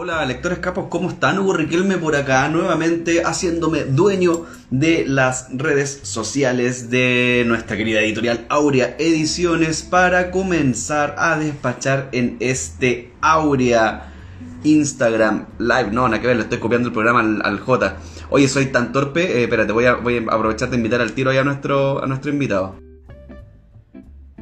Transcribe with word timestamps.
Hola 0.00 0.24
lectores 0.24 0.60
capos, 0.60 0.86
¿cómo 0.88 1.08
están? 1.08 1.40
Hugo 1.40 1.54
Riquelme 1.54 1.96
por 1.98 2.14
acá, 2.14 2.48
nuevamente 2.48 3.24
haciéndome 3.24 3.82
dueño 3.82 4.44
de 4.70 5.04
las 5.04 5.48
redes 5.52 5.98
sociales 6.04 6.88
de 6.88 7.42
nuestra 7.48 7.76
querida 7.76 8.00
editorial 8.00 8.46
Aurea 8.48 8.94
Ediciones 9.00 9.82
para 9.82 10.30
comenzar 10.30 11.16
a 11.18 11.36
despachar 11.36 12.10
en 12.12 12.36
este 12.38 13.10
Aurea 13.20 14.12
Instagram 14.62 15.46
Live. 15.58 15.90
No, 15.90 16.06
nada 16.06 16.20
que 16.20 16.28
ver, 16.28 16.36
le 16.36 16.42
estoy 16.44 16.58
copiando 16.58 16.90
el 16.90 16.94
programa 16.94 17.18
al, 17.42 17.58
J. 17.58 17.96
Oye, 18.30 18.46
soy 18.46 18.66
tan 18.66 18.92
torpe, 18.92 19.40
eh, 19.40 19.42
espérate, 19.42 19.72
voy 19.72 19.86
a, 19.86 19.94
voy 19.94 20.18
a 20.18 20.32
aprovechar 20.32 20.70
de 20.70 20.76
invitar 20.76 21.00
al 21.00 21.10
tiro 21.10 21.32
ahí 21.32 21.38
a 21.38 21.44
nuestro, 21.44 22.04
a 22.04 22.06
nuestro 22.06 22.30
invitado. 22.30 22.76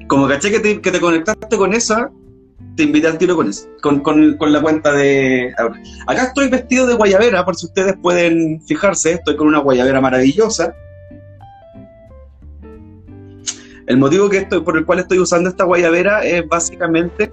Como 0.07 0.29
caché 0.29 0.51
que 0.51 0.61
te, 0.61 0.83
que 0.83 0.91
te 0.91 1.01
conectaste 1.01 1.57
con 1.57 1.73
esa, 1.73 2.11
te 2.77 2.83
invité 2.83 3.07
al 3.07 3.19
tiro 3.19 3.37
con 3.37 3.49
eso, 3.49 3.67
con, 3.83 4.01
con, 4.01 4.53
la 4.53 4.61
cuenta 4.61 4.93
de... 4.93 5.53
Acá 6.07 6.25
estoy 6.25 6.49
vestido 6.49 6.87
de 6.87 6.95
guayabera, 6.95 7.45
por 7.45 7.57
si 7.57 7.67
ustedes 7.67 7.95
pueden 8.01 8.61
fijarse, 8.63 9.13
estoy 9.13 9.37
con 9.37 9.49
una 9.49 9.59
guayabera 9.59 10.01
maravillosa. 10.01 10.75
El 13.87 13.99
motivo 13.99 14.29
que 14.29 14.39
estoy, 14.39 14.61
por 14.61 14.77
el 14.77 14.85
cual 14.85 14.99
estoy 14.99 15.19
usando 15.19 15.49
esta 15.49 15.65
guayabera 15.65 16.25
es 16.25 16.47
básicamente... 16.47 17.33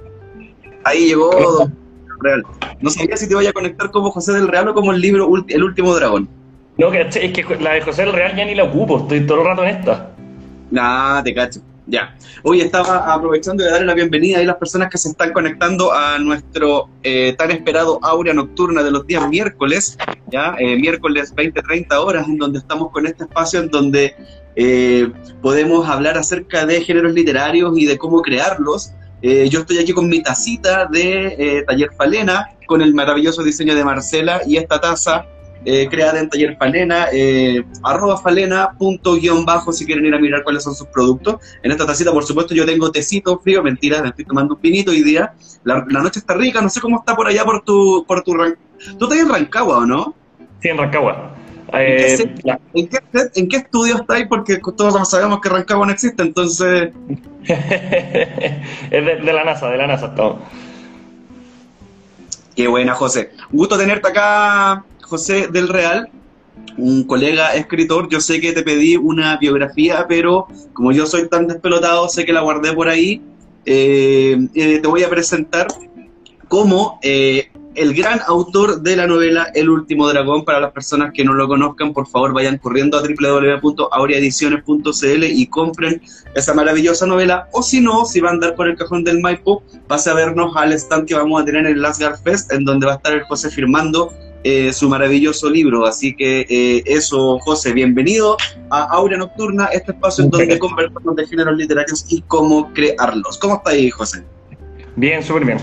Ahí 0.86 1.08
llegó 1.08 1.70
Real. 2.20 2.44
No 2.82 2.90
sabía 2.90 3.18
si 3.18 3.28
te 3.28 3.36
voy 3.36 3.48
a 3.48 3.54
conectar 3.54 3.92
como 3.92 4.12
José 4.12 4.34
del 4.34 4.48
Real 4.48 4.68
o 4.70 4.74
como 4.74 4.92
el 4.92 5.02
libro 5.02 5.30
El 5.48 5.64
último 5.64 5.94
dragón. 5.96 6.28
No, 6.78 6.92
es 6.92 7.16
que 7.16 7.46
la 7.60 7.74
de 7.74 7.82
José 7.82 8.04
del 8.04 8.14
Real 8.14 8.36
ya 8.36 8.46
ni 8.46 8.56
la 8.56 8.64
ocupo, 8.64 9.00
estoy 9.00 9.26
todo 9.26 9.42
el 9.42 9.48
rato 9.48 9.64
en 9.64 9.70
esta. 9.70 10.12
Nah, 10.72 11.22
te 11.22 11.34
cacho. 11.34 11.62
Ya. 11.86 12.16
Hoy 12.44 12.62
estaba 12.62 13.14
aprovechando 13.14 13.64
de 13.64 13.70
darle 13.72 13.88
la 13.88 13.94
bienvenida 13.94 14.40
a 14.40 14.44
las 14.44 14.56
personas 14.56 14.90
que 14.90 14.98
se 14.98 15.10
están 15.10 15.34
conectando 15.34 15.92
a 15.92 16.18
nuestro 16.18 16.90
eh, 17.04 17.36
tan 17.38 17.52
esperado 17.52 18.00
Aurea 18.02 18.34
Nocturna 18.34 18.84
de 18.84 18.92
los 18.92 19.06
días 19.06 19.28
miércoles, 19.28 19.98
ya, 20.32 20.56
eh, 20.60 20.78
miércoles 20.78 21.36
20-30 21.36 21.94
horas, 21.98 22.28
en 22.28 22.38
donde 22.38 22.60
estamos 22.60 22.90
con 22.92 23.06
este 23.06 23.26
espacio 23.26 23.60
en 23.60 23.70
donde 23.70 24.16
eh, 24.56 25.12
podemos 25.42 25.88
hablar 25.90 26.18
acerca 26.18 26.66
de 26.66 26.82
géneros 26.82 27.14
literarios 27.14 27.78
y 27.78 27.86
de 27.86 27.98
cómo 27.98 28.22
crearlos. 28.22 28.94
yo 29.22 29.60
estoy 29.62 29.80
aquí 29.80 29.94
con 29.94 30.08
mi 30.08 30.22
tacita 30.22 30.86
de 30.86 31.64
Taller 31.68 31.92
Falena, 31.98 32.50
con 32.68 32.82
el 32.82 32.94
maravilloso 32.94 33.44
diseño 33.44 33.76
de 33.76 33.84
Marcela 33.84 34.42
y 34.46 34.58
esta 34.58 34.80
taza 34.80 35.26
eh, 35.66 35.88
creada 35.90 36.20
en 36.20 36.30
Taller 36.30 36.58
Falena, 36.58 37.08
eh, 37.12 37.64
arroba 37.84 38.18
falena 38.18 38.72
punto 38.78 39.16
guion 39.16 39.46
bajo 39.46 39.72
si 39.72 39.86
quieren 39.86 40.06
ir 40.06 40.14
a 40.14 40.20
mirar 40.20 40.44
cuáles 40.44 40.64
son 40.64 40.76
sus 40.76 40.88
productos. 40.88 41.38
En 41.62 41.72
esta 41.72 41.86
tacita, 41.86 42.12
por 42.12 42.26
supuesto, 42.26 42.54
yo 42.54 42.66
tengo 42.66 42.92
tecito 42.92 43.40
frío, 43.40 43.64
mentira, 43.64 44.02
me 44.02 44.10
estoy 44.10 44.26
tomando 44.26 44.56
un 44.56 44.62
pinito 44.62 44.92
hoy 44.92 45.04
día. 45.04 45.34
La, 45.64 45.82
noche 45.82 46.20
está 46.20 46.34
rica, 46.34 46.62
no 46.62 46.70
sé 46.70 46.82
cómo 46.82 47.00
está 47.00 47.16
por 47.16 47.28
allá 47.28 47.46
por 47.46 47.64
tu, 47.64 48.04
por 48.08 48.24
tu 48.24 48.34
¿Tú 48.34 49.06
estás 49.06 49.20
en 49.20 49.30
Rancagua 49.30 49.78
o 49.78 49.86
no? 49.86 50.16
Sí, 50.62 50.70
en 50.70 50.78
Rancagua. 50.78 51.36
¿En, 51.72 52.88
qué, 52.88 52.98
eh, 53.14 53.30
¿En, 53.36 53.48
qué, 53.48 53.58
estudio 53.58 53.96
estáis? 53.96 54.28
Porque 54.28 54.60
todos 54.78 55.10
sabemos 55.10 55.40
que 55.42 55.50
Rancagua 55.50 55.86
no 55.86 55.92
existe, 55.92 56.22
entonces... 56.22 56.92
es 57.44 58.92
de, 58.92 59.16
de, 59.24 59.34
la 59.34 59.44
NASA, 59.44 59.70
de 59.70 59.78
la 59.78 59.88
NASA 59.88 60.14
todo. 60.14 60.40
Qué 62.56 62.68
buena, 62.68 62.94
José. 62.94 63.32
Un 63.52 63.58
gusto 63.58 63.78
tenerte 63.78 64.10
acá, 64.10 64.84
José 65.14 65.48
del 65.48 65.68
Real, 65.68 66.10
un 66.76 67.04
colega 67.04 67.54
escritor. 67.54 68.10
Yo 68.10 68.20
sé 68.20 68.42
que 68.42 68.52
te 68.52 68.64
pedí 68.64 68.98
una 68.98 69.38
biografía, 69.38 70.08
pero 70.10 70.48
como 70.74 70.92
yo 70.92 71.06
soy 71.06 71.30
tan 71.30 71.46
despelotado, 71.46 72.10
sé 72.10 72.26
que 72.26 72.34
la 72.34 72.42
guardé 72.42 72.74
por 72.74 72.90
ahí. 72.90 73.22
Eh, 73.64 74.36
eh, 74.56 74.80
te 74.80 74.88
voy 74.88 75.04
a 75.04 75.10
presentar 75.12 75.68
como 76.48 76.98
eh, 77.04 77.52
el 77.76 77.94
gran 77.94 78.22
autor 78.26 78.82
de 78.82 78.96
la 78.96 79.06
novela 79.06 79.52
El 79.54 79.70
último 79.70 80.10
dragón. 80.10 80.46
Para 80.46 80.60
las 80.60 80.72
personas 80.72 81.12
que 81.14 81.24
no 81.24 81.36
lo 81.36 81.48
conozcan, 81.48 81.94
por 81.94 82.08
favor 82.08 82.34
vayan 82.34 82.58
corriendo 82.58 82.98
a 82.98 83.04
www.aureaediciones.cl 83.04 85.24
y 85.26 85.46
compren 85.46 86.02
esa 86.34 86.56
maravillosa 86.56 87.06
novela. 87.06 87.50
O 87.52 87.62
si 87.62 87.82
no, 87.82 88.06
si 88.06 88.20
van 88.20 88.32
a 88.32 88.34
andar 88.34 88.56
por 88.56 88.68
el 88.68 88.76
cajón 88.76 89.04
del 89.04 89.20
Maipo, 89.20 89.62
pase 89.88 90.10
a 90.10 90.16
vernos 90.16 90.56
al 90.56 90.74
stand 90.74 91.08
que 91.08 91.14
vamos 91.14 91.40
a 91.40 91.46
tener 91.46 91.68
en 91.68 91.74
el 91.74 91.84
Lasgar 91.84 92.18
Fest, 92.18 92.52
en 92.52 92.66
donde 92.66 92.88
va 92.88 92.94
a 92.94 92.96
estar 92.96 93.14
el 93.14 93.22
José 93.26 93.52
firmando 93.52 94.12
eh, 94.44 94.74
su 94.74 94.90
maravilloso 94.90 95.50
libro. 95.50 95.86
Así 95.86 96.16
que 96.16 96.46
eh, 96.50 96.84
eso, 96.86 97.40
José, 97.40 97.74
bienvenido 97.74 98.38
a 98.70 98.84
Aurea 98.84 99.18
Nocturna, 99.18 99.66
este 99.68 99.92
espacio 99.92 100.26
en 100.26 100.30
donde 100.30 100.60
conversamos 100.60 101.16
de 101.16 101.28
géneros 101.28 101.58
literarios 101.58 102.06
y 102.10 102.22
cómo 102.24 102.74
crearlos. 102.74 103.38
¿Cómo 103.38 103.56
está 103.56 103.72
ahí, 103.72 103.90
José? 103.90 104.24
Bien, 104.96 105.24
súper 105.24 105.46
bien. 105.46 105.58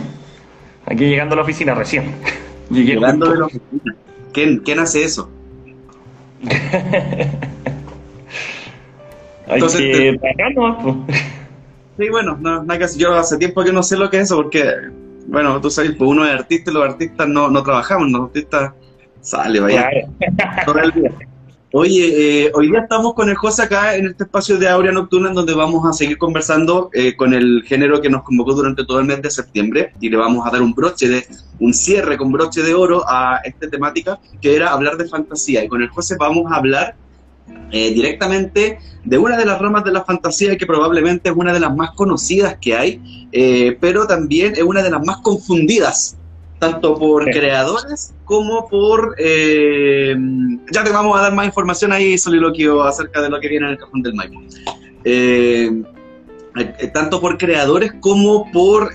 Aquí 0.86 1.04
llegando 1.04 1.34
a 1.34 1.36
la 1.36 1.42
oficina 1.42 1.74
recién. 1.74 2.14
llegando 2.70 3.30
a 3.30 3.34
la 3.34 3.46
oficina. 3.46 3.94
¿Quién, 4.32 4.58
¿Quién 4.60 4.78
hace 4.78 5.04
eso? 5.04 5.30
Entonces, 9.46 9.80
que 9.80 10.18
Sí, 11.98 12.08
bueno, 12.08 12.38
no, 12.40 12.62
nada 12.62 12.78
que 12.78 12.98
yo 12.98 13.12
hace 13.12 13.36
tiempo 13.36 13.62
que 13.62 13.72
no 13.72 13.82
sé 13.82 13.98
lo 13.98 14.08
que 14.08 14.16
es 14.18 14.22
eso, 14.22 14.36
porque 14.36 14.64
bueno, 15.26 15.60
tú 15.60 15.70
sabes, 15.70 15.92
pues 15.96 16.10
uno 16.10 16.24
es 16.24 16.32
artista 16.32 16.70
y 16.70 16.74
los 16.74 16.84
artistas 16.84 17.28
no, 17.28 17.48
no 17.48 17.62
trabajamos, 17.62 18.10
los 18.10 18.22
artistas 18.26 18.72
sale, 19.20 19.60
vaya. 19.60 19.88
Oye, 21.72 22.46
eh, 22.46 22.52
hoy 22.52 22.68
día 22.68 22.80
estamos 22.80 23.14
con 23.14 23.28
el 23.28 23.36
José 23.36 23.62
acá 23.62 23.94
en 23.94 24.06
este 24.06 24.24
espacio 24.24 24.58
de 24.58 24.68
Aurea 24.68 24.90
Nocturna 24.90 25.28
en 25.28 25.36
donde 25.36 25.54
vamos 25.54 25.86
a 25.86 25.92
seguir 25.92 26.18
conversando 26.18 26.90
eh, 26.92 27.14
con 27.14 27.32
el 27.32 27.62
género 27.64 28.00
que 28.00 28.10
nos 28.10 28.24
convocó 28.24 28.54
durante 28.54 28.84
todo 28.84 28.98
el 28.98 29.06
mes 29.06 29.22
de 29.22 29.30
septiembre 29.30 29.92
y 30.00 30.08
le 30.08 30.16
vamos 30.16 30.44
a 30.44 30.50
dar 30.50 30.62
un 30.62 30.74
broche 30.74 31.06
de, 31.06 31.24
un 31.60 31.72
cierre 31.72 32.16
con 32.16 32.32
broche 32.32 32.64
de 32.64 32.74
oro 32.74 33.04
a 33.06 33.38
esta 33.44 33.70
temática 33.70 34.18
que 34.40 34.56
era 34.56 34.72
hablar 34.72 34.96
de 34.96 35.08
fantasía. 35.08 35.62
Y 35.62 35.68
con 35.68 35.80
el 35.80 35.90
José 35.90 36.16
vamos 36.18 36.50
a 36.50 36.56
hablar 36.56 36.96
eh, 37.72 37.92
directamente 37.94 38.78
de 39.04 39.18
una 39.18 39.36
de 39.36 39.44
las 39.44 39.60
ramas 39.60 39.84
de 39.84 39.92
la 39.92 40.04
fantasía 40.04 40.58
que 40.58 40.66
probablemente 40.66 41.30
es 41.30 41.36
una 41.36 41.52
de 41.52 41.60
las 41.60 41.74
más 41.74 41.92
conocidas 41.92 42.56
que 42.60 42.74
hay, 42.74 43.28
eh, 43.32 43.76
pero 43.80 44.06
también 44.06 44.54
es 44.54 44.62
una 44.62 44.82
de 44.82 44.90
las 44.90 45.04
más 45.04 45.18
confundidas, 45.18 46.16
tanto 46.58 46.98
por 46.98 47.24
creadores 47.30 48.12
como 48.24 48.68
por... 48.68 49.14
Eh, 49.18 50.16
ya 50.72 50.82
te 50.82 50.90
vamos 50.90 51.16
a 51.16 51.22
dar 51.22 51.32
más 51.32 51.46
información 51.46 51.92
ahí, 51.92 52.18
soliloquio, 52.18 52.82
acerca 52.82 53.22
de 53.22 53.30
lo 53.30 53.40
que 53.40 53.48
viene 53.48 53.66
en 53.66 53.72
el 53.72 53.78
cajón 53.78 54.02
del 54.02 54.14
Maipo. 54.14 54.40
tanto 56.92 57.20
por 57.20 57.38
creadores 57.38 57.92
como 58.00 58.50
por 58.50 58.92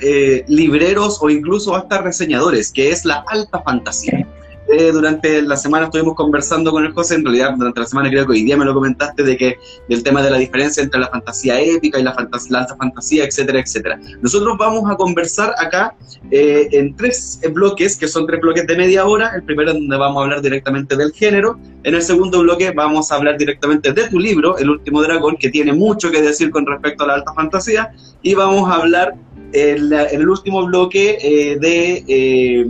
libreros 0.48 1.18
o 1.22 1.30
incluso 1.30 1.76
hasta 1.76 2.02
reseñadores, 2.02 2.72
que 2.74 2.92
es 2.92 3.06
la 3.06 3.24
alta 3.28 3.62
fantasía. 3.62 4.28
Eh, 4.68 4.92
durante 4.92 5.44
la 5.44 5.58
semana 5.58 5.86
estuvimos 5.86 6.16
conversando 6.16 6.72
con 6.72 6.84
el 6.84 6.92
José, 6.92 7.16
en 7.16 7.24
realidad 7.24 7.53
durante 7.56 7.81
la 7.81 7.86
semana 7.86 8.09
creo 8.09 8.26
que 8.26 8.31
hoy 8.31 8.44
día 8.44 8.58
me 8.58 8.66
lo 8.66 8.74
comentaste 8.74 9.22
de 9.22 9.38
que 9.38 9.59
del 9.88 10.02
tema 10.02 10.24
de 10.24 10.31
la 10.31 10.38
diferencia 10.38 10.81
entre 10.81 11.00
la 11.00 11.08
fantasía 11.08 11.62
épica 11.62 12.00
y 12.00 12.03
la, 12.03 12.14
fantasía, 12.14 12.59
alta 12.59 12.76
fantasía, 12.76 13.26
etcétera, 13.26 13.59
etcétera. 13.59 14.00
Nosotros 14.22 14.58
vamos 14.58 14.90
a 14.90 14.96
conversar 14.96 15.53
acá 15.59 15.94
eh, 16.31 16.68
en 16.72 16.96
tres 16.96 17.40
bloques, 17.53 17.96
que 17.96 18.08
son 18.08 18.26
tres 18.26 18.42
bloques 18.42 18.66
de 18.66 18.76
media 18.76 19.06
hora. 19.06 19.34
El 19.36 19.44
primero 19.44 19.74
donde 19.74 19.98
vamos 19.98 20.20
a 20.20 20.24
hablar 20.24 20.42
directamente 20.42 20.96
del 20.96 21.12
género. 21.14 21.59
En 21.84 21.94
el 21.94 22.02
segundo 22.02 22.42
bloque 22.42 22.72
vamos 22.72 23.12
a 23.12 23.16
hablar 23.16 23.38
directamente 23.38 23.94
de 23.94 24.09
tu 24.09 24.18
libro, 24.18 24.58
El 24.58 24.72
último 24.72 25.03
dragón, 25.03 25.38
que 25.38 25.50
tiene 25.50 25.74
mucho 25.74 26.09
que 26.09 26.24
decir 26.24 26.50
con 26.50 26.66
respecto 26.66 27.03
a 27.03 27.08
la 27.08 27.14
alta 27.16 27.34
fantasía. 27.34 27.92
Y 28.24 28.34
vamos 28.34 28.68
a 28.68 28.78
hablar 28.82 29.14
en, 29.53 29.94
el 29.94 30.28
último 30.28 30.66
bloque 30.66 31.20
eh, 31.22 31.59
de 31.59 32.66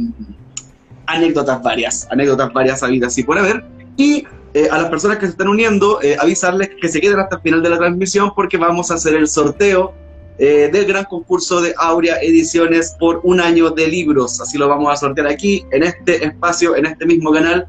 anécdotas 1.08 1.62
varias, 1.62 2.08
anécdotas 2.12 2.52
varias 2.54 2.84
habidas 2.84 3.18
y 3.18 3.24
por 3.24 3.38
haber. 3.38 3.64
Y 3.98 4.26
eh, 4.54 4.70
a 4.72 4.78
las 4.78 4.90
personas 4.90 5.18
que 5.18 5.26
se 5.26 5.32
están 5.32 5.50
uniendo, 5.50 6.02
eh, 6.02 6.16
avisarles 6.20 6.70
que 6.82 6.88
se 6.88 7.02
queden 7.02 7.20
hasta 7.20 7.36
el 7.36 7.42
final 7.42 7.62
de 7.62 7.70
la 7.70 7.78
transmisión 7.78 8.32
porque 8.34 8.58
vamos 8.58 8.90
a 8.90 8.94
hacer 8.94 9.14
el 9.14 9.28
sorteo 9.28 9.94
eh, 10.38 10.70
del 10.72 10.86
gran 10.86 11.04
concurso 11.06 11.60
de 11.62 11.74
Aurea 11.78 12.22
Ediciones 12.22 12.96
por 12.98 13.20
un 13.24 13.42
año 13.42 13.72
de 13.72 13.88
libros. 13.88 14.40
Así 14.40 14.58
lo 14.58 14.70
vamos 14.70 14.94
a 14.94 14.96
sortear 14.96 15.28
aquí, 15.28 15.66
en 15.72 15.84
este 15.84 16.24
espacio, 16.26 16.78
en 16.78 16.86
este 16.86 17.06
mismo 17.06 17.34
canal, 17.34 17.68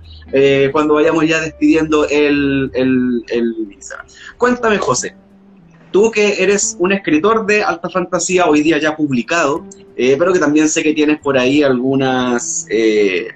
cuando 0.73 0.95
vayamos 0.95 1.27
ya 1.27 1.41
despidiendo 1.41 2.09
el, 2.09 2.71
el, 2.75 3.25
el... 3.29 3.55
Cuéntame, 4.37 4.79
José, 4.79 5.17
tú 5.97 6.11
que 6.11 6.43
eres 6.43 6.77
un 6.79 6.93
escritor 6.93 7.47
de 7.47 7.63
alta 7.63 7.89
fantasía 7.89 8.45
hoy 8.45 8.61
día 8.61 8.77
ya 8.77 8.95
publicado, 8.95 9.65
eh, 9.97 10.15
pero 10.19 10.31
que 10.31 10.39
también 10.39 10.69
sé 10.69 10.83
que 10.83 10.93
tienes 10.93 11.19
por 11.21 11.39
ahí 11.39 11.63
algunas, 11.63 12.67
eh, 12.69 13.29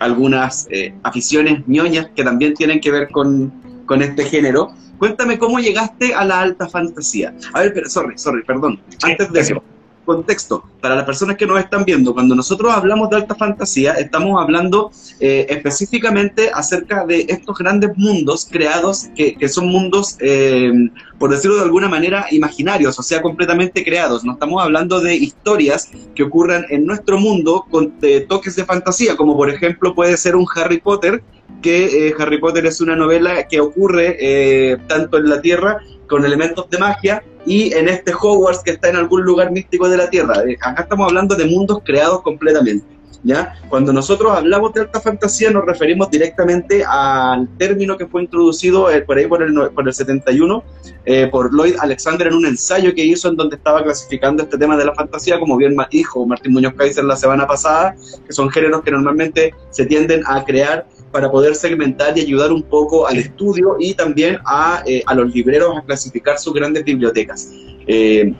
algunas 0.00 0.66
eh, 0.72 0.92
aficiones 1.04 1.62
ñoñas 1.68 2.08
que 2.16 2.24
también 2.24 2.54
tienen 2.54 2.80
que 2.80 2.90
ver 2.90 3.10
con, 3.10 3.52
con, 3.86 4.02
este 4.02 4.24
género. 4.24 4.72
Cuéntame 4.98 5.38
cómo 5.38 5.60
llegaste 5.60 6.12
a 6.12 6.24
la 6.24 6.40
alta 6.40 6.68
fantasía. 6.68 7.32
A 7.52 7.60
ver, 7.60 7.72
pero, 7.72 7.88
sorry, 7.88 8.18
sorry, 8.18 8.42
perdón. 8.42 8.80
Antes 9.04 9.30
de 9.30 9.38
eso, 9.38 9.62
contexto, 10.04 10.64
para 10.80 10.94
las 10.94 11.04
personas 11.04 11.36
que 11.36 11.46
nos 11.46 11.58
están 11.58 11.84
viendo, 11.84 12.14
cuando 12.14 12.34
nosotros 12.34 12.72
hablamos 12.72 13.10
de 13.10 13.16
alta 13.16 13.34
fantasía, 13.34 13.94
estamos 13.94 14.40
hablando 14.40 14.90
eh, 15.20 15.46
específicamente 15.48 16.50
acerca 16.52 17.04
de 17.06 17.26
estos 17.28 17.56
grandes 17.58 17.96
mundos 17.96 18.46
creados, 18.50 19.08
que, 19.16 19.34
que 19.34 19.48
son 19.48 19.68
mundos, 19.68 20.16
eh, 20.20 20.72
por 21.18 21.30
decirlo 21.30 21.56
de 21.56 21.62
alguna 21.62 21.88
manera, 21.88 22.26
imaginarios, 22.30 22.98
o 22.98 23.02
sea, 23.02 23.22
completamente 23.22 23.82
creados. 23.82 24.24
No 24.24 24.32
estamos 24.32 24.62
hablando 24.62 25.00
de 25.00 25.14
historias 25.14 25.90
que 26.14 26.22
ocurran 26.22 26.66
en 26.70 26.86
nuestro 26.86 27.18
mundo 27.18 27.66
con 27.70 27.94
toques 28.28 28.56
de 28.56 28.64
fantasía, 28.64 29.16
como 29.16 29.36
por 29.36 29.50
ejemplo 29.50 29.94
puede 29.94 30.16
ser 30.16 30.36
un 30.36 30.46
Harry 30.54 30.80
Potter, 30.80 31.22
que 31.62 32.08
eh, 32.08 32.14
Harry 32.18 32.38
Potter 32.38 32.66
es 32.66 32.80
una 32.80 32.94
novela 32.94 33.48
que 33.48 33.60
ocurre 33.60 34.78
tanto 34.86 35.16
en 35.18 35.28
la 35.30 35.40
Tierra 35.40 35.78
con 36.08 36.24
elementos 36.24 36.68
de 36.70 36.78
magia 36.78 37.22
y 37.46 37.72
en 37.74 37.88
este 37.88 38.12
Hogwarts 38.12 38.62
que 38.62 38.72
está 38.72 38.88
en 38.88 38.96
algún 38.96 39.22
lugar 39.22 39.50
místico 39.50 39.88
de 39.88 39.96
la 39.96 40.10
Tierra. 40.10 40.42
Eh, 40.46 40.56
acá 40.60 40.82
estamos 40.82 41.08
hablando 41.08 41.34
de 41.34 41.44
mundos 41.44 41.80
creados 41.84 42.22
completamente. 42.22 42.86
¿Ya? 43.26 43.54
Cuando 43.70 43.90
nosotros 43.90 44.36
hablamos 44.36 44.74
de 44.74 44.82
alta 44.82 45.00
fantasía 45.00 45.50
nos 45.50 45.64
referimos 45.64 46.10
directamente 46.10 46.84
al 46.86 47.48
término 47.56 47.96
que 47.96 48.06
fue 48.06 48.22
introducido 48.22 48.90
eh, 48.90 49.00
por 49.00 49.16
ahí 49.16 49.26
por 49.26 49.42
el, 49.42 49.54
por 49.70 49.88
el 49.88 49.94
71 49.94 50.62
eh, 51.06 51.28
por 51.28 51.50
Lloyd 51.50 51.76
Alexander 51.80 52.26
en 52.26 52.34
un 52.34 52.44
ensayo 52.44 52.94
que 52.94 53.02
hizo 53.02 53.30
en 53.30 53.36
donde 53.36 53.56
estaba 53.56 53.82
clasificando 53.82 54.42
este 54.42 54.58
tema 54.58 54.76
de 54.76 54.84
la 54.84 54.94
fantasía, 54.94 55.40
como 55.40 55.56
bien 55.56 55.74
dijo 55.90 56.26
Martín 56.26 56.52
Muñoz 56.52 56.74
Kaiser 56.74 57.04
la 57.04 57.16
semana 57.16 57.46
pasada, 57.46 57.96
que 58.26 58.32
son 58.34 58.50
géneros 58.50 58.82
que 58.82 58.90
normalmente 58.90 59.54
se 59.70 59.86
tienden 59.86 60.22
a 60.26 60.44
crear 60.44 60.84
para 61.14 61.30
poder 61.30 61.54
segmentar 61.54 62.18
y 62.18 62.22
ayudar 62.22 62.50
un 62.50 62.64
poco 62.64 63.06
al 63.06 63.18
estudio 63.18 63.76
y 63.78 63.94
también 63.94 64.40
a, 64.44 64.82
eh, 64.84 65.00
a 65.06 65.14
los 65.14 65.32
libreros 65.32 65.78
a 65.78 65.82
clasificar 65.82 66.40
sus 66.40 66.52
grandes 66.52 66.84
bibliotecas. 66.84 67.50
Eh, 67.86 68.34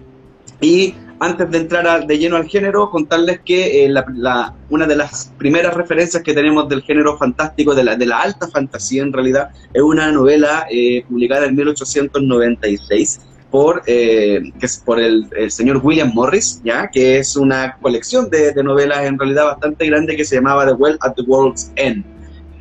y 0.61 0.93
antes 1.21 1.49
de 1.53 1.59
entrar 1.59 2.05
de 2.05 2.19
lleno 2.19 2.35
al 2.35 2.49
género, 2.49 2.91
contarles 2.91 3.39
que 3.45 3.85
eh, 3.85 3.89
la, 3.89 4.53
una 4.71 4.89
de 4.89 4.97
las 4.97 5.33
primeras 5.39 5.73
referencias 5.75 6.21
que 6.25 6.35
tenemos 6.35 6.69
del 6.69 6.83
género 6.83 7.17
fantástico, 7.17 7.77
de 7.77 7.85
la, 7.85 7.95
de 7.95 8.07
la 8.07 8.23
alta 8.23 8.49
fantasía 8.49 9.05
en 9.05 9.13
realidad, 9.13 9.51
es 9.73 9.81
una 9.81 10.11
novela 10.11 10.67
publicada 11.09 11.47
en 11.47 11.55
1896 11.55 13.21
por, 13.53 13.85
que 13.85 14.53
es 14.61 14.83
por 14.85 14.99
el, 14.99 15.29
señor 15.49 15.81
William 15.81 16.11
Morris, 16.13 16.61
¿ya? 16.65 16.91
que 16.91 17.19
es 17.19 17.37
una 17.37 17.77
colección 17.81 18.29
de, 18.31 18.51
de, 18.53 18.65
novelas 18.65 19.05
en 19.05 19.17
realidad 19.17 19.45
bastante 19.45 19.87
grande 19.87 20.17
que 20.17 20.25
se 20.25 20.35
llamaba 20.35 20.67
The 20.67 20.73
Well 20.73 20.99
at 21.03 21.15
the 21.15 21.23
World's 21.23 21.71
End 21.77 22.14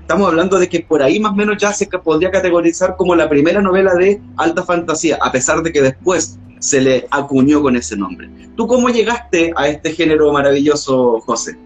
estamos 0.03 0.27
hablando 0.27 0.59
de 0.59 0.67
que 0.67 0.81
por 0.81 1.01
ahí 1.01 1.17
más 1.17 1.31
o 1.31 1.35
menos 1.35 1.55
ya 1.57 1.71
se 1.71 1.87
podría 1.87 2.29
categorizar 2.29 2.97
como 2.97 3.15
la 3.15 3.29
primera 3.29 3.61
novela 3.61 3.95
de 3.95 4.19
alta 4.35 4.63
fantasía, 4.63 5.17
a 5.21 5.31
pesar 5.31 5.63
de 5.63 5.71
que 5.71 5.81
después 5.81 6.37
se 6.59 6.81
le 6.81 7.07
acuñó 7.09 7.61
con 7.61 7.77
ese 7.77 7.95
nombre. 7.95 8.29
¿Tú 8.57 8.67
cómo 8.67 8.89
llegaste 8.89 9.53
a 9.55 9.67
este 9.69 9.93
género 9.93 10.31
maravilloso, 10.33 11.21
José? 11.21 11.57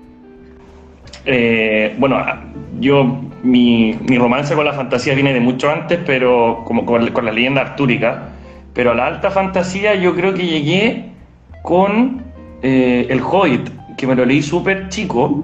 Eh, 1.25 1.95
bueno, 1.97 2.23
yo, 2.79 3.03
mi, 3.41 3.93
romance 4.17 4.53
con 4.53 4.65
la 4.65 4.73
fantasía 4.73 5.15
viene 5.15 5.33
de 5.33 5.39
mucho 5.39 5.71
antes, 5.71 5.99
pero 6.05 6.61
como 6.63 6.85
con, 6.85 7.11
la 7.25 7.31
leyenda 7.31 7.61
artúrica, 7.61 8.29
pero 8.73 8.91
a 8.91 8.93
la 8.93 9.07
alta 9.07 9.31
fantasía 9.31 9.95
yo 9.95 10.15
creo 10.15 10.35
que 10.35 10.45
llegué 10.45 11.09
con 11.63 12.23
eh, 12.61 13.07
El 13.09 13.19
Hobbit, 13.19 13.67
que 13.97 14.05
me 14.05 14.15
lo 14.15 14.25
leí 14.25 14.43
súper 14.43 14.89
chico, 14.89 15.43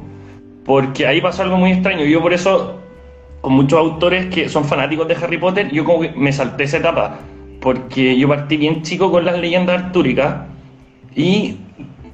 porque 0.63 1.07
ahí 1.07 1.22
pasó 1.22 1.42
algo 1.42 1.57
muy 1.57 1.72
extraño. 1.72 2.06
Yo 2.06 2.22
por 2.22 2.34
eso 2.34 2.82
con 3.44 3.51
muchos 3.51 3.78
autores 3.78 4.28
que 4.28 4.48
son 4.48 4.63
fanáticos 4.63 5.06
de 5.06 5.16
Harry 5.16 5.38
Potter, 5.38 5.69
yo 5.69 5.84
como 5.84 6.00
que 6.00 6.12
me 6.12 6.31
salté 6.31 6.63
esa 6.63 6.78
etapa, 6.78 7.19
porque 7.60 8.18
yo 8.18 8.30
partí 8.30 8.56
bien 8.56 8.84
chico 8.84 9.12
con 9.12 9.25
las 9.25 9.38
leyendas 9.38 9.84
artúricas 9.84 10.45
y, 11.13 11.57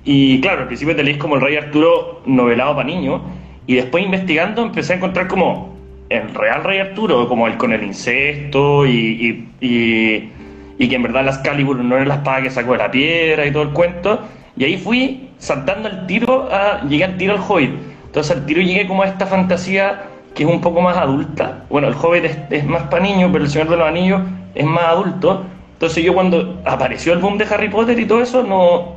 y 0.03 0.41
claro, 0.41 0.61
al 0.61 0.67
principio 0.67 0.95
te 0.95 1.03
leís 1.03 1.17
como 1.17 1.35
el 1.35 1.41
Rey 1.41 1.55
Arturo 1.55 2.23
novelado 2.25 2.77
para 2.77 2.87
niños 2.87 3.21
y 3.67 3.75
después 3.75 4.03
investigando 4.03 4.63
empecé 4.63 4.93
a 4.93 4.95
encontrar 4.95 5.27
como 5.27 5.77
el 6.09 6.33
real 6.33 6.63
Rey 6.63 6.79
Arturo, 6.79 7.27
como 7.27 7.45
el 7.45 7.57
con 7.57 7.73
el 7.73 7.83
incesto 7.83 8.87
y, 8.87 9.47
y, 9.61 10.31
y 10.79 10.89
que 10.89 10.95
en 10.95 11.03
verdad 11.03 11.23
las 11.25 11.37
Calibur 11.37 11.77
no 11.77 11.95
era 11.95 12.05
la 12.05 12.15
espada 12.15 12.41
que 12.41 12.49
sacó 12.49 12.71
de 12.71 12.79
la 12.79 12.89
piedra 12.89 13.45
y 13.45 13.51
todo 13.51 13.61
el 13.61 13.69
cuento. 13.69 14.19
Y 14.57 14.63
ahí 14.63 14.77
fui 14.77 15.29
saltando 15.37 15.89
el 15.89 16.07
tiro, 16.07 16.49
a, 16.51 16.83
llegué 16.87 17.03
al 17.03 17.17
tiro 17.17 17.33
al 17.35 17.41
Hobbit. 17.47 17.69
Entonces 18.07 18.35
al 18.35 18.47
tiro 18.47 18.63
llegué 18.63 18.87
como 18.87 19.03
a 19.03 19.05
esta 19.05 19.27
fantasía 19.27 20.09
que 20.39 20.45
es 20.45 20.49
un 20.49 20.61
poco 20.61 20.79
más 20.79 20.95
adulta. 20.95 21.65
Bueno, 21.69 21.89
el 21.89 21.95
Hobbit 21.95 22.23
es, 22.49 22.65
más 22.65 22.83
para 22.83 23.03
niños, 23.03 23.29
pero 23.33 23.43
el 23.43 23.49
Señor 23.49 23.67
de 23.67 23.75
los 23.75 23.85
Anillos 23.85 24.21
es 24.55 24.65
más 24.65 24.85
adulto. 24.85 25.43
Entonces 25.73 26.01
yo 26.01 26.13
cuando 26.13 26.61
apareció 26.63 27.11
el 27.11 27.19
boom 27.19 27.37
de 27.37 27.43
Harry 27.43 27.67
Potter 27.67 27.99
y 27.99 28.05
todo 28.05 28.21
eso, 28.21 28.41
no... 28.41 28.95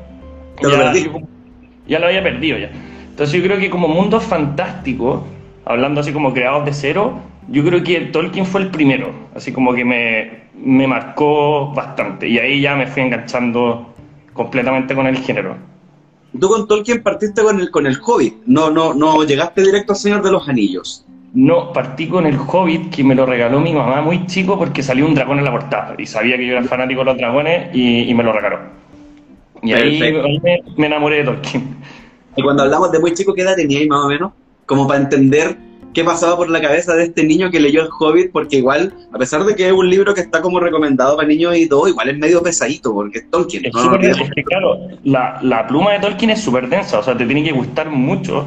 Ya, 1.88 1.98
lo 1.98 2.06
había 2.06 2.22
perdido 2.22 2.58
ya. 2.58 2.70
Entonces 3.10 3.36
yo 3.36 3.44
creo 3.44 3.58
que 3.58 3.70
como 3.70 3.88
mundo 3.88 4.20
fantástico, 4.20 5.26
hablando 5.64 6.00
así 6.00 6.12
como 6.12 6.32
creados 6.32 6.64
de 6.64 6.72
cero, 6.72 7.18
yo 7.48 7.64
creo 7.64 7.82
que 7.82 8.02
Tolkien 8.02 8.46
fue 8.46 8.60
el 8.60 8.68
primero, 8.68 9.12
así 9.34 9.52
como 9.52 9.74
que 9.74 9.84
me, 9.84 10.42
me 10.54 10.86
marcó 10.86 11.72
bastante. 11.74 12.28
Y 12.28 12.38
ahí 12.38 12.60
ya 12.60 12.76
me 12.76 12.86
fui 12.86 13.02
enganchando 13.02 13.92
completamente 14.32 14.94
con 14.94 15.08
el 15.08 15.18
género. 15.18 15.56
Tú 16.38 16.48
con 16.48 16.68
Tolkien 16.68 17.02
partiste 17.02 17.42
con 17.42 17.58
el, 17.58 17.72
con 17.72 17.88
el 17.88 17.98
Hobbit, 18.00 18.44
no, 18.46 18.70
no, 18.70 18.94
no 18.94 19.24
llegaste 19.24 19.62
directo 19.62 19.94
al 19.94 19.98
Señor 19.98 20.22
de 20.22 20.30
los 20.30 20.48
Anillos. 20.48 21.04
No, 21.34 21.72
partí 21.72 22.08
con 22.08 22.26
el 22.26 22.36
Hobbit 22.36 22.94
que 22.94 23.02
me 23.02 23.14
lo 23.14 23.24
regaló 23.24 23.58
mi 23.58 23.72
mamá 23.72 24.02
muy 24.02 24.26
chico 24.26 24.58
porque 24.58 24.82
salió 24.82 25.06
un 25.06 25.14
dragón 25.14 25.38
en 25.38 25.44
la 25.44 25.50
portada 25.50 25.94
y 25.96 26.04
sabía 26.04 26.36
que 26.36 26.46
yo 26.46 26.52
era 26.52 26.62
fanático 26.64 27.00
de 27.00 27.06
los 27.06 27.16
dragones 27.16 27.74
y, 27.74 28.12
me 28.12 28.22
lo 28.22 28.32
regaló. 28.32 28.58
Y 29.62 29.72
ahí, 29.72 29.98
me, 30.76 30.86
enamoré 30.86 31.18
de 31.18 31.24
Tolkien. 31.24 31.76
Y 32.36 32.42
cuando 32.42 32.64
hablamos 32.64 32.92
de 32.92 32.98
muy 32.98 33.14
chico, 33.14 33.32
¿qué 33.32 33.42
edad 33.42 33.56
tenía 33.56 33.78
ahí 33.78 33.88
más 33.88 34.04
o 34.04 34.08
menos? 34.08 34.32
Como 34.66 34.86
para 34.86 35.00
entender 35.00 35.56
qué 35.94 36.04
pasaba 36.04 36.36
por 36.36 36.50
la 36.50 36.60
cabeza 36.60 36.94
de 36.94 37.04
este 37.04 37.24
niño 37.24 37.50
que 37.50 37.60
leyó 37.60 37.82
el 37.82 37.88
Hobbit, 37.98 38.30
porque 38.30 38.56
igual, 38.56 38.92
a 39.12 39.18
pesar 39.18 39.44
de 39.44 39.54
que 39.54 39.66
es 39.66 39.72
un 39.72 39.88
libro 39.88 40.12
que 40.12 40.20
está 40.20 40.42
como 40.42 40.60
recomendado 40.60 41.16
para 41.16 41.28
niños 41.28 41.56
y 41.56 41.66
todo, 41.66 41.88
igual 41.88 42.10
es 42.10 42.18
medio 42.18 42.42
pesadito, 42.42 42.92
porque 42.92 43.20
es 43.20 43.30
Tolkien. 43.30 43.64
Es, 43.64 43.72
¿no? 43.72 43.96
es 43.96 44.30
que, 44.34 44.44
claro, 44.44 44.76
la, 45.04 45.38
la 45.42 45.66
pluma 45.66 45.92
de 45.92 46.00
Tolkien 46.00 46.30
es 46.32 46.42
súper 46.42 46.68
densa, 46.68 46.98
o 46.98 47.02
sea, 47.02 47.16
te 47.16 47.24
tiene 47.24 47.42
que 47.42 47.52
gustar 47.52 47.88
mucho 47.88 48.46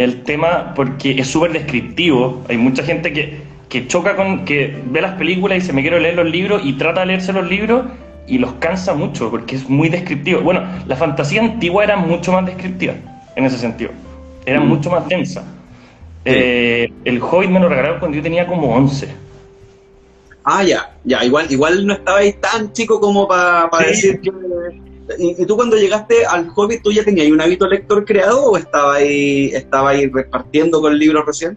el 0.00 0.22
tema 0.22 0.72
porque 0.74 1.20
es 1.20 1.28
súper 1.28 1.52
descriptivo. 1.52 2.42
Hay 2.48 2.56
mucha 2.56 2.82
gente 2.82 3.12
que, 3.12 3.42
que 3.68 3.86
choca 3.86 4.16
con, 4.16 4.46
que 4.46 4.74
ve 4.86 5.02
las 5.02 5.12
películas 5.16 5.58
y 5.58 5.60
se 5.60 5.74
me 5.74 5.82
quiere 5.82 6.00
leer 6.00 6.16
los 6.16 6.30
libros 6.30 6.62
y 6.64 6.72
trata 6.72 7.00
de 7.00 7.06
leerse 7.06 7.34
los 7.34 7.46
libros 7.46 7.84
y 8.26 8.38
los 8.38 8.54
cansa 8.54 8.94
mucho 8.94 9.30
porque 9.30 9.56
es 9.56 9.68
muy 9.68 9.90
descriptivo. 9.90 10.40
Bueno, 10.40 10.62
la 10.86 10.96
fantasía 10.96 11.42
antigua 11.42 11.84
era 11.84 11.96
mucho 11.96 12.32
más 12.32 12.46
descriptiva 12.46 12.94
en 13.36 13.44
ese 13.44 13.58
sentido, 13.58 13.90
era 14.46 14.60
mm. 14.60 14.68
mucho 14.68 14.90
más 14.90 15.06
densa. 15.06 15.44
Eh, 16.24 16.90
el 17.04 17.20
Hobbit 17.22 17.50
me 17.50 17.60
lo 17.60 17.68
regalaron 17.68 17.98
cuando 17.98 18.16
yo 18.16 18.22
tenía 18.22 18.46
como 18.46 18.74
11. 18.74 19.06
Ah, 20.44 20.64
ya, 20.64 20.96
ya, 21.04 21.22
igual, 21.26 21.46
igual 21.50 21.86
no 21.86 21.92
estaba 21.92 22.18
ahí 22.18 22.32
tan 22.32 22.72
chico 22.72 22.98
como 22.98 23.28
para 23.28 23.68
decir 23.86 24.18
que 24.22 24.30
¿Y, 25.18 25.44
tú 25.46 25.56
cuando 25.56 25.76
llegaste 25.76 26.24
al 26.26 26.48
Hobbit, 26.54 26.82
tú 26.82 26.92
ya 26.92 27.04
tenías 27.04 27.30
un 27.30 27.40
hábito 27.40 27.68
lector 27.68 28.04
creado 28.04 28.52
o 28.52 28.56
estaba 28.56 28.94
ahí, 28.94 29.50
estaba 29.52 29.90
ahí 29.90 30.06
repartiendo 30.06 30.80
con 30.80 30.92
el 30.92 30.98
libro 30.98 31.24
recién? 31.24 31.56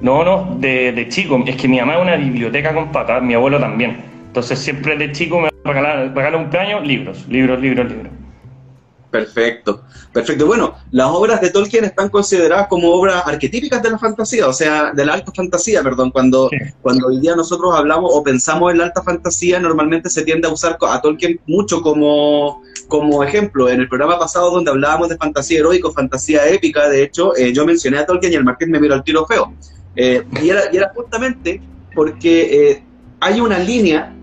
No, 0.00 0.24
no, 0.24 0.56
de, 0.60 0.92
de, 0.92 1.08
chico. 1.08 1.42
Es 1.46 1.56
que 1.56 1.66
mi 1.66 1.78
mamá 1.78 1.96
es 1.96 2.02
una 2.02 2.16
biblioteca 2.16 2.74
con 2.74 2.92
patas, 2.92 3.22
mi 3.22 3.34
abuelo 3.34 3.58
también. 3.58 3.96
Entonces 4.28 4.58
siempre 4.58 4.96
de 4.96 5.10
chico 5.12 5.40
me 5.40 5.50
regalaba 5.64 6.36
un 6.36 6.56
años 6.56 6.86
libros, 6.86 7.26
libros, 7.28 7.60
libros, 7.60 7.90
libros. 7.90 8.12
Perfecto, 9.18 9.82
perfecto. 10.12 10.46
Bueno, 10.46 10.76
las 10.92 11.08
obras 11.08 11.40
de 11.40 11.50
Tolkien 11.50 11.84
están 11.84 12.08
consideradas 12.08 12.68
como 12.68 12.92
obras 12.92 13.24
arquetípicas 13.26 13.82
de 13.82 13.90
la 13.90 13.98
fantasía, 13.98 14.46
o 14.46 14.52
sea, 14.52 14.92
de 14.92 15.04
la 15.04 15.14
alta 15.14 15.32
fantasía, 15.34 15.82
perdón. 15.82 16.12
Cuando, 16.12 16.48
cuando 16.82 17.08
hoy 17.08 17.18
día 17.18 17.34
nosotros 17.34 17.74
hablamos 17.74 18.12
o 18.14 18.22
pensamos 18.22 18.70
en 18.70 18.78
la 18.78 18.84
alta 18.84 19.02
fantasía, 19.02 19.58
normalmente 19.58 20.08
se 20.08 20.22
tiende 20.22 20.46
a 20.46 20.52
usar 20.52 20.78
a 20.80 21.00
Tolkien 21.00 21.40
mucho 21.48 21.82
como, 21.82 22.62
como 22.86 23.24
ejemplo. 23.24 23.68
En 23.68 23.80
el 23.80 23.88
programa 23.88 24.20
pasado 24.20 24.52
donde 24.52 24.70
hablábamos 24.70 25.08
de 25.08 25.16
fantasía 25.16 25.58
heroica, 25.58 25.90
fantasía 25.90 26.46
épica, 26.48 26.88
de 26.88 27.02
hecho, 27.02 27.36
eh, 27.36 27.52
yo 27.52 27.66
mencioné 27.66 27.98
a 27.98 28.06
Tolkien 28.06 28.32
y 28.32 28.36
el 28.36 28.44
Marqués 28.44 28.68
me 28.68 28.78
miró 28.78 28.94
al 28.94 29.02
tiro 29.02 29.26
feo. 29.26 29.52
Eh, 29.96 30.22
y, 30.40 30.48
era, 30.48 30.72
y, 30.72 30.76
era, 30.76 30.92
justamente 30.94 31.60
porque 31.92 32.70
eh, 32.70 32.84
hay 33.18 33.40
una 33.40 33.58
línea 33.58 34.14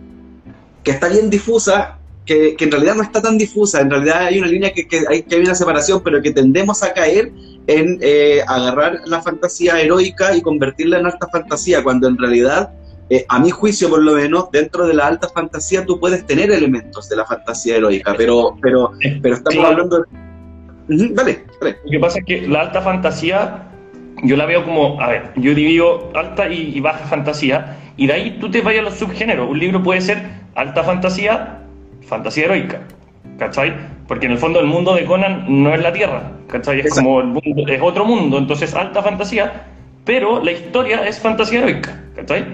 que 0.84 0.92
está 0.92 1.10
bien 1.10 1.30
difusa 1.30 2.00
que, 2.25 2.55
en 2.60 2.72
realidad 2.72 2.96
no 2.96 3.03
está 3.03 3.22
tan 3.22 3.38
difusa, 3.38 3.82
en 3.82 3.89
realidad 3.89 4.25
hay 4.25 4.39
una 4.39 4.48
línea 4.48 4.74
que, 4.74 4.88
hay, 5.10 5.24
que 5.24 5.36
hay 5.36 5.41
una 5.41 5.55
separación, 5.55 6.01
pero 6.03 6.22
que 6.22 6.32
tendemos 6.32 6.82
a 6.84 6.94
caer 6.94 7.32
en 7.67 8.00
eh, 8.01 8.41
agarrar 8.48 9.01
la 9.05 9.22
fantasía 9.22 9.79
heroica 9.79 10.36
y 10.36 10.41
convertirla 10.41 11.00
en 11.00 11.05
alta 11.05 11.27
fantasía, 11.27 11.84
cuando 11.84 12.08
en 12.08 12.17
realidad, 12.17 12.72
eh, 13.10 13.25
a 13.29 13.39
mi 13.39 13.51
juicio 13.51 13.89
por 13.89 14.03
lo 14.03 14.13
menos, 14.13 14.50
dentro 14.51 14.88
de 14.88 14.96
la 14.96 15.08
alta 15.08 15.29
fantasía 15.29 15.86
tú 15.86 16.00
puedes 16.00 16.25
tener 16.25 16.51
elementos 16.51 17.08
de 17.10 17.15
la 17.15 17.25
fantasía 17.25 17.77
heroica, 17.77 18.15
pero, 18.17 18.58
pero, 18.62 18.91
pero 19.22 19.36
estamos 19.36 19.65
hablando 19.65 20.00
de... 20.00 21.10
dale, 21.10 21.44
Lo 21.62 21.91
que 21.91 22.00
pasa 22.00 22.20
es 22.20 22.25
que 22.25 22.48
la 22.48 22.62
alta 22.62 22.82
fantasía, 22.82 23.70
yo 24.24 24.36
la 24.36 24.48
veo 24.48 24.63
como, 24.63 25.00
a 25.00 25.10
ver, 25.10 25.32
yo 25.36 25.53
divido 25.53 26.12
alta 26.15 26.50
y, 26.50 26.75
y 26.75 26.79
baja 26.79 27.05
fantasía, 27.05 27.77
y 27.98 28.08
de 28.08 28.13
ahí 28.13 28.38
tú 28.41 28.50
te 28.50 28.62
vayas 28.62 28.82
a 28.82 28.89
los 28.89 28.96
subgéneros. 28.96 29.50
Un 29.50 29.60
libro 29.60 29.82
puede 29.82 30.01
ser 30.01 30.22
alta 30.53 30.84
fantasía 30.84 31.64
fantasía 32.05 32.45
heroica, 32.45 32.81
¿cachai? 33.38 33.74
porque 34.07 34.25
en 34.25 34.33
el 34.33 34.38
fondo 34.38 34.59
el 34.59 34.67
mundo 34.67 34.93
de 34.93 35.05
Conan 35.05 35.45
no 35.47 35.74
es 35.74 35.81
la 35.81 35.91
Tierra, 35.91 36.31
¿cachai? 36.47 36.81
Es 36.81 36.93
como 36.93 37.21
el 37.21 37.27
mundo, 37.27 37.67
es 37.67 37.81
otro 37.81 38.05
mundo, 38.05 38.38
entonces 38.38 38.74
alta 38.74 39.01
fantasía, 39.01 39.63
pero 40.03 40.43
la 40.43 40.51
historia 40.51 41.07
es 41.07 41.19
fantasía 41.19 41.59
heroica, 41.59 42.00
¿cachai? 42.15 42.45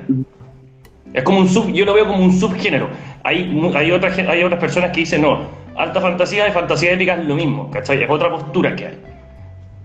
Es 1.13 1.23
como 1.23 1.39
un 1.39 1.49
sub, 1.49 1.71
yo 1.73 1.85
lo 1.85 1.93
veo 1.93 2.07
como 2.07 2.23
un 2.23 2.31
subgénero. 2.31 2.87
Hay, 3.23 3.51
hay, 3.75 3.91
hay 3.91 4.43
otras 4.43 4.59
personas 4.59 4.91
que 4.91 5.01
dicen, 5.01 5.21
no, 5.21 5.41
alta 5.75 5.99
fantasía 5.99 6.47
y 6.47 6.51
fantasía 6.51 6.93
épica 6.93 7.15
es 7.15 7.25
lo 7.25 7.35
mismo, 7.35 7.69
¿cachai? 7.69 8.03
Es 8.03 8.09
otra 8.09 8.29
postura 8.29 8.75
que 8.75 8.87
hay. 8.87 8.97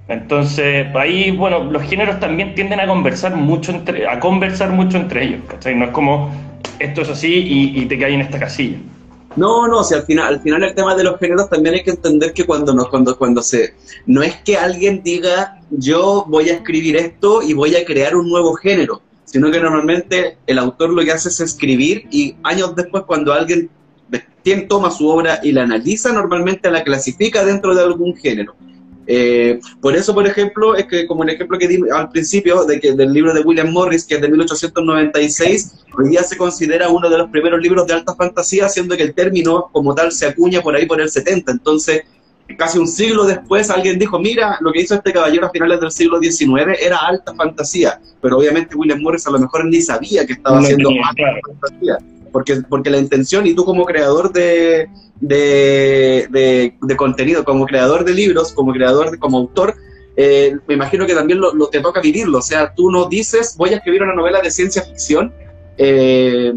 Entonces, 0.09 0.87
ahí, 0.95 1.33
bueno, 1.33 1.65
los 1.65 1.83
géneros 1.83 2.21
también 2.21 2.55
tienden 2.55 2.79
a 2.79 2.87
conversar 2.87 3.35
mucho 3.35 3.73
entre, 3.73 4.07
a 4.07 4.21
conversar 4.21 4.71
mucho 4.71 4.99
entre 4.99 5.25
ellos, 5.25 5.41
¿cachai? 5.49 5.75
No 5.75 5.87
es 5.87 5.91
como 5.91 6.31
esto 6.79 7.03
es 7.03 7.09
así 7.09 7.35
y, 7.35 7.83
y 7.83 7.87
te 7.87 7.99
cae 7.99 8.15
en 8.15 8.21
esta 8.21 8.39
casilla. 8.39 8.77
No, 9.37 9.69
no, 9.69 9.85
sea, 9.85 9.99
al 9.99 10.05
final, 10.05 10.35
al 10.35 10.41
final 10.41 10.65
el 10.65 10.75
tema 10.75 10.95
de 10.95 11.05
los 11.05 11.19
géneros 11.19 11.51
también 11.51 11.75
hay 11.75 11.85
que 11.85 11.91
entender 11.91 12.33
que 12.33 12.47
cuando 12.47 12.73
nos, 12.73 12.89
cuando, 12.89 13.17
cuando 13.19 13.43
se, 13.43 13.75
no 14.07 14.23
es 14.23 14.37
que 14.37 14.57
alguien 14.57 15.03
diga 15.03 15.61
yo 15.71 16.25
voy 16.27 16.49
a 16.49 16.55
escribir 16.55 16.97
esto 16.97 17.43
y 17.43 17.53
voy 17.53 17.77
a 17.77 17.85
crear 17.85 18.17
un 18.17 18.29
nuevo 18.31 18.55
género, 18.55 19.03
sino 19.25 19.51
que 19.51 19.61
normalmente 19.61 20.39
el 20.47 20.59
autor 20.59 20.91
lo 20.91 21.05
que 21.05 21.13
hace 21.13 21.29
es 21.29 21.41
escribir 21.41 22.07
y 22.11 22.37
años 22.43 22.75
después 22.75 23.05
cuando 23.05 23.33
alguien 23.33 23.71
toma 24.69 24.91
su 24.91 25.09
obra 25.09 25.41
y 25.43 25.53
la 25.53 25.65
analiza, 25.65 26.13
normalmente 26.13 26.71
la 26.71 26.85
clasifica 26.85 27.45
dentro 27.45 27.75
de 27.75 27.83
algún 27.83 28.17
género. 28.17 28.55
Eh, 29.07 29.61
por 29.81 29.95
eso, 29.95 30.15
por 30.15 30.27
ejemplo, 30.27 30.75
es 30.75 30.87
que 30.87 31.07
como 31.07 31.23
el 31.23 31.31
ejemplo 31.31 31.59
que 31.59 31.69
di 31.69 31.81
al 31.95 32.09
principio 32.11 32.65
de 32.65 32.81
que, 32.81 32.93
del 32.93 33.13
libro 33.13 33.33
de 33.33 33.41
William 33.41 33.71
Morris, 33.71 34.05
que 34.05 34.17
es 34.17 34.21
de 34.21 34.29
1896, 34.29 35.75
hoy 35.97 36.11
día 36.11 36.23
se 36.23 36.37
considera 36.37 36.89
uno 36.89 37.09
de 37.09 37.19
los 37.19 37.31
primeros 37.31 37.61
libros 37.61 37.87
de 37.87 37.95
alta 37.95 38.15
fantasía, 38.15 38.69
siendo 38.69 38.97
que 38.97 39.05
el 39.05 39.15
término 39.15 39.69
como 39.73 39.95
tal 39.95 40.11
se 40.13 40.27
acuña 40.27 40.61
por 40.61 40.75
ahí 40.75 40.87
por 40.87 41.01
el 41.01 41.09
70. 41.09 41.53
Entonces, 41.53 42.03
casi 42.59 42.79
un 42.79 42.89
siglo 42.89 43.25
después 43.25 43.71
alguien 43.71 43.99
dijo, 43.99 44.19
mira, 44.19 44.59
lo 44.61 44.73
que 44.73 44.81
hizo 44.81 44.95
este 44.95 45.13
caballero 45.13 45.47
a 45.47 45.51
finales 45.51 45.81
del 45.81 45.91
siglo 45.91 46.21
XIX 46.21 46.79
era 46.81 46.99
alta 46.99 47.35
fantasía, 47.35 48.01
pero 48.21 48.39
obviamente 48.39 48.77
William 48.77 49.01
Morris 49.01 49.27
a 49.27 49.31
lo 49.31 49.39
mejor 49.39 49.65
ni 49.67 49.81
sabía 49.81 50.27
que 50.27 50.35
estaba 50.35 50.59
haciendo 50.59 50.91
alta 50.91 51.23
fantasía 51.47 51.99
porque, 52.37 52.57
porque 52.69 52.91
la 52.91 52.99
intención, 52.99 53.47
y 53.47 53.55
tú 53.55 53.65
como 53.65 53.87
creador 53.87 54.31
de, 54.31 54.91
de, 55.21 56.75
contenido, 56.97 57.45
como 57.45 57.67
creador 57.67 58.05
de 58.05 58.15
libros, 58.15 58.53
como 58.53 58.73
creador, 58.73 59.19
como 59.19 59.39
autor, 59.39 59.75
eh, 60.17 60.57
me 60.67 60.75
imagino 60.75 61.07
que 61.07 61.15
también 61.15 61.41
lo, 61.41 61.69
te 61.69 61.81
toca 61.81 62.01
vivirlo, 62.01 62.39
o 62.39 62.43
sea, 62.43 62.75
tú 62.75 62.91
no 62.91 63.07
dices, 63.07 63.55
voy 63.57 63.71
a 63.71 63.77
escribir 63.77 64.03
una 64.03 64.15
novela 64.15 64.41
de 64.41 64.51
ciencia 64.51 64.83
ficción, 64.83 65.33
eh, 65.79 66.55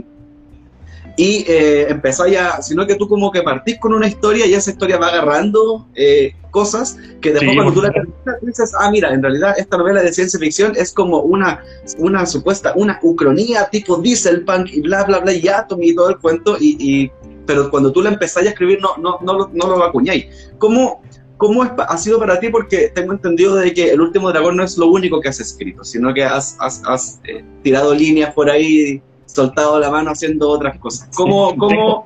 y 1.19 1.43
eh, 1.49 1.87
empezáis 1.89 2.37
a, 2.37 2.61
sino 2.61 2.87
que 2.87 2.95
tú 2.95 3.09
como 3.09 3.29
que 3.29 3.41
partís 3.41 3.77
con 3.77 3.93
una 3.93 4.07
historia 4.07 4.45
y 4.45 4.53
esa 4.53 4.71
historia 4.71 4.97
va 4.97 5.07
agarrando 5.07 5.85
eh, 5.93 6.33
cosas 6.49 6.97
que 7.19 7.33
después 7.33 7.55
cuando 7.55 7.73
tú 7.73 7.81
la 7.81 7.91
terminas 7.91 8.41
dices, 8.41 8.71
ah, 8.79 8.89
mira, 8.89 9.13
en 9.13 9.21
realidad 9.21 9.53
esta 9.57 9.75
novela 9.75 10.01
de 10.01 10.13
ciencia 10.13 10.39
ficción 10.39 10.71
es 10.77 10.93
como 10.93 11.19
una, 11.19 11.61
una 11.97 12.25
supuesta, 12.25 12.71
una 12.77 12.99
ucronía 13.03 13.67
tipo 13.69 13.97
dieselpunk 13.97 14.71
y 14.71 14.79
bla, 14.79 15.03
bla, 15.03 15.19
bla, 15.19 15.33
y 15.33 15.45
Atom 15.49 15.83
y 15.83 15.93
todo 15.93 16.09
el 16.09 16.19
cuento, 16.19 16.55
y, 16.57 16.77
y, 16.79 17.11
pero 17.49 17.71
cuando 17.71 17.91
tú 17.91 18.03
la 18.03 18.09
empezás 18.09 18.45
a 18.45 18.49
escribir 18.49 18.79
no, 18.79 18.95
no, 18.97 19.17
no, 19.23 19.49
no 19.51 19.67
lo 19.67 19.83
acuñáis. 19.83 20.51
¿Cómo, 20.59 21.01
¿Cómo 21.37 21.63
ha 21.63 21.97
sido 21.97 22.19
para 22.19 22.39
ti? 22.39 22.49
Porque 22.49 22.89
tengo 22.93 23.11
entendido 23.11 23.55
de 23.55 23.73
que 23.73 23.89
El 23.89 24.01
Último 24.01 24.29
Dragón 24.29 24.55
no 24.57 24.63
es 24.63 24.77
lo 24.77 24.85
único 24.85 25.19
que 25.19 25.29
has 25.29 25.39
escrito, 25.39 25.83
sino 25.83 26.13
que 26.13 26.23
has, 26.23 26.55
has, 26.59 26.83
has 26.85 27.19
eh, 27.23 27.43
tirado 27.63 27.95
líneas 27.95 28.35
por 28.35 28.51
ahí 28.51 29.01
soltado 29.25 29.79
la 29.79 29.89
mano 29.89 30.11
haciendo 30.11 30.47
otras 30.47 30.77
cosas. 30.77 31.09
¿Cómo, 31.15 31.57
cómo, 31.57 32.05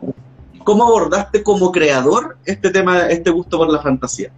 cómo 0.63 0.83
abordaste 0.85 1.43
como 1.43 1.73
creador 1.73 2.37
este 2.45 2.69
tema, 2.69 3.07
este 3.07 3.29
gusto 3.29 3.57
por 3.57 3.69
la 3.69 3.81
fantasía? 3.81 4.31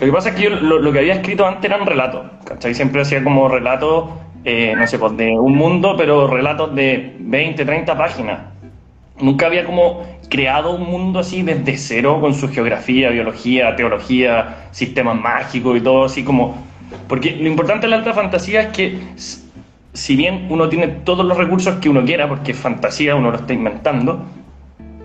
Lo 0.00 0.06
que 0.06 0.12
pasa 0.12 0.30
es 0.30 0.34
que 0.34 0.42
yo 0.42 0.50
lo, 0.50 0.92
que 0.92 0.98
había 0.98 1.14
escrito 1.14 1.46
antes 1.46 1.64
eran 1.64 1.86
relatos, 1.86 2.26
¿cachai? 2.44 2.74
Siempre 2.74 3.02
hacía 3.02 3.22
como 3.22 3.48
relatos, 3.48 4.10
eh, 4.44 4.74
no 4.76 4.84
sé, 4.88 4.98
pues 4.98 5.16
de 5.16 5.38
un 5.38 5.54
mundo, 5.54 5.94
pero 5.96 6.26
relatos 6.26 6.74
de 6.74 7.14
20, 7.20 7.64
30 7.64 7.96
páginas. 7.96 8.55
Nunca 9.20 9.46
había 9.46 9.64
como 9.64 10.04
creado 10.28 10.74
un 10.74 10.84
mundo 10.84 11.20
así 11.20 11.42
desde 11.42 11.76
cero 11.78 12.18
con 12.20 12.34
su 12.34 12.48
geografía, 12.48 13.10
biología, 13.10 13.74
teología, 13.76 14.68
sistemas 14.72 15.18
mágicos 15.18 15.76
y 15.78 15.80
todo 15.80 16.04
así 16.04 16.24
como... 16.24 16.64
Porque 17.08 17.36
lo 17.36 17.48
importante 17.48 17.86
de 17.86 17.90
la 17.90 17.96
alta 17.96 18.12
fantasía 18.12 18.62
es 18.62 18.68
que 18.68 18.98
si 19.96 20.14
bien 20.14 20.46
uno 20.50 20.68
tiene 20.68 20.88
todos 20.88 21.24
los 21.24 21.36
recursos 21.36 21.76
que 21.76 21.88
uno 21.88 22.04
quiera, 22.04 22.28
porque 22.28 22.52
es 22.52 22.58
fantasía, 22.58 23.14
uno 23.14 23.30
lo 23.30 23.38
está 23.38 23.54
inventando, 23.54 24.22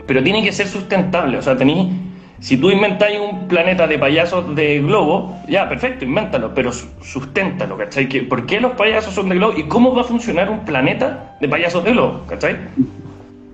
pero 0.05 0.21
tiene 0.21 0.43
que 0.43 0.51
ser 0.51 0.67
sustentable. 0.67 1.37
O 1.37 1.41
sea, 1.41 1.55
tenéis, 1.55 1.87
si 2.39 2.57
tú 2.57 2.69
inventáis 2.69 3.19
un 3.19 3.47
planeta 3.47 3.87
de 3.87 3.97
payasos 3.97 4.53
de 4.53 4.79
globo, 4.79 5.39
ya, 5.47 5.69
perfecto, 5.69 6.05
invéntalo, 6.05 6.53
pero 6.53 6.71
susténtalo, 6.73 7.77
¿cachai? 7.77 8.07
¿Por 8.07 8.45
qué 8.45 8.59
los 8.59 8.73
payasos 8.73 9.13
son 9.13 9.29
de 9.29 9.35
globo 9.35 9.57
y 9.57 9.63
cómo 9.63 9.95
va 9.95 10.01
a 10.01 10.05
funcionar 10.05 10.49
un 10.49 10.65
planeta 10.65 11.37
de 11.39 11.47
payasos 11.47 11.83
de 11.83 11.91
globo, 11.91 12.25
¿cachai? 12.27 12.57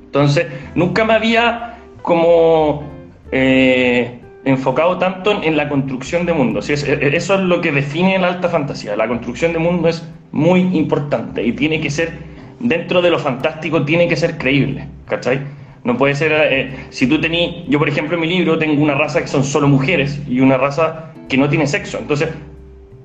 Entonces, 0.08 0.48
nunca 0.76 1.06
me 1.06 1.14
había 1.14 1.78
como 2.02 2.84
eh, 3.32 4.20
enfocado 4.46 4.98
tanto 4.98 5.44
en, 5.44 5.58
la 5.58 5.68
construcción 5.68 6.26
de 6.26 6.34
mundos. 6.34 6.70
eso 6.70 7.36
es 7.36 7.42
lo 7.42 7.62
que 7.62 7.72
define 7.72 8.18
la 8.18 8.30
alta 8.30 8.50
fantasía. 8.50 8.96
La 8.96 9.08
construcción 9.08 9.54
de 9.54 9.60
mundo 9.60 9.90
es 9.90 10.08
muy 10.32 10.62
importante 10.78 11.46
y 11.46 11.52
tiene 11.52 11.82
que 11.82 11.90
ser, 11.90 12.14
dentro 12.60 13.02
de 13.02 13.10
lo 13.10 13.20
fantástico, 13.20 13.84
tiene 13.84 14.08
que 14.08 14.16
ser 14.16 14.38
creíble, 14.38 14.88
¿cachai? 15.06 15.42
No 15.84 15.98
puede 15.98 16.16
ser, 16.16 16.32
eh, 16.34 16.76
si 16.90 17.08
tú 17.08 17.20
tenés, 17.20 17.68
yo 17.68 17.80
por 17.80 17.90
ejemplo 17.90 18.16
en 18.16 18.22
mi 18.22 18.28
libro 18.28 18.58
tengo 18.58 18.82
una 18.82 18.96
raza 18.96 19.22
que 19.22 19.28
son 19.28 19.44
solo 19.44 19.68
mujeres 19.68 20.20
y 20.28 20.40
una 20.40 20.58
raza 20.58 21.12
que 21.28 21.38
no 21.38 21.50
tiene 21.50 21.68
sexo. 21.68 21.98
Entonces, 21.98 22.30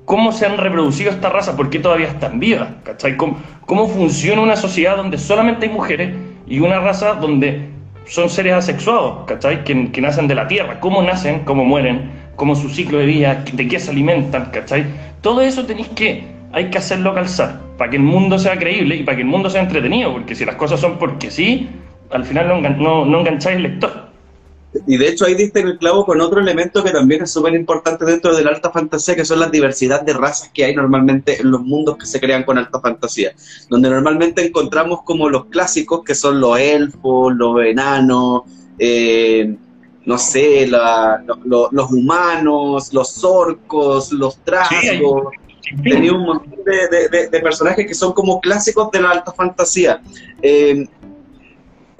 ¿cómo 0.05 0.31
se 0.31 0.45
han 0.45 0.57
reproducido 0.57 1.11
esta 1.11 1.29
raza? 1.29 1.55
¿Por 1.55 1.69
qué 1.69 1.79
todavía 1.79 2.07
están 2.07 2.39
vivas? 2.39 2.69
¿Cachai? 2.83 3.17
¿Cómo, 3.17 3.37
¿Cómo 3.65 3.87
funciona 3.87 4.41
una 4.41 4.55
sociedad 4.55 4.97
donde 4.97 5.17
solamente 5.17 5.65
hay 5.65 5.71
mujeres 5.73 6.13
y 6.47 6.59
una 6.59 6.79
raza 6.79 7.13
donde 7.13 7.69
son 8.05 8.29
seres 8.29 8.53
asexuados, 8.53 9.25
¿cachai? 9.25 9.63
Que, 9.63 9.91
que 9.91 10.01
nacen 10.01 10.27
de 10.27 10.35
la 10.35 10.47
tierra. 10.47 10.79
¿Cómo 10.79 11.01
nacen? 11.01 11.39
¿Cómo 11.45 11.63
mueren? 11.63 12.11
¿Cómo 12.35 12.55
su 12.55 12.69
ciclo 12.69 12.99
de 12.99 13.05
vida? 13.05 13.43
¿De 13.53 13.67
qué 13.67 13.79
se 13.79 13.91
alimentan? 13.91 14.45
¿cachai? 14.51 14.85
Todo 15.21 15.41
eso 15.41 15.65
tenéis 15.65 15.89
que 15.89 16.33
hay 16.53 16.69
que 16.69 16.77
hacerlo 16.77 17.13
calzar, 17.13 17.59
para 17.77 17.89
que 17.89 17.97
el 17.97 18.03
mundo 18.03 18.37
sea 18.37 18.57
creíble 18.57 18.95
y 18.95 19.03
para 19.03 19.15
que 19.17 19.23
el 19.23 19.27
mundo 19.27 19.49
sea 19.49 19.61
entretenido, 19.61 20.13
porque 20.13 20.35
si 20.35 20.45
las 20.45 20.55
cosas 20.55 20.79
son 20.79 20.99
porque 20.99 21.31
sí, 21.31 21.67
al 22.11 22.23
final 22.23 22.61
no, 22.77 23.05
no, 23.05 23.19
engancháis 23.19 23.57
el 23.57 23.63
lector. 23.63 24.12
Y 24.87 24.97
de 24.97 25.07
hecho 25.07 25.25
ahí 25.25 25.35
diste 25.35 25.59
el 25.59 25.77
clavo 25.77 26.05
con 26.05 26.19
otro 26.21 26.39
elemento 26.39 26.83
que 26.83 26.91
también 26.91 27.23
es 27.23 27.31
súper 27.31 27.53
importante 27.53 28.05
dentro 28.05 28.35
de 28.35 28.43
la 28.43 28.51
alta 28.51 28.71
fantasía, 28.71 29.15
que 29.15 29.25
son 29.25 29.39
las 29.39 29.51
diversidad 29.51 30.01
de 30.01 30.13
razas 30.13 30.49
que 30.53 30.65
hay 30.65 30.75
normalmente 30.75 31.39
en 31.39 31.51
los 31.51 31.61
mundos 31.61 31.97
que 31.97 32.05
se 32.05 32.19
crean 32.19 32.43
con 32.43 32.57
alta 32.57 32.79
fantasía, 32.79 33.33
donde 33.69 33.89
normalmente 33.89 34.45
encontramos 34.45 35.03
como 35.03 35.29
los 35.29 35.45
clásicos, 35.45 36.03
que 36.03 36.15
son 36.15 36.39
los 36.39 36.57
elfos, 36.59 37.33
los 37.35 37.63
enanos, 37.63 38.43
eh, 38.79 39.55
no 40.05 40.17
sé, 40.17 40.67
los 40.67 41.91
humanos, 41.91 42.93
los 42.93 43.23
orcos, 43.23 44.11
los 44.11 44.37
trasgos 44.43 45.33
tenía 45.81 46.13
un 46.13 46.25
montón 46.25 46.59
de, 46.65 47.39
personajes 47.39 47.87
que 47.87 47.93
son 47.93 48.13
como 48.13 48.39
clásicos 48.41 48.91
de 48.91 49.01
la 49.01 49.11
alta 49.11 49.31
fantasía. 49.31 50.01
Eh, 50.41 50.87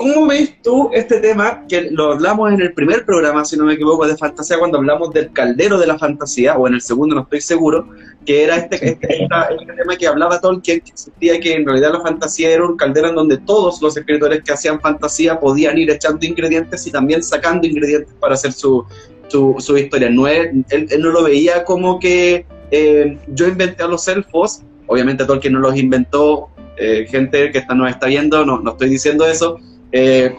¿Cómo 0.03 0.27
ves 0.27 0.61
tú 0.61 0.89
este 0.91 1.21
tema 1.21 1.63
que 1.65 1.83
lo 1.89 2.11
hablamos 2.11 2.51
en 2.51 2.59
el 2.59 2.73
primer 2.73 3.05
programa, 3.05 3.45
si 3.45 3.55
no 3.55 3.63
me 3.63 3.75
equivoco, 3.75 4.05
de 4.05 4.17
fantasía, 4.17 4.59
cuando 4.59 4.77
hablamos 4.77 5.13
del 5.13 5.31
caldero 5.31 5.77
de 5.77 5.87
la 5.87 5.97
fantasía, 5.97 6.57
o 6.57 6.67
en 6.67 6.73
el 6.73 6.81
segundo, 6.81 7.15
no 7.15 7.21
estoy 7.21 7.39
seguro, 7.39 7.87
que 8.25 8.43
era 8.43 8.57
este, 8.57 8.75
este, 8.85 9.23
este 9.23 9.73
tema 9.77 9.95
que 9.95 10.05
hablaba 10.05 10.41
Tolkien, 10.41 10.81
que 10.81 10.91
existía 10.91 11.39
que 11.39 11.53
en 11.53 11.65
realidad 11.65 11.93
la 11.93 12.01
fantasía 12.01 12.49
era 12.49 12.65
un 12.65 12.75
caldero 12.75 13.07
en 13.07 13.15
donde 13.15 13.37
todos 13.37 13.81
los 13.81 13.95
escritores 13.95 14.43
que 14.43 14.51
hacían 14.51 14.81
fantasía 14.81 15.39
podían 15.39 15.77
ir 15.77 15.89
echando 15.89 16.25
ingredientes 16.25 16.85
y 16.85 16.91
también 16.91 17.23
sacando 17.23 17.65
ingredientes 17.65 18.13
para 18.19 18.33
hacer 18.33 18.51
su, 18.51 18.83
su, 19.29 19.77
historia. 19.77 20.09
No 20.09 20.27
él, 20.27 20.65
él, 20.69 20.89
no 20.99 21.11
lo 21.11 21.23
veía 21.23 21.63
como 21.63 21.97
que 21.97 22.45
eh, 22.71 23.17
yo 23.27 23.47
inventé 23.47 23.83
a 23.83 23.87
los 23.87 24.05
elfos, 24.09 24.63
obviamente 24.87 25.23
Tolkien 25.23 25.53
no 25.53 25.59
los 25.59 25.77
inventó, 25.77 26.49
eh, 26.75 27.07
gente 27.09 27.51
que 27.51 27.59
está, 27.59 27.73
nos 27.73 27.89
está 27.89 28.07
viendo, 28.07 28.45
no, 28.45 28.59
no 28.59 28.71
estoy 28.71 28.89
diciendo 28.89 29.25
eso. 29.25 29.61
Eh, 29.95 30.35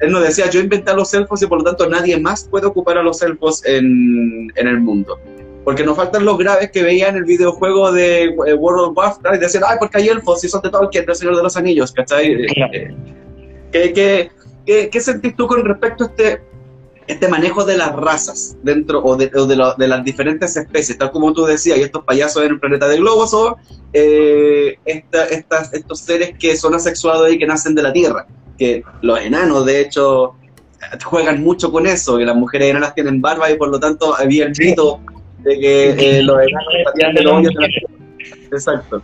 él 0.00 0.12
nos 0.12 0.22
decía, 0.22 0.50
yo 0.50 0.60
inventé 0.60 0.90
a 0.90 0.94
los 0.94 1.12
elfos 1.14 1.42
y 1.42 1.46
por 1.46 1.58
lo 1.58 1.64
tanto 1.64 1.88
nadie 1.88 2.18
más 2.18 2.44
puede 2.44 2.66
ocupar 2.66 2.98
a 2.98 3.02
los 3.02 3.22
elfos 3.22 3.64
en, 3.64 4.52
en 4.54 4.68
el 4.68 4.80
mundo. 4.80 5.18
Porque 5.64 5.82
nos 5.82 5.96
faltan 5.96 6.26
los 6.26 6.36
graves 6.36 6.70
que 6.70 6.82
veían 6.82 7.16
el 7.16 7.24
videojuego 7.24 7.90
de 7.90 8.28
World 8.36 8.90
of 8.90 8.96
Warcraft 8.96 9.36
y 9.36 9.38
decían, 9.38 9.62
ay, 9.66 9.76
porque 9.80 9.98
hay 9.98 10.08
elfos 10.08 10.44
y 10.44 10.48
son 10.48 10.60
de 10.60 10.70
Tolkien, 10.70 11.06
del 11.06 11.16
Señor 11.16 11.36
de 11.36 11.42
los 11.42 11.56
Anillos, 11.56 11.90
¿cachai? 11.92 12.36
¿Qué, 13.72 13.92
qué, 13.94 14.30
qué, 14.66 14.90
qué 14.90 15.00
sentís 15.00 15.34
tú 15.36 15.46
con 15.46 15.64
respecto 15.64 16.04
a 16.04 16.06
este 16.08 16.42
este 17.06 17.28
manejo 17.28 17.64
de 17.64 17.76
las 17.76 17.94
razas 17.96 18.56
dentro 18.62 19.02
o 19.02 19.16
de, 19.16 19.28
de, 19.28 19.88
las 19.88 20.04
diferentes 20.04 20.56
especies, 20.56 20.96
tal 20.98 21.10
como 21.10 21.32
tú 21.32 21.44
decías, 21.44 21.78
y 21.78 21.82
estos 21.82 22.04
payasos 22.04 22.44
en 22.44 22.52
el 22.52 22.60
planeta 22.60 22.88
de 22.88 22.98
globos 22.98 23.34
o 23.34 23.56
eh, 23.92 24.78
estos 24.84 26.00
seres 26.00 26.34
que 26.38 26.56
son 26.56 26.74
asexuados 26.74 27.32
y 27.32 27.38
que 27.38 27.46
nacen 27.46 27.74
de 27.74 27.82
la 27.82 27.92
Tierra, 27.92 28.26
que 28.62 28.84
los 29.00 29.20
enanos 29.20 29.66
de 29.66 29.80
hecho 29.80 30.34
juegan 31.04 31.42
mucho 31.42 31.70
con 31.72 31.86
eso, 31.86 32.18
que 32.18 32.24
las 32.24 32.36
mujeres 32.36 32.70
enanas 32.70 32.94
tienen 32.94 33.20
barba 33.20 33.50
y 33.50 33.56
por 33.56 33.68
lo 33.68 33.78
tanto 33.78 34.14
había 34.16 34.46
el 34.46 34.52
mito 34.58 35.00
de 35.38 35.58
que 35.58 35.90
eh, 35.90 36.22
los 36.22 36.36
enanos 36.40 36.74
salían 36.84 37.14
de 37.14 37.22
los 37.22 37.32
hoyos 37.34 37.54
Exacto. 38.52 39.02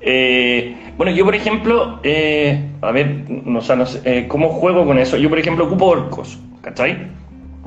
Eh, 0.00 0.74
bueno, 0.96 1.12
yo 1.12 1.24
por 1.24 1.34
ejemplo, 1.34 2.00
eh, 2.02 2.70
a 2.80 2.90
ver, 2.92 3.24
no, 3.28 3.60
sé, 3.60 3.76
no 3.76 3.86
sé, 3.86 4.26
¿cómo 4.28 4.50
juego 4.50 4.84
con 4.86 4.98
eso? 4.98 5.16
Yo 5.16 5.28
por 5.28 5.38
ejemplo 5.38 5.64
ocupo 5.66 5.86
orcos, 5.86 6.38
¿cachai? 6.62 7.08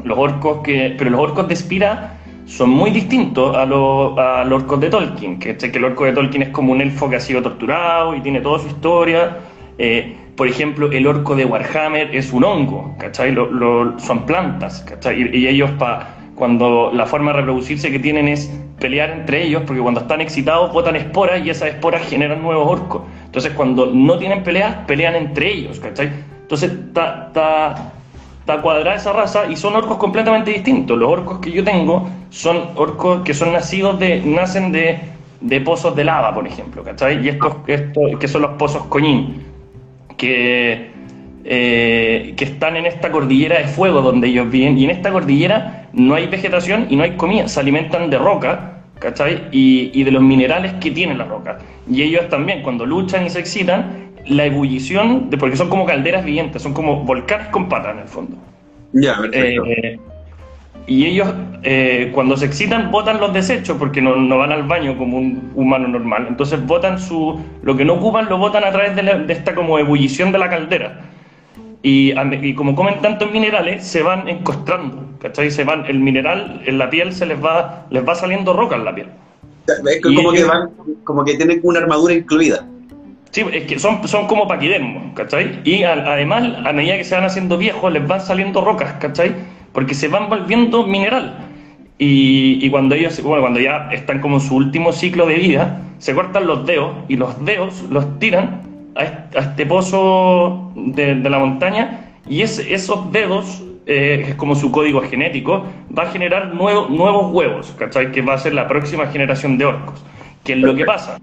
Los 0.04 0.18
orcos 0.18 0.62
que, 0.64 0.96
pero 0.98 1.10
los 1.10 1.20
orcos 1.20 1.48
de 1.48 1.56
Spira 1.56 2.18
son 2.46 2.70
muy 2.70 2.92
distintos 2.92 3.56
a, 3.56 3.66
los, 3.66 4.18
a 4.18 4.44
los 4.46 4.64
orcos 4.64 4.80
de 4.80 4.90
Tolkien, 4.90 5.40
que, 5.40 5.58
que 5.58 5.78
el 5.78 5.84
orco 5.84 6.06
de 6.06 6.14
Tolkien 6.14 6.44
es 6.44 6.50
como 6.50 6.72
un 6.72 6.82
elfo 6.82 7.10
que 7.10 7.18
ha 7.18 7.20
sido 7.20 7.42
torturado 7.42 8.16
y 8.16 8.22
tiene 8.22 8.42
toda 8.42 8.60
su 8.60 8.68
historia. 8.68 9.38
Eh, 9.78 10.16
por 10.38 10.48
ejemplo, 10.48 10.92
el 10.92 11.08
orco 11.08 11.36
de 11.36 11.46
Warhammer 11.46 12.16
es 12.16 12.32
un 12.32 12.44
hongo, 12.44 12.96
¿cachai? 13.00 13.32
Lo, 13.32 14.00
son 14.00 14.26
plantas, 14.28 14.82
¿cachai? 14.88 15.24
Y, 15.34 15.38
y 15.40 15.48
ellos, 15.48 15.72
cuando 16.36 16.92
la 16.94 17.08
forma 17.08 17.32
de 17.32 17.40
reproducirse 17.40 17.92
que 17.92 17.98
tienen 17.98 18.28
es 18.28 18.48
pelear 18.80 19.10
entre 19.10 19.44
ellos, 19.44 19.64
porque 19.66 19.82
cuando 19.82 20.02
están 20.02 20.22
excitados 20.22 20.72
botan 20.72 20.96
esporas 20.96 21.44
y 21.44 21.50
esas 21.50 21.70
esporas 21.70 22.08
generan 22.08 22.44
nuevos 22.44 22.68
orcos. 22.70 23.02
Entonces, 23.26 23.52
cuando 23.54 23.88
no 23.88 24.20
tienen 24.20 24.44
peleas, 24.44 24.76
pelean 24.86 25.16
entre 25.16 25.52
ellos, 25.52 25.80
¿cachai? 25.80 26.12
Entonces, 26.44 26.72
está 26.72 27.92
cuadrada 28.62 28.96
esa 28.96 29.14
raza 29.14 29.48
y 29.50 29.56
son 29.56 29.76
orcos 29.76 29.98
completamente 29.98 30.52
distintos. 30.52 31.00
Los 31.00 31.10
orcos 31.10 31.40
que 31.40 31.52
yo 31.52 31.64
tengo 31.64 32.08
son 32.30 32.70
orcos 32.76 33.24
que 33.24 33.34
son 33.34 33.54
nacidos 33.54 33.98
de, 34.00 34.22
nacen 34.22 34.72
de, 34.72 35.00
de 35.42 35.62
pozos 35.62 35.96
de 35.96 36.04
lava, 36.04 36.32
por 36.34 36.48
ejemplo, 36.48 36.84
¿cachai? 36.84 37.26
Y 37.26 37.30
estos, 37.30 37.56
estos 37.66 38.20
que 38.20 38.28
son 38.28 38.44
los 38.44 38.52
pozos 38.52 38.86
coñín, 38.86 39.47
que, 40.18 40.90
eh, 41.46 42.34
que 42.36 42.44
están 42.44 42.76
en 42.76 42.86
esta 42.86 43.12
cordillera 43.12 43.60
de 43.60 43.66
fuego 43.66 44.02
donde 44.02 44.28
ellos 44.28 44.50
viven, 44.52 44.78
y 44.78 44.86
en 44.86 44.90
esta 44.90 45.12
cordillera 45.12 45.88
no 45.94 46.16
hay 46.16 46.28
vegetación 46.28 46.88
y 46.90 46.96
no 46.96 47.04
hay 47.04 47.12
comida, 47.12 47.48
se 47.48 47.60
alimentan 47.60 48.10
de 48.10 48.18
roca, 48.18 48.82
¿cachai? 49.00 49.44
Y, 49.52 49.92
y 49.94 50.04
de 50.04 50.12
los 50.12 50.22
minerales 50.22 50.74
que 50.82 50.92
tiene 50.92 51.16
la 51.16 51.26
roca. 51.26 51.60
Y 51.90 52.02
ellos 52.02 52.28
también, 52.30 52.64
cuando 52.64 52.86
luchan 52.86 53.26
y 53.26 53.30
se 53.30 53.40
excitan, 53.40 54.08
la 54.26 54.46
ebullición, 54.46 55.30
de, 55.30 55.38
porque 55.38 55.56
son 55.56 55.70
como 55.70 55.86
calderas 55.86 56.26
vivientes, 56.26 56.62
son 56.62 56.74
como 56.74 57.04
volcanes 57.04 57.48
con 57.48 57.70
patas 57.70 57.94
en 57.94 58.02
el 58.02 58.08
fondo. 58.08 58.38
Ya, 58.94 59.18
perfecto. 59.22 59.66
Eh, 59.66 60.00
y 60.88 61.06
ellos, 61.06 61.28
eh, 61.64 62.12
cuando 62.14 62.38
se 62.38 62.46
excitan, 62.46 62.92
botan 62.92 63.20
los 63.20 63.34
desechos 63.34 63.76
porque 63.78 64.02
no, 64.02 64.16
no, 64.16 64.38
van 64.38 64.54
al 64.54 64.64
baño 64.64 64.98
como 64.98 65.18
un 65.18 65.52
humano 65.54 65.90
normal. 65.90 66.28
Entonces, 66.30 66.66
botan 66.66 66.98
su. 66.98 67.38
Lo 67.62 67.76
que 67.76 67.84
no 67.84 67.96
ocupan 67.96 68.30
lo 68.30 68.38
botan 68.38 68.64
a 68.64 68.72
través 68.72 68.96
de, 68.96 69.04
la, 69.04 69.18
de 69.18 69.34
esta 69.34 69.54
como 69.54 69.78
ebullición 69.78 70.32
de 70.32 70.40
la 70.40 70.50
caldera. 70.50 71.02
Y, 71.84 72.14
y, 72.42 72.56
como 72.56 72.74
comen 72.74 73.02
tantos 73.02 73.30
minerales, 73.32 73.86
se 73.86 74.02
van 74.02 74.30
encostrando. 74.30 75.06
¿Cachai? 75.20 75.52
Se 75.52 75.66
van, 75.66 75.86
el 75.88 76.00
mineral 76.00 76.62
en 76.66 76.78
la 76.78 76.90
piel 76.90 77.12
se 77.12 77.26
les 77.26 77.44
va, 77.44 77.86
les 77.90 78.08
va 78.08 78.16
saliendo 78.16 78.54
roca 78.54 78.78
en 78.78 78.86
la 78.86 78.96
piel. 78.96 79.08
Es 79.68 80.02
como, 80.02 80.32
que 80.32 80.44
van, 80.46 80.70
como 81.04 81.26
que 81.26 81.36
tienen 81.36 81.60
una 81.64 81.80
armadura 81.80 82.14
incluida. 82.14 82.66
Sí, 83.32 83.46
es 83.52 83.66
que 83.66 83.78
son, 83.78 84.08
son 84.08 84.26
como 84.28 84.48
paquidermos, 84.48 85.14
¿cachai? 85.16 85.60
Y 85.66 85.84
a, 85.84 85.94
además, 85.94 86.46
a 86.66 86.72
medida 86.72 86.96
que 86.96 87.04
se 87.04 87.14
van 87.14 87.26
haciendo 87.26 87.58
viejos, 87.58 87.92
les 87.92 88.08
van 88.08 88.22
saliendo 88.22 88.62
rocas, 88.62 88.94
¿cachai? 89.00 89.36
Porque 89.78 89.94
se 89.94 90.08
van 90.08 90.28
volviendo 90.28 90.88
mineral. 90.88 91.38
Y, 92.00 92.58
y, 92.66 92.70
cuando 92.72 92.96
ellos, 92.96 93.22
bueno, 93.22 93.44
cuando 93.44 93.60
ya 93.60 93.90
están 93.92 94.22
como 94.22 94.38
en 94.38 94.42
su 94.42 94.56
último 94.56 94.92
ciclo 94.92 95.28
de 95.28 95.36
vida, 95.36 95.84
se 96.00 96.16
cortan 96.16 96.48
los 96.48 96.66
dedos 96.66 96.96
y 97.08 97.16
los 97.16 97.46
dedos 97.46 97.84
los 97.92 98.18
tiran 98.18 98.64
a 98.96 99.04
este, 99.04 99.38
a 99.38 99.42
este 99.42 99.68
pozo 99.68 100.72
de, 100.76 101.14
de, 101.14 101.30
la 101.30 101.38
montaña 101.38 102.08
y 102.28 102.42
es, 102.42 102.58
esos 102.58 103.12
dedos, 103.12 103.64
eh, 103.86 104.26
es 104.30 104.34
como 104.34 104.56
su 104.56 104.72
código 104.72 105.00
genético, 105.02 105.64
va 105.96 106.06
a 106.06 106.08
generar 106.08 106.56
nuevo, 106.56 106.88
nuevos 106.90 107.32
huevos, 107.32 107.76
¿cachai? 107.78 108.12
Que 108.12 108.24
va 108.24 108.34
a 108.34 108.40
ser 108.40 108.56
la 108.56 108.68
próxima 108.68 109.06
generación 109.06 109.60
de 109.60 109.66
orcos. 109.66 110.04
¿Qué 110.44 110.54
es 110.54 110.58
lo 110.58 110.74
que 110.74 110.86
pasa? 110.86 111.20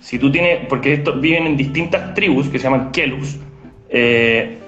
Si 0.00 0.18
tú 0.18 0.32
tienes, 0.32 0.66
porque 0.68 0.94
estos 0.94 1.20
viven 1.20 1.46
en 1.46 1.56
distintas 1.56 2.14
tribus 2.14 2.48
que 2.48 2.58
se 2.58 2.64
llaman 2.64 2.90
Kelus, 2.90 3.38
eh, 3.90 4.58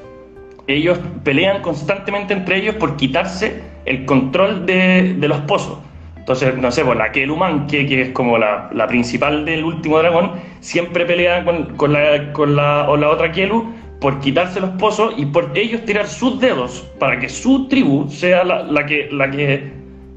ellos 0.67 0.99
pelean 1.23 1.63
constantemente 1.63 2.33
entre 2.35 2.57
ellos 2.57 2.77
por 2.77 2.97
quitarse 2.97 3.63
el 3.85 4.05
control 4.05 4.67
de, 4.67 5.15
de 5.15 5.29
los 5.29 5.39
pozos. 5.41 5.79
Entonces, 6.17 6.57
no 6.57 6.73
sé, 6.73 6.83
pues 6.87 6.97
la 6.97 7.13
Keluman, 7.13 7.67
que, 7.67 8.01
es 8.01 8.11
como 8.13 8.39
la, 8.39 8.71
la, 8.73 8.87
principal 8.87 9.45
del 9.45 9.63
último 9.63 9.99
dragón, 9.99 10.33
siempre 10.61 11.05
pelea 11.05 11.45
con, 11.45 11.77
con, 11.77 11.93
la, 11.93 12.33
con 12.33 12.57
la, 12.57 12.89
o 12.89 12.97
la 12.97 13.11
otra 13.11 13.31
Kelu 13.31 13.75
por 14.01 14.21
quitarse 14.21 14.59
los 14.59 14.71
pozos 14.71 15.13
y 15.19 15.27
por 15.27 15.51
ellos 15.55 15.85
tirar 15.85 16.07
sus 16.07 16.41
dedos 16.41 16.87
para 16.99 17.19
que 17.19 17.29
su 17.29 17.69
tribu 17.69 18.09
sea 18.09 18.43
la, 18.43 18.63
la 18.63 18.87
que, 18.87 19.11
la, 19.13 19.31
que, 19.31 19.71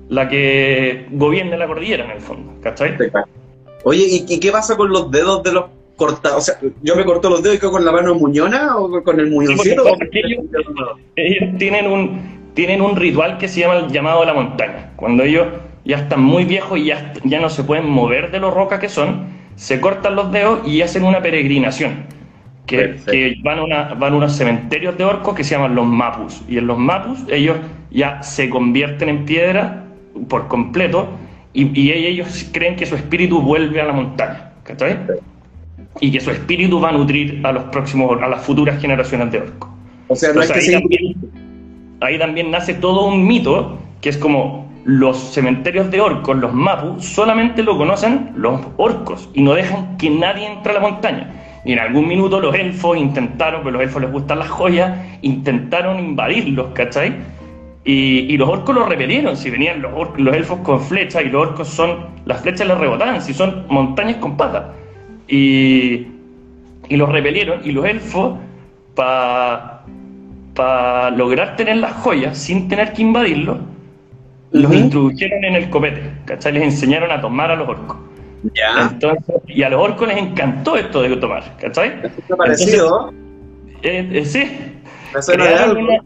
la 0.07 0.29
que 0.29 1.07
gobierne 1.11 1.57
la 1.57 1.67
cordillera, 1.67 2.05
en 2.05 2.11
el 2.11 2.21
fondo. 2.21 2.53
¿Cachai? 2.61 2.95
Oye, 3.83 4.05
¿y, 4.09 4.33
¿y, 4.33 4.39
qué 4.39 4.49
pasa 4.49 4.77
con 4.77 4.89
los 4.89 5.11
dedos 5.11 5.43
de 5.43 5.51
los 5.51 5.65
cortados? 5.97 6.37
O 6.37 6.41
sea, 6.41 6.55
yo 6.81 6.95
me 6.95 7.03
corto 7.03 7.29
los 7.29 7.43
dedos 7.43 7.57
y 7.57 7.59
quedo 7.59 7.71
con 7.71 7.83
la 7.83 7.91
mano 7.91 8.15
muñona 8.15 8.77
o 8.77 9.03
con 9.03 9.19
el 9.19 9.29
muñoncito. 9.29 9.83
Sí, 9.83 10.19
ellos, 10.23 10.45
ellos 11.15 11.57
tienen, 11.57 11.87
un, 11.87 12.51
tienen 12.53 12.81
un 12.81 12.95
ritual 12.95 13.37
que 13.37 13.49
se 13.49 13.59
llama 13.59 13.79
el 13.79 13.91
llamado 13.91 14.21
a 14.21 14.25
la 14.25 14.33
montaña. 14.33 14.91
Cuando 14.95 15.23
ellos 15.23 15.47
ya 15.83 15.97
están 15.97 16.21
muy 16.21 16.45
viejos 16.45 16.79
y 16.79 16.85
ya, 16.85 17.13
ya 17.23 17.41
no 17.41 17.49
se 17.49 17.63
pueden 17.63 17.89
mover 17.89 18.31
de 18.31 18.39
lo 18.39 18.51
rocas 18.51 18.79
que 18.79 18.87
son, 18.87 19.25
se 19.55 19.81
cortan 19.81 20.15
los 20.15 20.31
dedos 20.31 20.65
y 20.65 20.81
hacen 20.81 21.03
una 21.03 21.21
peregrinación. 21.21 22.05
Que, 22.65 22.97
que, 23.05 23.35
van, 23.43 23.59
a 23.59 23.63
una, 23.63 23.93
van 23.93 24.13
a 24.13 24.17
unos 24.17 24.35
cementerios 24.35 24.97
de 24.97 25.05
orcos 25.05 25.33
que 25.35 25.43
se 25.43 25.55
llaman 25.55 25.73
los 25.73 25.85
mapus. 25.85 26.43
Y 26.47 26.57
en 26.57 26.67
los 26.67 26.77
mapus 26.77 27.19
ellos 27.29 27.57
ya 27.89 28.21
se 28.21 28.49
convierten 28.49 29.09
en 29.09 29.25
piedra 29.25 29.85
por 30.27 30.47
completo 30.47 31.07
y, 31.53 31.79
y 31.79 31.91
ellos 31.91 32.49
creen 32.51 32.75
que 32.75 32.85
su 32.85 32.95
espíritu 32.95 33.41
vuelve 33.41 33.81
a 33.81 33.85
la 33.85 33.93
montaña. 33.93 34.51
¿Cachai? 34.63 34.99
Y 35.99 36.11
que 36.11 36.19
su 36.19 36.31
espíritu 36.31 36.79
va 36.79 36.89
a 36.89 36.91
nutrir 36.91 37.41
a 37.43 37.51
los 37.51 37.63
próximos, 37.65 38.21
a 38.21 38.27
las 38.27 38.43
futuras 38.43 38.79
generaciones 38.81 39.31
de 39.31 39.39
orcos. 39.39 39.69
O 40.07 40.15
sea, 40.15 40.33
no 40.33 40.41
Entonces, 40.41 40.67
ahí, 40.67 40.81
también, 40.81 41.15
ahí 42.01 42.19
también 42.19 42.51
nace 42.51 42.73
todo 42.73 43.07
un 43.07 43.25
mito 43.27 43.77
que 44.01 44.09
es 44.09 44.17
como 44.17 44.67
los 44.87 45.17
cementerios 45.17 45.91
de 45.91 45.99
orcos, 45.99 46.37
los 46.37 46.53
mapus, 46.53 47.03
solamente 47.03 47.61
lo 47.61 47.77
conocen 47.77 48.31
los 48.37 48.61
orcos 48.77 49.29
y 49.33 49.41
no 49.41 49.53
dejan 49.53 49.97
que 49.97 50.09
nadie 50.09 50.47
entre 50.47 50.71
a 50.71 50.75
la 50.75 50.79
montaña. 50.79 51.33
Y 51.65 51.73
en 51.73 51.79
algún 51.79 52.07
minuto 52.07 52.39
los 52.39 52.55
elfos 52.55 52.97
intentaron, 52.97 53.63
porque 53.63 53.75
a 53.75 53.79
los 53.79 53.81
elfos 53.81 54.01
les 54.01 54.11
gustan 54.11 54.39
las 54.39 54.49
joyas, 54.49 54.97
intentaron 55.21 55.99
invadirlos, 55.99 56.67
¿cachai? 56.73 57.17
Y, 57.83 58.33
y 58.33 58.37
los 58.37 58.47
orcos 58.47 58.73
los 58.75 58.87
repelieron, 58.87 59.35
si 59.35 59.49
venían 59.49 59.81
los, 59.81 59.91
orcos, 59.93 60.19
los 60.19 60.33
elfos 60.33 60.59
con 60.59 60.79
flechas 60.79 61.23
y 61.25 61.29
los 61.29 61.49
orcos 61.49 61.67
son, 61.67 62.07
las 62.23 62.41
flechas 62.41 62.67
les 62.67 62.77
rebotaban, 62.77 63.21
si 63.21 63.33
son 63.33 63.65
montañas 63.67 64.15
con 64.17 64.37
patas. 64.37 64.67
Y, 65.27 66.07
y 66.89 66.95
los 66.95 67.09
repelieron 67.09 67.61
y 67.63 67.71
los 67.71 67.85
elfos, 67.85 68.37
para 68.95 69.83
pa 70.53 71.11
lograr 71.11 71.55
tener 71.55 71.77
las 71.77 71.93
joyas 71.93 72.37
sin 72.37 72.67
tener 72.67 72.91
que 72.93 73.03
invadirlos, 73.03 73.57
los 74.51 74.71
uh 74.71 74.73
-huh. 74.73 74.79
introdujeron 74.79 75.43
en 75.45 75.55
el 75.55 75.69
copete, 75.69 76.01
¿cachai? 76.25 76.53
Les 76.53 76.63
enseñaron 76.63 77.11
a 77.11 77.21
tomar 77.21 77.51
a 77.51 77.55
los 77.55 77.69
orcos. 77.69 77.97
Ya. 78.55 78.89
Entonces, 78.91 79.35
y 79.47 79.61
a 79.63 79.69
los 79.69 79.81
orcos 79.81 80.07
les 80.07 80.17
encantó 80.17 80.75
esto 80.77 81.01
de 81.01 81.15
tomar, 81.17 81.43
¿cachai? 81.57 81.99
¿Está 82.03 82.35
parecido? 82.35 83.13
Eh, 83.83 84.09
eh, 84.13 84.25
sí. 84.25 84.43
Una, 85.33 86.01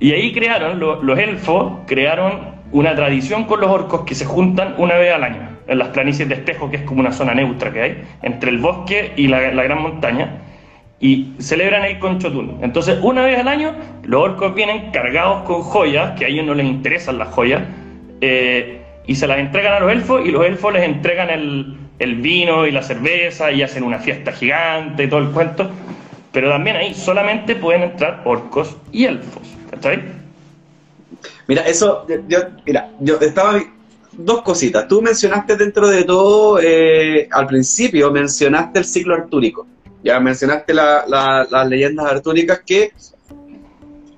y 0.00 0.12
ahí 0.12 0.32
crearon, 0.32 0.78
lo, 0.78 1.02
los 1.02 1.18
elfos 1.18 1.72
crearon 1.86 2.56
una 2.72 2.94
tradición 2.94 3.44
con 3.44 3.60
los 3.60 3.70
orcos 3.70 4.02
que 4.04 4.14
se 4.14 4.24
juntan 4.24 4.74
una 4.78 4.94
vez 4.96 5.14
al 5.14 5.24
año, 5.24 5.47
en 5.68 5.78
las 5.78 5.88
planicies 5.88 6.28
de 6.28 6.34
espejo, 6.34 6.70
que 6.70 6.78
es 6.78 6.82
como 6.82 7.00
una 7.00 7.12
zona 7.12 7.34
neutra 7.34 7.72
que 7.72 7.82
hay, 7.82 8.04
entre 8.22 8.50
el 8.50 8.58
bosque 8.58 9.12
y 9.16 9.28
la, 9.28 9.40
gran 9.40 9.82
montaña, 9.82 10.38
y 10.98 11.34
celebran 11.38 11.84
el 11.84 11.98
Conchotún. 11.98 12.58
Entonces, 12.62 12.98
una 13.02 13.22
vez 13.22 13.38
al 13.38 13.48
año, 13.48 13.74
los 14.02 14.22
orcos 14.22 14.54
vienen 14.54 14.90
cargados 14.90 15.42
con 15.42 15.62
joyas, 15.62 16.18
que 16.18 16.24
a 16.24 16.28
ellos 16.28 16.44
no 16.46 16.54
les 16.54 16.66
interesan 16.66 17.18
las 17.18 17.28
joyas, 17.28 17.62
eh, 18.20 18.82
y 19.06 19.14
se 19.14 19.26
las 19.26 19.38
entregan 19.38 19.74
a 19.74 19.80
los 19.80 19.92
elfos, 19.92 20.26
y 20.26 20.30
los 20.30 20.44
elfos 20.44 20.72
les 20.72 20.82
entregan 20.82 21.30
el, 21.30 21.76
el, 21.98 22.14
vino 22.16 22.66
y 22.66 22.72
la 22.72 22.82
cerveza, 22.82 23.52
y 23.52 23.62
hacen 23.62 23.84
una 23.84 23.98
fiesta 23.98 24.32
gigante 24.32 25.04
y 25.04 25.08
todo 25.08 25.20
el 25.20 25.28
cuento. 25.28 25.70
Pero 26.32 26.50
también 26.50 26.76
ahí 26.76 26.94
solamente 26.94 27.54
pueden 27.54 27.82
entrar 27.82 28.22
orcos 28.24 28.76
y 28.90 29.04
elfos. 29.04 29.42
¿Cachai? 29.70 30.00
Mira, 31.46 31.62
eso, 31.62 32.06
yo, 32.28 32.38
mira, 32.66 32.90
yo 33.00 33.18
estaba 33.20 33.58
dos 34.18 34.42
cositas. 34.42 34.86
Tú 34.88 35.00
mencionaste 35.00 35.56
dentro 35.56 35.88
de 35.88 36.04
todo, 36.04 36.58
eh, 36.60 37.28
al 37.30 37.46
principio 37.46 38.10
mencionaste 38.10 38.80
el 38.80 38.84
ciclo 38.84 39.14
artúrico. 39.14 39.66
Ya 40.04 40.20
mencionaste 40.20 40.74
las 40.74 41.08
la, 41.08 41.46
la 41.50 41.64
leyendas 41.64 42.06
artúricas 42.06 42.60
que... 42.66 42.92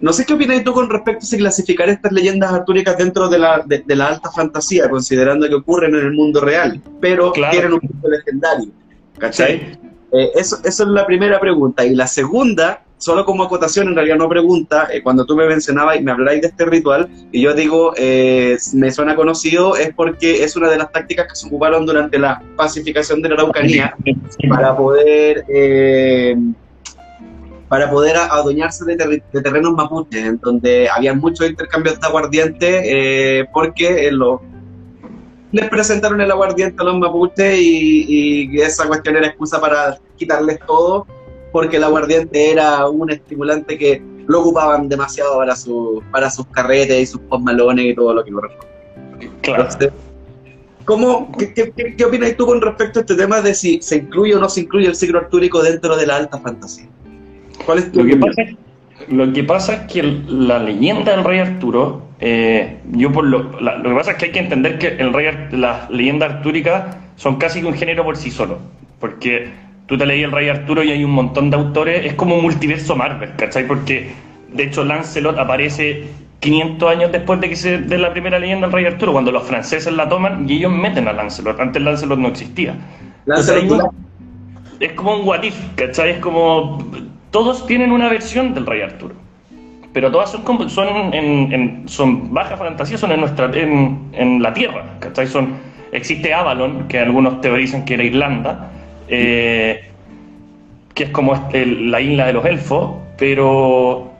No 0.00 0.14
sé 0.14 0.24
qué 0.24 0.32
opinas 0.32 0.64
tú 0.64 0.72
con 0.72 0.88
respecto 0.88 1.24
a 1.24 1.26
si 1.26 1.36
clasificar 1.36 1.90
estas 1.90 2.10
leyendas 2.10 2.50
artúricas 2.50 2.96
dentro 2.96 3.28
de 3.28 3.38
la, 3.38 3.62
de, 3.66 3.84
de 3.86 3.96
la 3.96 4.08
alta 4.08 4.30
fantasía, 4.30 4.88
considerando 4.88 5.46
que 5.46 5.54
ocurren 5.54 5.94
en 5.94 6.06
el 6.06 6.12
mundo 6.12 6.40
real, 6.40 6.80
pero 7.02 7.30
claro. 7.32 7.52
tienen 7.52 7.72
un 7.74 7.80
punto 7.80 8.08
legendario. 8.08 8.70
¿Cachai? 9.18 9.58
Sí. 9.58 9.78
Eh, 10.12 10.30
eso, 10.34 10.56
eso 10.64 10.82
es 10.84 10.88
la 10.88 11.06
primera 11.06 11.38
pregunta. 11.38 11.84
Y 11.84 11.94
la 11.94 12.06
segunda 12.06 12.82
solo 13.00 13.24
como 13.24 13.42
acotación, 13.42 13.88
en 13.88 13.94
realidad 13.94 14.16
no 14.16 14.28
pregunta, 14.28 14.88
eh, 14.92 15.02
cuando 15.02 15.24
tú 15.24 15.34
me 15.34 15.46
mencionabas 15.46 15.96
y 15.96 16.02
me 16.02 16.12
habláis 16.12 16.42
de 16.42 16.48
este 16.48 16.66
ritual, 16.66 17.08
y 17.32 17.40
yo 17.40 17.54
digo, 17.54 17.94
eh, 17.96 18.58
me 18.74 18.92
suena 18.92 19.16
conocido, 19.16 19.74
es 19.76 19.92
porque 19.94 20.44
es 20.44 20.54
una 20.54 20.68
de 20.68 20.76
las 20.76 20.92
tácticas 20.92 21.26
que 21.26 21.34
se 21.34 21.46
ocuparon 21.46 21.86
durante 21.86 22.18
la 22.18 22.42
pacificación 22.56 23.22
de 23.22 23.30
la 23.30 23.34
Araucanía 23.36 23.96
para 24.48 24.76
poder... 24.76 25.44
Eh, 25.48 26.36
para 27.68 27.88
poder 27.88 28.16
adueñarse 28.16 28.84
de, 28.84 29.22
terrenos 29.30 29.74
mapuches, 29.74 30.24
en 30.24 30.40
donde 30.40 30.88
había 30.88 31.14
muchos 31.14 31.48
intercambios 31.48 32.00
de 32.00 32.06
aguardiente, 32.08 33.48
porque 33.52 34.10
les 35.52 35.70
presentaron 35.70 36.20
el 36.20 36.32
aguardiente 36.32 36.82
a 36.82 36.84
los 36.86 36.98
mapuches 36.98 37.60
y, 37.60 38.60
esa 38.60 38.88
cuestión 38.88 39.18
era 39.18 39.28
excusa 39.28 39.60
para 39.60 39.96
quitarles 40.16 40.58
todo 40.66 41.06
porque 41.52 41.76
el 41.76 41.84
aguardiente 41.84 42.50
era 42.50 42.88
un 42.88 43.10
estimulante 43.10 43.76
que 43.78 44.02
lo 44.26 44.40
ocupaban 44.40 44.88
demasiado 44.88 45.38
para, 45.38 45.56
su, 45.56 46.02
para 46.12 46.30
sus 46.30 46.46
carretes 46.46 47.00
y 47.00 47.06
sus 47.06 47.20
postmalones 47.22 47.86
y 47.86 47.94
todo 47.94 48.14
lo 48.14 48.24
que 48.24 48.30
lo 48.30 48.40
refiere. 48.40 48.66
Claro. 49.42 49.68
¿cómo, 50.84 51.30
qué, 51.38 51.72
qué, 51.96 52.04
opinas 52.04 52.36
tú 52.36 52.46
con 52.46 52.60
respecto 52.60 52.98
a 52.98 53.02
este 53.02 53.14
tema 53.14 53.40
de 53.40 53.54
si 53.54 53.80
se 53.82 53.96
incluye 53.96 54.34
o 54.34 54.40
no 54.40 54.48
se 54.48 54.62
incluye 54.62 54.88
el 54.88 54.96
ciclo 54.96 55.18
artúrico 55.18 55.62
dentro 55.62 55.96
de 55.96 56.06
la 56.06 56.16
alta 56.16 56.38
fantasía? 56.38 56.86
¿Cuál 57.64 57.78
es 57.78 57.92
tu 57.92 58.02
lo, 58.02 58.06
que 58.06 58.16
pasa, 58.16 58.42
lo 59.08 59.32
que 59.32 59.44
pasa 59.44 59.74
es 59.74 59.92
que 59.92 60.02
la 60.02 60.58
leyenda 60.58 61.12
del 61.12 61.24
rey 61.24 61.38
Arturo, 61.38 62.02
eh, 62.18 62.78
yo 62.92 63.12
por 63.12 63.24
lo, 63.24 63.60
lo 63.60 63.82
que 63.82 63.94
pasa 63.94 64.12
es 64.12 64.16
que 64.16 64.24
hay 64.26 64.32
que 64.32 64.40
entender 64.40 64.78
que 64.78 64.88
el 64.88 65.12
rey, 65.12 65.28
las 65.52 65.90
leyendas 65.90 66.32
artúricas 66.32 66.96
son 67.16 67.36
casi 67.36 67.62
un 67.62 67.74
género 67.74 68.04
por 68.04 68.16
sí 68.16 68.30
solo, 68.30 68.58
porque 68.98 69.50
tú 69.90 69.98
te 69.98 70.07
leí 70.07 70.22
El 70.22 70.31
Rey 70.31 70.48
Arturo 70.48 70.85
y 70.85 70.92
hay 70.92 71.03
un 71.03 71.11
montón 71.11 71.50
de 71.50 71.57
autores, 71.57 72.07
es 72.07 72.14
como 72.14 72.37
un 72.37 72.42
multiverso 72.42 72.94
Marvel, 72.94 73.33
¿cachai? 73.37 73.66
Porque 73.66 74.12
de 74.53 74.62
hecho 74.62 74.85
Lancelot 74.85 75.37
aparece 75.37 76.05
500 76.38 76.88
años 76.88 77.11
después 77.11 77.40
de 77.40 77.48
que 77.48 77.57
se 77.57 77.79
de 77.79 77.98
la 77.98 78.12
primera 78.12 78.38
leyenda 78.38 78.68
del 78.68 78.72
Rey 78.72 78.87
Arturo, 78.87 79.11
cuando 79.11 79.33
los 79.33 79.42
franceses 79.42 79.92
la 79.92 80.09
toman 80.09 80.48
y 80.48 80.59
ellos 80.59 80.70
meten 80.70 81.09
a 81.09 81.12
Lancelot. 81.12 81.59
Antes 81.59 81.83
Lancelot 81.83 82.20
no 82.20 82.29
existía. 82.29 82.76
es 84.79 84.92
como 84.92 85.16
un 85.16 85.26
what 85.26 85.42
if, 85.42 85.57
¿cachai? 85.74 86.11
Es 86.11 86.18
como. 86.20 86.79
Todos 87.33 87.66
tienen 87.66 87.90
una 87.90 88.09
versión 88.09 88.55
del 88.55 88.66
Rey 88.66 88.83
Arturo. 88.83 89.16
Pero 89.92 90.12
todas 90.12 90.31
son, 90.31 90.70
son, 90.70 91.12
en, 91.12 91.83
son 91.88 92.33
baja 92.33 92.57
fantasía, 92.57 92.96
son 92.96 93.11
en, 93.11 93.20
nuestra, 93.20 93.46
en, 93.46 94.11
en 94.12 94.40
la 94.40 94.55
Tierra, 94.55 94.85
¿cachai? 95.00 95.26
Son, 95.26 95.55
existe 95.90 96.33
Avalon, 96.33 96.87
que 96.87 97.00
algunos 97.00 97.40
teorizan 97.40 97.85
que 97.85 97.94
era 97.94 98.05
Irlanda, 98.05 98.70
eh, 99.10 99.84
que 100.94 101.04
es 101.04 101.10
como 101.10 101.34
la 101.52 102.00
isla 102.00 102.26
de 102.26 102.32
los 102.32 102.44
elfos, 102.44 102.96
pero 103.18 104.10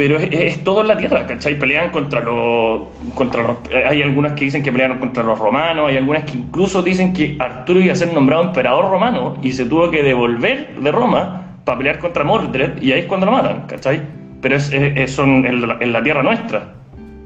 pero 0.00 0.18
es, 0.18 0.64
todo 0.64 0.80
en 0.80 0.88
la 0.88 0.96
tierra, 0.96 1.26
¿cachai? 1.26 1.58
Pelean 1.58 1.90
contra 1.90 2.20
los, 2.20 2.84
contra 3.14 3.42
los... 3.42 3.56
Hay 3.86 4.00
algunas 4.00 4.32
que 4.32 4.46
dicen 4.46 4.62
que 4.62 4.72
pelearon 4.72 4.98
contra 4.98 5.22
los 5.22 5.38
romanos, 5.38 5.90
hay 5.90 5.98
algunas 5.98 6.24
que 6.24 6.38
incluso 6.38 6.82
dicen 6.82 7.12
que 7.12 7.36
Arturo 7.38 7.80
iba 7.80 7.92
a 7.92 7.96
ser 7.96 8.14
nombrado 8.14 8.44
emperador 8.44 8.90
romano 8.90 9.36
y 9.42 9.52
se 9.52 9.66
tuvo 9.66 9.90
que 9.90 10.02
devolver 10.02 10.74
de 10.80 10.90
Roma 10.90 11.58
para 11.66 11.76
pelear 11.76 11.98
contra 11.98 12.24
Mordred 12.24 12.80
y 12.80 12.92
ahí 12.92 13.00
es 13.00 13.06
cuando 13.06 13.26
lo 13.26 13.32
matan, 13.32 13.66
¿cachai? 13.66 14.00
Pero 14.40 14.56
es, 14.56 15.10
son 15.12 15.44
en 15.44 15.92
la, 15.92 16.02
tierra 16.02 16.22
nuestra. 16.22 16.72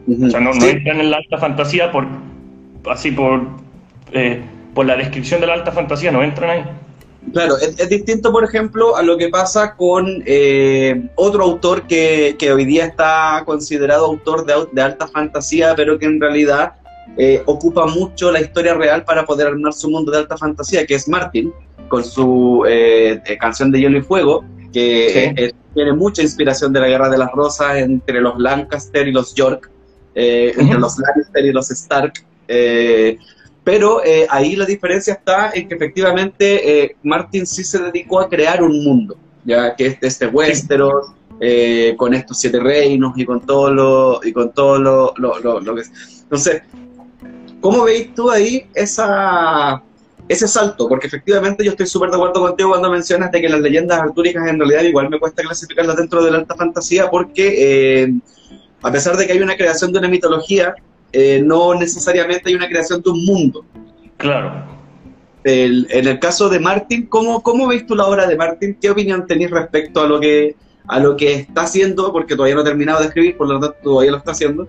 O 0.08 0.28
sea, 0.28 0.40
no, 0.40 0.50
entran 0.50 1.00
en 1.00 1.12
la 1.12 1.18
alta 1.18 1.38
fantasía 1.38 1.92
por 1.92 2.08
así 2.90 3.12
por... 3.12 3.40
Eh, 4.10 4.40
por 4.74 4.86
la 4.86 4.96
descripción 4.96 5.40
de 5.40 5.46
la 5.46 5.54
alta 5.54 5.72
fantasía 5.72 6.10
no 6.10 6.22
entran 6.22 6.50
ahí. 6.50 6.64
Claro, 7.32 7.56
es, 7.56 7.88
distinto, 7.88 8.30
por 8.30 8.44
ejemplo, 8.44 8.96
a 8.96 9.02
lo 9.02 9.16
que 9.16 9.28
pasa 9.28 9.74
con 9.76 10.22
eh, 10.26 11.08
otro 11.14 11.44
autor 11.44 11.86
que, 11.86 12.36
hoy 12.54 12.64
día 12.64 12.84
está 12.84 13.42
considerado 13.46 14.06
autor 14.06 14.44
de, 14.44 14.82
alta 14.82 15.08
fantasía, 15.08 15.74
pero 15.74 15.98
que 15.98 16.06
en 16.06 16.20
realidad 16.20 16.74
eh, 17.16 17.42
ocupa 17.46 17.86
mucho 17.86 18.30
la 18.30 18.40
historia 18.40 18.74
real 18.74 19.04
para 19.04 19.24
poder 19.24 19.46
armar 19.48 19.72
su 19.72 19.88
mundo 19.88 20.12
de 20.12 20.18
alta 20.18 20.36
fantasía, 20.36 20.86
que 20.86 20.94
es 20.96 21.08
Martin, 21.08 21.52
con 21.88 22.04
su 22.04 22.64
eh, 22.68 23.20
canción 23.40 23.70
de 23.72 23.80
Hielo 23.80 23.98
y 23.98 24.02
Fuego, 24.02 24.44
que 24.72 25.54
tiene 25.72 25.92
mucha 25.92 26.22
inspiración 26.22 26.72
de 26.72 26.80
la 26.80 26.88
Guerra 26.88 27.08
de 27.08 27.18
las 27.18 27.32
Rosas 27.32 27.76
entre 27.76 28.20
los 28.20 28.38
Lancaster 28.38 29.08
y 29.08 29.12
los 29.12 29.34
York, 29.34 29.70
entre 30.14 30.78
los 30.78 30.98
Lancaster 30.98 31.44
y 31.44 31.52
los 31.52 31.70
Stark. 31.70 32.12
Pero 33.64 34.04
eh, 34.04 34.26
ahí 34.28 34.56
la 34.56 34.66
diferencia 34.66 35.14
está 35.14 35.50
en 35.54 35.66
que 35.66 35.74
efectivamente 35.74 36.82
eh, 36.84 36.96
Martin 37.02 37.46
sí 37.46 37.64
se 37.64 37.78
dedicó 37.78 38.20
a 38.20 38.28
crear 38.28 38.62
un 38.62 38.84
mundo, 38.84 39.16
ya 39.44 39.74
que 39.74 39.86
es 39.86 39.98
este 40.02 40.26
Westeros, 40.26 41.12
eh, 41.40 41.94
con 41.96 42.12
estos 42.12 42.38
siete 42.38 42.60
reinos 42.60 43.14
y 43.16 43.24
con 43.24 43.40
todo 43.40 43.72
lo, 43.72 44.20
y 44.22 44.32
con 44.32 44.52
todo 44.52 44.78
lo, 44.78 45.14
lo, 45.16 45.60
lo, 45.60 45.74
que 45.74 45.80
es. 45.80 45.90
Entonces, 46.22 46.62
¿cómo 47.60 47.84
veis 47.84 48.14
tú 48.14 48.30
ahí 48.30 48.66
esa, 48.74 49.82
ese 50.28 50.46
salto? 50.46 50.86
Porque 50.86 51.06
efectivamente 51.06 51.64
yo 51.64 51.70
estoy 51.70 51.86
súper 51.86 52.10
de 52.10 52.16
acuerdo 52.16 52.42
contigo 52.42 52.68
cuando 52.68 52.90
mencionas 52.90 53.32
de 53.32 53.40
que 53.40 53.48
las 53.48 53.60
leyendas 53.60 53.98
artúricas 53.98 54.46
en 54.46 54.58
realidad 54.58 54.82
igual 54.82 55.08
me 55.08 55.18
cuesta 55.18 55.42
clasificarlas 55.42 55.96
dentro 55.96 56.22
de 56.22 56.30
la 56.30 56.38
alta 56.38 56.54
fantasía 56.54 57.10
porque 57.10 58.12
a 58.82 58.92
pesar 58.92 59.16
de 59.16 59.26
que 59.26 59.32
hay 59.32 59.40
una 59.40 59.56
creación 59.56 59.92
de 59.92 59.98
una 59.98 60.08
mitología, 60.08 60.74
eh, 61.14 61.40
no 61.44 61.74
necesariamente 61.74 62.50
hay 62.50 62.56
una 62.56 62.68
creación 62.68 63.00
de 63.00 63.10
un 63.10 63.24
mundo. 63.24 63.64
Claro. 64.16 64.52
en 65.44 66.08
el 66.08 66.18
caso 66.18 66.48
de 66.48 66.58
Martin, 66.58 67.06
¿cómo, 67.06 67.42
¿cómo 67.42 67.68
ves 67.68 67.86
tú 67.86 67.94
la 67.94 68.06
obra 68.06 68.26
de 68.26 68.36
Martin? 68.36 68.76
¿Qué 68.80 68.90
opinión 68.90 69.26
tenéis 69.26 69.50
respecto 69.50 70.02
a 70.02 70.06
lo 70.06 70.18
que 70.18 70.56
a 70.86 70.98
lo 70.98 71.16
que 71.16 71.34
está 71.34 71.62
haciendo? 71.62 72.12
Porque 72.12 72.34
todavía 72.34 72.56
no 72.56 72.62
ha 72.62 72.64
terminado 72.64 73.00
de 73.00 73.06
escribir, 73.06 73.36
por 73.36 73.48
lo 73.48 73.60
tanto 73.60 73.76
todavía 73.82 74.10
lo 74.10 74.18
está 74.18 74.32
haciendo. 74.32 74.66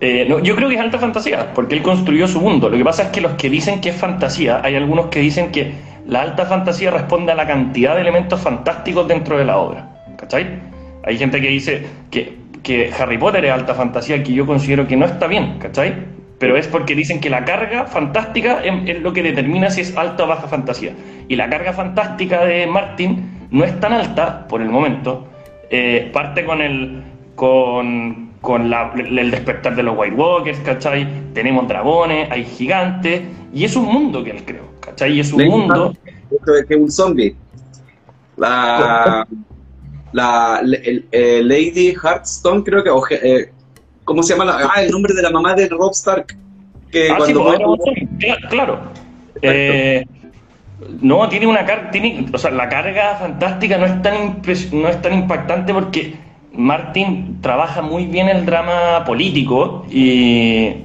Eh, 0.00 0.26
no, 0.28 0.40
yo 0.40 0.54
creo 0.54 0.68
que 0.68 0.74
es 0.74 0.80
alta 0.80 0.98
fantasía, 0.98 1.54
porque 1.54 1.74
él 1.76 1.82
construyó 1.82 2.28
su 2.28 2.40
mundo. 2.40 2.68
Lo 2.68 2.76
que 2.76 2.84
pasa 2.84 3.04
es 3.04 3.08
que 3.10 3.22
los 3.22 3.32
que 3.32 3.48
dicen 3.48 3.80
que 3.80 3.90
es 3.90 3.96
fantasía, 3.96 4.60
hay 4.62 4.74
algunos 4.74 5.06
que 5.06 5.20
dicen 5.20 5.50
que 5.50 5.74
la 6.06 6.22
alta 6.22 6.44
fantasía 6.44 6.90
responde 6.90 7.32
a 7.32 7.34
la 7.34 7.46
cantidad 7.46 7.94
de 7.94 8.02
elementos 8.02 8.40
fantásticos 8.40 9.08
dentro 9.08 9.38
de 9.38 9.44
la 9.46 9.56
obra. 9.56 10.04
¿Cachai? 10.18 10.60
Hay 11.04 11.16
gente 11.16 11.40
que 11.40 11.48
dice 11.48 11.86
que 12.10 12.36
que 12.66 12.90
Harry 12.98 13.16
Potter 13.16 13.44
es 13.44 13.52
alta 13.52 13.74
fantasía, 13.74 14.24
que 14.24 14.32
yo 14.32 14.44
considero 14.44 14.88
que 14.88 14.96
no 14.96 15.06
está 15.06 15.28
bien, 15.28 15.56
¿cachai? 15.60 15.94
Pero 16.40 16.56
es 16.56 16.66
porque 16.66 16.96
dicen 16.96 17.20
que 17.20 17.30
la 17.30 17.44
carga 17.44 17.86
fantástica 17.86 18.60
es, 18.64 19.00
lo 19.00 19.12
que 19.12 19.22
determina 19.22 19.70
si 19.70 19.82
es 19.82 19.96
alta 19.96 20.24
o 20.24 20.26
baja 20.26 20.48
fantasía. 20.48 20.92
Y 21.28 21.36
la 21.36 21.48
carga 21.48 21.72
fantástica 21.72 22.44
de 22.44 22.66
Martin 22.66 23.46
no 23.52 23.62
es 23.62 23.78
tan 23.78 23.92
alta 23.92 24.48
por 24.48 24.62
el 24.62 24.68
momento. 24.68 25.28
Eh, 25.70 26.10
parte 26.12 26.44
con 26.44 26.60
el 26.60 27.04
con, 27.36 28.32
con 28.40 28.72
el 28.72 29.30
despertar 29.30 29.76
de 29.76 29.84
los 29.84 29.96
White 29.96 30.16
Walkers, 30.16 30.58
¿cachai? 30.58 31.06
Tenemos 31.34 31.68
dragones, 31.68 32.28
hay 32.32 32.44
gigantes, 32.44 33.22
y 33.54 33.62
es 33.62 33.76
un 33.76 33.84
mundo 33.84 34.24
que 34.24 34.32
él 34.32 34.44
creó, 34.44 34.64
¿cachai? 34.80 35.12
Y 35.12 35.20
es 35.20 35.32
un 35.32 35.44
mundo... 35.46 35.94
que 36.68 36.74
es 36.74 36.80
un 36.80 36.90
zombie. 36.90 37.36
La 38.36 39.24
la 40.12 40.60
eh, 40.62 41.42
Lady 41.44 41.94
Hearthstone, 41.94 42.62
creo 42.62 42.82
que, 42.82 43.14
eh, 43.14 43.52
¿cómo 44.04 44.22
se 44.22 44.36
llama? 44.36 44.58
ah, 44.74 44.82
el 44.82 44.90
nombre 44.90 45.14
de 45.14 45.22
la 45.22 45.30
mamá 45.30 45.54
de 45.54 45.68
Rob 45.68 45.92
Stark. 45.92 46.36
Que 46.90 47.10
ah, 47.10 47.16
cuando 47.18 47.76
pues, 47.76 48.36
claro. 48.48 48.80
Eh, 49.42 50.04
no, 51.00 51.28
tiene 51.28 51.46
una 51.46 51.64
carga, 51.64 51.90
o 52.32 52.38
sea, 52.38 52.50
la 52.50 52.68
carga 52.68 53.16
fantástica 53.16 53.78
no 53.78 53.86
es 53.86 54.02
tan 54.02 54.42
no 54.72 54.88
es 54.88 55.02
tan 55.02 55.14
impactante 55.14 55.72
porque 55.72 56.14
Martin 56.52 57.40
trabaja 57.40 57.82
muy 57.82 58.06
bien 58.06 58.28
el 58.28 58.46
drama 58.46 59.04
político 59.04 59.86
y, 59.90 60.84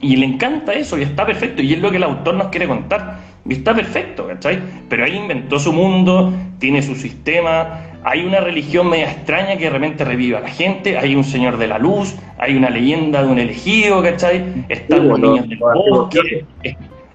y 0.00 0.16
le 0.16 0.26
encanta 0.26 0.72
eso 0.72 0.98
y 0.98 1.02
está 1.02 1.26
perfecto 1.26 1.62
y 1.62 1.72
es 1.72 1.80
lo 1.80 1.90
que 1.90 1.96
el 1.96 2.04
autor 2.04 2.34
nos 2.34 2.48
quiere 2.48 2.68
contar 2.68 3.18
y 3.46 3.54
está 3.54 3.74
perfecto, 3.74 4.26
¿cachai? 4.26 4.58
Pero 4.88 5.04
él 5.04 5.14
inventó 5.16 5.58
su 5.58 5.72
mundo, 5.72 6.32
tiene 6.58 6.82
su 6.82 6.94
sistema, 6.94 7.93
hay 8.04 8.24
una 8.24 8.40
religión 8.40 8.90
media 8.90 9.10
extraña 9.10 9.56
que 9.56 9.64
de 9.64 9.70
repente 9.70 10.04
revive 10.04 10.36
a 10.36 10.40
la 10.40 10.50
gente, 10.50 10.98
hay 10.98 11.16
un 11.16 11.24
señor 11.24 11.56
de 11.56 11.66
la 11.66 11.78
luz, 11.78 12.14
hay 12.38 12.54
una 12.54 12.68
leyenda 12.68 13.22
de 13.22 13.28
un 13.28 13.38
elegido, 13.38 14.02
¿cachai? 14.02 14.44
Están 14.68 15.08
los 15.08 15.18
niños 15.18 15.48
del 15.48 15.58
bosque. 15.58 16.44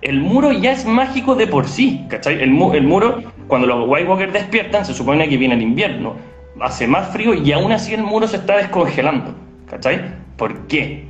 El 0.02 0.20
muro 0.22 0.52
ya 0.52 0.72
es 0.72 0.86
mágico 0.86 1.36
de 1.36 1.46
por 1.46 1.68
sí, 1.68 2.06
¿cachai? 2.10 2.42
El, 2.42 2.58
el 2.74 2.84
muro, 2.84 3.22
cuando 3.48 3.68
los 3.68 3.88
White 3.88 4.10
Walkers 4.10 4.34
despiertan, 4.34 4.84
se 4.84 4.96
supone 4.96 5.30
que 5.30 5.38
viene 5.38 5.54
el 5.54 5.62
invierno, 5.62 6.16
hace 6.60 6.88
más 6.88 7.10
frío 7.14 7.36
y 7.36 7.52
aún 7.52 7.72
así 7.72 7.94
el 7.94 8.02
muro 8.02 8.28
se 8.28 8.38
está 8.38 8.58
descongelando, 8.58 9.36
¿cachai? 9.70 10.02
¿Por 10.38 10.68
qué? 10.68 11.06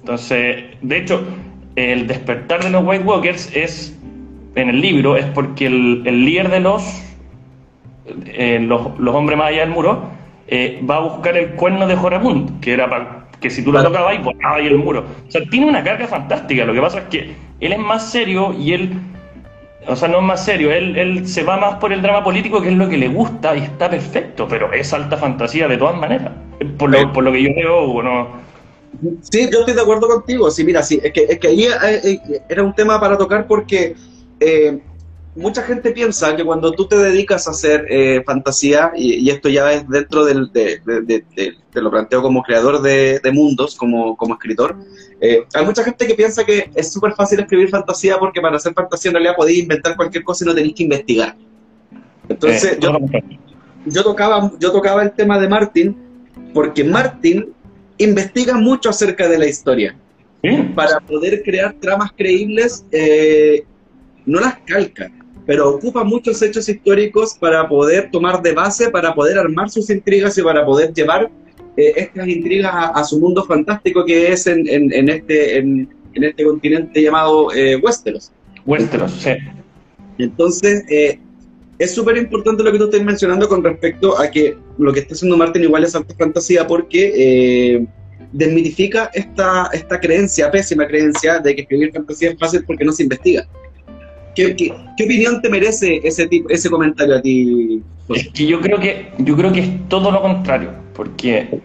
Entonces, 0.00 0.64
de 0.82 0.96
hecho, 0.96 1.24
el 1.74 2.06
despertar 2.06 2.62
de 2.62 2.70
los 2.70 2.84
White 2.84 3.04
Walkers 3.04 3.50
es, 3.56 3.98
en 4.54 4.68
el 4.68 4.80
libro, 4.80 5.16
es 5.16 5.24
porque 5.26 5.66
el, 5.66 6.02
el 6.04 6.24
líder 6.24 6.50
de 6.50 6.60
los 6.60 7.09
eh, 8.06 8.58
los, 8.60 8.98
los, 8.98 9.14
hombres 9.14 9.38
más 9.38 9.48
allá 9.48 9.60
del 9.60 9.70
muro, 9.70 10.02
eh, 10.46 10.80
va 10.88 10.96
a 10.96 11.00
buscar 11.00 11.36
el 11.36 11.50
cuerno 11.50 11.86
de 11.86 11.96
Joramund, 11.96 12.60
que 12.60 12.72
era 12.72 12.88
para 12.88 13.26
que 13.40 13.50
si 13.50 13.64
tú 13.64 13.72
lo 13.72 13.82
tocabas 13.82 14.16
y 14.16 14.18
volaba 14.18 14.56
ahí 14.56 14.66
el 14.66 14.78
muro. 14.78 15.04
O 15.26 15.30
sea, 15.30 15.42
tiene 15.48 15.66
una 15.66 15.82
carga 15.82 16.06
fantástica. 16.06 16.64
Lo 16.64 16.74
que 16.74 16.80
pasa 16.80 16.98
es 16.98 17.04
que 17.04 17.34
él 17.60 17.72
es 17.72 17.78
más 17.78 18.10
serio 18.10 18.52
y 18.52 18.74
él 18.74 18.92
o 19.86 19.96
sea, 19.96 20.08
no 20.08 20.18
es 20.18 20.24
más 20.24 20.44
serio, 20.44 20.70
él, 20.70 20.96
él 20.96 21.26
se 21.26 21.42
va 21.42 21.56
más 21.56 21.76
por 21.76 21.90
el 21.90 22.02
drama 22.02 22.22
político, 22.22 22.60
que 22.60 22.68
es 22.68 22.74
lo 22.74 22.86
que 22.88 22.98
le 22.98 23.08
gusta 23.08 23.56
y 23.56 23.60
está 23.60 23.88
perfecto, 23.88 24.46
pero 24.46 24.70
es 24.74 24.92
alta 24.92 25.16
fantasía 25.16 25.68
de 25.68 25.78
todas 25.78 25.96
maneras, 25.96 26.32
por 26.76 26.90
lo, 26.90 27.12
por 27.14 27.24
lo 27.24 27.32
que 27.32 27.42
yo 27.42 27.54
veo, 27.56 28.02
no, 28.02 28.28
Sí, 29.22 29.48
yo 29.50 29.60
estoy 29.60 29.74
de 29.74 29.80
acuerdo 29.80 30.08
contigo. 30.08 30.50
Sí, 30.50 30.64
mira, 30.64 30.82
sí, 30.82 31.00
es 31.02 31.12
que, 31.12 31.24
es 31.24 31.38
que 31.38 31.48
ahí 31.48 31.64
eh, 31.64 32.20
era 32.48 32.62
un 32.62 32.74
tema 32.74 33.00
para 33.00 33.16
tocar 33.16 33.46
porque 33.46 33.94
eh, 34.40 34.78
mucha 35.36 35.62
gente 35.62 35.92
piensa 35.92 36.34
que 36.36 36.44
cuando 36.44 36.72
tú 36.72 36.86
te 36.86 36.96
dedicas 36.96 37.46
a 37.46 37.52
hacer 37.52 37.86
fantasía, 38.24 38.92
y, 38.96 39.28
esto 39.30 39.48
ya 39.48 39.72
es 39.72 39.88
dentro 39.88 40.24
del, 40.24 40.52
de, 40.52 40.80
de, 40.84 41.24
te 41.72 41.80
lo 41.80 41.90
planteo 41.90 42.22
como 42.22 42.42
creador 42.42 42.82
de, 42.82 43.20
mundos, 43.32 43.76
como, 43.76 44.16
como 44.16 44.34
escritor, 44.34 44.76
hay 45.20 45.64
mucha 45.64 45.84
gente 45.84 46.06
que 46.06 46.14
piensa 46.14 46.44
que 46.44 46.70
es 46.74 46.92
súper 46.92 47.12
fácil 47.12 47.40
escribir 47.40 47.68
fantasía 47.68 48.18
porque 48.18 48.40
para 48.40 48.56
hacer 48.56 48.72
fantasía 48.74 49.10
en 49.10 49.14
realidad 49.14 49.36
podéis 49.36 49.60
inventar 49.60 49.96
cualquier 49.96 50.24
cosa 50.24 50.44
y 50.44 50.48
no 50.48 50.54
tenéis 50.54 50.74
que 50.74 50.82
investigar. 50.82 51.36
Entonces, 52.28 52.78
yo, 52.80 52.96
yo, 53.86 54.02
tocaba, 54.04 54.52
yo 54.58 54.72
tocaba 54.72 55.02
el 55.02 55.12
tema 55.12 55.38
de 55.38 55.48
Martin 55.48 55.96
porque 56.52 56.84
Martin 56.84 57.52
investiga 57.98 58.54
mucho 58.54 58.90
acerca 58.90 59.28
de 59.28 59.38
la 59.38 59.46
historia. 59.46 59.96
Para 60.74 61.00
poder 61.00 61.42
crear 61.42 61.74
tramas 61.74 62.12
creíbles, 62.16 62.86
eh, 62.92 63.64
no 64.30 64.40
las 64.40 64.58
calca, 64.66 65.10
pero 65.46 65.70
ocupa 65.70 66.04
muchos 66.04 66.40
hechos 66.42 66.68
históricos 66.68 67.34
para 67.38 67.68
poder 67.68 68.10
tomar 68.10 68.42
de 68.42 68.52
base, 68.52 68.90
para 68.90 69.14
poder 69.14 69.38
armar 69.38 69.70
sus 69.70 69.90
intrigas 69.90 70.36
y 70.38 70.42
para 70.42 70.64
poder 70.64 70.92
llevar 70.92 71.30
eh, 71.76 71.92
estas 71.96 72.28
intrigas 72.28 72.72
a, 72.74 73.04
su 73.04 73.18
mundo 73.20 73.44
fantástico 73.44 74.04
que 74.04 74.32
es 74.32 74.46
en, 74.46 74.68
este, 75.08 75.58
en, 75.58 75.88
este 76.14 76.44
continente 76.44 77.02
llamado 77.02 77.52
eh, 77.54 77.76
Westeros. 77.76 78.32
Westeros, 78.66 79.12
sí. 79.12 79.30
Entonces, 80.18 80.84
es 81.80 81.94
súper 81.94 82.18
importante 82.18 82.62
lo 82.62 82.70
que 82.70 82.78
tú 82.78 82.84
estás 82.84 83.02
mencionando 83.02 83.48
con 83.48 83.64
respecto 83.64 84.20
a 84.20 84.30
que 84.30 84.54
lo 84.76 84.92
que 84.92 85.00
está 85.00 85.14
haciendo 85.14 85.38
Martin 85.38 85.62
igual 85.62 85.82
es 85.82 85.94
alta 85.94 86.14
fantasía 86.14 86.66
porque 86.66 87.12
eh, 87.16 87.86
desmitifica 88.32 89.10
esta, 89.14 89.70
esta 89.72 89.98
creencia, 89.98 90.50
pésima 90.50 90.86
creencia, 90.86 91.38
de 91.38 91.54
que 91.54 91.62
escribir 91.62 91.90
fantasía 91.90 92.32
es 92.32 92.38
fácil 92.38 92.64
porque 92.66 92.84
no 92.84 92.92
se 92.92 93.04
investiga. 93.04 93.48
¿Qué, 94.34 94.72
opinión 95.04 95.42
te 95.42 95.48
merece 95.48 96.00
ese, 96.04 96.26
tipo, 96.26 96.48
ese 96.48 96.70
comentario 96.70 97.16
a 97.16 97.22
ti? 97.22 97.82
Es 98.08 98.28
que 98.28 98.46
yo 98.46 98.60
creo 98.60 98.78
que 98.78 99.12
yo 99.18 99.36
creo 99.36 99.52
que 99.52 99.60
es 99.60 99.88
todo 99.88 100.10
lo 100.10 100.20
contrario, 100.22 100.70
porque 100.94 101.60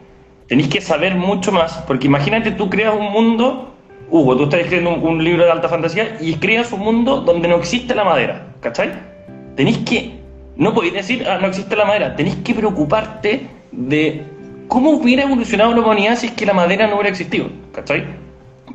tenéis 0.47 0.69
que 0.69 0.81
saber 0.81 1.15
mucho 1.15 1.51
más, 1.51 1.73
porque 1.87 2.07
imagínate 2.07 2.51
tú 2.51 2.69
creas 2.69 2.93
un 2.93 3.11
mundo, 3.11 3.73
Hugo, 4.09 4.37
tú 4.37 4.43
estás 4.43 4.61
escribiendo 4.61 4.93
un, 4.95 5.15
un 5.15 5.23
libro 5.23 5.43
de 5.43 5.51
alta 5.51 5.69
fantasía 5.69 6.17
y 6.21 6.35
creas 6.35 6.71
un 6.71 6.81
mundo 6.81 7.21
donde 7.21 7.47
no 7.47 7.55
existe 7.55 7.95
la 7.95 8.03
madera, 8.03 8.53
¿cachai? 8.61 8.91
tenéis 9.55 9.79
que, 9.79 10.19
no 10.57 10.73
podéis 10.73 10.93
decir, 10.93 11.27
ah, 11.27 11.39
no 11.41 11.47
existe 11.47 11.75
la 11.75 11.85
madera, 11.85 12.15
tenéis 12.15 12.35
que 12.37 12.53
preocuparte 12.53 13.47
de 13.71 14.23
cómo 14.67 14.91
hubiera 14.91 15.23
evolucionado 15.23 15.73
la 15.73 15.81
humanidad 15.81 16.17
si 16.17 16.27
es 16.27 16.33
que 16.33 16.45
la 16.45 16.53
madera 16.53 16.87
no 16.87 16.95
hubiera 16.95 17.09
existido, 17.09 17.47
¿cachai? 17.73 18.05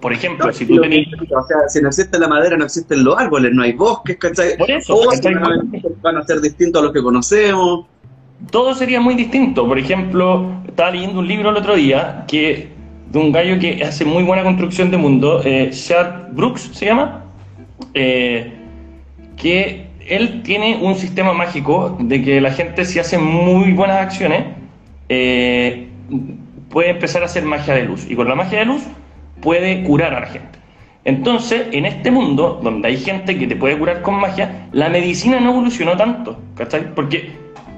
Por 0.01 0.13
ejemplo, 0.13 0.53
si 0.53 0.67
tú 0.67 0.81
tenías... 0.81 1.07
O 1.31 1.47
sea, 1.47 1.69
si 1.69 1.81
no 1.81 1.89
existe 1.89 2.19
la 2.19 2.29
madera, 2.29 2.57
no 2.57 2.65
existen 2.65 3.05
los 3.05 3.19
árboles, 3.19 3.53
no 3.53 3.63
hay 3.63 3.73
bosques, 3.73 4.17
¿cachai? 4.17 4.57
Por 4.57 4.71
eso, 4.71 4.99
van 6.03 6.17
a 6.17 6.23
ser 6.25 6.41
distintos 6.41 6.81
a 6.81 6.85
los 6.87 6.93
que 6.93 7.03
conocemos. 7.03 7.87
Todo 8.51 8.75
sería 8.75 9.01
muy 9.01 9.15
distinto. 9.15 9.67
Por 9.67 9.79
ejemplo, 9.79 10.63
estaba 10.67 10.91
leyendo 10.91 11.21
un 11.21 11.29
libro 11.29 11.51
el 11.51 11.57
otro 11.57 11.75
día 11.77 12.25
que 12.27 12.69
de 13.11 13.19
un 13.19 13.33
gallo 13.33 13.59
que 13.59 13.83
hace 13.85 14.05
muy 14.05 14.23
buena 14.23 14.43
construcción 14.43 14.91
de 14.91 14.97
mundo, 14.97 15.43
eh, 15.45 15.71
Chad 15.73 16.33
Brooks 16.33 16.71
se 16.73 16.87
llama, 16.87 17.25
eh, 17.93 18.53
que 19.37 19.89
él 20.07 20.43
tiene 20.43 20.79
un 20.81 20.95
sistema 20.95 21.33
mágico 21.33 21.97
de 22.01 22.23
que 22.23 22.41
la 22.41 22.53
gente 22.53 22.85
si 22.85 22.99
hace 22.99 23.19
muy 23.19 23.73
buenas 23.73 23.99
acciones 23.99 24.45
eh, 25.09 25.89
puede 26.69 26.91
empezar 26.91 27.23
a 27.23 27.27
hacer 27.27 27.45
magia 27.45 27.75
de 27.75 27.85
luz 27.85 28.07
y 28.09 28.15
con 28.15 28.29
la 28.29 28.35
magia 28.35 28.61
de 28.61 28.65
luz 28.65 28.83
puede 29.41 29.83
curar 29.83 30.15
a 30.15 30.21
la 30.21 30.27
gente. 30.27 30.59
Entonces, 31.05 31.67
en 31.73 31.87
este 31.87 32.11
mundo 32.11 32.61
donde 32.63 32.89
hay 32.89 32.99
gente 32.99 33.39
que 33.39 33.47
te 33.47 33.57
puede 33.57 33.79
curar 33.79 34.03
con 34.03 34.17
magia, 34.17 34.69
la 34.73 34.89
medicina 34.89 35.41
no 35.41 35.51
evolucionó 35.51 35.97
tanto, 35.97 36.39
¿cachai? 36.55 36.95
Porque 36.95 37.31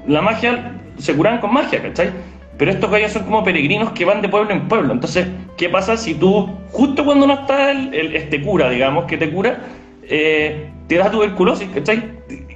la 0.07 0.21
magia 0.21 0.73
se 0.97 1.15
curan 1.15 1.39
con 1.39 1.53
magia, 1.53 1.81
¿cachai? 1.81 2.11
Pero 2.57 2.71
estos 2.71 2.91
gallos 2.91 3.13
son 3.13 3.23
como 3.23 3.43
peregrinos 3.43 3.91
que 3.93 4.05
van 4.05 4.21
de 4.21 4.29
pueblo 4.29 4.51
en 4.51 4.67
pueblo. 4.67 4.93
Entonces, 4.93 5.27
¿qué 5.57 5.69
pasa 5.69 5.95
si 5.97 6.13
tú, 6.15 6.49
justo 6.71 7.05
cuando 7.05 7.25
no 7.25 7.33
está 7.33 7.71
el, 7.71 8.15
este 8.15 8.41
cura, 8.41 8.69
digamos, 8.69 9.05
que 9.05 9.17
te 9.17 9.31
cura, 9.31 9.61
eh, 10.03 10.69
te 10.87 10.97
da 10.97 11.09
tuberculosis, 11.09 11.69
¿cachai? 11.69 12.03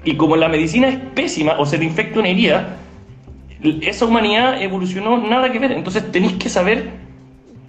Y 0.04 0.15
como 0.15 0.36
la 0.36 0.50
medicina 0.50 0.89
es 0.89 0.98
pésima 1.15 1.54
o 1.58 1.65
se 1.65 1.78
te 1.78 1.86
infecta 1.86 2.20
una 2.20 2.30
herida, 2.30 2.78
esa 3.82 4.06
humanidad 4.06 4.62
evolucionó 4.62 5.17
nada 5.17 5.52
que 5.52 5.60
ver. 5.60 5.72
Entonces 5.72 6.12
tenéis 6.12 6.34
que 6.34 6.50
saber 6.50 6.89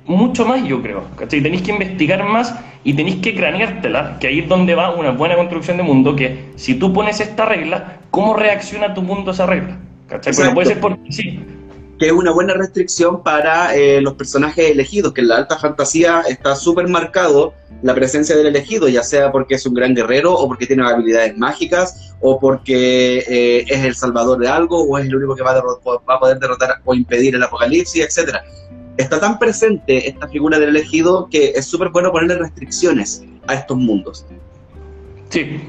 mucho 0.09 0.45
más, 0.45 0.65
yo 0.65 0.83
creo, 0.83 1.05
¿cachai? 1.17 1.43
Tenéis 1.43 1.63
que 1.63 1.71
investigar 1.71 2.25
más 2.25 2.55
y 2.83 2.95
tenéis 2.95 3.17
que 3.17 3.35
craneártela, 3.35 4.19
que 4.19 4.29
ahí 4.29 4.41
es 4.41 4.49
donde 4.49 4.75
va 4.75 4.95
una 4.95 5.13
buena 5.13 5.37
construcción 5.37 5.77
de 5.77 5.83
mundo, 5.83 6.17
que 6.17 6.51
si 6.57 6.75
tú 6.75 6.93
pones 6.93 7.21
esta 7.21 7.45
regla, 7.45 7.99
¿cómo 8.11 8.35
reacciona 8.35 8.95
tu 8.95 9.03
mundo 9.03 9.31
a 9.31 9.35
esa 9.35 9.47
regla? 9.47 9.79
¿Cachai? 10.09 10.35
Porque 10.35 10.51
puede 10.53 10.69
ser 10.69 10.81
porque 10.81 11.13
sí 11.13 11.41
que 11.99 12.07
es 12.07 12.13
una 12.13 12.31
buena 12.31 12.55
restricción 12.55 13.23
para 13.23 13.75
eh, 13.75 14.01
los 14.01 14.15
personajes 14.15 14.71
elegidos, 14.71 15.13
que 15.13 15.21
en 15.21 15.29
la 15.29 15.37
alta 15.39 15.59
fantasía 15.59 16.23
está 16.29 16.55
súper 16.55 16.87
marcado 16.87 17.55
la 17.83 17.95
presencia 17.95 18.37
del 18.37 18.47
elegido, 18.47 18.89
ya 18.89 19.03
sea 19.03 19.33
porque 19.33 19.57
es 19.57 19.67
un 19.67 19.75
gran 19.75 19.95
guerrero 19.95 20.33
o 20.33 20.47
porque 20.47 20.67
tiene 20.67 20.87
habilidades 20.87 21.37
mágicas 21.37 22.15
o 22.21 22.39
porque 22.39 23.19
eh, 23.29 23.65
es 23.69 23.85
el 23.85 23.95
salvador 23.95 24.39
de 24.39 24.49
algo 24.49 24.83
o 24.83 24.99
es 24.99 25.07
el 25.07 25.17
único 25.17 25.35
que 25.35 25.43
va 25.43 25.53
a, 25.53 25.63
va 25.63 26.15
a 26.15 26.21
poder 26.21 26.39
derrotar 26.39 26.81
o 26.85 26.95
impedir 26.95 27.35
el 27.35 27.43
apocalipsis, 27.43 28.05
etcétera. 28.05 28.45
Está 28.99 29.19
tan 29.19 29.39
presente 29.39 30.09
esta 30.09 30.29
figura 30.29 30.59
del 30.59 30.71
elegido 30.71 31.29
que 31.31 31.53
es 31.57 31.65
súper 31.65 31.89
bueno 31.89 32.13
ponerle 32.13 32.37
restricciones 32.37 33.25
a 33.47 33.55
estos 33.55 33.79
mundos. 33.79 34.27
Sí. 35.31 35.61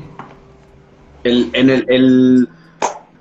El, 1.23 1.49
en 1.53 1.69
el 1.69 2.49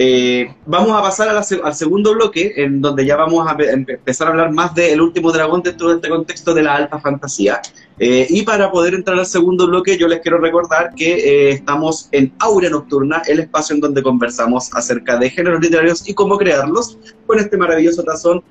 eh, 0.00 0.54
vamos 0.64 0.96
a 0.96 1.02
pasar 1.02 1.28
al 1.28 1.74
segundo 1.74 2.14
bloque, 2.14 2.52
en 2.56 2.80
donde 2.80 3.04
ya 3.04 3.16
vamos 3.16 3.44
a 3.48 3.56
empezar 3.60 4.28
a 4.28 4.30
hablar 4.30 4.52
más 4.52 4.72
del 4.72 5.00
último 5.00 5.32
dragón 5.32 5.60
dentro 5.60 5.88
de 5.88 5.96
este 5.96 6.08
contexto 6.08 6.54
de 6.54 6.62
la 6.62 6.76
alta 6.76 7.00
fantasía. 7.00 7.60
Eh, 7.98 8.28
y 8.30 8.42
para 8.42 8.70
poder 8.70 8.94
entrar 8.94 9.18
al 9.18 9.26
segundo 9.26 9.66
bloque, 9.66 9.98
yo 9.98 10.06
les 10.06 10.20
quiero 10.20 10.38
recordar 10.38 10.94
que 10.94 11.14
eh, 11.14 11.50
estamos 11.50 12.08
en 12.12 12.32
Aurea 12.38 12.70
Nocturna, 12.70 13.22
el 13.26 13.40
espacio 13.40 13.74
en 13.74 13.80
donde 13.80 14.00
conversamos 14.00 14.72
acerca 14.72 15.18
de 15.18 15.30
géneros 15.30 15.60
literarios 15.60 16.08
y 16.08 16.14
cómo 16.14 16.38
crearlos, 16.38 16.96
con 17.26 17.40
este 17.40 17.56
maravilloso 17.56 18.04
tazón 18.04 18.44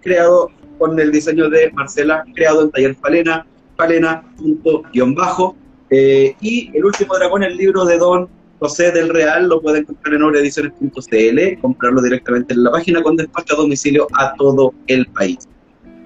creado 0.00 0.50
con 0.78 0.98
el 0.98 1.12
diseño 1.12 1.48
de 1.48 1.70
Marcela, 1.72 2.24
creado 2.34 2.62
en 2.62 2.70
Taller 2.70 2.96
Palena, 2.96 3.46
palena.bajo. 3.76 5.56
y 5.90 6.70
el 6.74 6.84
último 6.84 7.14
dragón, 7.16 7.42
el 7.42 7.56
libro 7.56 7.84
de 7.84 7.98
Don 7.98 8.28
José 8.58 8.92
del 8.92 9.10
Real 9.10 9.48
lo 9.48 9.60
pueden 9.60 9.84
comprar 9.84 10.14
en 10.14 10.22
obreediciones.cl, 10.22 11.60
comprarlo 11.60 12.00
directamente 12.00 12.54
en 12.54 12.64
la 12.64 12.70
página 12.70 13.02
con 13.02 13.16
despacho 13.16 13.54
a 13.54 13.56
domicilio 13.58 14.06
a 14.14 14.34
todo 14.36 14.72
el 14.86 15.06
país. 15.08 15.46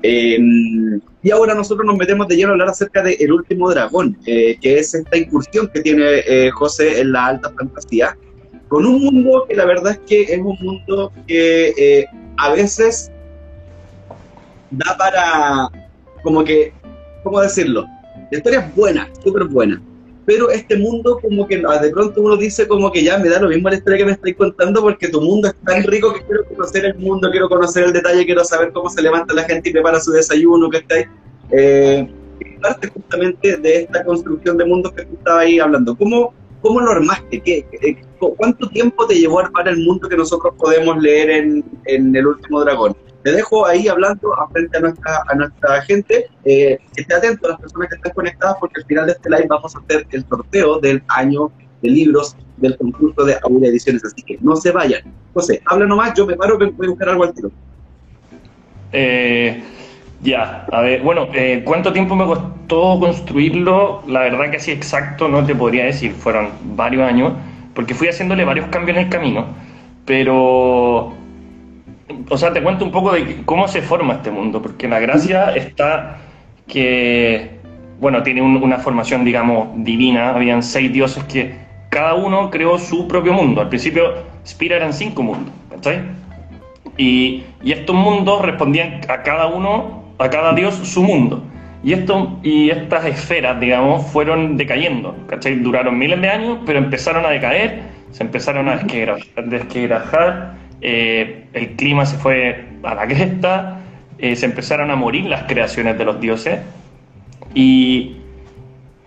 Em, 0.03 1.01
y 1.23 1.31
ahora 1.31 1.55
nosotros 1.55 1.85
nos 1.87 1.97
metemos 1.97 2.29
de 2.29 2.37
lleno 2.37 2.51
a 2.51 2.53
hablar 2.53 2.69
acerca 2.69 3.03
de 3.03 3.15
El 3.15 3.33
Último 3.33 3.71
Dragón, 3.71 4.17
eh, 4.27 4.57
que 4.61 4.79
es 4.79 4.95
esta 4.95 5.17
incursión 5.17 5.69
que 5.73 5.81
tiene 5.81 6.05
eh, 6.27 6.51
José 6.51 7.01
en 7.01 7.13
la 7.13 7.27
alta 7.27 7.53
fantasía, 7.57 8.17
con 8.69 8.87
un 8.87 9.03
mundo 9.03 9.47
que 9.49 9.57
la 9.57 9.65
verdad 9.65 9.93
es 9.93 9.99
que 10.07 10.23
es 10.23 10.39
un 10.39 10.57
mundo 10.61 11.13
que 11.27 11.75
eh, 11.77 12.07
a 12.37 12.53
veces 12.53 13.11
da 14.71 14.97
para, 14.97 15.69
como 16.23 16.45
que, 16.45 16.73
¿cómo 17.23 17.41
decirlo? 17.41 17.85
La 18.31 18.39
historia 18.39 18.61
es 18.61 18.75
buena, 18.75 19.09
súper 19.23 19.45
buena, 19.45 19.81
pero 20.27 20.51
este 20.51 20.77
mundo 20.77 21.19
como 21.23 21.47
que 21.47 21.63
ah, 21.67 21.79
de 21.79 21.91
pronto 21.91 22.21
uno 22.21 22.37
dice 22.37 22.69
como 22.69 22.93
que 22.93 23.03
ya 23.03 23.17
me 23.19 23.31
da 23.31 23.41
lo 23.41 23.49
mismo 23.49 23.71
la 23.71 23.77
historia 23.77 23.99
que 23.99 24.05
me 24.05 24.13
estáis 24.13 24.37
contando 24.37 24.83
porque 24.83 25.09
tu 25.09 25.23
mundo 25.23 25.49
es 25.49 25.55
tan 25.65 25.83
rico 25.85 26.13
que 26.13 26.23
quiero 26.23 26.45
conocer 26.45 26.85
el 26.85 26.95
mundo, 26.97 27.31
quiero 27.31 27.49
conocer 27.49 27.85
el 27.85 27.93
detalle, 27.93 28.27
quiero 28.27 28.45
saber 28.45 28.73
cómo 28.73 28.91
se 28.91 29.01
levanta 29.01 29.33
la 29.33 29.45
gente 29.45 29.71
y 29.71 29.73
prepara 29.73 30.01
su 30.01 30.13
desayuno, 30.13 30.69
que 30.69 30.79
está 30.79 30.97
ahí. 30.97 31.05
Eh, 31.51 32.09
parte 32.61 32.89
justamente 32.89 33.57
de 33.57 33.83
esta 33.83 34.05
construcción 34.05 34.59
de 34.59 34.65
mundos 34.65 34.93
que 34.93 35.05
tú 35.05 35.15
estabas 35.15 35.45
ahí 35.45 35.59
hablando. 35.59 35.97
¿Cómo, 35.97 36.35
cómo 36.61 36.81
lo 36.81 36.91
armaste? 36.91 37.41
¿Qué, 37.41 37.65
¿Cuánto 38.19 38.69
tiempo 38.69 39.07
te 39.07 39.15
llevó 39.15 39.41
a 39.41 39.45
armar 39.45 39.69
el 39.69 39.79
mundo 39.79 40.09
que 40.09 40.17
nosotros 40.17 40.55
podemos 40.59 41.01
leer 41.01 41.31
en, 41.31 41.65
en 41.87 42.15
El 42.15 42.27
Último 42.27 42.61
Dragón? 42.61 42.97
Te 43.23 43.33
dejo 43.33 43.67
ahí 43.67 43.89
hablando 43.89 44.33
frente 44.53 44.77
a 44.77 44.81
nuestra, 44.81 45.23
a 45.29 45.35
nuestra 45.35 45.83
gente. 45.83 46.29
Eh, 46.45 46.79
que 46.95 47.03
esté 47.03 47.15
atento 47.15 47.47
a 47.47 47.51
las 47.51 47.61
personas 47.61 47.89
que 47.89 47.97
están 47.97 48.13
conectadas 48.13 48.57
porque 48.61 48.81
al 48.81 48.87
final 48.87 49.07
de 49.07 49.13
este 49.13 49.31
live 49.31 49.47
vamos 49.49 49.75
a 49.75 49.79
hacer 49.81 50.07
el 50.11 50.27
sorteo 50.27 50.79
del 50.81 51.03
año 51.09 51.51
de 51.83 51.91
libros 51.91 52.37
del 52.57 52.77
concurso 52.77 53.25
de 53.25 53.39
Aurea 53.43 53.71
Ediciones. 53.71 54.05
Así 54.05 54.23
que 54.23 54.39
no 54.41 54.57
se 54.57 54.71
vayan. 54.73 55.03
José, 55.35 55.61
habla 55.67 55.87
nomás, 55.87 56.15
yo 56.15 56.27
me 56.27 56.37
paro, 56.37 56.59
voy 56.59 56.87
a 56.87 56.91
buscar 56.91 57.09
algo 57.11 57.25
al 57.25 57.35
tiro. 57.35 57.51
Eh, 58.93 59.63
Ya, 60.21 60.67
a 60.73 60.81
ver, 60.81 61.03
bueno, 61.03 61.29
eh, 61.33 61.63
¿cuánto 61.65 61.93
tiempo 61.93 62.17
me 62.17 62.25
costó 62.27 62.99
construirlo? 62.99 64.03
La 64.09 64.21
verdad 64.21 64.51
que 64.51 64.57
así 64.57 64.73
exacto 64.73 65.29
no 65.29 65.47
te 65.47 65.55
podría 65.55 65.85
decir, 65.85 66.13
fueron 66.13 66.51
varios 66.77 67.05
años, 67.05 67.35
porque 67.75 67.95
fui 67.95 68.09
haciéndole 68.09 68.45
varios 68.45 68.67
cambios 68.69 68.99
en 68.99 69.05
el 69.05 69.11
camino, 69.11 69.47
pero, 70.05 71.15
o 72.29 72.37
sea, 72.37 72.53
te 72.53 72.63
cuento 72.63 72.85
un 72.85 72.91
poco 72.91 73.13
de 73.13 73.43
cómo 73.45 73.69
se 73.69 73.83
forma 73.83 74.15
este 74.15 74.31
mundo, 74.31 74.61
porque 74.63 74.89
la 74.89 74.99
gracia 74.99 75.55
está 75.55 76.19
que, 76.67 77.59
bueno, 78.01 78.23
tiene 78.23 78.43
una 78.43 78.79
formación, 78.79 79.25
digamos, 79.25 79.69
divina, 79.77 80.31
habían 80.31 80.63
seis 80.63 80.93
dioses 80.93 81.25
que 81.25 81.55
cada 81.91 82.15
uno 82.15 82.51
creó 82.51 82.79
su 82.79 83.09
propio 83.09 83.33
mundo, 83.33 83.61
al 83.61 83.69
principio 83.69 84.15
Spira 84.47 84.77
eran 84.77 84.93
cinco 84.93 85.23
mundos, 85.23 85.53
¿cachai? 85.71 86.03
Y, 86.97 87.45
y 87.63 87.73
estos 87.73 87.95
mundos 87.95 88.43
respondían 88.43 89.01
a 89.09 89.23
cada 89.23 89.47
uno 89.47 89.99
a 90.19 90.29
cada 90.29 90.53
dios 90.53 90.75
su 90.75 91.03
mundo. 91.03 91.43
Y, 91.83 91.93
esto, 91.93 92.39
y 92.43 92.71
estas 92.71 93.07
esferas, 93.07 93.61
digamos, 93.61 94.05
fueron 94.07 94.57
decayendo, 94.57 95.17
¿cachai? 95.29 95.57
Duraron 95.61 95.97
miles 95.97 96.21
de 96.21 96.29
años, 96.29 96.59
pero 96.67 96.79
empezaron 96.79 97.25
a 97.25 97.31
decaer, 97.31 97.83
se 98.11 98.25
empezaron 98.25 98.69
a 98.69 98.81
desquebrajar, 99.45 100.55
eh, 100.81 101.47
el 101.53 101.77
clima 101.77 102.07
se 102.07 102.17
fue 102.17 102.67
a 102.83 102.95
la 102.95 103.07
cresta, 103.07 103.81
eh, 104.19 104.37
se 104.37 104.47
empezaron 104.47 104.91
a 104.91 104.97
morir 104.97 105.27
las 105.27 105.45
creaciones 105.45 105.99
de 105.99 106.05
los 106.05 106.21
dioses, 106.21 106.61
y 107.55 108.17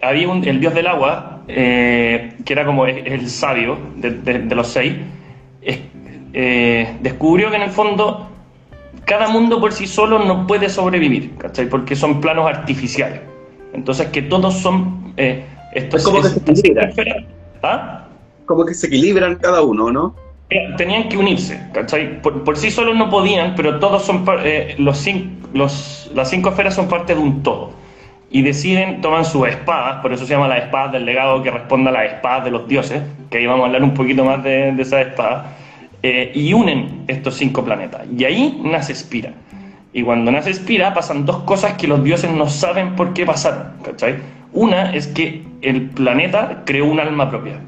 había 0.02 0.30
un, 0.30 0.44
el 0.48 0.60
dios 0.60 0.74
del 0.74 0.88
agua, 0.88 1.42
eh, 1.48 2.34
que 2.46 2.54
era 2.54 2.66
como 2.66 2.86
el, 2.86 3.30
sabio 3.30 3.78
de, 3.98 4.56
los 4.56 4.68
seis, 4.68 4.96
descubrió 7.02 7.50
que 7.50 7.56
en 7.58 7.64
el 7.64 7.72
fondo 7.72 8.32
cada 9.06 9.28
mundo 9.28 9.60
por 9.60 9.74
sí 9.74 9.88
solo 9.88 10.20
no 10.20 10.48
puede 10.48 10.70
sobrevivir, 10.70 11.36
¿cachai? 11.38 11.68
Porque 11.68 11.96
son 11.96 12.22
planos 12.22 12.48
artificiales. 12.48 13.20
Entonces, 13.74 14.08
que 14.08 14.22
todos 14.22 14.54
son... 14.56 15.14
Eh, 15.18 15.46
estos, 15.74 16.04
como 16.04 16.22
que 16.22 16.30
se 16.30 16.40
equilibran. 16.40 16.94
¿Ah? 17.64 18.08
Como 18.46 18.66
que 18.66 18.74
se 18.74 18.88
equilibran 18.88 19.36
cada 19.36 19.62
uno, 19.62 19.92
¿no? 19.92 20.16
Eh, 20.52 20.74
tenían 20.76 21.08
que 21.08 21.16
unirse, 21.16 21.58
¿cachai? 21.72 22.22
Por, 22.22 22.58
sí 22.58 22.72
solos 22.72 22.98
no 22.98 23.10
podían, 23.10 23.56
pero 23.56 23.80
todos 23.80 24.04
son... 24.04 24.26
Eh, 24.44 24.76
los, 24.78 25.08
los, 25.54 26.12
las 26.14 26.30
cinco 26.30 26.50
esferas 26.50 26.76
son 26.76 26.90
parte 26.90 27.16
de 27.16 27.22
un 27.22 27.42
todo. 27.42 27.72
Y 28.30 28.42
deciden, 28.42 29.00
toman 29.00 29.24
sus 29.24 29.48
espadas, 29.48 30.02
por 30.02 30.12
eso 30.12 30.26
se 30.26 30.34
llama 30.34 30.50
la 30.50 30.58
espada 30.58 30.90
del 30.90 31.06
legado 31.06 31.42
que 31.42 31.52
responde 31.52 31.90
a 31.90 31.94
las 31.94 32.12
espadas 32.12 32.44
de 32.44 32.52
los 32.52 32.68
dioses, 32.68 33.02
que 33.30 33.38
ahí 33.38 33.46
vamos 33.46 33.64
a 33.64 33.66
hablar 33.68 33.84
un 33.84 33.94
poquito 33.94 34.26
más 34.26 34.44
de, 34.44 34.74
de 34.74 34.82
esas 34.82 35.08
espadas 35.08 35.46
eh, 36.04 36.34
y 36.36 36.52
unen 36.52 37.06
estos 37.08 37.36
cinco 37.36 37.64
planetas. 37.64 38.02
Y 38.18 38.26
ahí 38.26 38.60
nace 38.62 38.94
Spira. 38.94 39.32
Y 39.94 40.04
cuando 40.04 40.32
nace 40.32 40.54
Spira 40.54 40.94
pasan 40.94 41.26
dos 41.26 41.44
cosas 41.44 41.74
que 41.74 41.88
los 41.88 42.04
dioses 42.04 42.30
no 42.30 42.50
saben 42.50 42.98
por 42.98 43.14
qué 43.14 43.26
pasaron. 43.26 43.68
¿cachai? 43.84 44.18
Una 44.52 44.94
es 44.94 45.08
que 45.08 45.44
el 45.62 45.90
planeta 45.92 46.64
creó 46.66 46.86
un 46.86 47.00
alma 47.00 47.30
propia 47.30 47.62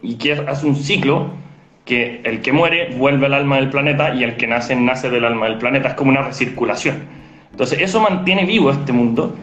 y 0.00 0.14
que 0.14 0.32
hace 0.32 0.64
un 0.64 0.76
ciclo 0.76 1.42
que 1.84 2.20
el 2.24 2.40
que 2.40 2.52
muere 2.52 2.94
vuelve 2.96 3.26
al 3.26 3.34
alma 3.34 3.56
del 3.56 3.70
planeta 3.70 4.14
y 4.14 4.24
el 4.24 4.36
que 4.36 4.46
nace 4.46 4.74
nace 4.76 5.10
del 5.10 5.24
alma 5.24 5.46
del 5.46 5.58
planeta. 5.58 5.88
Es 5.88 5.94
como 5.94 6.10
una 6.10 6.22
recirculación. 6.22 7.04
Entonces 7.50 7.80
eso 7.80 8.00
mantiene 8.00 8.44
vivo 8.44 8.70
este 8.70 8.92
mundo. 8.92 9.36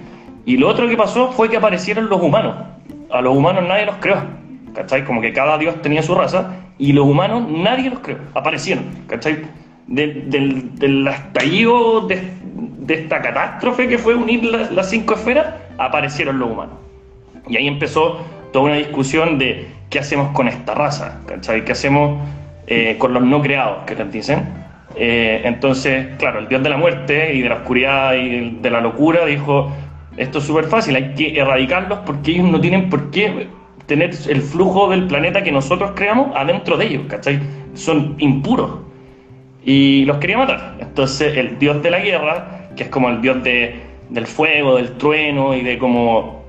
Y 0.45 0.57
lo 0.57 0.67
otro 0.67 0.87
que 0.87 0.97
pasó 0.97 1.31
fue 1.31 1.49
que 1.49 1.57
aparecieron 1.57 2.09
los 2.09 2.21
humanos. 2.21 2.55
A 3.11 3.21
los 3.21 3.35
humanos 3.35 3.63
nadie 3.67 3.85
los 3.85 3.95
creó. 3.97 4.21
¿Cachai? 4.73 5.03
Como 5.05 5.21
que 5.21 5.33
cada 5.33 5.57
dios 5.57 5.81
tenía 5.81 6.01
su 6.01 6.15
raza 6.15 6.55
y 6.81 6.93
los 6.93 7.05
humanos 7.05 7.47
nadie 7.47 7.91
los 7.91 7.99
creó, 7.99 8.17
aparecieron, 8.33 8.85
¿cachai? 9.05 9.43
del, 9.85 10.29
del, 10.79 11.07
estallido 11.07 12.07
de, 12.07 12.31
esta 12.87 13.21
catástrofe 13.21 13.87
que 13.87 13.97
fue 13.97 14.15
unir 14.15 14.43
las, 14.43 14.89
cinco 14.89 15.13
esferas, 15.13 15.53
aparecieron 15.77 16.39
los 16.39 16.49
humanos. 16.49 16.75
Y 17.47 17.57
ahí 17.57 17.67
empezó 17.67 18.19
toda 18.51 18.65
una 18.65 18.75
discusión 18.75 19.37
de 19.37 19.67
qué 19.91 19.99
hacemos 19.99 20.29
con 20.29 20.47
esta 20.47 20.73
raza, 20.73 21.19
¿cachai? 21.27 21.63
¿Qué 21.63 21.73
hacemos 21.73 22.17
eh, 22.65 22.95
con 22.97 23.13
los 23.13 23.21
no 23.21 23.41
creados, 23.41 23.83
que 23.85 23.95
dicen? 24.05 24.45
Eh, 24.95 25.41
entonces, 25.43 26.07
claro, 26.17 26.39
el 26.39 26.47
dios 26.47 26.63
de 26.63 26.69
la 26.69 26.77
muerte 26.77 27.35
y 27.35 27.41
de 27.41 27.49
la 27.49 27.55
oscuridad 27.55 28.15
y 28.15 28.57
de 28.61 28.69
la 28.71 28.81
locura 28.81 29.25
dijo, 29.25 29.71
esto 30.17 30.39
es 30.39 30.45
súper 30.45 30.65
fácil, 30.65 30.95
hay 30.95 31.13
que 31.13 31.37
erradicarlos 31.37 31.99
porque 32.05 32.31
ellos 32.31 32.49
no 32.49 32.59
tienen 32.59 32.89
por 32.89 33.11
qué 33.11 33.47
tener 33.85 34.11
el 34.29 34.41
flujo 34.41 34.89
del 34.89 35.07
planeta 35.07 35.43
que 35.43 35.51
nosotros 35.51 35.91
creamos 35.93 36.33
adentro 36.35 36.77
de 36.77 36.87
ellos, 36.87 37.03
¿cachai? 37.09 37.39
Son 37.73 38.15
impuros. 38.19 38.79
Y 39.63 40.05
los 40.05 40.17
quería 40.17 40.37
matar. 40.37 40.77
Entonces 40.79 41.37
el 41.37 41.59
dios 41.59 41.83
de 41.83 41.91
la 41.91 41.99
guerra, 41.99 42.69
que 42.77 42.83
es 42.83 42.89
como 42.89 43.09
el 43.09 43.21
dios 43.21 43.43
de, 43.43 43.75
del 44.09 44.25
fuego, 44.25 44.77
del 44.77 44.93
trueno 44.93 45.53
y 45.53 45.61
de 45.61 45.77
como 45.77 46.43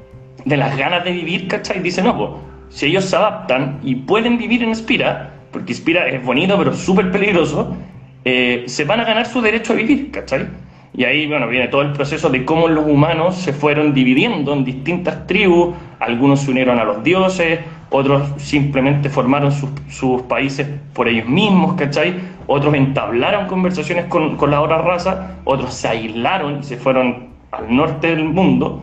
de 0.45 0.57
las 0.57 0.77
ganas 0.77 1.05
de 1.05 1.11
vivir, 1.11 1.49
¿cachai? 1.49 1.81
Dice, 1.81 2.03
no, 2.03 2.17
pues, 2.17 2.31
si 2.73 2.87
ellos 2.87 3.05
se 3.05 3.17
adaptan 3.17 3.79
y 3.83 3.97
pueden 3.97 4.39
vivir 4.39 4.63
en 4.63 4.75
Spira, 4.75 5.35
porque 5.53 5.75
Spira 5.75 6.09
es 6.09 6.25
bonito 6.25 6.57
pero 6.59 6.73
súper 6.75 7.11
peligroso, 7.11 7.77
eh, 8.25 8.65
se 8.67 8.85
van 8.85 9.01
a 9.01 9.05
ganar 9.05 9.27
su 9.27 9.41
derecho 9.43 9.75
a 9.75 9.77
vivir, 9.77 10.11
¿cachai? 10.11 10.49
Y 10.95 11.05
ahí, 11.05 11.27
bueno, 11.27 11.49
viene 11.49 11.69
todo 11.69 11.83
el 11.83 11.93
proceso 11.93 12.29
de 12.29 12.45
cómo 12.45 12.69
los 12.69 12.87
humanos 12.87 13.37
se 13.37 13.53
fueron 13.53 13.95
dividiendo 13.95 14.53
en 14.53 14.65
distintas 14.65 15.27
tribus, 15.27 15.75
algunos 16.01 16.41
se 16.41 16.51
unieron 16.51 16.79
a 16.79 16.85
los 16.85 17.03
dioses, 17.03 17.61
otros 17.91 18.23
simplemente 18.37 19.09
formaron 19.09 19.53
sus, 19.53 20.23
países 20.23 20.67
por 20.95 21.09
ellos 21.09 21.27
mismos, 21.27 21.75
¿cachai? 21.75 22.15
Otros 22.47 22.75
entablaron 22.75 23.47
conversaciones 23.47 24.07
con, 24.07 24.37
con 24.37 24.51
las 24.51 24.61
otras 24.61 24.85
razas, 24.85 25.19
otros 25.45 25.75
se 25.75 25.89
aislaron 25.89 26.61
y 26.61 26.63
se 26.63 26.77
fueron 26.77 27.29
al 27.51 27.75
norte 27.75 28.09
del 28.09 28.25
mundo. 28.25 28.83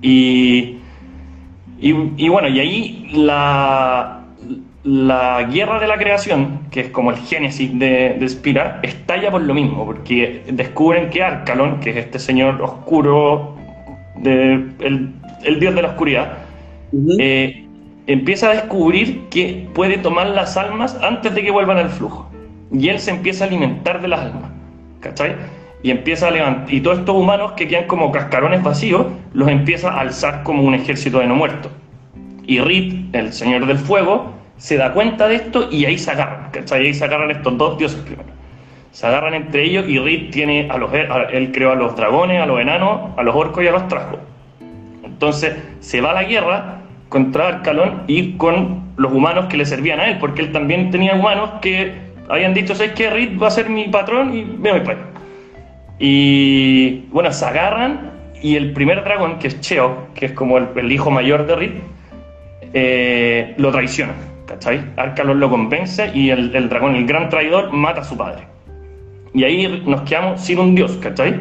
Y, 0.00 0.78
y 1.80 2.28
bueno, 2.28 2.48
y 2.48 2.60
ahí 2.60 3.10
la, 3.12 4.24
la 4.84 5.44
guerra 5.50 5.80
de 5.80 5.86
la 5.86 5.96
creación, 5.96 6.60
que 6.70 6.80
es 6.80 6.88
como 6.90 7.10
el 7.10 7.16
génesis 7.16 7.76
de, 7.78 8.16
de 8.18 8.28
Spira, 8.28 8.80
estalla 8.82 9.30
por 9.30 9.42
lo 9.42 9.54
mismo, 9.54 9.86
porque 9.86 10.42
descubren 10.52 11.08
que 11.08 11.22
Arcalon, 11.22 11.80
que 11.80 11.90
es 11.90 11.96
este 11.96 12.18
señor 12.18 12.60
oscuro, 12.60 13.56
de, 14.16 14.66
el, 14.80 15.60
dios 15.60 15.74
de 15.74 15.82
la 15.82 15.88
oscuridad, 15.88 16.38
eh, 17.18 17.64
empieza 18.06 18.50
a 18.50 18.54
descubrir 18.54 19.22
que 19.30 19.66
puede 19.74 19.96
tomar 19.96 20.26
las 20.28 20.56
almas 20.58 20.98
antes 21.02 21.34
de 21.34 21.42
que 21.42 21.50
vuelvan 21.50 21.78
al 21.78 21.88
flujo. 21.88 22.30
Y 22.70 22.88
él 22.88 22.98
se 22.98 23.10
empieza 23.10 23.44
a 23.44 23.46
alimentar 23.46 24.02
de 24.02 24.08
las 24.08 24.20
almas, 24.20 24.50
¿cachai? 25.00 25.34
Y 25.84 25.90
empieza 25.90 26.28
a 26.28 26.30
levantar, 26.30 26.72
y 26.72 26.80
todos 26.80 27.00
estos 27.00 27.14
humanos 27.14 27.52
que 27.52 27.68
quedan 27.68 27.84
como 27.84 28.10
cascarones 28.10 28.62
vacíos, 28.62 29.06
los 29.34 29.48
empieza 29.48 29.90
a 29.90 30.00
alzar 30.00 30.42
como 30.42 30.62
un 30.62 30.74
ejército 30.74 31.18
de 31.18 31.26
no 31.26 31.36
muertos. 31.36 31.70
Y 32.46 32.58
Rit, 32.58 33.14
el 33.14 33.34
señor 33.34 33.66
del 33.66 33.76
fuego, 33.76 34.32
se 34.56 34.78
da 34.78 34.94
cuenta 34.94 35.28
de 35.28 35.34
esto 35.34 35.68
y 35.70 35.84
ahí 35.84 35.98
se 35.98 36.10
agarran, 36.10 36.50
¿cachai? 36.52 36.86
Ahí 36.86 36.94
se 36.94 37.04
agarran 37.04 37.30
estos 37.30 37.58
dos 37.58 37.76
dioses 37.76 38.00
primero. 38.00 38.30
Se 38.92 39.06
agarran 39.06 39.34
entre 39.34 39.64
ellos 39.64 39.84
y 39.86 39.98
Reed 39.98 40.30
tiene 40.30 40.68
a 40.70 40.78
los, 40.78 40.90
él 41.32 41.52
creó 41.52 41.72
a 41.72 41.74
los 41.74 41.94
dragones, 41.96 42.40
a 42.40 42.46
los 42.46 42.58
enanos, 42.60 43.10
a 43.18 43.22
los 43.22 43.36
orcos 43.36 43.62
y 43.62 43.66
a 43.66 43.72
los 43.72 43.86
trasgos. 43.86 44.20
Entonces 45.04 45.54
se 45.80 46.00
va 46.00 46.12
a 46.12 46.14
la 46.14 46.24
guerra 46.24 46.78
contra 47.10 47.48
Arcalón 47.48 48.04
y 48.06 48.38
con 48.38 48.84
los 48.96 49.12
humanos 49.12 49.46
que 49.50 49.58
le 49.58 49.66
servían 49.66 50.00
a 50.00 50.06
él, 50.06 50.16
porque 50.18 50.40
él 50.40 50.50
también 50.50 50.90
tenía 50.90 51.14
humanos 51.14 51.50
que 51.60 51.92
habían 52.30 52.54
dicho, 52.54 52.74
¿sabes 52.74 52.92
qué? 52.92 53.10
Reed 53.10 53.38
va 53.38 53.48
a 53.48 53.50
ser 53.50 53.68
mi 53.68 53.84
patrón 53.88 54.34
y 54.34 54.44
me 54.44 54.70
voy 54.70 54.80
para 54.80 55.13
Y 55.98 57.06
bueno, 57.10 57.32
se 57.32 57.44
agarran 57.44 58.12
y 58.42 58.56
el 58.56 58.72
primer 58.72 59.04
dragón, 59.04 59.38
que 59.38 59.48
es 59.48 59.60
Cheo, 59.60 60.08
que 60.14 60.26
es 60.26 60.32
como 60.32 60.58
el, 60.58 60.92
hijo 60.92 61.10
mayor 61.10 61.46
de 61.46 61.56
Reed, 61.56 61.72
eh, 62.72 63.54
lo 63.56 63.70
traiciona 63.70 64.12
¿cachai? 64.46 64.84
Arcalón 64.96 65.40
lo 65.40 65.50
convence 65.50 66.10
y 66.14 66.30
el, 66.30 66.68
dragón, 66.68 66.94
el 66.94 67.06
gran 67.06 67.28
traidor, 67.28 67.72
mata 67.72 68.00
a 68.02 68.04
su 68.04 68.16
padre. 68.16 68.44
Y 69.32 69.44
ahí 69.44 69.82
nos 69.86 70.02
quedamos 70.02 70.40
sin 70.40 70.58
un 70.58 70.74
dios, 70.74 70.92
¿cachai? 71.00 71.40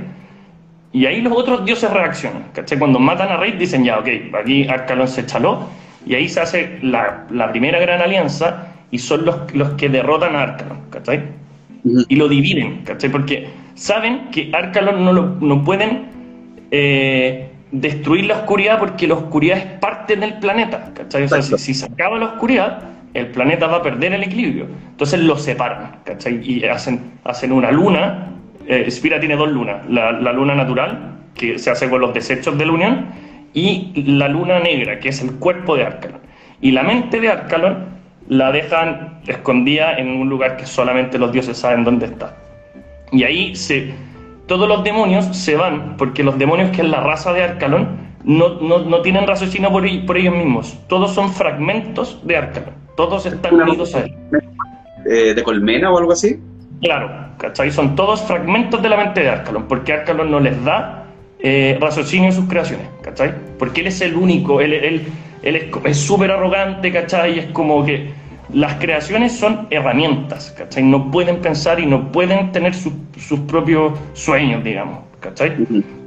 Y 0.92 1.06
ahí 1.06 1.22
los 1.22 1.34
otros 1.34 1.66
dioses 1.66 1.92
reaccionan, 1.92 2.46
¿cachai? 2.54 2.78
Cuando 2.80 3.00
matan 3.00 3.30
a 3.30 3.38
Rey 3.38 3.54
dicen, 3.54 3.84
ya, 3.84 4.00
ok, 4.00 4.08
aquí 4.40 4.68
Arcalón 4.68 5.08
se 5.08 5.26
chaló, 5.26 5.68
y 6.06 6.16
ahí 6.16 6.28
se 6.28 6.42
hace 6.42 6.80
la, 6.82 7.26
primera 7.52 7.80
gran 7.80 8.02
alianza 8.02 8.68
y 8.92 9.00
son 9.00 9.26
los, 9.26 9.54
los 9.54 9.70
que 9.72 9.90
derrotan 9.90 10.36
a 10.36 10.44
Arcalón, 10.44 10.82
¿cachai? 10.90 11.24
Y 11.84 12.16
lo 12.16 12.28
dividen, 12.28 12.84
¿cachai? 12.84 13.10
Porque 13.10 13.48
saben 13.76 14.30
que 14.32 14.52
Arcalón 14.54 15.04
no, 15.04 15.14
lo, 15.14 15.24
no 15.40 15.64
pueden 15.64 16.08
eh, 16.72 17.50
destruir 17.72 18.26
la 18.26 18.38
oscuridad 18.38 18.80
porque 18.80 19.08
la 19.08 19.16
oscuridad 19.16 19.58
es 19.58 19.66
parte 19.80 20.16
del 20.16 20.36
planeta, 20.36 20.92
¿cachai? 20.94 21.24
O 21.24 21.28
sea, 21.28 21.42
si, 21.42 21.74
se 21.74 21.86
acaba 21.86 22.18
la 22.18 22.26
oscuridad, 22.26 22.84
el 23.14 23.28
planeta 23.28 23.68
va 23.68 23.78
a 23.78 23.82
perder 23.82 24.14
el 24.14 24.24
equilibrio. 24.24 24.68
Entonces 24.92 25.20
lo 25.20 25.38
separan, 25.38 25.98
¿cachai? 26.04 26.40
Y 26.44 26.66
hacen, 26.66 27.14
hacen 27.24 27.52
una 27.52 27.72
luna, 27.72 28.30
eh, 28.68 28.90
Spira 28.90 29.20
tiene 29.20 29.36
dos 29.36 29.52
lunas, 29.52 29.88
la, 29.90 30.12
luna 30.34 30.56
natural, 30.56 31.18
que 31.36 31.58
se 31.58 31.72
hace 31.72 31.90
con 31.90 32.00
los 32.00 32.14
desechos 32.14 32.58
de 32.58 32.66
la 32.66 32.72
Unión, 32.72 33.08
y 33.54 33.92
la 34.08 34.28
luna 34.28 34.60
negra, 34.60 35.00
que 35.00 35.10
es 35.10 35.22
el 35.22 35.34
cuerpo 35.34 35.76
de 35.76 35.86
Arcalon. 35.86 36.22
Y 36.62 36.72
la 36.72 36.84
mente 36.84 37.20
de 37.20 37.30
Arcalon 37.30 37.86
la 38.30 38.52
dejan 38.52 39.20
escondida 39.28 39.98
en 39.98 40.10
un 40.10 40.30
lugar 40.30 40.58
que 40.58 40.66
solamente 40.66 41.20
los 41.20 41.32
dioses 41.32 41.58
saben 41.58 41.84
dónde 41.84 42.06
está. 42.06 42.36
Y 43.14 43.24
ahí 43.24 43.56
se 43.56 43.94
todos 44.48 44.68
los 44.68 44.84
demonios 44.84 45.26
se 45.38 45.56
van, 45.56 45.96
porque 45.98 46.24
los 46.24 46.38
demonios 46.38 46.72
que 46.72 46.82
es 46.82 46.88
la 46.88 47.00
raza 47.00 47.32
de 47.32 47.44
Arcalón 47.44 47.88
no, 48.24 48.60
no, 48.60 48.80
no 48.80 49.02
tienen 49.02 49.26
raciocinio 49.26 49.72
por, 49.72 49.84
por, 50.06 50.18
ellos 50.18 50.36
mismos. 50.36 50.78
Todos 50.88 51.14
son 51.14 51.32
fragmentos 51.32 52.20
de 52.24 52.38
Arcalón. 52.38 52.74
Todos 52.96 53.26
están 53.26 53.56
unidos 53.56 53.96
a 53.96 54.02
él. 54.02 54.16
Eh, 55.10 55.34
¿De 55.34 55.44
colmena 55.44 55.92
o 55.92 55.98
algo 55.98 56.12
así? 56.12 56.40
Claro, 56.82 57.10
¿cachai? 57.38 57.72
Son 57.72 57.96
todos 57.96 58.22
fragmentos 58.22 58.82
de 58.82 58.90
la 58.90 58.98
mente 58.98 59.22
de 59.22 59.30
Arcalón, 59.30 59.66
porque 59.68 59.94
Arcalón 59.94 60.30
no 60.30 60.40
les 60.40 60.62
da 60.64 61.06
eh, 61.40 61.78
raciocinio 61.80 62.30
en 62.30 62.36
sus 62.36 62.46
creaciones, 62.46 62.88
¿cachai? 63.02 63.34
Porque 63.58 63.82
él 63.82 63.88
es 63.88 64.02
el 64.02 64.16
único, 64.16 64.60
él, 64.62 64.74
él, 64.74 65.08
él 65.42 65.72
es 65.86 65.98
súper 65.98 66.32
arrogante, 66.32 66.92
¿cachai? 66.92 67.40
Es 67.40 67.46
como 67.48 67.86
que 67.86 68.12
las 68.54 68.76
creaciones 68.76 69.34
son 69.38 69.68
herramientas, 69.70 70.54
¿cachai? 70.58 70.84
No 70.84 71.12
pueden 71.12 71.42
pensar 71.42 71.80
y 71.80 71.86
no 71.86 72.12
pueden 72.12 72.52
tener 72.52 72.74
sus 72.74 73.40
propios 73.48 73.94
sueños, 74.14 74.64
digamos, 74.64 75.00
¿cachai? 75.20 75.56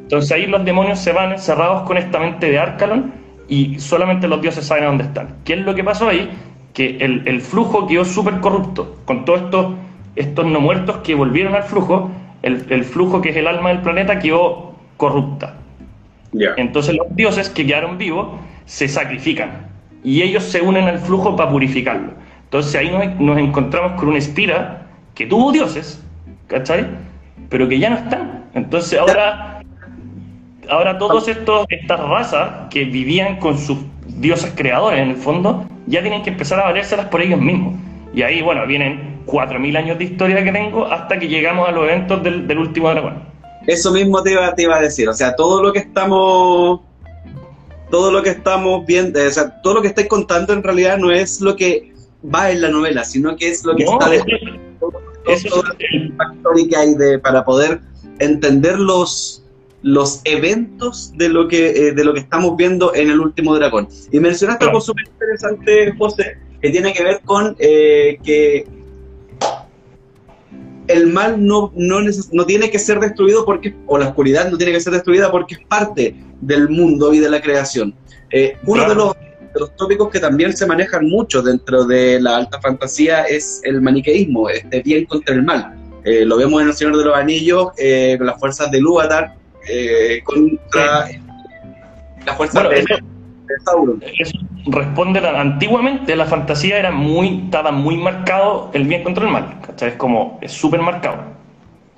Entonces 0.07 0.31
ahí 0.31 0.47
los 0.47 0.65
demonios 0.65 1.01
se 1.01 1.13
van 1.13 1.33
encerrados 1.33 1.83
con 1.83 1.99
esta 1.99 2.21
mente 2.21 2.49
de 2.49 2.59
Arcalon 2.59 3.13
y 3.49 3.79
solamente 3.81 4.29
los 4.29 4.41
dioses 4.41 4.65
saben 4.65 4.85
dónde 4.85 5.05
están. 5.05 5.37
¿Qué 5.45 5.55
es 5.55 5.61
lo 5.61 5.75
que 5.75 5.83
pasó 5.83 6.09
ahí? 6.09 6.31
Que 6.73 6.99
el, 6.99 7.41
flujo 7.41 7.87
quedó 7.87 8.05
súper 8.05 8.41
corrupto, 8.41 8.97
con 9.05 9.25
todos 9.25 9.43
estos, 9.43 9.75
estos 10.15 10.47
no 10.47 10.61
muertos 10.61 10.99
que 10.99 11.15
volvieron 11.15 11.55
al 11.55 11.65
flujo, 11.65 12.11
el, 12.43 12.85
flujo 12.85 13.21
que 13.21 13.31
es 13.31 13.37
el 13.37 13.49
alma 13.49 13.71
del 13.71 13.81
planeta 13.81 14.19
quedó 14.21 14.77
corrupta. 14.97 15.57
Entonces 16.57 16.95
los 16.95 17.07
dioses 17.17 17.49
que 17.51 17.67
quedaron 17.67 17.99
vivos 17.99 18.29
se 18.67 18.87
sacrifican 18.89 19.67
y 20.05 20.23
ellos 20.23 20.45
se 20.45 20.61
unen 20.61 20.85
al 20.85 20.99
flujo 20.99 21.35
para 21.35 21.51
purificarlo. 21.51 22.13
Entonces 22.47 22.75
ahí 22.77 22.91
nos, 23.19 23.39
encontramos 23.39 23.93
con 23.99 24.09
una 24.09 24.19
espira 24.19 24.87
que 25.15 25.27
tuvo 25.27 25.51
dioses, 25.51 26.03
¿cachai? 26.47 26.87
Pero 27.49 27.69
que 27.69 27.79
ya 27.79 27.91
no 27.91 27.97
están. 27.97 28.45
Entonces 28.55 28.99
ahora, 28.99 29.61
ahora 30.69 30.97
todos 30.97 31.27
estos, 31.27 31.67
estas 31.69 32.01
razas 32.01 32.69
que 32.71 32.85
vivían 32.85 33.39
con 33.41 33.59
sus 33.59 33.79
dioses 34.07 34.53
creadores 34.57 35.01
en 35.01 35.11
el 35.11 35.17
fondo, 35.17 35.67
ya 35.87 36.03
tienen 36.03 36.23
que 36.23 36.31
empezar 36.31 36.61
a 36.61 36.65
valérselas 36.65 37.07
por 37.07 37.21
ellos 37.21 37.41
mismos. 37.41 37.75
Y 38.15 38.23
ahí, 38.23 38.43
bueno, 38.43 38.65
vienen 38.67 39.23
4.000 39.27 39.77
años 39.77 39.99
de 39.99 40.05
historia 40.05 40.45
que 40.45 40.53
tengo 40.53 40.87
hasta 40.87 41.19
que 41.19 41.27
llegamos 41.27 41.69
a 41.69 41.73
los 41.73 41.85
eventos 41.85 42.23
del, 42.23 42.47
del 42.47 42.59
último 42.59 42.91
dragón. 42.91 43.25
Eso 43.67 43.91
mismo 43.91 44.23
te 44.23 44.33
iba, 44.33 44.55
te 44.55 44.63
iba 44.63 44.77
a 44.77 44.81
decir, 44.81 45.09
o 45.09 45.13
sea, 45.13 45.35
todo 45.35 45.63
lo 45.63 45.73
que 45.73 45.81
estamos 45.81 46.81
todo 47.91 48.11
lo 48.11 48.23
que 48.23 48.31
estamos 48.31 48.85
viendo, 48.85 49.21
o 49.25 49.31
sea, 49.31 49.61
todo 49.63 49.75
lo 49.75 49.83
que 49.83 49.89
estáis 49.89 50.09
contando 50.09 50.53
en 50.53 50.63
realidad 50.63 50.99
no 50.99 51.11
es 51.13 51.41
lo 51.41 51.55
que 51.55 51.96
va 52.35 52.51
en 52.51 52.63
la 52.63 52.69
novela, 52.69 53.05
sino 53.05 53.37
que 53.37 53.51
es 53.51 53.65
lo 53.65 53.75
que 53.77 53.85
está 53.85 54.09
de, 54.09 54.19
todo, 54.81 55.01
el 55.79 56.15
factor 56.17 56.69
que 56.69 56.77
hay 56.77 56.95
de, 56.95 57.19
para 57.19 57.45
poder 57.45 57.81
entender 58.19 58.79
los, 58.79 59.45
los 59.83 60.21
eventos 60.25 61.13
de 61.17 61.29
lo 61.29 61.49
que 61.49 61.89
eh, 61.89 61.93
de 61.93 62.05
lo 62.05 62.15
que 62.15 62.21
estamos 62.21 62.57
viendo 62.57 62.95
en 62.95 63.11
el 63.11 63.21
último 63.21 63.55
dragón. 63.55 63.89
Y 64.11 64.21
mencionaste 64.21 64.65
algo 64.65 64.81
súper 64.81 65.07
interesante, 65.07 65.95
José, 65.99 66.39
que 66.61 66.71
tiene 66.71 66.93
que 66.93 67.03
ver 67.03 67.21
con 67.25 67.57
eh, 67.59 68.19
que 68.23 68.67
el 70.89 71.09
mal 71.09 71.45
no, 71.45 71.73
no, 71.75 72.01
no, 72.33 72.47
tiene 72.47 72.71
que 72.71 72.79
ser 72.79 73.01
destruido 73.01 73.45
porque, 73.45 73.75
o 73.87 73.99
la 73.99 74.09
oscuridad 74.09 74.51
no 74.51 74.57
tiene 74.57 74.73
que 74.73 74.81
ser 74.81 74.93
destruida 74.93 75.31
porque 75.31 75.55
es 75.55 75.61
parte 75.67 76.15
del 76.41 76.69
mundo 76.69 77.13
y 77.13 77.19
de 77.19 77.29
la 77.29 77.41
creación. 77.41 77.95
Eh, 78.31 78.57
uno 78.67 78.89
de 78.89 78.95
los 78.95 79.17
los 79.59 79.75
tópicos 79.77 80.11
que 80.11 80.21
también 80.21 80.57
se 80.57 80.67
manejan 80.67 81.09
mucho 81.09 81.43
dentro 81.43 81.85
de 81.85 82.21
la 82.21 82.37
alta 82.37 82.61
fantasía 82.61 83.25
es 83.25 83.61
el 83.65 83.81
maniqueísmo, 83.81 84.49
este 84.49 84.83
bien 84.83 85.05
contra 85.07 85.35
el 85.35 85.43
mal. 85.43 85.75
Eh, 86.05 86.25
lo 86.25 86.37
vemos 86.37 86.63
en 86.63 86.69
El 86.69 86.75
Señor 86.75 86.97
de 86.97 87.05
los 87.05 87.17
Anillos, 87.17 87.69
eh, 87.79 88.15
con 88.19 88.27
las 88.27 88.39
fuerzas 88.39 88.71
de 88.71 88.81
Lúvatar, 88.81 89.35
eh, 89.69 90.21
contra 90.25 91.09
las 92.25 92.37
fuerzas 92.37 92.69
de, 92.71 92.85
Sauron. 93.65 94.03
Eso 94.19 94.39
responde, 94.67 95.21
antiguamente 95.21 96.15
la 96.17 96.27
fantasía 96.27 96.79
era 96.79 96.91
muy, 96.91 97.45
estaba 97.45 97.71
muy 97.71 97.97
marcado 97.97 98.71
el 98.75 98.85
bien 98.85 99.03
contra 99.05 99.25
el 99.25 99.31
mal, 99.31 99.61
¿cachai? 99.65 99.91
Es 99.91 99.95
como, 99.95 100.39
es 100.43 100.53
súper 100.53 100.81
marcado 100.81 101.19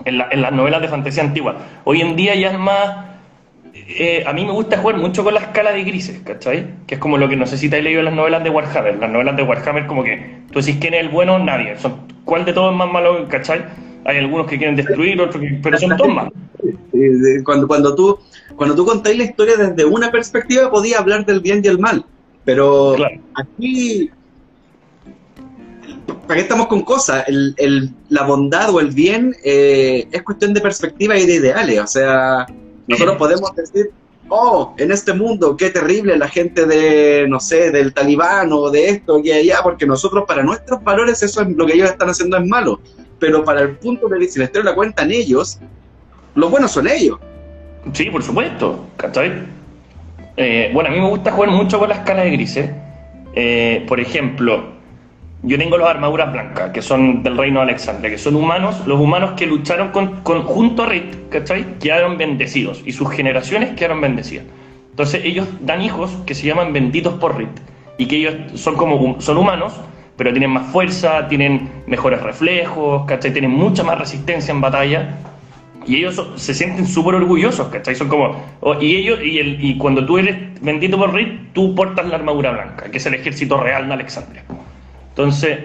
en, 0.05 0.21
en 0.31 0.43
las 0.43 0.53
novelas 0.53 0.83
de 0.83 0.89
fantasía 0.89 1.23
antigua. 1.23 1.57
Hoy 1.85 2.03
en 2.03 2.17
día 2.17 2.35
ya 2.35 2.51
es 2.51 2.59
más 2.59 3.08
eh, 3.87 4.25
a 4.27 4.33
mí 4.33 4.45
me 4.45 4.53
gusta 4.53 4.79
jugar 4.79 4.97
mucho 4.97 5.23
con 5.23 5.35
la 5.35 5.41
escala 5.41 5.73
de 5.73 5.85
grises, 5.85 6.21
¿cachai? 6.25 6.67
Que 6.87 6.97
es 6.97 7.01
como 7.01 7.19
lo 7.19 7.29
que 7.29 7.37
no 7.37 7.47
sé 7.47 7.59
si 7.59 7.69
te 7.69 7.77
has 7.77 7.83
leído 7.83 8.01
en 8.01 8.07
las 8.07 8.15
novelas 8.15 8.43
de 8.43 8.51
Warhammer. 8.51 8.99
Las 8.99 9.11
novelas 9.11 9.37
de 9.37 9.43
Warhammer 9.43 9.87
como 9.87 10.03
que 10.03 10.41
tú 10.53 10.61
decís 10.61 10.77
quién 10.81 10.95
es 10.95 11.01
el 11.01 11.09
bueno, 11.09 11.39
nadie. 11.39 11.79
Son, 11.79 11.97
¿Cuál 12.25 12.45
de 12.45 12.53
todos 12.53 12.73
es 12.73 12.79
más 12.79 12.91
malo, 12.91 13.27
¿cachai? 13.29 13.65
Hay 14.05 14.19
algunos 14.19 14.47
que 14.47 14.59
quieren 14.59 14.77
destruir, 14.77 15.21
otros 15.21 15.43
que... 15.43 15.61
pero 15.63 15.79
son 15.79 15.97
todos 15.97 16.15
malos. 16.15 16.33
Cuando, 17.45 17.69
cuando, 17.69 17.95
tú, 17.95 18.19
cuando 18.57 18.75
tú 18.75 18.85
contáis 18.85 19.19
la 19.19 19.25
historia 19.25 19.57
desde 19.57 19.85
una 19.85 20.11
perspectiva 20.11 20.71
podías 20.71 21.01
hablar 21.01 21.25
del 21.25 21.41
bien 21.41 21.61
y 21.63 21.69
el 21.69 21.79
mal. 21.79 22.05
Pero 22.45 22.97
aquí 23.35 24.11
¿para 26.27 26.37
qué 26.37 26.41
estamos 26.43 26.67
con 26.67 26.83
cosas? 26.83 27.25
El, 27.27 27.91
la 28.09 28.25
bondad 28.25 28.71
o 28.71 28.81
el 28.81 28.91
bien 28.91 29.35
eh, 29.45 30.07
es 30.11 30.23
cuestión 30.23 30.53
de 30.55 30.61
perspectiva 30.61 31.17
y 31.19 31.27
de 31.27 31.35
ideales. 31.37 31.81
O 31.81 31.87
sea, 31.87 32.47
nosotros 32.89 33.17
podemos 33.19 33.55
decir, 33.55 33.91
oh, 34.29 34.75
en 34.79 34.91
este 34.91 35.13
mundo, 35.13 35.57
qué 35.57 35.71
terrible 35.71 36.17
la 36.17 36.29
gente 36.29 36.67
de, 36.67 37.27
no 37.29 37.41
sé, 37.41 37.71
del 37.71 37.95
talibán 37.95 38.53
o 38.53 38.71
de 38.71 38.89
esto 38.89 39.21
y 39.23 39.31
allá, 39.31 39.59
porque 39.63 39.87
nosotros, 39.87 40.25
para 40.27 40.43
nuestros 40.43 40.83
valores, 40.83 41.23
eso 41.23 41.43
es 41.43 41.49
lo 41.49 41.67
que 41.67 41.75
ellos 41.75 41.91
están 41.91 42.09
haciendo 42.11 42.37
es 42.37 42.47
malo. 42.47 42.81
Pero 43.19 43.45
para 43.45 43.63
el 43.63 43.77
punto 43.77 44.09
de 44.09 44.29
si 44.29 44.39
la 44.39 44.47
historia 44.47 44.71
la 44.71 44.77
cuentan 44.77 45.11
ellos, 45.11 45.59
los 46.35 46.51
buenos 46.51 46.71
son 46.71 46.89
ellos. 46.89 47.19
Sí, 47.93 48.11
por 48.11 48.23
supuesto, 48.23 48.87
¿cachai? 48.97 49.45
Eh, 50.37 50.71
bueno, 50.73 50.91
a 50.91 50.93
mí 50.93 51.01
me 51.01 51.09
gusta 51.09 51.33
jugar 51.33 51.51
mucho 51.51 51.79
con 51.79 51.89
la 51.89 51.97
escala 51.97 52.23
de 52.23 52.31
grises. 52.31 52.71
Eh, 53.35 53.85
por 53.89 53.99
ejemplo, 53.99 54.78
yo 55.43 55.57
tengo 55.57 55.79
las 55.79 55.89
armaduras 55.89 56.33
blancas, 56.33 56.71
que 56.73 56.83
son 56.83 57.23
del 57.23 57.37
reino 57.37 57.61
de 57.61 57.67
Alexandria, 57.67 58.11
que 58.11 58.19
son 58.19 58.35
humanos, 58.35 58.85
los 58.87 59.01
humanos 59.01 59.33
que 59.37 59.47
lucharon 59.47 59.91
con, 59.91 60.23
junto 60.23 60.83
a 60.83 60.87
Rit, 60.87 61.29
¿cachai? 61.29 61.79
Quedaron 61.79 62.19
bendecidos 62.19 62.83
y 62.85 62.93
sus 62.93 63.09
generaciones 63.11 63.71
quedaron 63.77 64.01
bendecidas. 64.01 64.47
Entonces 64.91 65.25
ellos 65.25 65.47
dan 65.61 65.81
hijos 65.81 66.11
que 66.27 66.35
se 66.35 66.47
llaman 66.47 66.73
benditos 66.73 67.15
por 67.15 67.39
Rit 67.39 67.51
y 67.99 68.07
que 68.07 68.17
ellos 68.17 68.35
son 68.55 68.77
como 68.77 69.21
son 69.21 69.37
humanos, 69.37 69.75
pero 70.17 70.33
tienen 70.33 70.51
más 70.51 70.67
fuerza, 70.73 71.29
tienen 71.29 71.69
mejores 71.87 72.21
reflejos, 72.21 73.07
¿cachai? 73.07 73.33
Tienen 73.33 73.53
mucha 73.53 73.85
más 73.85 73.97
resistencia 73.97 74.51
en 74.51 74.61
batalla 74.61 75.19
y 75.87 75.99
ellos 75.99 76.21
se 76.35 76.53
sienten 76.53 76.85
súper 76.85 77.15
orgullosos, 77.15 77.69
¿cachai? 77.69 77.95
Son 77.95 78.09
como, 78.09 78.45
oh, 78.61 78.75
y 78.81 78.97
ellos, 78.97 79.21
y, 79.23 79.39
el, 79.39 79.65
y 79.65 79.79
cuando 79.79 80.05
tú 80.05 80.19
eres 80.19 80.61
bendito 80.61 80.99
por 80.99 81.15
Rit, 81.15 81.53
tú 81.53 81.77
portas 81.77 82.09
la 82.09 82.17
armadura 82.17 82.51
blanca, 82.51 82.91
que 82.91 82.99
es 82.99 83.07
el 83.07 83.15
ejército 83.15 83.61
real 83.61 83.87
de 83.87 83.95
Alexandria. 83.95 84.43
Entonces, 85.19 85.59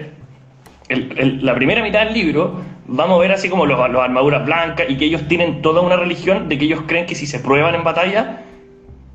la 0.88 1.54
primera 1.54 1.80
mitad 1.80 2.06
del 2.06 2.12
libro 2.12 2.60
vamos 2.88 3.18
a 3.18 3.20
ver 3.20 3.30
así 3.30 3.48
como 3.48 3.66
los, 3.66 3.78
armaduras 3.78 4.44
blancas 4.44 4.86
y 4.88 4.96
que 4.96 5.04
ellos 5.04 5.28
tienen 5.28 5.62
toda 5.62 5.80
una 5.80 5.94
religión 5.94 6.48
de 6.48 6.58
que 6.58 6.64
ellos 6.64 6.82
creen 6.88 7.06
que 7.06 7.14
si 7.14 7.24
se 7.24 7.38
prueban 7.38 7.72
en 7.76 7.84
batalla, 7.84 8.42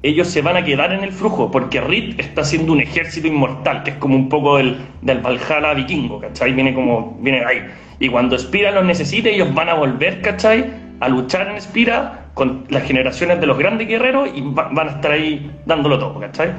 ellos 0.02 0.30
se 0.30 0.42
van 0.42 0.56
a 0.56 0.64
quedar 0.64 0.94
en 0.94 1.04
el 1.04 1.12
flujo, 1.12 1.52
porque 1.52 1.82
Rit 1.82 2.18
está 2.22 2.44
haciendo 2.44 2.72
un 2.72 2.80
ejército 2.80 3.28
inmortal, 3.28 3.84
que 3.84 3.92
es 3.92 3.98
como 3.98 4.16
un 4.16 4.30
poco 4.30 4.56
del, 4.56 4.78
del 5.02 5.20
Valhalla 5.20 5.74
vikingo, 5.74 6.22
¿cachai? 6.22 6.54
Viene 6.54 6.74
como, 6.74 7.18
viene 7.20 7.44
ahí. 7.44 7.66
Y 8.00 8.08
cuando 8.08 8.40
Spira 8.40 8.72
los 8.72 8.86
necesite, 8.86 9.36
ellos 9.36 9.54
van 9.54 9.68
a 9.68 9.74
volver, 9.74 10.22
¿cachai? 10.22 10.72
A 11.02 11.10
luchar 11.10 11.50
en 11.50 11.60
Spira 11.60 12.28
con 12.34 12.64
las 12.70 12.84
generaciones 12.84 13.42
de 13.42 13.46
los 13.46 13.58
grandes 13.58 13.90
guerreros 13.90 14.30
y 14.34 14.40
van 14.42 14.88
a 14.88 14.92
estar 14.92 15.12
ahí 15.12 15.52
dándolo 15.66 16.00
todo, 16.00 16.18
¿cachai? 16.18 16.52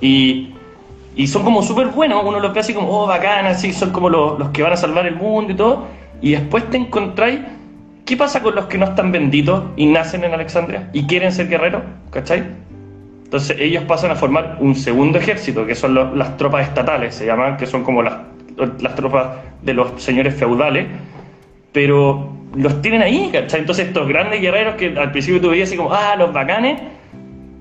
Y 0.00 0.54
y 1.16 1.26
son 1.26 1.42
como 1.42 1.62
súper 1.62 1.88
buenos, 1.88 2.22
uno 2.24 2.38
los 2.38 2.54
ve 2.54 2.60
así 2.60 2.72
como, 2.72 2.88
oh, 2.88 3.06
bacán, 3.06 3.46
así, 3.46 3.72
son 3.72 3.90
como 3.90 4.08
los, 4.08 4.38
los, 4.38 4.50
que 4.50 4.62
van 4.62 4.72
a 4.72 4.76
salvar 4.76 5.06
el 5.06 5.16
mundo 5.16 5.52
y 5.52 5.56
todo. 5.56 5.86
Y 6.20 6.32
después 6.32 6.68
te 6.70 6.76
encontráis, 6.76 7.40
¿qué 8.04 8.16
pasa 8.16 8.42
con 8.42 8.54
los 8.54 8.66
que 8.66 8.78
no 8.78 8.86
están 8.86 9.10
benditos 9.10 9.64
y 9.76 9.86
nacen 9.86 10.24
en 10.24 10.34
Alexandria 10.34 10.88
y 10.92 11.06
quieren 11.06 11.32
ser 11.32 11.48
guerreros? 11.48 11.82
¿Cachai? 12.10 12.44
Entonces 13.24 13.56
ellos 13.60 13.84
pasan 13.84 14.10
a 14.10 14.16
formar 14.16 14.56
un 14.60 14.74
segundo 14.74 15.18
ejército, 15.18 15.66
que 15.66 15.74
son 15.74 16.18
las 16.18 16.36
tropas 16.36 16.66
estatales, 16.66 17.14
se 17.14 17.26
llaman, 17.26 17.56
que 17.56 17.66
son 17.66 17.84
como 17.84 18.02
las, 18.02 18.14
las 18.80 18.94
tropas 18.96 19.36
de 19.62 19.74
los 19.74 20.02
señores 20.02 20.34
feudales, 20.34 20.86
pero 21.72 22.32
los 22.54 22.82
tienen 22.82 23.02
ahí, 23.02 23.30
¿cachai? 23.32 23.60
Entonces 23.60 23.86
estos 23.86 24.08
grandes 24.08 24.40
guerreros 24.40 24.74
que 24.74 24.98
al 24.98 25.12
principio 25.12 25.40
tú 25.40 25.50
veías 25.50 25.68
así 25.68 25.76
como, 25.76 25.92
ah, 25.92 26.16
los 26.16 26.32
bacanes, 26.32 26.80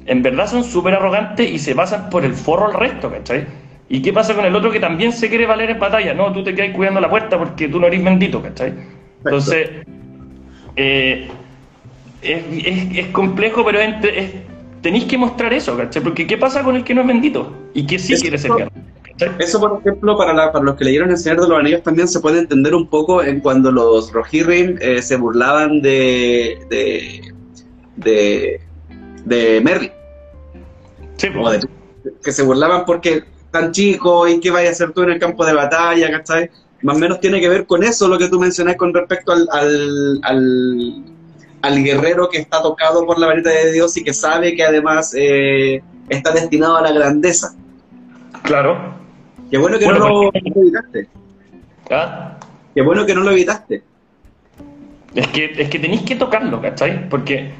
en 0.09 0.23
verdad 0.23 0.47
son 0.47 0.63
súper 0.63 0.95
arrogantes 0.95 1.47
y 1.47 1.59
se 1.59 1.75
pasan 1.75 2.09
por 2.09 2.25
el 2.25 2.33
forro 2.33 2.65
al 2.65 2.73
resto, 2.73 3.11
¿cachai? 3.11 3.45
¿Y 3.89 4.01
qué 4.01 4.11
pasa 4.11 4.33
con 4.33 4.43
el 4.43 4.55
otro 4.55 4.71
que 4.71 4.79
también 4.79 5.13
se 5.13 5.29
quiere 5.29 5.45
valer 5.45 5.69
en 5.69 5.79
batalla? 5.79 6.15
No, 6.15 6.33
tú 6.33 6.43
te 6.43 6.55
quedas 6.55 6.75
cuidando 6.75 6.99
la 6.99 7.11
puerta 7.11 7.37
porque 7.37 7.67
tú 7.67 7.79
no 7.79 7.85
eres 7.85 8.03
bendito, 8.03 8.41
¿cachai? 8.41 8.73
Entonces, 9.23 9.69
eh, 10.75 11.27
es, 12.23 13.07
complejo, 13.11 13.63
pero 13.63 13.79
tenéis 14.81 15.05
que 15.05 15.15
mostrar 15.15 15.53
eso, 15.53 15.77
¿cachai? 15.77 16.01
Porque 16.01 16.25
¿qué 16.25 16.37
pasa 16.37 16.63
con 16.63 16.75
el 16.75 16.83
que 16.83 16.95
no 16.95 17.01
es 17.01 17.07
bendito? 17.07 17.53
Y 17.75 17.85
que 17.85 17.99
sí 17.99 18.15
quiere 18.19 18.39
ser 18.39 18.51
guerrero. 18.51 18.71
Eso, 19.37 19.59
por 19.59 19.79
ejemplo, 19.79 20.17
para, 20.17 20.51
para 20.51 20.65
los 20.65 20.75
que 20.75 20.85
leyeron 20.85 21.11
El 21.11 21.17
Señor 21.17 21.41
de 21.41 21.49
los 21.49 21.59
Anillos 21.59 21.83
también 21.83 22.07
se 22.07 22.19
puede 22.19 22.39
entender 22.39 22.73
un 22.73 22.87
poco 22.87 23.21
en 23.21 23.41
cuando 23.41 23.71
los 23.71 24.11
Rohirrim 24.11 24.77
eh, 24.81 25.03
se 25.03 25.17
burlaban 25.17 25.83
de, 25.83 26.57
de, 26.71 27.21
de, 27.97 28.59
de 29.25 29.61
Merry. 29.61 29.91
Sí, 31.19 31.27
de, 31.27 32.13
que 32.23 32.31
se 32.31 32.43
burlaban 32.43 32.85
porque 32.85 33.23
tan 33.51 33.71
chico 33.71 34.27
y 34.27 34.39
qué 34.39 34.51
vaya 34.51 34.69
a 34.69 34.71
hacer 34.71 34.93
tú 34.93 35.03
en 35.03 35.11
el 35.11 35.19
campo 35.19 35.45
de 35.45 35.53
batalla, 35.53 36.09
¿cachai? 36.11 36.49
Más 36.81 36.95
o 36.95 36.99
menos 36.99 37.19
tiene 37.19 37.41
que 37.41 37.49
ver 37.49 37.65
con 37.65 37.83
eso 37.83 38.07
lo 38.07 38.17
que 38.17 38.29
tú 38.29 38.39
mencionas 38.39 38.77
con 38.77 38.93
respecto 38.93 39.33
al, 39.33 39.49
al, 39.51 41.03
al, 41.61 41.83
guerrero 41.83 42.29
que 42.29 42.37
está 42.37 42.61
tocado 42.61 43.05
por 43.05 43.19
la 43.19 43.27
varita 43.27 43.49
de 43.49 43.73
Dios 43.73 43.97
y 43.97 44.03
que 44.03 44.13
sabe 44.13 44.55
que 44.55 44.63
además 44.63 45.13
eh, 45.17 45.83
está 46.07 46.31
destinado 46.31 46.77
a 46.77 46.81
la 46.81 46.91
grandeza. 46.91 47.53
Claro. 48.43 48.95
Qué 49.51 49.57
bueno 49.57 49.77
que 49.77 49.87
no 49.87 49.99
lo, 49.99 50.31
evitaste. 50.33 51.09
¿Ah? 51.91 52.37
Qué 52.73 52.81
bueno 52.81 53.05
que 53.05 53.15
no 53.15 53.21
lo 53.21 53.31
evitaste. 53.31 53.83
Es 55.15 55.27
que, 55.27 55.53
es 55.57 55.69
que 55.69 55.79
tenéis 55.79 56.03
que 56.03 56.15
tocarlo, 56.15 56.61
¿cachai? 56.61 57.09
Porque 57.09 57.51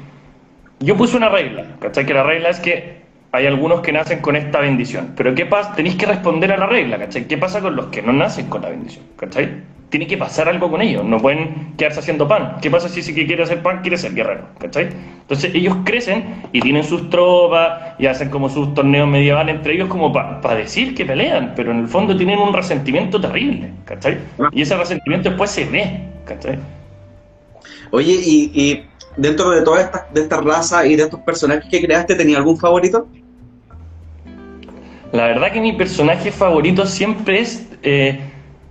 yo 0.78 0.96
puse 0.96 1.16
una 1.16 1.28
regla, 1.28 1.76
¿cachai? 1.80 2.06
Que 2.06 2.14
la 2.14 2.22
regla 2.22 2.48
es 2.48 2.60
que 2.60 2.99
hay 3.32 3.46
algunos 3.46 3.80
que 3.80 3.92
nacen 3.92 4.20
con 4.20 4.36
esta 4.36 4.60
bendición. 4.60 5.12
Pero 5.16 5.34
¿qué 5.34 5.46
pasa? 5.46 5.74
Tenéis 5.74 5.96
que 5.96 6.06
responder 6.06 6.52
a 6.52 6.56
la 6.56 6.66
regla, 6.66 6.98
¿cachai? 6.98 7.26
¿Qué 7.26 7.38
pasa 7.38 7.60
con 7.60 7.76
los 7.76 7.86
que 7.86 8.02
no 8.02 8.12
nacen 8.12 8.46
con 8.46 8.62
la 8.62 8.70
bendición? 8.70 9.04
¿Cachai? 9.16 9.80
Tiene 9.88 10.06
que 10.06 10.16
pasar 10.16 10.48
algo 10.48 10.70
con 10.70 10.82
ellos, 10.82 11.04
no 11.04 11.18
pueden 11.18 11.74
quedarse 11.76 11.98
haciendo 11.98 12.28
pan. 12.28 12.56
¿Qué 12.62 12.70
pasa 12.70 12.88
si 12.88 13.02
si 13.02 13.12
quiere 13.12 13.42
hacer 13.42 13.60
pan 13.60 13.80
quiere 13.82 13.98
ser 13.98 14.14
guerrero? 14.14 14.46
¿Cachai? 14.58 14.88
Entonces 15.22 15.52
ellos 15.54 15.76
crecen 15.84 16.42
y 16.52 16.60
tienen 16.60 16.84
sus 16.84 17.10
tropas 17.10 17.94
y 17.98 18.06
hacen 18.06 18.30
como 18.30 18.48
sus 18.48 18.72
torneos 18.74 19.08
medievales 19.08 19.56
entre 19.56 19.74
ellos 19.74 19.88
como 19.88 20.12
para 20.12 20.54
decir 20.54 20.94
que 20.94 21.04
pelean, 21.04 21.54
pero 21.56 21.72
en 21.72 21.80
el 21.80 21.88
fondo 21.88 22.16
tienen 22.16 22.38
un 22.38 22.52
resentimiento 22.52 23.20
terrible, 23.20 23.70
¿cachai? 23.84 24.18
Y 24.52 24.62
ese 24.62 24.76
resentimiento 24.76 25.30
después 25.30 25.50
se 25.50 25.64
ve, 25.64 26.00
¿cachai? 26.24 26.58
Oye, 27.90 28.12
y, 28.12 28.84
dentro 29.16 29.50
de 29.50 29.62
toda 29.62 29.80
esta, 29.80 30.06
de 30.14 30.20
esta 30.20 30.40
raza 30.40 30.86
y 30.86 30.94
de 30.94 31.02
estos 31.02 31.20
personajes 31.20 31.64
que 31.68 31.80
creaste, 31.80 32.14
¿tenía 32.14 32.38
algún 32.38 32.56
favorito? 32.56 33.08
La 35.12 35.26
verdad 35.26 35.52
que 35.52 35.60
mi 35.60 35.72
personaje 35.72 36.30
favorito 36.30 36.86
siempre 36.86 37.40
es 37.40 37.68
eh, 37.82 38.20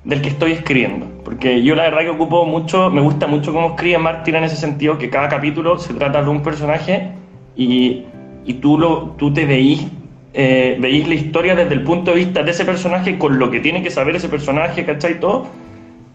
del 0.04 0.22
que 0.22 0.30
estoy 0.30 0.54
escribiendo. 0.54 1.08
Porque 1.24 1.62
yo 1.64 1.76
la 1.76 1.84
verdad 1.84 2.02
que 2.02 2.10
ocupo 2.10 2.46
mucho, 2.46 2.90
me 2.90 3.02
gusta 3.02 3.28
mucho 3.28 3.54
cómo 3.54 3.70
escribe 3.70 3.98
Martín 3.98 4.36
en 4.36 4.46
ese 4.46 4.56
sentido, 4.56 4.98
que 4.98 5.10
cada 5.10 5.28
capítulo 5.28 5.78
se 5.78 5.94
trata 5.94 6.24
de 6.24 6.30
un 6.30 6.42
personaje 6.42 7.12
y, 7.56 8.06
y 8.46 8.54
tú, 8.56 8.78
lo, 8.78 9.16
tú 9.18 9.34
te 9.34 9.46
veís, 9.46 9.86
eh, 10.34 10.78
veís 10.80 11.08
la 11.08 11.16
historia 11.16 11.56
desde 11.56 11.74
el 11.74 11.84
punto 11.84 12.12
de 12.12 12.18
vista 12.18 12.42
de 12.42 12.52
ese 12.52 12.64
personaje 12.64 13.18
con 13.18 13.38
lo 13.38 13.52
que 13.52 13.60
tiene 13.60 13.84
que 13.84 13.92
saber 13.92 14.16
ese 14.16 14.30
personaje, 14.30 14.86
¿cachai? 14.86 15.20
Todo. 15.20 15.48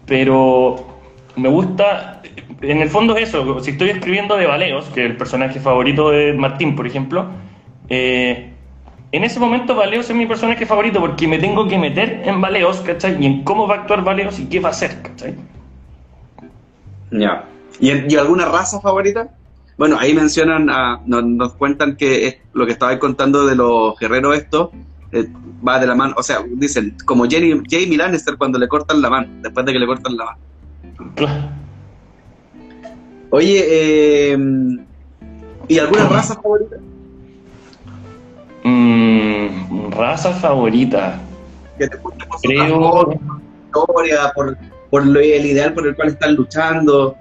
Pero 0.07 0.97
me 1.35 1.49
gusta, 1.49 2.21
en 2.61 2.81
el 2.81 2.89
fondo 2.89 3.15
eso, 3.15 3.59
si 3.59 3.71
estoy 3.71 3.89
escribiendo 3.89 4.35
de 4.37 4.47
Baleos, 4.47 4.85
que 4.85 5.05
es 5.05 5.11
el 5.11 5.17
personaje 5.17 5.59
favorito 5.59 6.09
de 6.09 6.33
Martín, 6.33 6.75
por 6.75 6.87
ejemplo, 6.87 7.27
eh, 7.89 8.54
en 9.15 9.23
ese 9.23 9.39
momento 9.39 9.75
Baleos 9.75 10.09
es 10.09 10.15
mi 10.15 10.25
personaje 10.25 10.65
favorito 10.65 10.99
porque 10.99 11.27
me 11.27 11.39
tengo 11.39 11.67
que 11.67 11.77
meter 11.77 12.21
en 12.25 12.41
Baleos, 12.41 12.81
¿cachai? 12.81 13.21
Y 13.21 13.25
en 13.25 13.43
cómo 13.43 13.67
va 13.67 13.75
a 13.75 13.77
actuar 13.79 14.03
Baleos 14.03 14.39
y 14.39 14.45
qué 14.47 14.59
va 14.59 14.69
a 14.69 14.71
hacer, 14.71 15.01
¿cachai? 15.01 15.35
Ya. 17.11 17.45
¿Y, 17.79 18.15
alguna 18.15 18.45
raza 18.45 18.81
favorita? 18.81 19.29
Bueno, 19.77 19.97
ahí 19.99 20.13
mencionan, 20.13 20.69
nos, 21.05 21.53
cuentan 21.53 21.95
que 21.95 22.27
es 22.27 22.37
lo 22.53 22.65
que 22.65 22.73
estaba 22.73 22.97
contando 22.99 23.45
de 23.45 23.55
los 23.55 23.97
guerreros 23.99 24.35
estos, 24.37 24.69
eh, 25.11 25.27
va 25.65 25.79
de 25.79 25.87
la 25.87 25.95
mano, 25.95 26.13
o 26.17 26.23
sea, 26.23 26.39
dicen, 26.53 26.95
como 27.05 27.23
Jamie, 27.23 27.61
Jamie 27.69 27.97
Lannister 27.97 28.37
cuando 28.37 28.59
le 28.59 28.67
cortan 28.67 29.01
la 29.01 29.09
mano, 29.09 29.27
después 29.41 29.65
de 29.65 29.73
que 29.73 29.79
le 29.79 29.87
cortan 29.87 30.17
la 30.17 30.25
mano. 30.25 30.39
Claro. 31.15 31.49
Oye, 33.29 33.65
eh, 33.67 34.37
¿y 35.67 35.79
alguna 35.79 36.07
raza 36.07 36.35
favorita? 36.35 36.77
Mm, 38.65 39.91
raza 39.91 40.31
favorita. 40.31 41.19
Que 41.77 41.87
te 41.87 41.97
Creo... 42.41 43.13
historia, 43.67 44.31
por, 44.33 44.57
por 44.89 45.03
el 45.03 45.45
ideal 45.45 45.73
por 45.73 45.85
el 45.85 45.95
cual 45.95 46.09
están 46.09 46.35
luchando. 46.35 47.15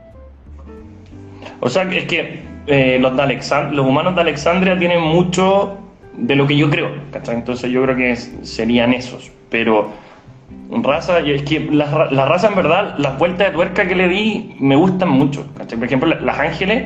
O 1.60 1.68
sea, 1.68 1.82
es 1.82 2.06
que 2.06 2.42
eh, 2.66 2.98
los, 2.98 3.14
de 3.14 3.40
los 3.72 3.86
humanos 3.86 4.14
de 4.14 4.22
Alexandria 4.22 4.78
tienen 4.78 5.02
mucho 5.02 5.76
de 6.16 6.34
lo 6.34 6.46
que 6.46 6.56
yo 6.56 6.70
creo, 6.70 6.88
Entonces 7.12 7.70
yo 7.70 7.82
creo 7.82 7.96
que 7.96 8.16
serían 8.16 8.94
esos. 8.94 9.30
Pero 9.50 9.90
raza, 10.70 11.18
es 11.18 11.42
que 11.42 11.60
las 11.60 12.10
la 12.10 12.24
razas 12.24 12.50
en 12.50 12.56
verdad, 12.56 12.94
las 12.96 13.18
vueltas 13.18 13.48
de 13.48 13.52
tuerca 13.52 13.86
que 13.86 13.94
le 13.94 14.08
di 14.08 14.56
me 14.60 14.76
gustan 14.76 15.10
mucho. 15.10 15.46
Por 15.52 15.84
ejemplo, 15.84 16.08
las 16.08 16.38
ángeles 16.38 16.84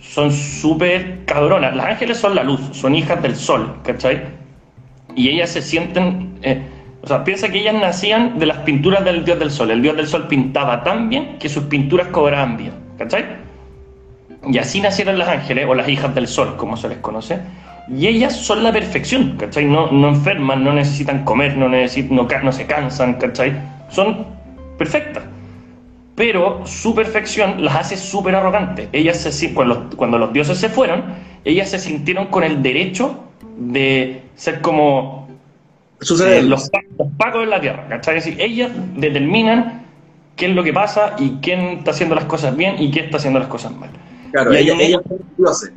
son 0.00 0.32
súper 0.32 1.24
cabronas. 1.24 1.74
Las 1.74 1.86
ángeles 1.86 2.18
son 2.18 2.34
la 2.34 2.42
luz, 2.42 2.60
son 2.72 2.94
hijas 2.94 3.22
del 3.22 3.36
sol, 3.36 3.76
¿cachai? 3.84 4.22
Y 5.14 5.28
ellas 5.28 5.50
se 5.50 5.62
sienten... 5.62 6.38
Eh, 6.42 6.62
o 7.02 7.06
sea, 7.06 7.24
piensa 7.24 7.48
que 7.48 7.60
ellas 7.60 7.74
nacían 7.74 8.38
de 8.38 8.46
las 8.46 8.58
pinturas 8.58 9.04
del 9.04 9.24
dios 9.24 9.38
del 9.38 9.50
sol. 9.50 9.70
El 9.70 9.82
dios 9.82 9.96
del 9.96 10.08
sol 10.08 10.26
pintaba 10.28 10.82
tan 10.82 11.08
bien 11.08 11.38
que 11.38 11.48
sus 11.48 11.64
pinturas 11.64 12.08
cobraban 12.08 12.56
bien, 12.56 12.72
¿cachai? 12.98 13.24
Y 14.46 14.58
así 14.58 14.80
nacieron 14.80 15.18
las 15.18 15.28
ángeles, 15.28 15.66
o 15.68 15.74
las 15.74 15.88
hijas 15.88 16.14
del 16.14 16.26
sol, 16.26 16.56
como 16.56 16.76
se 16.76 16.88
les 16.88 16.98
conoce. 16.98 17.38
Y 17.88 18.06
ellas 18.06 18.36
son 18.36 18.62
la 18.62 18.72
perfección, 18.72 19.36
¿cachai? 19.38 19.64
No, 19.64 19.90
no 19.90 20.08
enferman, 20.08 20.64
no 20.64 20.72
necesitan 20.72 21.24
comer, 21.24 21.56
no, 21.56 21.68
necesitan, 21.68 22.16
no, 22.16 22.28
no 22.42 22.52
se 22.52 22.66
cansan, 22.66 23.14
¿cachai? 23.14 23.52
Son 23.90 24.26
perfectas 24.76 25.22
pero 26.18 26.66
su 26.66 26.96
perfección 26.96 27.64
las 27.64 27.76
hace 27.76 27.96
súper 27.96 28.34
arrogantes. 28.34 28.88
Ellas 28.92 29.18
se, 29.18 29.54
cuando, 29.54 29.88
cuando 29.96 30.18
los 30.18 30.32
dioses 30.32 30.58
se 30.58 30.68
fueron, 30.68 31.04
ellas 31.44 31.70
se 31.70 31.78
sintieron 31.78 32.26
con 32.26 32.42
el 32.42 32.60
derecho 32.60 33.20
de 33.56 34.22
ser 34.34 34.60
como 34.60 35.28
eh, 36.00 36.42
los, 36.42 36.68
los, 36.98 37.08
pacos 37.16 37.42
de 37.42 37.46
la 37.46 37.60
tierra, 37.60 37.86
¿cachai? 37.88 38.18
Es 38.18 38.24
decir, 38.24 38.40
ellas 38.40 38.72
determinan 38.96 39.84
qué 40.34 40.46
es 40.46 40.56
lo 40.56 40.64
que 40.64 40.72
pasa 40.72 41.14
y 41.20 41.38
quién 41.40 41.60
está 41.78 41.92
haciendo 41.92 42.16
las 42.16 42.24
cosas 42.24 42.56
bien 42.56 42.74
y 42.82 42.90
quién 42.90 43.04
está 43.04 43.18
haciendo 43.18 43.38
las 43.38 43.48
cosas 43.48 43.70
mal. 43.76 43.90
Claro, 44.32 44.52
ellas, 44.52 44.76
ellas 44.80 45.02
son 45.06 45.18
dioses. 45.36 45.72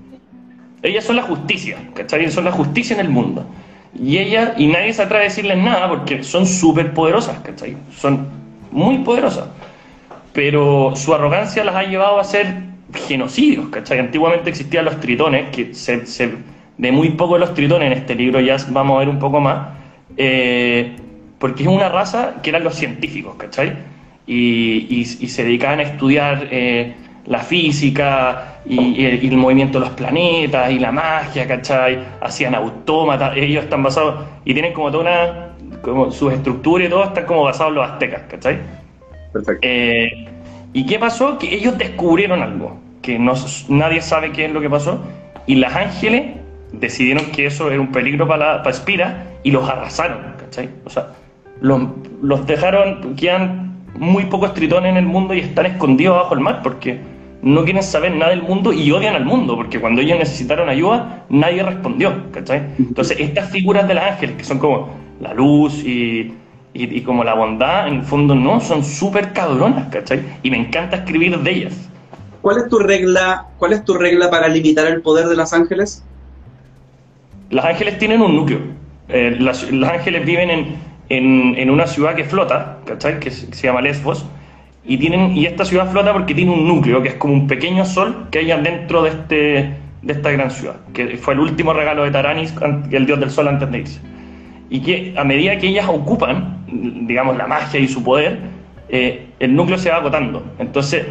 Ellas 0.81 1.03
son 1.03 1.17
la 1.17 1.23
justicia, 1.23 1.77
¿cachai? 1.93 2.31
Son 2.31 2.45
la 2.45 2.51
justicia 2.51 2.95
en 2.95 3.01
el 3.01 3.09
mundo. 3.09 3.45
Y 3.93 4.17
ellas, 4.17 4.53
y 4.57 4.65
nadie 4.65 4.91
se 4.91 5.03
atreve 5.03 5.25
a 5.25 5.27
decirles 5.27 5.59
nada 5.59 5.87
porque 5.87 6.23
son 6.23 6.47
súper 6.47 6.95
poderosas, 6.95 7.37
¿cachai? 7.41 7.77
Son 7.95 8.25
muy 8.71 8.97
poderosas 8.99 9.45
pero 10.33 10.93
su 10.95 11.13
arrogancia 11.13 11.63
las 11.63 11.75
ha 11.75 11.83
llevado 11.83 12.19
a 12.19 12.23
ser 12.23 12.71
genocidios, 12.93 13.69
¿cachai? 13.69 13.99
Antiguamente 13.99 14.49
existían 14.49 14.85
los 14.85 14.99
tritones, 14.99 15.49
que 15.49 15.73
se, 15.73 16.03
de 16.77 16.91
muy 16.91 17.09
poco 17.11 17.37
los 17.37 17.53
tritones 17.53 17.91
en 17.91 17.97
este 17.97 18.15
libro 18.15 18.39
ya 18.39 18.57
vamos 18.69 18.95
a 18.95 18.99
ver 18.99 19.09
un 19.09 19.19
poco 19.19 19.39
más, 19.39 19.69
eh, 20.17 20.95
porque 21.39 21.63
es 21.63 21.69
una 21.69 21.89
raza 21.89 22.35
que 22.41 22.49
eran 22.49 22.63
los 22.63 22.75
científicos, 22.75 23.35
¿cachai? 23.35 23.73
Y, 24.27 25.03
se 25.05 25.43
dedicaban 25.43 25.79
a 25.79 25.83
estudiar 25.83 26.47
eh, 26.51 26.95
la 27.25 27.39
física 27.39 28.59
y, 28.65 29.05
el 29.05 29.37
movimiento 29.37 29.79
de 29.79 29.85
los 29.85 29.95
planetas 29.95 30.71
y 30.71 30.79
la 30.79 30.91
magia, 30.91 31.47
¿cachai? 31.47 31.99
Hacían 32.21 32.55
autómatas, 32.55 33.35
ellos 33.35 33.63
están 33.63 33.83
basados, 33.83 34.25
y 34.45 34.53
tienen 34.53 34.73
como 34.73 34.91
toda 34.91 35.03
una, 35.03 35.79
como 35.81 36.11
sus 36.11 36.31
estructuras 36.33 36.87
y 36.87 36.89
todo 36.89 37.03
están 37.03 37.25
como 37.25 37.43
basados 37.43 37.71
en 37.71 37.75
los 37.75 37.89
aztecas, 37.89 38.21
¿cachai? 38.29 38.80
Perfecto. 39.31 39.67
Eh, 39.67 40.27
¿Y 40.73 40.85
qué 40.85 40.99
pasó? 40.99 41.37
Que 41.37 41.53
ellos 41.53 41.77
descubrieron 41.77 42.41
algo, 42.41 42.79
que 43.01 43.19
no, 43.19 43.33
nadie 43.69 44.01
sabe 44.01 44.31
qué 44.31 44.45
es 44.45 44.51
lo 44.51 44.61
que 44.61 44.69
pasó, 44.69 45.01
y 45.45 45.55
las 45.55 45.75
ángeles 45.75 46.37
decidieron 46.71 47.25
que 47.31 47.45
eso 47.45 47.69
era 47.69 47.81
un 47.81 47.91
peligro 47.91 48.27
para, 48.27 48.55
la, 48.55 48.63
para 48.63 48.75
Espira 48.75 49.27
y 49.43 49.51
los 49.51 49.67
arrasaron, 49.69 50.35
¿cachai? 50.39 50.69
O 50.85 50.89
sea, 50.89 51.07
los, 51.59 51.81
los 52.21 52.45
dejaron, 52.47 53.15
quedan 53.15 53.75
muy 53.95 54.25
pocos 54.25 54.53
tritones 54.53 54.89
en 54.89 54.97
el 54.97 55.05
mundo 55.05 55.33
y 55.33 55.39
están 55.39 55.65
escondidos 55.65 56.15
bajo 56.15 56.33
el 56.33 56.39
mar 56.39 56.61
porque 56.63 56.99
no 57.41 57.63
quieren 57.63 57.83
saber 57.83 58.15
nada 58.15 58.31
del 58.31 58.43
mundo 58.43 58.71
y 58.71 58.91
odian 58.91 59.15
al 59.15 59.25
mundo, 59.25 59.55
porque 59.55 59.79
cuando 59.79 60.01
ellos 60.01 60.17
necesitaron 60.19 60.69
ayuda, 60.69 61.25
nadie 61.29 61.63
respondió, 61.63 62.31
¿cachai? 62.31 62.61
Entonces, 62.77 63.19
estas 63.19 63.49
figuras 63.49 63.87
de 63.87 63.95
los 63.95 64.03
ángeles, 64.03 64.35
que 64.37 64.43
son 64.43 64.59
como 64.59 64.89
la 65.19 65.33
luz 65.33 65.83
y 65.83 66.33
y, 66.73 67.01
como 67.01 67.23
la 67.23 67.33
bondad, 67.33 67.87
en 67.87 67.95
el 67.95 68.03
fondo 68.03 68.33
no, 68.33 68.61
son 68.61 68.83
súper 68.83 69.33
cabronas, 69.33 69.89
¿cachai? 69.89 70.21
Y 70.41 70.51
me 70.51 70.57
encanta 70.57 70.97
escribir 70.97 71.37
de 71.39 71.51
ellas. 71.51 71.89
¿Cuál 72.41 72.59
es 72.59 72.69
tu 72.69 72.79
regla, 72.79 73.47
cuál 73.57 73.73
es 73.73 73.83
tu 73.83 73.93
regla 73.93 74.29
para 74.29 74.47
limitar 74.47 74.87
el 74.87 75.01
poder 75.01 75.27
de 75.27 75.35
las 75.35 75.53
ángeles? 75.53 76.03
Las 77.49 77.65
ángeles 77.65 77.97
tienen 77.99 78.21
un 78.21 78.35
núcleo. 78.35 78.59
Eh, 79.09 79.35
las, 79.39 79.63
ángeles 79.63 80.25
viven 80.25 80.49
en, 80.49 80.75
en, 81.09 81.55
en, 81.57 81.69
una 81.69 81.85
ciudad 81.87 82.15
que 82.15 82.23
flota, 82.23 82.77
¿cachai? 82.85 83.19
Que 83.19 83.29
se, 83.31 83.47
llama 83.51 83.81
Lesbos. 83.81 84.25
Y, 84.85 84.97
tienen, 84.97 85.35
y 85.35 85.45
esta 85.45 85.65
ciudad 85.65 85.91
flota 85.91 86.13
porque 86.13 86.33
tiene 86.33 86.51
un 86.51 86.67
núcleo, 86.67 87.03
que 87.03 87.09
es 87.09 87.15
como 87.15 87.33
un 87.33 87.47
pequeño 87.47 87.85
sol 87.85 88.27
que 88.31 88.39
hay 88.39 88.61
dentro 88.61 89.03
de, 89.03 89.09
este, 89.09 89.75
de 90.01 90.13
esta 90.13 90.31
gran 90.31 90.49
ciudad, 90.49 90.77
que 90.93 91.17
fue 91.17 91.33
el 91.33 91.41
último 91.41 91.73
regalo 91.73 92.03
de 92.03 92.11
Taranis, 92.11 92.53
el 92.91 93.05
dios 93.05 93.19
del 93.19 93.29
sol 93.29 93.49
antes 93.49 93.69
de 93.69 93.79
irse. 93.79 93.99
Y 94.71 94.79
que 94.79 95.13
a 95.17 95.25
medida 95.25 95.57
que 95.57 95.67
ellas 95.67 95.85
ocupan, 95.89 96.63
digamos, 97.05 97.35
la 97.35 97.45
magia 97.45 97.77
y 97.77 97.89
su 97.89 98.01
poder, 98.03 98.39
eh, 98.87 99.27
el 99.39 99.53
núcleo 99.53 99.77
se 99.77 99.89
va 99.89 99.97
agotando. 99.97 100.43
Entonces, 100.59 101.05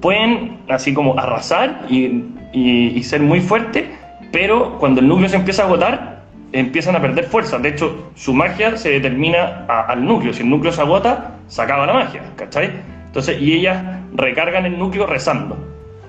pueden 0.00 0.58
así 0.68 0.94
como 0.94 1.18
arrasar 1.18 1.86
y, 1.90 2.24
y, 2.52 3.02
ser 3.02 3.20
muy 3.20 3.40
fuertes, 3.40 3.84
pero 4.30 4.78
cuando 4.78 5.00
el 5.00 5.08
núcleo 5.08 5.28
se 5.28 5.36
empieza 5.36 5.64
a 5.64 5.66
agotar, 5.66 6.22
empiezan 6.52 6.94
a 6.94 7.00
perder 7.00 7.24
fuerza. 7.24 7.58
De 7.58 7.70
hecho, 7.70 8.12
su 8.14 8.32
magia 8.32 8.76
se 8.76 8.90
determina 8.90 9.66
al 9.66 10.06
núcleo. 10.06 10.32
Si 10.32 10.42
el 10.42 10.48
núcleo 10.48 10.72
se 10.72 10.80
agota, 10.80 11.32
se 11.48 11.60
acaba 11.60 11.86
la 11.86 11.94
magia, 11.94 12.22
¿cachai? 12.36 12.70
Entonces, 13.06 13.42
y 13.42 13.54
ellas 13.54 13.84
recargan 14.14 14.66
el 14.66 14.78
núcleo 14.78 15.06
rezando. 15.06 15.58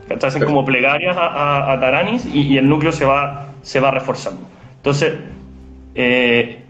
¿cachai? 0.08 0.28
Hacen 0.30 0.44
como 0.44 0.64
plegarias 0.64 1.18
a, 1.20 1.76
Taranis 1.82 2.28
y, 2.32 2.60
el 2.60 2.70
núcleo 2.70 2.92
se 2.92 3.06
va, 3.06 3.48
se 3.64 3.80
va 3.80 3.90
reforzando. 3.90 4.42
Entonces, 4.78 5.14
eh, 5.96 6.61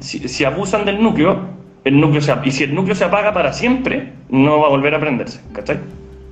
si, 0.00 0.44
abusan 0.44 0.84
del 0.84 1.02
núcleo, 1.02 1.38
el 1.84 2.00
núcleo 2.00 2.20
se, 2.20 2.34
y 2.44 2.50
si 2.50 2.64
el 2.64 2.74
núcleo 2.74 2.94
se 2.94 3.04
apaga 3.04 3.32
para 3.32 3.52
siempre, 3.52 4.12
no 4.28 4.60
va 4.60 4.66
a 4.66 4.70
volver 4.70 4.94
a 4.94 5.00
prenderse, 5.00 5.40
¿cachai? 5.52 5.78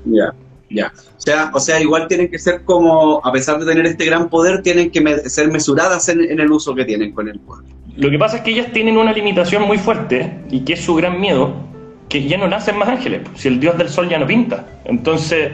Ya, 0.04 0.34
ya. 0.68 0.92
O 1.16 1.20
sea, 1.20 1.50
o 1.54 1.60
sea, 1.60 1.80
igual 1.80 2.06
tienen 2.08 2.30
que 2.30 2.38
ser 2.38 2.64
como, 2.64 3.20
a 3.24 3.32
pesar 3.32 3.58
de 3.58 3.66
tener 3.66 3.86
este 3.86 4.04
gran 4.04 4.28
poder, 4.28 4.62
tienen 4.62 4.90
que 4.90 5.28
ser 5.28 5.48
mesuradas 5.50 6.08
en, 6.08 6.20
el 6.20 6.50
uso 6.50 6.74
que 6.74 6.84
tienen 6.84 7.12
con 7.12 7.28
el 7.28 7.38
poder. 7.40 7.64
Lo 7.96 8.10
que 8.10 8.18
pasa 8.18 8.38
es 8.38 8.42
que 8.42 8.50
ellas 8.50 8.72
tienen 8.72 8.96
una 8.96 9.12
limitación 9.12 9.62
muy 9.62 9.78
fuerte 9.78 10.40
y 10.50 10.60
que 10.60 10.74
es 10.74 10.80
su 10.80 10.94
gran 10.96 11.20
miedo, 11.20 11.54
que 12.08 12.26
ya 12.26 12.36
no 12.36 12.48
nacen 12.48 12.76
más 12.76 12.88
ángeles, 12.88 13.22
si 13.34 13.48
el 13.48 13.60
dios 13.60 13.78
del 13.78 13.88
sol 13.88 14.08
ya 14.08 14.18
no 14.18 14.26
pinta. 14.26 14.66
Entonces, 14.84 15.52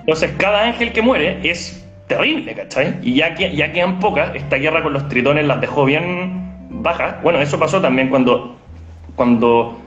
entonces 0.00 0.32
cada 0.38 0.62
ángel 0.62 0.92
que 0.92 1.02
muere 1.02 1.38
es 1.48 1.84
terrible, 2.08 2.54
¿cachai? 2.54 2.98
Y 3.02 3.14
ya, 3.14 3.34
que, 3.34 3.54
ya 3.54 3.72
quedan 3.72 4.00
pocas, 4.00 4.34
esta 4.34 4.56
guerra 4.56 4.82
con 4.82 4.92
los 4.92 5.08
tritones 5.08 5.46
las 5.46 5.60
dejó 5.60 5.84
bien 5.84 6.53
bajas. 6.82 7.22
Bueno, 7.22 7.40
eso 7.40 7.58
pasó 7.58 7.80
también 7.80 8.08
cuando, 8.08 8.56
cuando 9.16 9.78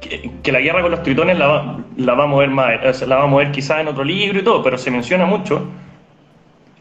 que, 0.00 0.52
la 0.52 0.60
guerra 0.60 0.82
con 0.82 0.90
los 0.90 1.02
tritones 1.02 1.38
la, 1.38 1.46
va 1.46 2.24
a 2.24 2.26
mover 2.26 2.50
más, 2.50 3.06
la 3.06 3.16
va 3.16 3.24
a 3.24 3.26
mover 3.26 3.50
quizás 3.50 3.80
en 3.80 3.88
otro 3.88 4.04
libro 4.04 4.38
y 4.40 4.42
todo, 4.42 4.62
pero 4.62 4.78
se 4.78 4.90
menciona 4.90 5.26
mucho. 5.26 5.68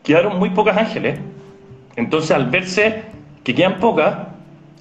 Quedaron 0.04 0.40
muy 0.40 0.50
pocas 0.52 0.78
ángeles. 0.78 1.20
Entonces, 1.96 2.32
al 2.32 2.50
verse 2.50 3.04
que 3.44 3.54
quedan 3.54 3.80
pocas, 3.80 4.16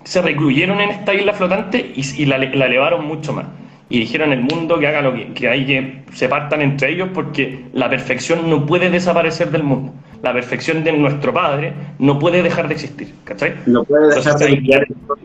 se 0.04 0.22
recluyeron 0.22 0.80
en 0.80 0.90
esta 0.90 1.12
isla 1.14 1.32
flotante 1.32 1.92
y, 1.94 2.24
la, 2.24 2.36
elevaron 2.36 3.06
mucho 3.06 3.32
más. 3.32 3.46
Y 3.90 4.00
dijeron 4.00 4.32
el 4.32 4.42
mundo 4.42 4.78
que 4.78 4.86
haga 4.86 5.02
lo 5.02 5.14
que, 5.14 5.32
que 5.32 5.48
hay 5.48 5.66
que 5.66 6.02
se 6.12 6.28
partan 6.28 6.62
entre 6.62 6.92
ellos 6.92 7.08
porque 7.12 7.64
la 7.72 7.88
perfección 7.88 8.48
no 8.48 8.66
puede 8.66 8.90
desaparecer 8.90 9.50
del 9.50 9.64
mundo. 9.64 9.92
La 10.22 10.32
perfección 10.32 10.82
de 10.82 10.92
nuestro 10.92 11.32
Padre 11.32 11.72
no 11.98 12.18
puede 12.18 12.42
dejar 12.42 12.68
de 12.68 12.74
existir. 12.74 13.14
¿Cachai? 13.24 13.56
No 13.66 13.84
puede 13.84 14.14
dejar 14.14 14.38
de 14.38 14.46
brillar 14.46 14.82
el 14.88 14.96
sol. 15.06 15.18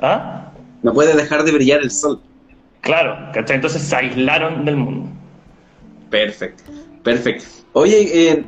¿Ah? 0.00 0.52
No 0.82 0.92
puede 0.92 1.16
dejar 1.16 1.42
de 1.44 1.52
brillar 1.52 1.80
el 1.80 1.90
sol. 1.90 2.20
Claro, 2.80 3.16
¿cachai? 3.34 3.56
Entonces 3.56 3.82
se 3.82 3.96
aislaron 3.96 4.64
del 4.64 4.76
mundo. 4.76 5.10
Perfecto, 6.08 6.62
perfecto. 7.02 7.44
Oye, 7.72 8.30
eh, 8.30 8.44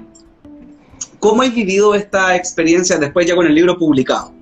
¿cómo 1.19 1.43
has 1.43 1.53
vivido 1.53 1.95
esta 1.95 2.37
experiencia 2.37 2.99
después 2.99 3.27
ya 3.27 3.35
con 3.35 3.47
el 3.47 3.55
libro 3.55 3.77
publicado? 3.77 4.33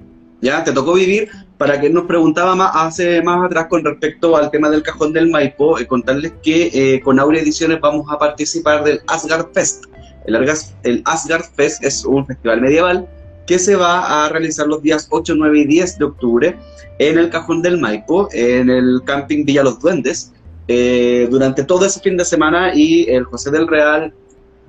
¿Ya? 0.42 0.62
¿Te 0.62 0.72
tocó 0.72 0.92
vivir? 0.92 1.30
Para 1.56 1.80
que 1.80 1.88
nos 1.88 2.04
preguntaba 2.04 2.54
más, 2.54 2.72
hace 2.74 3.22
más 3.22 3.46
atrás 3.46 3.68
con 3.68 3.82
respecto 3.82 4.36
al 4.36 4.50
tema 4.50 4.68
del 4.68 4.82
cajón 4.82 5.14
del 5.14 5.30
Maipo, 5.30 5.78
eh, 5.78 5.86
contarles 5.86 6.34
que 6.42 6.70
eh, 6.74 7.00
con 7.00 7.18
Aurea 7.18 7.40
Ediciones 7.40 7.80
vamos 7.80 8.06
a 8.10 8.18
participar 8.18 8.84
del 8.84 9.00
Asgard 9.06 9.46
Fest. 9.54 9.86
El, 10.26 11.02
Asgard 11.04 11.44
Fest 11.54 11.84
es 11.84 12.04
un 12.04 12.26
festival 12.26 12.60
medieval 12.60 13.08
que 13.46 13.58
se 13.58 13.76
va 13.76 14.24
a 14.24 14.28
realizar 14.28 14.66
los 14.66 14.82
días 14.82 15.06
8, 15.10 15.34
9 15.36 15.60
y 15.60 15.66
10 15.66 15.98
de 15.98 16.04
octubre 16.04 16.56
en 16.98 17.18
el 17.18 17.30
Cajón 17.30 17.62
del 17.62 17.78
Maipo, 17.78 18.28
en 18.32 18.68
el 18.70 19.02
camping 19.04 19.44
Villa 19.44 19.62
Los 19.62 19.78
Duendes, 19.78 20.32
eh, 20.68 21.28
durante 21.30 21.62
todo 21.62 21.86
ese 21.86 22.00
fin 22.00 22.16
de 22.16 22.24
semana 22.24 22.74
y 22.74 23.08
el 23.08 23.24
José 23.24 23.50
del 23.50 23.68
Real, 23.68 24.12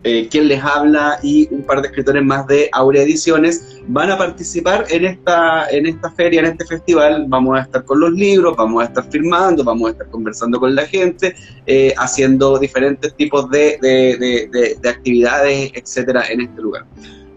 eh, 0.03 0.27
quien 0.29 0.47
les 0.47 0.63
habla 0.63 1.19
y 1.23 1.47
un 1.51 1.63
par 1.63 1.81
de 1.81 1.87
escritores 1.87 2.23
más 2.23 2.45
de 2.47 2.69
Aurea 2.71 3.03
Ediciones 3.03 3.79
van 3.87 4.11
a 4.11 4.17
participar 4.17 4.85
en 4.89 5.05
esta, 5.05 5.69
en 5.69 5.85
esta 5.85 6.11
feria, 6.11 6.39
en 6.41 6.45
este 6.47 6.65
festival. 6.65 7.25
Vamos 7.27 7.57
a 7.57 7.61
estar 7.63 7.83
con 7.83 7.99
los 7.99 8.11
libros, 8.11 8.55
vamos 8.55 8.83
a 8.83 8.85
estar 8.87 9.09
firmando, 9.09 9.63
vamos 9.63 9.89
a 9.89 9.91
estar 9.91 10.07
conversando 10.09 10.59
con 10.59 10.75
la 10.75 10.85
gente, 10.85 11.35
eh, 11.65 11.93
haciendo 11.97 12.59
diferentes 12.59 13.15
tipos 13.15 13.49
de, 13.49 13.77
de, 13.81 14.77
de 14.81 14.89
actividades, 14.89 15.71
etcétera, 15.73 16.23
en 16.29 16.41
este 16.41 16.61
lugar. 16.61 16.85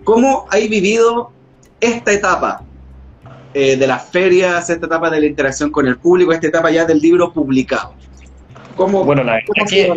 ¿Cómo 0.05 0.47
hay 0.51 0.69
vivido 0.69 1.31
esta 1.81 2.13
etapa 2.13 2.63
eh, 3.55 3.77
de 3.77 3.87
las 3.87 4.11
ferias, 4.11 4.69
esta 4.71 4.87
etapa 4.87 5.11
de 5.11 5.21
la 5.21 5.27
interacción 5.27 5.71
con 5.71 5.87
el 5.87 5.99
público, 5.99 6.33
esta 6.33 6.47
etapa 6.47 6.71
ya 6.71 6.85
del 6.85 6.99
libro 6.99 7.33
publicado? 7.33 7.95
¿Cómo, 8.77 9.05
bueno, 9.05 9.23
la 9.25 9.41
que 9.69 9.93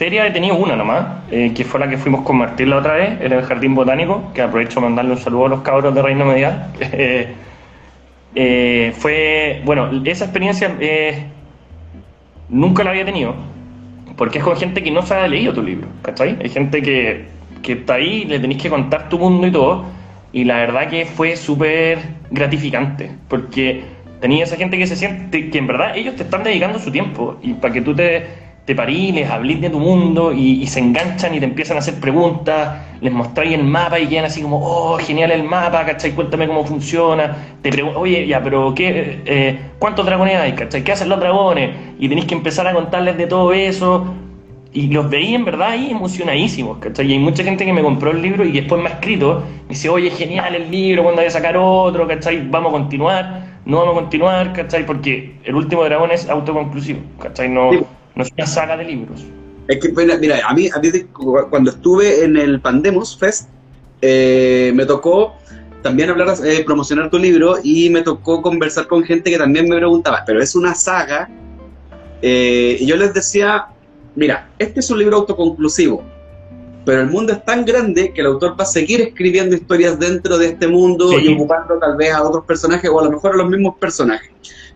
feria 0.00 0.26
he 0.26 0.30
tenido 0.30 0.56
una 0.56 0.76
nomás, 0.76 1.04
eh, 1.30 1.52
que 1.54 1.62
fue 1.62 1.78
la 1.78 1.86
que 1.90 1.98
fuimos 1.98 2.22
con 2.22 2.38
Martín 2.38 2.70
la 2.70 2.78
otra 2.78 2.94
vez, 2.94 3.20
en 3.20 3.32
el 3.32 3.42
Jardín 3.42 3.74
Botánico, 3.74 4.30
que 4.32 4.40
aprovecho 4.40 4.80
mandarle 4.80 5.12
un 5.12 5.18
saludo 5.18 5.44
a 5.44 5.48
los 5.50 5.60
cabros 5.60 5.94
de 5.94 6.02
Reino 6.02 6.24
Medial. 6.24 6.72
Eh, 8.32 8.94
fue, 8.96 9.60
bueno, 9.64 9.90
esa 10.04 10.26
experiencia 10.26 10.72
nunca 12.48 12.84
la 12.84 12.90
había 12.90 13.04
tenido, 13.04 13.34
porque 14.16 14.38
es 14.38 14.44
con 14.44 14.56
gente 14.56 14.84
que 14.84 14.92
no 14.92 15.02
se 15.02 15.14
ha 15.14 15.26
leído 15.26 15.52
tu 15.52 15.64
libro, 15.64 15.88
¿cachai? 16.02 16.38
Hay 16.40 16.48
gente 16.48 16.80
que 16.80 17.26
que 17.62 17.72
está 17.72 17.94
ahí, 17.94 18.24
le 18.24 18.38
tenéis 18.38 18.62
que 18.62 18.70
contar 18.70 19.08
tu 19.08 19.18
mundo 19.18 19.46
y 19.46 19.52
todo. 19.52 19.84
Y 20.32 20.44
la 20.44 20.56
verdad 20.56 20.88
que 20.88 21.06
fue 21.06 21.36
súper 21.36 21.98
gratificante, 22.30 23.10
porque 23.28 23.82
tenía 24.20 24.44
esa 24.44 24.56
gente 24.56 24.78
que 24.78 24.86
se 24.86 24.96
siente, 24.96 25.50
que 25.50 25.58
en 25.58 25.66
verdad 25.66 25.96
ellos 25.96 26.14
te 26.14 26.22
están 26.22 26.44
dedicando 26.44 26.78
su 26.78 26.92
tiempo, 26.92 27.36
y 27.42 27.54
para 27.54 27.74
que 27.74 27.80
tú 27.80 27.94
te, 27.94 28.26
te 28.70 28.76
parís, 28.76 29.12
les 29.12 29.28
hablís 29.28 29.60
de 29.60 29.68
tu 29.68 29.80
mundo, 29.80 30.32
y, 30.32 30.64
se 30.68 30.78
enganchan 30.78 31.34
y 31.34 31.40
te 31.40 31.44
empiezan 31.44 31.76
a 31.76 31.80
hacer 31.80 31.94
preguntas, 31.94 32.86
les 33.00 33.12
mostráis 33.12 33.52
el 33.54 33.64
mapa 33.64 33.98
y 33.98 34.06
quedan 34.06 34.26
así 34.26 34.42
como, 34.42 34.60
oh, 34.64 34.96
genial 34.98 35.32
el 35.32 35.42
mapa, 35.42 35.84
¿cachai? 35.84 36.12
Cuéntame 36.12 36.46
cómo 36.46 36.64
funciona. 36.64 37.36
Te 37.62 37.82
oye, 37.82 38.28
ya, 38.28 38.40
pero 38.40 38.72
¿qué, 38.72 39.22
eh, 39.24 39.58
¿cuántos 39.80 40.06
dragones 40.06 40.36
hay, 40.36 40.52
¿cachai? 40.52 40.84
¿Qué 40.84 40.92
hacen 40.92 41.08
los 41.08 41.18
dragones? 41.18 41.70
Y 41.98 42.08
tenéis 42.08 42.28
que 42.28 42.36
empezar 42.36 42.68
a 42.68 42.72
contarles 42.72 43.18
de 43.18 43.26
todo 43.26 43.52
eso 43.52 44.14
y 44.72 44.86
los 44.86 45.10
veía 45.10 45.34
en 45.34 45.44
verdad 45.44 45.70
ahí 45.70 45.90
emocionadísimos, 45.90 46.78
¿cachai? 46.78 47.08
Y 47.08 47.12
hay 47.14 47.18
mucha 47.18 47.42
gente 47.42 47.66
que 47.66 47.72
me 47.72 47.82
compró 47.82 48.12
el 48.12 48.22
libro 48.22 48.44
y 48.44 48.52
después 48.52 48.80
me 48.80 48.88
ha 48.88 48.92
escrito, 48.92 49.42
me 49.62 49.70
dice, 49.70 49.88
oye, 49.88 50.10
genial 50.10 50.54
el 50.54 50.70
libro, 50.70 51.02
cuando 51.02 51.22
hay 51.22 51.26
a 51.26 51.30
sacar 51.32 51.56
otro, 51.56 52.06
¿cachai? 52.06 52.48
Vamos 52.48 52.70
a 52.70 52.72
continuar, 52.74 53.46
no 53.64 53.78
vamos 53.78 53.96
a 53.96 54.00
continuar, 54.02 54.52
¿cachai? 54.52 54.86
Porque 54.86 55.40
el 55.42 55.56
último 55.56 55.82
dragón 55.82 56.12
es 56.12 56.30
autoconclusivo, 56.30 57.00
¿cachai? 57.18 57.48
No, 57.48 57.72
no 58.14 58.24
es 58.24 58.32
una 58.36 58.46
saga 58.46 58.76
de 58.76 58.84
libros. 58.84 59.24
Es 59.68 59.78
que, 59.78 59.92
mira, 59.92 60.40
a 60.46 60.54
mí, 60.54 60.68
a 60.68 61.48
cuando 61.48 61.70
estuve 61.70 62.24
en 62.24 62.36
el 62.36 62.60
Pandemos 62.60 63.16
Fest, 63.16 63.48
eh, 64.02 64.72
me 64.74 64.84
tocó 64.86 65.34
también 65.82 66.10
hablar, 66.10 66.34
eh, 66.44 66.62
promocionar 66.64 67.10
tu 67.10 67.18
libro 67.18 67.56
y 67.62 67.90
me 67.90 68.02
tocó 68.02 68.42
conversar 68.42 68.86
con 68.86 69.02
gente 69.02 69.30
que 69.30 69.38
también 69.38 69.68
me 69.68 69.76
preguntaba, 69.76 70.22
pero 70.26 70.42
es 70.42 70.54
una 70.54 70.74
saga, 70.74 71.28
eh, 72.22 72.76
y 72.80 72.86
yo 72.86 72.96
les 72.96 73.14
decía, 73.14 73.66
mira, 74.14 74.48
este 74.58 74.80
es 74.80 74.90
un 74.90 74.98
libro 74.98 75.18
autoconclusivo, 75.18 76.02
pero 76.84 77.02
el 77.02 77.08
mundo 77.08 77.32
es 77.32 77.44
tan 77.44 77.64
grande 77.64 78.12
que 78.12 78.20
el 78.20 78.26
autor 78.26 78.58
va 78.58 78.64
a 78.64 78.66
seguir 78.66 79.00
escribiendo 79.00 79.54
historias 79.54 79.98
dentro 79.98 80.38
de 80.38 80.48
este 80.48 80.66
mundo 80.66 81.18
y 81.18 81.32
ocupando 81.34 81.78
tal 81.78 81.96
vez 81.96 82.12
a 82.12 82.22
otros 82.22 82.44
personajes 82.44 82.90
o 82.90 83.00
a 83.00 83.04
lo 83.04 83.10
mejor 83.10 83.34
a 83.34 83.36
los 83.36 83.48
mismos 83.48 83.76
personajes. 83.78 84.30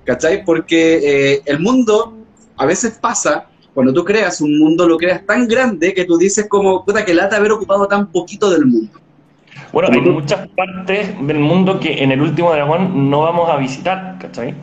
¿Cachai? 0.05 0.45
Porque 0.45 1.33
eh, 1.33 1.43
el 1.47 1.61
mundo 1.61 2.15
a 2.65 2.67
veces 2.67 2.99
pasa, 2.99 3.47
cuando 3.75 3.93
tú 3.93 4.05
creas 4.05 4.41
un 4.41 4.59
mundo, 4.59 4.89
lo 4.89 4.97
creas 4.97 5.25
tan 5.27 5.47
grande 5.47 5.93
que 5.93 6.05
tú 6.05 6.17
dices 6.17 6.49
como, 6.49 6.85
puta, 6.85 7.05
que 7.05 7.13
lata 7.13 7.37
haber 7.37 7.53
ocupado 7.53 7.87
tan 7.87 8.11
poquito 8.11 8.51
del 8.51 8.67
mundo. 8.67 8.91
Bueno, 9.73 9.91
hay 9.93 10.01
muchas 10.01 10.49
partes 10.49 11.15
del 11.27 11.39
mundo 11.39 11.79
que 11.79 12.03
en 12.03 12.11
el 12.11 12.23
último 12.23 12.53
dragón 12.53 13.11
no 13.11 13.21
vamos 13.21 13.51
a 13.51 13.57
visitar, 13.57 14.17
¿cachai? 14.19 14.55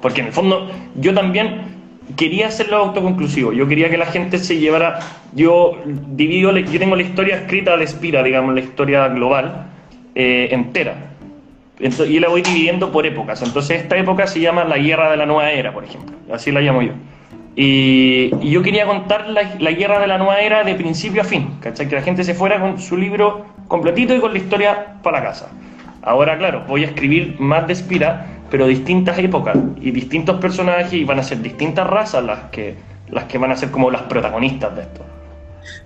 Porque 0.00 0.20
en 0.20 0.28
el 0.28 0.32
fondo 0.32 0.68
yo 0.96 1.14
también 1.14 1.62
quería 2.16 2.48
hacerlo 2.48 2.76
autoconclusivo. 2.78 3.52
Yo 3.52 3.68
quería 3.68 3.88
que 3.88 3.98
la 3.98 4.06
gente 4.06 4.38
se 4.38 4.58
llevara. 4.58 4.98
Yo 5.34 5.78
divido, 5.84 6.56
yo 6.56 6.78
tengo 6.78 6.96
la 6.96 7.02
historia 7.02 7.36
escrita 7.36 7.74
al 7.74 7.82
espira, 7.82 8.22
digamos, 8.22 8.54
la 8.54 8.60
historia 8.60 9.08
global 9.08 9.66
eh, 10.14 10.48
entera. 10.50 11.12
y 11.78 12.18
la 12.18 12.28
voy 12.28 12.42
dividiendo 12.42 12.90
por 12.90 13.06
épocas. 13.06 13.42
Entonces, 13.42 13.82
esta 13.82 13.96
época 13.96 14.26
se 14.26 14.40
llama 14.40 14.64
la 14.64 14.78
guerra 14.78 15.10
de 15.10 15.16
la 15.18 15.26
nueva 15.26 15.52
era, 15.52 15.72
por 15.72 15.84
ejemplo. 15.84 16.16
Así 16.32 16.50
la 16.50 16.60
llamo 16.60 16.82
yo. 16.82 16.92
Y, 17.54 18.30
yo 18.50 18.62
quería 18.62 18.86
contar 18.86 19.28
la, 19.28 19.42
guerra 19.72 20.00
de 20.00 20.06
la 20.06 20.18
nueva 20.18 20.40
era 20.40 20.64
de 20.64 20.74
principio 20.74 21.22
a 21.22 21.24
fin, 21.24 21.58
¿cachai? 21.60 21.88
Que 21.88 21.96
la 21.96 22.02
gente 22.02 22.24
se 22.24 22.34
fuera 22.34 22.60
con 22.60 22.80
su 22.80 22.96
libro 22.96 23.44
completito 23.68 24.14
y 24.14 24.20
con 24.20 24.32
la 24.32 24.38
historia 24.38 24.96
para 25.02 25.20
la 25.20 25.24
casa. 25.26 25.50
Ahora, 26.02 26.38
claro, 26.38 26.64
voy 26.66 26.84
a 26.84 26.86
escribir 26.86 27.36
más 27.38 27.66
de 27.66 27.74
Espira, 27.74 28.26
pero 28.50 28.66
distintas 28.66 29.18
épocas 29.18 29.56
y 29.80 29.90
distintos 29.90 30.40
personajes 30.40 30.92
y 30.92 31.04
van 31.04 31.18
a 31.18 31.22
ser 31.22 31.40
distintas 31.40 31.86
razas 31.86 32.24
las 32.24 32.50
que, 32.50 32.74
las 33.08 33.24
que 33.24 33.38
van 33.38 33.52
a 33.52 33.56
ser 33.56 33.70
como 33.70 33.90
las 33.90 34.02
protagonistas 34.02 34.74
de 34.74 34.82
esto. 34.82 35.02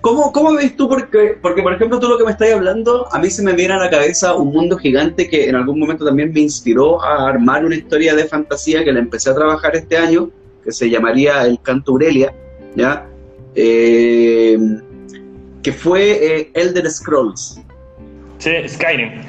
¿Cómo, 0.01 0.31
¿Cómo 0.31 0.53
ves 0.53 0.75
tú? 0.75 0.87
Porque, 0.87 1.37
porque, 1.41 1.61
por 1.61 1.73
ejemplo, 1.73 1.99
tú 1.99 2.07
lo 2.07 2.17
que 2.17 2.23
me 2.23 2.31
estás 2.31 2.51
hablando, 2.51 3.07
a 3.11 3.19
mí 3.19 3.29
se 3.29 3.43
me 3.43 3.53
viene 3.53 3.73
a 3.73 3.77
la 3.77 3.89
cabeza 3.89 4.33
un 4.35 4.51
mundo 4.51 4.77
gigante 4.77 5.29
que 5.29 5.49
en 5.49 5.55
algún 5.55 5.79
momento 5.79 6.05
también 6.05 6.31
me 6.33 6.39
inspiró 6.39 7.03
a 7.03 7.29
armar 7.29 7.65
una 7.65 7.75
historia 7.75 8.15
de 8.15 8.25
fantasía 8.25 8.83
que 8.83 8.91
la 8.91 8.99
empecé 8.99 9.29
a 9.29 9.35
trabajar 9.35 9.75
este 9.75 9.97
año, 9.97 10.29
que 10.67 10.73
se 10.73 10.89
llamaría 10.89 11.45
El 11.45 11.61
Canto 11.61 11.93
Aurelia, 11.93 12.33
¿ya? 12.75 13.07
Eh, 13.55 14.59
que 15.63 15.71
fue 15.71 16.39
eh, 16.41 16.51
Elder 16.53 16.91
Scrolls. 16.91 17.61
Sí, 18.37 18.51
Skyrim. 18.67 19.21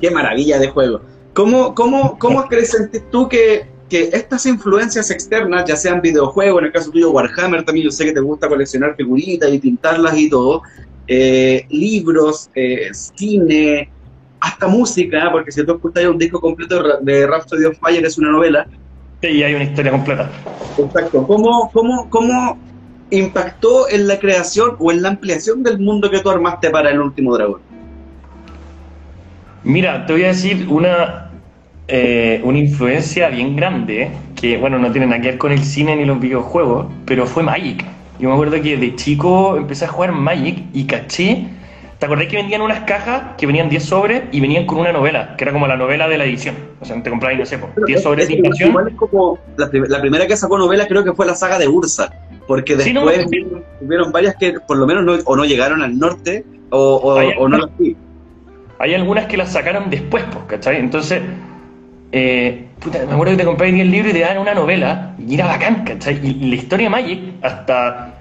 Qué 0.00 0.10
maravilla 0.10 0.58
de 0.58 0.68
juego. 0.68 1.02
¿Cómo, 1.34 1.74
cómo, 1.74 2.18
cómo 2.18 2.48
crees 2.48 2.74
tú 3.10 3.28
que 3.28 3.68
que 3.90 4.08
estas 4.12 4.46
influencias 4.46 5.10
externas, 5.10 5.64
ya 5.66 5.76
sean 5.76 6.00
videojuegos, 6.00 6.60
en 6.60 6.66
el 6.66 6.72
caso 6.72 6.92
tuyo 6.92 7.10
Warhammer 7.10 7.64
también, 7.64 7.86
yo 7.86 7.90
sé 7.90 8.04
que 8.04 8.12
te 8.12 8.20
gusta 8.20 8.48
coleccionar 8.48 8.94
figuritas 8.94 9.52
y 9.52 9.58
pintarlas 9.58 10.16
y 10.16 10.30
todo, 10.30 10.62
eh, 11.08 11.66
libros, 11.70 12.48
eh, 12.54 12.90
cine, 12.92 13.90
hasta 14.38 14.68
música, 14.68 15.28
porque 15.32 15.50
si 15.50 15.66
tú 15.66 15.74
escuchas 15.74 16.04
un 16.04 16.18
disco 16.18 16.40
completo 16.40 17.00
de 17.00 17.26
Rhapsody 17.26 17.64
of 17.64 17.78
Fire 17.80 18.06
es 18.06 18.16
una 18.16 18.30
novela. 18.30 18.68
Y 19.22 19.42
hay 19.42 19.54
una 19.54 19.64
historia 19.64 19.92
completa. 19.92 20.30
Exacto. 20.78 21.26
¿Cómo, 21.26 21.70
cómo, 21.72 22.08
cómo 22.08 22.58
impactó 23.10 23.88
en 23.88 24.08
la 24.08 24.18
creación 24.18 24.76
o 24.78 24.92
en 24.92 25.02
la 25.02 25.10
ampliación 25.10 25.62
del 25.62 25.78
mundo 25.78 26.10
que 26.10 26.20
tú 26.20 26.30
armaste 26.30 26.70
para 26.70 26.90
el 26.90 27.00
último 27.00 27.36
dragón? 27.36 27.60
Mira, 29.62 30.06
te 30.06 30.14
voy 30.14 30.24
a 30.24 30.28
decir 30.28 30.66
una, 30.70 31.30
eh, 31.86 32.40
una 32.44 32.58
influencia 32.58 33.28
bien 33.28 33.56
grande, 33.56 34.10
que 34.34 34.56
bueno, 34.56 34.78
no 34.78 34.90
tiene 34.90 35.06
nada 35.06 35.20
que 35.20 35.28
ver 35.28 35.38
con 35.38 35.52
el 35.52 35.62
cine 35.62 35.96
ni 35.96 36.06
los 36.06 36.18
videojuegos, 36.18 36.86
pero 37.04 37.26
fue 37.26 37.42
Magic. 37.42 37.84
Yo 38.18 38.28
me 38.28 38.34
acuerdo 38.34 38.60
que 38.62 38.76
de 38.76 38.96
chico 38.96 39.56
empecé 39.56 39.84
a 39.84 39.88
jugar 39.88 40.12
Magic 40.12 40.64
y 40.72 40.84
caché. 40.84 41.46
¿Te 42.00 42.06
acordás 42.06 42.28
que 42.28 42.36
vendían 42.36 42.62
unas 42.62 42.80
cajas 42.84 43.36
que 43.36 43.46
venían 43.46 43.68
10 43.68 43.84
sobres 43.84 44.22
y 44.32 44.40
venían 44.40 44.64
con 44.64 44.78
una 44.78 44.90
novela, 44.90 45.36
que 45.36 45.44
era 45.44 45.52
como 45.52 45.66
la 45.66 45.76
novela 45.76 46.08
de 46.08 46.16
la 46.16 46.24
edición? 46.24 46.56
O 46.80 46.84
sea, 46.86 47.00
te 47.02 47.10
comprabas, 47.10 47.38
no 47.38 47.44
sé, 47.44 47.58
10 47.86 48.02
sobres 48.02 48.26
de 48.26 48.36
edición. 48.36 48.70
Igual 48.70 48.88
es 48.88 48.94
como 48.94 49.38
la, 49.58 49.68
primera 49.68 50.26
que 50.26 50.34
sacó 50.34 50.56
novela 50.56 50.88
creo 50.88 51.04
que 51.04 51.12
fue 51.12 51.26
la 51.26 51.34
saga 51.34 51.58
de 51.58 51.68
Ursa, 51.68 52.10
porque 52.46 52.74
después 52.74 53.26
hubieron 53.82 54.12
varias 54.12 54.34
que 54.36 54.54
por 54.66 54.78
lo 54.78 54.86
menos 54.86 55.04
no, 55.04 55.12
o 55.26 55.36
no 55.36 55.44
llegaron 55.44 55.82
al 55.82 55.98
norte 55.98 56.42
o, 56.70 56.96
o, 57.36 57.48
no 57.50 57.58
las 57.58 57.78
vi. 57.78 57.94
Hay 58.78 58.94
algunas 58.94 59.26
que 59.26 59.36
las 59.36 59.52
sacaron 59.52 59.90
después, 59.90 60.24
¿cachai? 60.46 60.76
Entonces, 60.76 61.20
eh, 62.12 62.66
me 62.86 63.12
acuerdo 63.12 63.32
que 63.32 63.36
te 63.36 63.44
compré 63.44 63.68
el 63.68 63.90
libro 63.90 64.08
y 64.08 64.14
te 64.14 64.20
daban 64.20 64.38
una 64.38 64.54
novela 64.54 65.14
y 65.18 65.34
era 65.34 65.44
bacán, 65.44 65.84
¿cachai? 65.84 66.18
Y, 66.22 66.48
la 66.48 66.56
historia 66.56 66.86
de 66.86 66.90
Magic, 66.90 67.20
hasta 67.42 68.19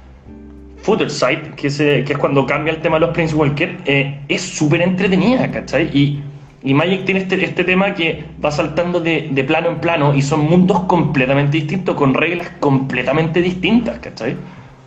Footer 0.81 1.07
que, 1.55 1.67
es 1.67 2.17
cuando 2.17 2.45
cambia 2.45 2.73
el 2.73 2.81
tema 2.81 2.97
de 2.97 3.01
los 3.01 3.09
Prince 3.11 3.35
Walker, 3.35 3.77
eh, 3.85 4.19
es 4.27 4.41
súper 4.41 4.81
entretenida, 4.81 5.51
¿cachai? 5.51 5.89
Y, 5.93 6.23
y, 6.63 6.73
Magic 6.73 7.05
tiene 7.05 7.21
este, 7.21 7.43
este 7.43 7.63
tema 7.63 7.93
que 7.93 8.23
va 8.43 8.51
saltando 8.51 8.99
de, 8.99 9.43
plano 9.47 9.69
en 9.69 9.79
plano 9.79 10.13
y 10.13 10.21
son 10.21 10.41
mundos 10.41 10.81
completamente 10.81 11.57
distintos, 11.57 11.95
con 11.95 12.13
reglas 12.13 12.49
completamente 12.59 13.41
distintas, 13.41 13.99
¿cachai? 13.99 14.35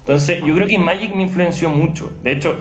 Entonces, 0.00 0.42
yo 0.44 0.54
creo 0.54 0.66
que 0.66 0.78
Magic 0.78 1.14
me 1.14 1.22
influenció 1.22 1.68
mucho. 1.70 2.12
De 2.22 2.32
hecho, 2.32 2.56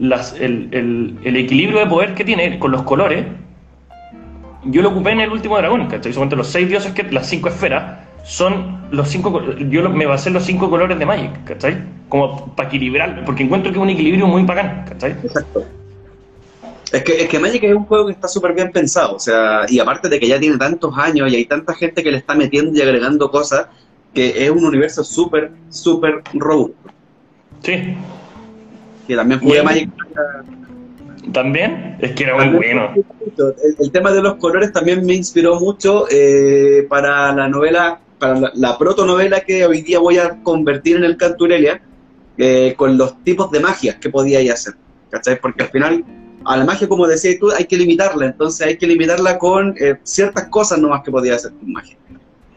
el, 0.00 1.18
el, 1.24 1.36
equilibrio 1.36 1.80
de 1.80 1.86
poder 1.86 2.14
que 2.14 2.24
tiene 2.24 2.58
con 2.58 2.70
los 2.70 2.82
colores 2.82 3.24
yo 4.68 4.82
lo 4.82 4.90
ocupé 4.90 5.10
en 5.10 5.20
el 5.20 5.30
último 5.30 5.56
dragón, 5.56 5.86
¿cachai? 5.86 6.12
Son 6.12 6.28
los 6.28 6.48
seis 6.48 6.68
dioses 6.68 6.92
que 6.92 7.04
las 7.04 7.28
cinco 7.28 7.48
esferas 7.48 8.00
son 8.24 8.80
los 8.90 9.08
cinco 9.08 9.40
yo 9.70 9.88
me 9.88 10.06
basé 10.06 10.30
en 10.30 10.34
los 10.34 10.44
cinco 10.44 10.68
colores 10.68 10.98
de 10.98 11.06
Magic, 11.06 11.44
¿cachai? 11.44 11.95
Como 12.08 12.54
para 12.54 12.68
equilibrar, 12.68 13.24
porque 13.24 13.42
encuentro 13.42 13.72
que 13.72 13.78
es 13.78 13.82
un 13.82 13.90
equilibrio 13.90 14.26
muy 14.26 14.42
bacán, 14.44 14.84
¿cachai? 14.88 15.12
Exacto. 15.12 15.64
Es 16.92 17.02
que, 17.02 17.22
es 17.22 17.28
que 17.28 17.38
Magic 17.40 17.64
es 17.64 17.74
un 17.74 17.84
juego 17.84 18.06
que 18.06 18.12
está 18.12 18.28
súper 18.28 18.54
bien 18.54 18.70
pensado, 18.70 19.16
o 19.16 19.18
sea, 19.18 19.66
y 19.68 19.80
aparte 19.80 20.08
de 20.08 20.20
que 20.20 20.28
ya 20.28 20.38
tiene 20.38 20.56
tantos 20.56 20.96
años 20.96 21.30
y 21.32 21.36
hay 21.36 21.44
tanta 21.44 21.74
gente 21.74 22.02
que 22.02 22.12
le 22.12 22.18
está 22.18 22.34
metiendo 22.34 22.78
y 22.78 22.80
agregando 22.80 23.28
cosas, 23.30 23.66
que 24.14 24.44
es 24.44 24.50
un 24.50 24.64
universo 24.64 25.02
súper, 25.02 25.50
súper 25.68 26.22
robusto. 26.32 26.76
Sí. 27.62 27.96
Que 29.08 29.16
también 29.16 29.40
jugué 29.40 29.62
Magic 29.62 29.90
también, 31.32 31.96
es 32.00 32.12
que 32.12 32.24
era 32.24 32.36
muy 32.36 32.56
bueno. 32.56 32.94
El, 33.78 33.90
tema 33.90 34.12
de 34.12 34.22
los 34.22 34.36
colores 34.36 34.72
también 34.72 35.04
me 35.04 35.14
inspiró 35.14 35.58
mucho 35.58 36.06
eh, 36.10 36.86
para 36.88 37.34
la 37.34 37.48
novela, 37.48 38.00
para 38.18 38.52
la, 38.54 38.78
protonovela 38.78 39.40
que 39.40 39.66
hoy 39.66 39.82
día 39.82 39.98
voy 39.98 40.18
a 40.18 40.42
convertir 40.42 40.96
en 40.96 41.04
el 41.04 41.16
Canturelia, 41.16 41.82
eh, 42.38 42.74
con 42.76 42.96
los 42.96 43.22
tipos 43.24 43.50
de 43.50 43.60
magias 43.60 43.96
que 43.96 44.10
podía 44.10 44.52
hacer. 44.52 44.74
¿Cachai? 45.10 45.40
Porque 45.40 45.64
al 45.64 45.68
final, 45.70 46.04
a 46.44 46.56
la 46.56 46.64
magia, 46.64 46.88
como 46.88 47.06
decías 47.06 47.38
tú, 47.38 47.50
hay 47.50 47.64
que 47.64 47.76
limitarla. 47.76 48.26
Entonces 48.26 48.66
hay 48.66 48.76
que 48.76 48.86
limitarla 48.86 49.38
con 49.38 49.74
eh, 49.80 49.96
ciertas 50.02 50.48
cosas 50.48 50.78
nomás 50.78 51.02
que 51.02 51.10
podía 51.10 51.36
hacer 51.36 51.52
con 51.52 51.72
magia. 51.72 51.96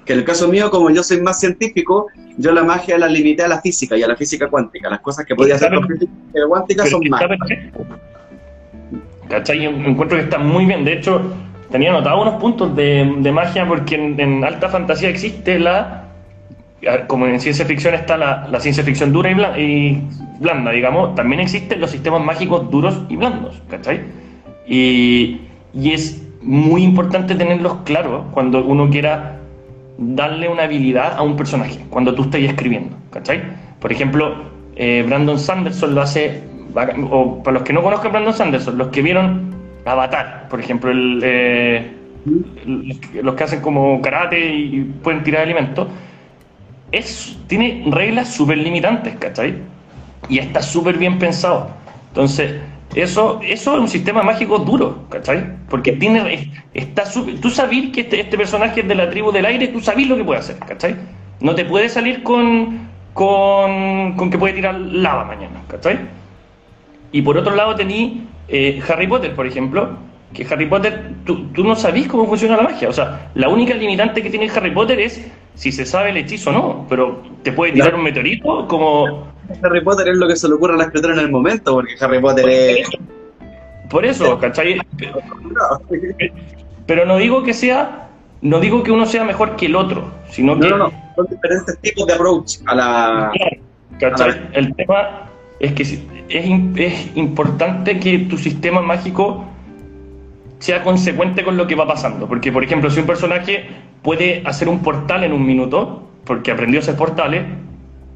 Que 0.05 0.13
en 0.13 0.19
el 0.19 0.25
caso 0.25 0.47
mío, 0.47 0.71
como 0.71 0.89
yo 0.89 1.03
soy 1.03 1.21
más 1.21 1.39
científico, 1.39 2.07
yo 2.37 2.51
la 2.51 2.63
magia 2.63 2.97
la 2.97 3.07
limité 3.07 3.43
a 3.43 3.47
la 3.47 3.61
física 3.61 3.95
y 3.95 4.03
a 4.03 4.07
la 4.07 4.15
física 4.15 4.49
cuántica. 4.49 4.89
Las 4.89 5.01
cosas 5.01 5.25
que 5.25 5.35
podía 5.35 5.55
hacer 5.55 5.73
con 5.73 5.87
física 5.87 6.11
cuántica 6.47 6.85
son 6.87 7.01
magia. 7.09 7.37
¿Cachai? 9.29 9.61
Yo 9.61 9.69
encuentro 9.69 10.17
que 10.17 10.23
está 10.23 10.39
muy 10.39 10.65
bien. 10.65 10.83
De 10.83 10.93
hecho, 10.93 11.21
tenía 11.71 11.91
anotado 11.91 12.21
unos 12.21 12.35
puntos 12.35 12.75
de, 12.75 13.31
magia 13.31 13.67
porque 13.67 13.95
en, 13.95 14.43
alta 14.43 14.69
fantasía 14.69 15.09
existe 15.09 15.59
la. 15.59 16.08
Como 17.07 17.27
en 17.27 17.39
ciencia 17.39 17.65
ficción 17.65 17.93
está 17.93 18.17
la, 18.17 18.59
ciencia 18.59 18.83
ficción 18.83 19.11
dura 19.11 19.31
y 19.59 20.01
blanda, 20.39 20.71
digamos, 20.71 21.15
también 21.15 21.41
existen 21.41 21.81
los 21.81 21.91
sistemas 21.91 22.23
mágicos 22.23 22.69
duros 22.71 23.01
y 23.09 23.17
blandos, 23.17 23.61
¿cachai? 23.69 24.01
Y, 24.67 25.41
y 25.73 25.91
es 25.91 26.23
muy 26.41 26.83
importante 26.83 27.35
tenerlos 27.35 27.77
claros 27.83 28.25
cuando 28.31 28.63
uno 28.63 28.89
quiera 28.89 29.39
darle 29.97 30.47
una 30.47 30.63
habilidad 30.63 31.17
a 31.17 31.21
un 31.21 31.35
personaje, 31.35 31.79
cuando 31.89 32.15
tú 32.15 32.23
estás 32.23 32.41
escribiendo, 32.41 32.95
¿cachai? 33.11 33.41
Por 33.81 33.91
ejemplo, 33.91 34.35
eh, 34.75 35.03
Brandon 35.05 35.37
Sanderson 35.37 35.93
lo 35.93 36.01
hace 36.01 36.41
o 37.09 37.43
para 37.43 37.55
los 37.55 37.63
que 37.63 37.73
no 37.73 37.81
conozcan 37.81 38.11
Brandon 38.11 38.33
Sanderson, 38.33 38.77
los 38.77 38.87
que 38.89 39.01
vieron 39.01 39.53
Avatar, 39.85 40.47
por 40.49 40.59
ejemplo, 40.59 40.91
eh, 41.21 41.91
los 43.21 43.35
que 43.35 43.43
hacen 43.43 43.61
como 43.61 44.01
karate 44.01 44.39
y 44.39 44.81
pueden 45.03 45.23
tirar 45.23 45.43
alimentos, 45.43 45.87
es, 46.91 47.37
tiene 47.47 47.83
reglas 47.87 48.33
súper 48.33 48.57
limitantes, 48.57 49.15
¿cachai? 49.17 49.55
Y 50.27 50.39
está 50.39 50.61
súper 50.61 50.97
bien 50.97 51.19
pensado. 51.19 51.69
Entonces, 52.09 52.55
eso, 52.95 53.39
eso 53.43 53.73
es 53.75 53.79
un 53.79 53.87
sistema 53.87 54.23
mágico 54.23 54.59
duro, 54.59 55.05
¿cachai? 55.09 55.45
Porque 55.69 55.93
tiene, 55.93 56.51
está 56.73 57.03
tú 57.41 57.49
sabes 57.49 57.89
que 57.91 58.01
este, 58.01 58.21
este, 58.21 58.37
personaje 58.37 58.81
es 58.81 58.87
de 58.87 58.95
la 58.95 59.09
tribu 59.09 59.31
del 59.31 59.45
aire, 59.45 59.67
tú 59.67 59.79
sabes 59.79 60.07
lo 60.07 60.17
que 60.17 60.23
puede 60.23 60.39
hacer, 60.39 60.57
¿cachai? 60.57 60.95
No 61.39 61.53
te 61.55 61.65
puede 61.65 61.87
salir 61.87 62.23
con, 62.23 62.87
con, 63.13 64.13
con 64.13 64.29
que 64.31 64.37
puede 64.37 64.53
tirar 64.53 64.75
lava 64.75 65.23
mañana, 65.25 65.61
¿cachai? 65.67 65.99
Y 67.11 67.21
por 67.21 67.37
otro 67.37 67.55
lado 67.55 67.75
tení 67.75 68.27
eh, 68.47 68.81
Harry 68.87 69.07
Potter, 69.07 69.35
por 69.35 69.45
ejemplo, 69.45 69.97
que 70.33 70.45
Harry 70.49 70.65
Potter, 70.65 71.13
tú, 71.25 71.47
no 71.57 71.75
sabís 71.75 72.07
cómo 72.07 72.27
funciona 72.27 72.57
la 72.57 72.63
magia. 72.63 72.89
O 72.89 72.93
sea, 72.93 73.31
la 73.35 73.49
única 73.49 73.73
limitante 73.73 74.21
que 74.21 74.29
tiene 74.29 74.49
Harry 74.49 74.71
Potter 74.71 74.99
es 74.99 75.25
si 75.59 75.73
se 75.73 75.85
sabe 75.85 76.11
el 76.11 76.17
hechizo 76.17 76.51
o 76.51 76.53
no, 76.53 76.85
pero 76.87 77.21
te 77.43 77.51
puede 77.51 77.73
tirar 77.73 77.93
un 77.93 78.03
meteorito 78.03 78.65
como... 78.69 79.27
Harry 79.61 79.83
Potter 79.83 80.07
es 80.07 80.15
lo 80.15 80.25
que 80.25 80.37
se 80.37 80.47
le 80.47 80.53
ocurre 80.53 80.75
a 80.75 80.77
la 80.77 80.83
escritora 80.85 81.15
en 81.15 81.19
el 81.19 81.31
momento, 81.31 81.73
porque 81.73 81.95
Harry 81.99 82.21
Potter 82.21 82.47
es... 82.47 82.87
Por 83.89 84.05
eso, 84.05 84.39
¿cachai? 84.39 84.79
Pero 86.85 87.05
no 87.05 87.17
digo 87.17 87.43
que 87.43 87.53
sea, 87.53 88.07
no 88.41 88.61
digo 88.61 88.83
que 88.83 88.91
uno 88.91 89.05
sea 89.05 89.25
mejor 89.25 89.57
que 89.57 89.65
el 89.65 89.75
otro, 89.75 90.09
sino 90.29 90.57
que... 90.57 90.69
No, 90.69 90.77
no, 90.77 90.93
son 91.17 91.27
diferentes 91.29 91.77
tipos 91.81 92.07
de 92.07 92.13
approach 92.13 92.59
a 92.65 92.75
la... 92.75 93.31
¿Cachai? 93.99 94.49
El 94.53 94.73
tema 94.75 95.27
es 95.59 95.73
que 95.73 95.83
es, 95.83 95.99
es 96.29 97.17
importante 97.17 97.99
que 97.99 98.19
tu 98.19 98.37
sistema 98.37 98.81
mágico 98.81 99.43
sea 100.59 100.83
consecuente 100.83 101.43
con 101.43 101.57
lo 101.57 101.67
que 101.67 101.75
va 101.75 101.85
pasando. 101.85 102.29
Porque, 102.29 102.49
por 102.49 102.63
ejemplo, 102.63 102.89
si 102.89 103.01
un 103.01 103.07
personaje 103.07 103.67
puede 104.01 104.43
hacer 104.45 104.69
un 104.69 104.79
portal 104.79 105.23
en 105.23 105.33
un 105.33 105.45
minuto, 105.45 106.07
porque 106.25 106.51
aprendió 106.51 106.79
a 106.79 106.83
hacer 106.83 106.95
portales, 106.95 107.43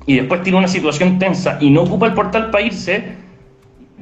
y 0.06 0.16
después 0.18 0.44
tiene 0.44 0.58
una 0.58 0.68
situación 0.68 1.18
tensa 1.20 1.58
y 1.62 1.70
no 1.70 1.84
ocupa 1.84 2.08
el 2.08 2.14
portal 2.14 2.52
para 2.52 2.66
irse, 2.66 3.16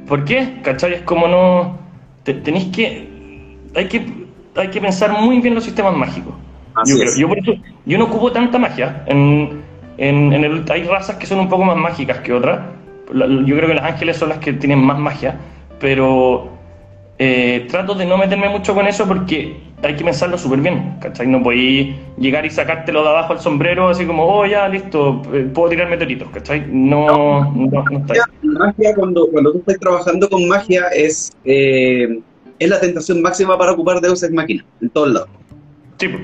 ¿por 0.06 0.24
qué? 0.24 0.60
¿Cachai? 0.62 0.94
Es 0.94 1.02
como 1.02 1.28
no... 1.28 1.78
tenéis 2.24 2.66
que... 2.66 3.08
Hay 3.74 3.88
que 3.88 4.22
hay 4.54 4.68
que 4.68 4.80
pensar 4.80 5.18
muy 5.18 5.40
bien 5.40 5.54
los 5.54 5.64
sistemas 5.64 5.94
mágicos. 5.94 6.34
Yo, 6.86 6.96
yo, 7.16 7.28
por 7.28 7.38
eso, 7.38 7.52
yo 7.84 7.98
no 7.98 8.04
ocupo 8.04 8.32
tanta 8.32 8.58
magia. 8.58 9.04
En, 9.06 9.62
en, 9.98 10.32
en 10.32 10.44
el, 10.44 10.64
hay 10.70 10.84
razas 10.84 11.16
que 11.16 11.26
son 11.26 11.40
un 11.40 11.48
poco 11.48 11.64
más 11.64 11.76
mágicas 11.76 12.18
que 12.18 12.32
otras, 12.32 12.60
yo 13.12 13.56
creo 13.56 13.68
que 13.68 13.74
los 13.74 13.84
ángeles 13.84 14.16
son 14.16 14.30
las 14.30 14.38
que 14.38 14.54
tienen 14.54 14.78
más 14.78 14.98
magia, 14.98 15.36
pero 15.78 16.50
eh, 17.18 17.66
trato 17.70 17.94
de 17.94 18.06
no 18.06 18.16
meterme 18.16 18.48
mucho 18.48 18.74
con 18.74 18.86
eso 18.86 19.06
porque 19.06 19.56
hay 19.82 19.96
que 19.96 20.04
pensarlo 20.04 20.38
súper 20.38 20.60
bien, 20.60 20.96
¿cachai? 21.00 21.26
No 21.26 21.42
podéis 21.42 21.96
llegar 22.16 22.46
y 22.46 22.50
sacártelo 22.50 23.02
de 23.02 23.08
abajo 23.08 23.32
al 23.32 23.40
sombrero 23.40 23.88
así 23.88 24.06
como, 24.06 24.24
oh, 24.24 24.46
ya, 24.46 24.68
listo, 24.68 25.22
eh, 25.32 25.50
puedo 25.52 25.70
tirar 25.70 25.90
meteoritos, 25.90 26.28
¿cachai? 26.30 26.66
No, 26.68 27.52
no, 27.52 27.84
no, 27.90 27.98
está 27.98 28.14
La 28.14 28.26
magia, 28.42 28.94
cuando, 28.94 29.28
cuando 29.30 29.52
tú 29.52 29.58
estás 29.58 29.78
trabajando 29.80 30.28
con 30.28 30.46
magia, 30.46 30.86
es, 30.94 31.32
eh, 31.44 32.20
es 32.58 32.70
la 32.70 32.80
tentación 32.80 33.20
máxima 33.22 33.58
para 33.58 33.72
ocupar 33.72 34.00
Deus 34.00 34.22
Ex 34.22 34.32
Máquina, 34.32 34.64
en 34.80 34.90
todos 34.90 35.12
lados. 35.12 35.28
Sí, 35.98 36.08
pues. 36.08 36.22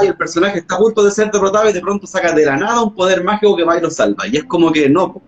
Ay, 0.00 0.08
el 0.08 0.16
personaje 0.16 0.60
está 0.60 0.76
a 0.76 0.78
punto 0.78 1.02
de 1.02 1.10
ser 1.10 1.32
derrotado 1.32 1.68
y 1.68 1.72
de 1.72 1.80
pronto 1.80 2.06
saca 2.06 2.32
de 2.32 2.46
la 2.46 2.56
nada 2.56 2.80
un 2.80 2.94
poder 2.94 3.24
mágico 3.24 3.56
que 3.56 3.64
va 3.64 3.76
y 3.76 3.80
lo 3.80 3.90
salva. 3.90 4.28
Y 4.28 4.36
es 4.36 4.44
como 4.44 4.70
que 4.70 4.88
no, 4.88 5.20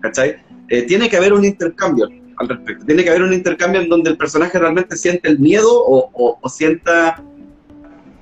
¿cachai? 0.00 0.36
Eh, 0.68 0.82
tiene 0.82 1.08
que 1.08 1.16
haber 1.16 1.32
un 1.32 1.44
intercambio 1.44 2.08
al 2.38 2.48
respecto. 2.48 2.84
Tiene 2.84 3.04
que 3.04 3.10
haber 3.10 3.22
un 3.22 3.32
intercambio 3.32 3.80
en 3.80 3.88
donde 3.88 4.10
el 4.10 4.16
personaje 4.16 4.58
realmente 4.58 4.96
siente 4.96 5.28
el 5.28 5.38
miedo 5.38 5.68
o, 5.70 6.40
sienta 6.48 7.22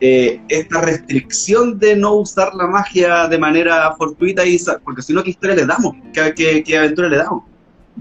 eh, 0.01 0.41
esta 0.49 0.81
restricción 0.81 1.79
de 1.79 1.97
no 1.97 2.15
usar 2.15 2.55
la 2.55 2.67
magia 2.67 3.29
de 3.29 3.39
manera 3.39 3.93
fortuita, 3.97 4.45
y 4.45 4.59
porque 4.85 5.03
si 5.03 5.12
no, 5.12 5.23
¿qué 5.23 5.31
historia 5.31 5.57
le 5.57 5.67
damos? 5.67 5.95
¿Qué, 6.12 6.77
aventura 6.77 7.09
le 7.09 7.17
damos? 7.19 7.45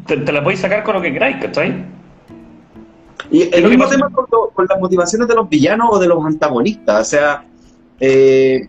Te, 0.06 0.18
la 0.18 0.44
podéis 0.44 0.62
sacar 0.62 0.84
con 0.84 0.96
lo 0.96 1.02
que 1.02 1.14
queráis, 1.14 1.38
¿cachai? 1.38 1.86
Y 3.32 3.50
el 3.54 3.70
mismo 3.70 3.88
tema 3.88 4.10
con, 4.10 4.68
las 4.68 4.80
motivaciones 4.80 5.28
de 5.28 5.36
los 5.36 5.50
villanos 5.50 5.90
o 5.92 6.00
de 6.00 6.08
los 6.08 6.24
antagonistas, 6.26 7.02
o 7.02 7.10
sea, 7.10 7.46
eh, 8.00 8.68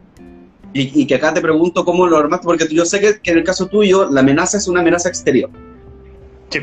y, 0.73 1.07
que 1.07 1.15
acá 1.15 1.33
te 1.33 1.41
pregunto 1.41 1.85
cómo 1.85 2.07
lo 2.07 2.17
armaste, 2.17 2.45
porque 2.45 2.67
yo 2.69 2.85
sé 2.85 3.01
que, 3.01 3.31
en 3.31 3.39
el 3.39 3.45
caso 3.45 3.67
tuyo 3.67 4.11
la 4.11 4.21
amenaza 4.21 4.59
es 4.59 4.67
una 4.67 4.81
amenaza 4.81 5.09
exterior. 5.09 5.51
Sí. 6.51 6.61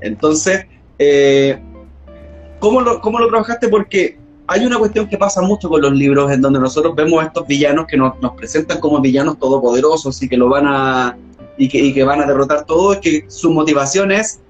Entonces, 0.00 0.66
eh, 0.98 1.58
¿cómo, 2.60 2.80
lo, 2.80 3.00
¿cómo 3.00 3.18
lo 3.18 3.28
trabajaste? 3.28 3.68
Porque 3.68 4.18
hay 4.46 4.66
una 4.66 4.78
cuestión 4.78 5.08
que 5.08 5.16
pasa 5.16 5.40
mucho 5.40 5.68
con 5.68 5.80
los 5.80 5.92
libros 5.92 6.30
en 6.30 6.40
donde 6.40 6.60
nosotros 6.60 6.94
vemos 6.94 7.22
a 7.22 7.26
estos 7.26 7.46
villanos 7.46 7.86
que 7.86 7.96
nos, 7.96 8.20
nos 8.20 8.32
presentan 8.32 8.80
como 8.80 9.00
villanos 9.00 9.38
todopoderosos 9.38 10.22
y 10.22 10.28
que 10.28 10.36
lo 10.36 10.48
van 10.48 10.66
a 10.66 11.16
y 11.56 11.68
que, 11.68 11.78
y 11.78 11.94
que 11.94 12.04
van 12.04 12.20
a 12.20 12.26
derrotar 12.26 12.66
todo, 12.66 12.94
es 12.94 12.98
que 12.98 13.24
su 13.28 13.52
motivación 13.52 14.10
es 14.10 14.40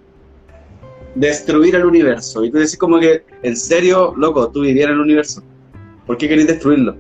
destruir 1.14 1.74
el 1.74 1.84
universo. 1.84 2.44
Y 2.44 2.50
tú 2.50 2.58
decís 2.58 2.76
como 2.76 2.98
que, 2.98 3.24
en 3.42 3.56
serio, 3.56 4.14
loco, 4.16 4.48
tú 4.48 4.62
vivieras 4.62 4.92
en 4.92 4.96
el 4.96 5.04
universo. 5.04 5.42
¿Por 6.06 6.16
qué 6.16 6.28
querés 6.28 6.46
destruirlo? 6.46 6.96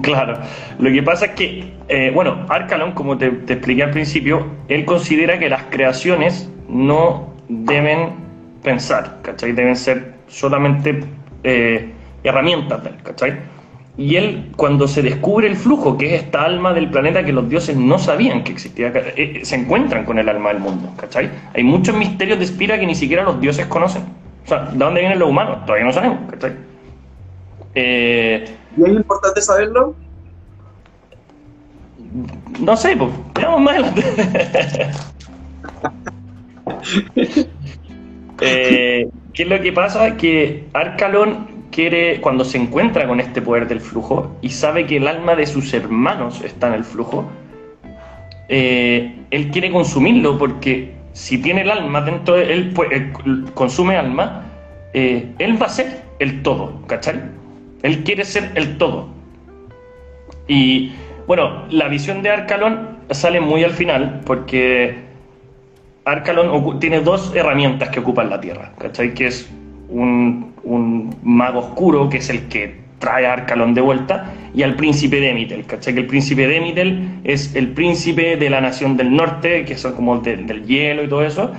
Claro, 0.00 0.38
lo 0.78 0.90
que 0.90 1.02
pasa 1.02 1.26
es 1.26 1.32
que, 1.32 1.74
eh, 1.88 2.10
bueno, 2.14 2.46
Arcalon, 2.48 2.92
como 2.92 3.18
te, 3.18 3.26
expliqué 3.26 3.82
al 3.82 3.90
principio, 3.90 4.46
él 4.68 4.86
considera 4.86 5.38
que 5.38 5.50
las 5.50 5.64
creaciones 5.64 6.50
no 6.68 7.34
deben 7.48 8.14
pensar, 8.62 9.18
¿cachai? 9.20 9.52
Deben 9.52 9.76
ser 9.76 10.14
solamente 10.26 11.04
eh, 11.42 11.92
herramientas 12.22 12.80
¿cachai? 13.02 13.34
Y 13.98 14.16
él, 14.16 14.52
cuando 14.56 14.88
se 14.88 15.02
descubre 15.02 15.46
el 15.46 15.54
flujo, 15.54 15.98
que 15.98 16.14
es 16.14 16.22
esta 16.22 16.42
alma 16.42 16.72
del 16.72 16.90
planeta 16.90 17.22
que 17.22 17.32
los 17.32 17.48
dioses 17.48 17.76
no 17.76 17.98
sabían 17.98 18.42
que 18.42 18.52
existía, 18.52 18.90
eh, 18.94 19.40
se 19.44 19.54
encuentran 19.54 20.04
con 20.04 20.18
el 20.18 20.28
alma 20.30 20.48
del 20.48 20.60
mundo, 20.60 20.92
¿cachai? 20.96 21.30
Hay 21.54 21.62
muchos 21.62 21.94
misterios 21.94 22.38
de 22.38 22.46
Spira 22.46 22.80
que 22.80 22.86
ni 22.86 22.94
siquiera 22.94 23.22
los 23.22 23.38
dioses 23.38 23.66
conocen. 23.66 24.02
O 24.44 24.48
sea, 24.48 24.64
¿de 24.64 24.78
dónde 24.78 25.00
vienen 25.00 25.18
los 25.18 25.28
humanos? 25.28 25.64
Todavía 25.66 25.84
no 25.84 25.92
sabemos, 25.92 26.18
¿cachai? 26.30 26.52
Eh, 27.74 28.44
¿Y 28.76 28.82
es 28.82 28.88
importante 28.88 29.40
saberlo? 29.40 29.94
No 32.60 32.76
sé, 32.76 32.96
pues, 32.96 33.10
veamos 33.34 33.60
más 33.60 33.74
adelante. 33.74 34.02
Eh, 38.40 39.08
¿Qué 39.32 39.44
es 39.44 39.48
lo 39.48 39.60
que 39.60 39.72
pasa? 39.72 40.16
Que 40.16 40.66
Arcalón 40.72 41.46
quiere, 41.70 42.20
cuando 42.20 42.44
se 42.44 42.58
encuentra 42.58 43.06
con 43.06 43.20
este 43.20 43.40
poder 43.40 43.68
del 43.68 43.80
flujo 43.80 44.36
y 44.42 44.50
sabe 44.50 44.86
que 44.86 44.96
el 44.96 45.06
alma 45.06 45.36
de 45.36 45.46
sus 45.46 45.72
hermanos 45.72 46.42
está 46.42 46.66
en 46.66 46.74
el 46.74 46.84
flujo, 46.84 47.30
eh, 48.48 49.16
él 49.30 49.50
quiere 49.52 49.70
consumirlo 49.70 50.36
porque 50.36 50.92
si 51.12 51.38
tiene 51.38 51.62
el 51.62 51.70
alma 51.70 52.00
dentro 52.00 52.34
de 52.34 52.52
él, 52.52 52.72
pues, 52.74 52.88
consume 53.54 53.96
alma, 53.96 54.42
él 54.92 55.62
va 55.62 55.66
a 55.66 55.70
ser 55.70 56.02
el 56.18 56.42
todo, 56.42 56.82
¿cachai? 56.88 57.22
Él 57.84 58.02
quiere 58.02 58.24
ser 58.24 58.50
el 58.54 58.78
todo. 58.78 59.08
Y 60.48 60.92
bueno, 61.26 61.64
la 61.70 61.86
visión 61.88 62.22
de 62.22 62.30
Arcalón 62.30 62.98
sale 63.10 63.42
muy 63.42 63.62
al 63.62 63.72
final 63.72 64.22
porque 64.24 65.04
Arcalón 66.06 66.80
tiene 66.80 67.00
dos 67.00 67.30
herramientas 67.34 67.90
que 67.90 68.00
ocupan 68.00 68.30
la 68.30 68.40
Tierra, 68.40 68.72
¿cachai? 68.78 69.12
Que 69.12 69.26
es 69.26 69.50
un, 69.90 70.54
mago 71.22 71.60
oscuro, 71.60 72.08
que 72.08 72.16
es 72.16 72.30
el 72.30 72.48
que 72.48 72.82
trae 72.98 73.26
a 73.26 73.34
Arcalón 73.34 73.74
de 73.74 73.82
vuelta, 73.82 74.32
y 74.54 74.62
al 74.62 74.76
príncipe 74.76 75.20
Demitel, 75.20 75.66
¿cachai? 75.66 75.92
Que 75.92 76.00
el 76.00 76.06
príncipe 76.06 76.48
Demitel 76.48 77.20
es 77.22 77.54
el 77.54 77.68
príncipe 77.68 78.38
de 78.38 78.48
la 78.48 78.62
nación 78.62 78.96
del 78.96 79.14
norte, 79.14 79.66
que 79.66 79.76
son 79.76 79.92
como 79.92 80.20
del 80.20 80.64
hielo 80.64 81.04
y 81.04 81.08
todo 81.08 81.22
eso, 81.22 81.52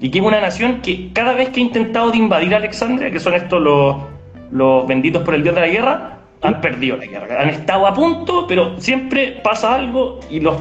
y 0.00 0.10
que 0.10 0.20
es 0.20 0.24
una 0.24 0.40
nación 0.40 0.80
que 0.80 1.10
cada 1.12 1.34
vez 1.34 1.50
que 1.50 1.60
ha 1.60 1.64
intentado 1.64 2.10
de 2.10 2.16
invadir 2.16 2.54
Alexandria, 2.54 3.10
que 3.10 3.20
son 3.20 3.34
estos 3.34 3.60
los 3.60 4.15
los 4.50 4.86
benditos 4.86 5.22
por 5.22 5.34
el 5.34 5.42
dios 5.42 5.54
de 5.54 5.60
la 5.60 5.68
guerra 5.68 6.18
han 6.42 6.60
perdido 6.60 6.96
la 6.96 7.06
guerra. 7.06 7.42
Han 7.42 7.48
estado 7.50 7.86
a 7.86 7.94
punto, 7.94 8.46
pero 8.46 8.80
siempre 8.80 9.40
pasa 9.42 9.74
algo 9.74 10.20
y 10.30 10.40
los. 10.40 10.56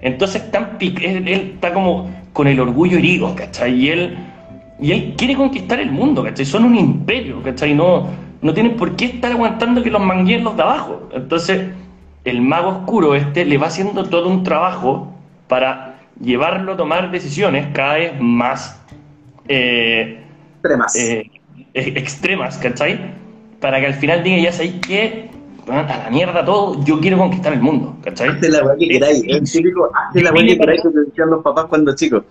Entonces 0.00 0.42
están 0.42 0.76
él, 0.80 1.28
él, 1.28 1.52
está 1.54 1.72
como 1.72 2.10
con 2.32 2.46
el 2.46 2.60
orgullo 2.60 2.98
herido, 2.98 3.34
¿cachai? 3.34 3.74
Y 3.74 3.88
él, 3.88 4.18
y 4.80 4.92
él 4.92 5.14
quiere 5.16 5.34
conquistar 5.34 5.80
el 5.80 5.90
mundo, 5.90 6.22
¿cachai? 6.22 6.44
Son 6.44 6.64
un 6.64 6.76
imperio, 6.76 7.42
¿cachai? 7.42 7.74
No, 7.74 8.06
no 8.42 8.52
tienen 8.52 8.76
por 8.76 8.96
qué 8.96 9.06
estar 9.06 9.32
aguantando 9.32 9.82
que 9.82 9.90
los 9.90 10.02
manguen 10.02 10.44
los 10.44 10.56
de 10.56 10.62
abajo. 10.62 11.08
Entonces, 11.12 11.68
el 12.24 12.40
mago 12.42 12.68
oscuro 12.68 13.14
este 13.14 13.44
le 13.44 13.56
va 13.58 13.68
haciendo 13.68 14.04
todo 14.04 14.28
un 14.28 14.42
trabajo 14.42 15.12
para 15.48 15.96
llevarlo 16.20 16.72
a 16.72 16.76
tomar 16.76 17.10
decisiones 17.10 17.66
cada 17.72 17.94
vez 17.94 18.20
más 18.20 18.80
eh, 19.48 20.22
extremas. 20.56 20.96
Eh, 20.96 21.30
extremas, 21.74 22.58
¿cachai? 22.58 23.23
Para 23.64 23.80
que 23.80 23.86
al 23.86 23.94
final 23.94 24.22
diga, 24.22 24.42
ya 24.42 24.52
sabéis 24.52 24.74
que 24.86 25.30
a 25.68 26.04
la 26.04 26.10
mierda 26.10 26.44
todo, 26.44 26.84
yo 26.84 27.00
quiero 27.00 27.16
conquistar 27.16 27.54
el 27.54 27.62
mundo, 27.62 27.96
¿cachai? 28.04 28.28
Hazte 28.28 28.50
la 28.50 28.62
weá 28.62 28.76
que 28.76 28.86
queráis, 28.86 29.24
es 29.26 29.52
típico, 29.52 29.90
hazte 29.90 30.20
la 30.20 30.32
weá 30.34 30.44
que 30.44 30.58
queráis 30.58 30.82
que 30.82 30.90
te 30.90 31.00
decían 31.00 31.30
los 31.30 31.42
papás 31.42 31.64
cuando 31.70 31.94
chicos. 31.94 32.24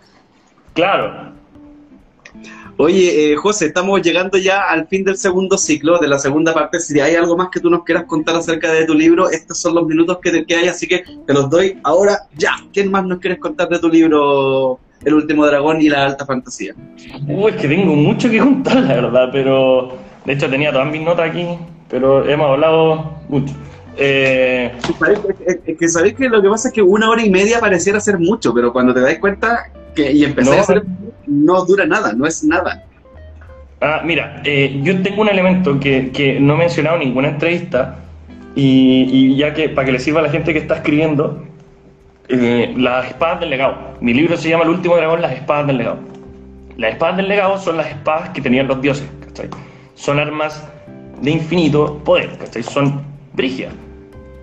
Claro. 0.76 1.34
Oye, 2.78 3.32
eh, 3.32 3.36
José, 3.36 3.66
estamos 3.66 4.00
llegando 4.04 4.38
ya 4.38 4.70
al 4.70 4.88
fin 4.88 5.04
del 5.04 5.18
segundo 5.18 5.58
ciclo, 5.58 5.98
de 5.98 6.08
la 6.08 6.20
segunda 6.20 6.54
parte. 6.54 6.80
Si 6.80 7.00
hay 7.00 7.16
algo 7.16 7.36
más 7.36 7.50
que 7.50 7.60
tú 7.60 7.68
nos 7.72 7.84
quieras 7.84 8.04
contar 8.04 8.36
acerca 8.36 8.72
de 8.72 8.86
tu 8.86 8.94
libro, 8.94 9.28
estos 9.32 9.60
son 9.60 9.74
los 9.74 9.88
minutos 9.88 10.20
que, 10.22 10.46
que 10.46 10.56
hay, 10.56 10.68
así 10.68 10.88
que 10.88 11.04
te 11.26 11.34
los 11.34 11.50
doy 11.50 11.80
ahora 11.82 12.28
ya. 12.38 12.58
¿Quién 12.72 12.92
más 12.92 13.08
nos 13.08 13.18
quieres 13.18 13.40
contar 13.40 13.70
de 13.70 13.80
tu 13.80 13.90
libro, 13.90 14.78
El 15.04 15.16
último 15.16 15.48
dragón 15.48 15.82
y 15.82 15.90
la 15.90 16.06
alta 16.06 16.28
fantasía? 16.28 16.76
Uy, 17.28 17.54
es 17.54 17.58
que 17.58 17.68
tengo 17.68 17.96
mucho 17.96 18.30
que 18.30 18.38
contar, 18.38 18.76
la 18.76 18.94
verdad, 18.94 19.30
pero 19.32 20.13
de 20.26 20.34
hecho, 20.34 20.50
tenía 20.50 20.72
todas 20.72 20.92
mis 20.92 21.02
notas 21.02 21.30
aquí, 21.30 21.58
pero 21.90 22.28
hemos 22.28 22.50
hablado 22.50 23.18
mucho. 23.30 23.54
Eh... 23.98 24.72
Es 25.66 25.78
que 25.78 25.88
sabéis 25.88 26.16
que 26.16 26.28
lo 26.30 26.42
que 26.42 26.50
pasa 26.50 26.70
es 26.70 26.74
que 26.74 26.82
una 26.82 27.10
hora 27.10 27.24
y 27.24 27.30
media 27.30 27.60
pareciera 27.60 28.00
ser 28.00 28.18
mucho, 28.18 28.54
pero 28.54 28.74
cuando 28.74 28.94
te 28.94 29.02
das 29.02 29.18
cuenta 29.20 29.72
que 29.96 30.12
y 30.12 30.24
empecé 30.24 30.58
a 30.58 30.62
hacer, 30.62 30.84
no 31.28 31.66
dura 31.66 31.86
nada, 31.86 32.14
no 32.14 32.26
es 32.26 32.44
nada. 32.44 32.84
Ah, 33.82 34.02
mira, 34.04 34.42
eh, 34.46 34.80
yo 34.82 35.02
tengo 35.02 35.22
un 35.22 35.28
elemento 35.28 35.80
que, 35.80 36.12
que, 36.12 36.40
no 36.40 36.54
he 36.54 36.58
mencionado 36.58 36.96
en 36.96 37.04
ninguna 37.10 37.30
entrevista, 37.30 38.00
y, 38.56 39.10
y, 39.12 39.36
ya 39.36 39.54
que 39.54 39.68
para 39.70 39.86
que 39.86 39.92
le 39.92 40.00
sirva 40.00 40.22
a 40.22 40.24
la 40.24 40.30
gente 40.30 40.54
que 40.54 40.60
está 40.60 40.76
escribiendo, 40.76 41.44
eh, 42.30 42.74
las 42.78 43.08
espadas 43.08 43.42
del 43.42 43.50
legado. 43.50 43.98
Mi 44.00 44.14
libro 44.14 44.38
se 44.38 44.50
llama 44.50 44.64
El 44.64 44.70
último 44.70 44.96
dragón, 44.96 45.22
las 45.22 45.34
espadas 45.34 45.68
del 45.68 45.78
legado. 45.78 46.00
Las 46.78 46.94
espadas 46.94 47.18
del 47.18 47.28
legado 47.28 47.58
son 47.58 47.78
las 47.78 47.88
espadas 47.88 48.30
que 48.30 48.42
tenían 48.42 48.68
los 48.68 48.82
dioses, 48.82 49.08
¿cachai? 49.26 49.50
Son 49.96 50.20
armas 50.20 50.68
de 51.22 51.32
infinito 51.32 52.00
poder, 52.04 52.38
¿cachai? 52.38 52.64
Son 52.64 53.02
brígidas, 53.34 53.74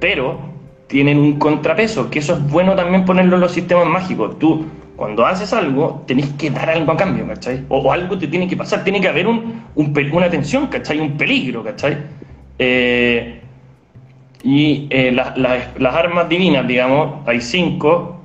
pero 0.01 0.38
tienen 0.86 1.18
un 1.18 1.38
contrapeso, 1.38 2.11
que 2.11 2.18
eso 2.18 2.34
es 2.34 2.51
bueno 2.51 2.74
también 2.74 3.05
ponerlo 3.05 3.36
en 3.36 3.42
los 3.42 3.53
sistemas 3.53 3.86
mágicos. 3.86 4.38
Tú, 4.38 4.66
cuando 4.96 5.24
haces 5.24 5.53
algo, 5.53 6.03
tenés 6.07 6.28
que 6.30 6.51
dar 6.51 6.70
algo 6.70 6.92
a 6.92 6.96
cambio, 6.96 7.26
¿cachai? 7.26 7.64
O, 7.68 7.92
algo 7.92 8.18
te 8.18 8.26
tiene 8.26 8.48
que 8.48 8.57
pasar, 8.57 8.82
tiene 8.82 9.01
que 9.01 9.09
haber 9.09 9.26
un, 9.26 9.62
una 9.74 10.28
tensión, 10.28 10.66
¿cachai? 10.66 11.01
Un 11.01 11.16
peligro, 11.16 11.62
¿cachai? 11.62 11.96
Eh, 12.59 13.40
y 14.42 14.88
eh, 14.90 15.12
las 15.12 15.94
armas 15.94 16.28
divinas, 16.28 16.66
digamos, 16.66 17.26
hay 17.26 17.40
cinco 17.40 18.20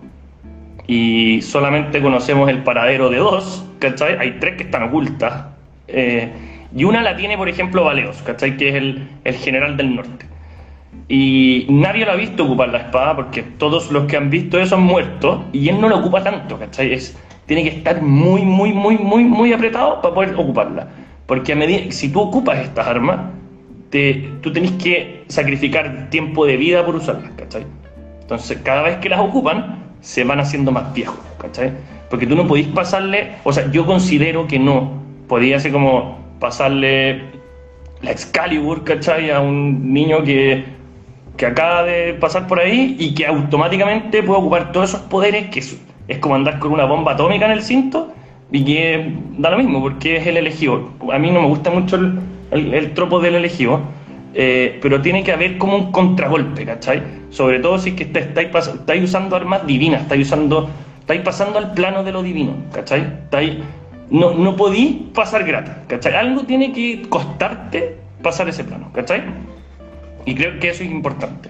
y 0.88 1.42
solamente 1.42 2.02
conocemos 2.02 2.50
el 2.50 2.64
paradero 2.64 3.10
de 3.10 3.18
dos, 3.18 3.66
¿cachai? 3.80 4.18
Hay 4.18 4.38
tres 4.40 4.56
que 4.56 4.64
están 4.64 4.84
ocultas. 4.84 5.46
Eh, 5.88 6.32
y 6.76 6.84
una 6.84 7.02
la 7.02 7.16
tiene, 7.16 7.38
por 7.38 7.50
ejemplo, 7.50 7.84
Valeos, 7.84 8.22
¿cachai? 8.24 8.58
Que 8.58 8.70
es 8.70 8.76
el, 8.76 9.08
general 9.36 9.78
del 9.78 9.96
norte. 9.96 10.26
Y 11.08 11.68
nadie 11.70 12.06
lo 12.06 12.14
ha 12.14 12.16
visto 12.16 12.46
ocupar 12.46 12.70
la 12.70 12.80
espada 12.80 13.16
porque 13.16 13.44
todos 13.44 13.92
los 13.92 14.06
que 14.06 14.18
han 14.18 14.30
visto 14.30 14.60
eso 14.60 14.76
han 14.76 14.84
muerto 14.84 15.46
y 15.54 15.70
él 15.70 15.80
no 15.80 15.88
la 15.90 15.96
ocupa 15.96 16.24
tanto, 16.24 16.58
¿cachai? 16.58 16.94
Es, 16.94 17.18
tiene 17.46 17.64
que 17.64 17.70
estar 17.70 18.02
muy, 18.02 18.42
muy, 18.42 18.74
muy, 18.74 18.98
muy, 18.98 19.24
muy 19.24 19.54
apretado 19.54 20.02
para 20.02 20.14
poder 20.14 20.36
ocuparla. 20.36 20.88
Porque 21.28 21.54
a 21.54 21.56
medida, 21.56 21.92
si 21.92 22.10
tú 22.10 22.22
ocupas 22.22 22.60
estas 22.60 22.88
armas, 22.88 23.20
te, 23.90 24.30
tú 24.42 24.52
tenés 24.52 24.72
que 24.72 25.24
sacrificar 25.28 26.10
tiempo 26.10 26.46
de 26.46 26.58
vida 26.58 26.86
por 26.86 26.96
usarlas, 26.96 27.32
¿cachai? 27.38 27.66
Entonces, 28.22 28.60
cada 28.64 28.82
vez 28.82 28.98
que 28.98 29.10
las 29.10 29.20
ocupan, 29.20 29.84
se 30.02 30.24
van 30.24 30.40
haciendo 30.40 30.72
más 30.72 30.94
viejos, 30.94 31.20
¿cachai? 31.40 31.72
Porque 32.10 32.28
tú 32.28 32.36
no 32.36 32.48
podís 32.48 32.68
pasarle, 32.68 33.34
o 33.44 33.54
sea, 33.54 33.72
yo 33.72 33.86
considero 33.86 34.48
que 34.48 34.60
no, 34.60 34.92
podía 35.28 35.60
ser 35.60 35.72
como 35.72 36.25
pasarle 36.40 37.24
la 38.02 38.12
Excalibur, 38.12 38.84
¿cachai? 38.84 39.32
A 39.32 39.40
un 39.40 39.94
niño 39.94 40.24
que, 40.24 40.66
que 41.38 41.46
acaba 41.46 41.84
de 41.84 42.14
pasar 42.14 42.48
por 42.48 42.60
ahí 42.60 42.96
y 43.00 43.14
que 43.14 43.26
automáticamente 43.26 44.24
puede 44.24 44.40
ocupar 44.40 44.72
todos 44.72 44.90
esos 44.90 45.02
poderes, 45.02 45.50
que 45.50 45.60
es, 45.60 45.80
es 46.08 46.18
como 46.20 46.36
andar 46.36 46.60
con 46.60 46.72
una 46.72 46.86
bomba 46.86 47.14
atómica 47.14 47.46
en 47.46 47.52
el 47.52 47.62
cinto, 47.62 48.14
y 48.52 48.64
que 48.64 49.14
da 49.38 49.50
lo 49.50 49.58
mismo, 49.58 49.82
porque 49.82 50.18
es 50.18 50.28
el 50.28 50.38
elegido. 50.38 50.92
A 51.12 51.20
mí 51.20 51.32
no 51.32 51.42
me 51.42 51.48
gusta 51.48 51.70
mucho 51.72 51.96
el, 51.96 52.20
el, 52.52 52.94
tropo 52.94 53.20
del 53.20 53.36
elegido, 53.36 53.82
eh, 54.34 54.80
pero 54.82 55.02
tiene 55.02 55.24
que 55.24 55.32
haber 55.32 55.58
como 55.58 55.78
un 55.78 55.92
contragolpe, 55.92 56.66
¿cachai? 56.66 57.02
Sobre 57.30 57.60
todo 57.60 57.80
si 57.80 57.90
es 57.90 57.96
que 57.96 58.04
estáis, 58.04 58.50
estáis 58.68 59.04
usando 59.04 59.36
armas 59.36 59.66
divinas, 59.66 60.04
estáis 60.04 60.28
usando, 60.28 60.70
estáis 61.00 61.22
pasando 61.22 61.58
al 61.58 61.74
plano 61.74 62.04
de 62.04 62.12
lo 62.12 62.22
divino, 62.22 62.54
¿cachai? 62.72 63.02
Estáis, 63.24 63.58
no, 64.10 64.34
no 64.34 64.56
podís 64.56 64.96
pasar 65.14 65.44
grata, 65.44 65.84
¿cachai? 65.88 66.16
Algo 66.16 66.44
tiene 66.44 66.72
que 66.74 67.08
costarte 67.10 67.98
pasar 68.22 68.50
ese 68.50 68.64
plano, 68.64 68.92
¿cachai? 68.94 69.24
Y 70.26 70.36
creo 70.36 70.60
que 70.60 70.70
eso 70.70 70.84
es 70.84 70.92
importante. 70.92 71.50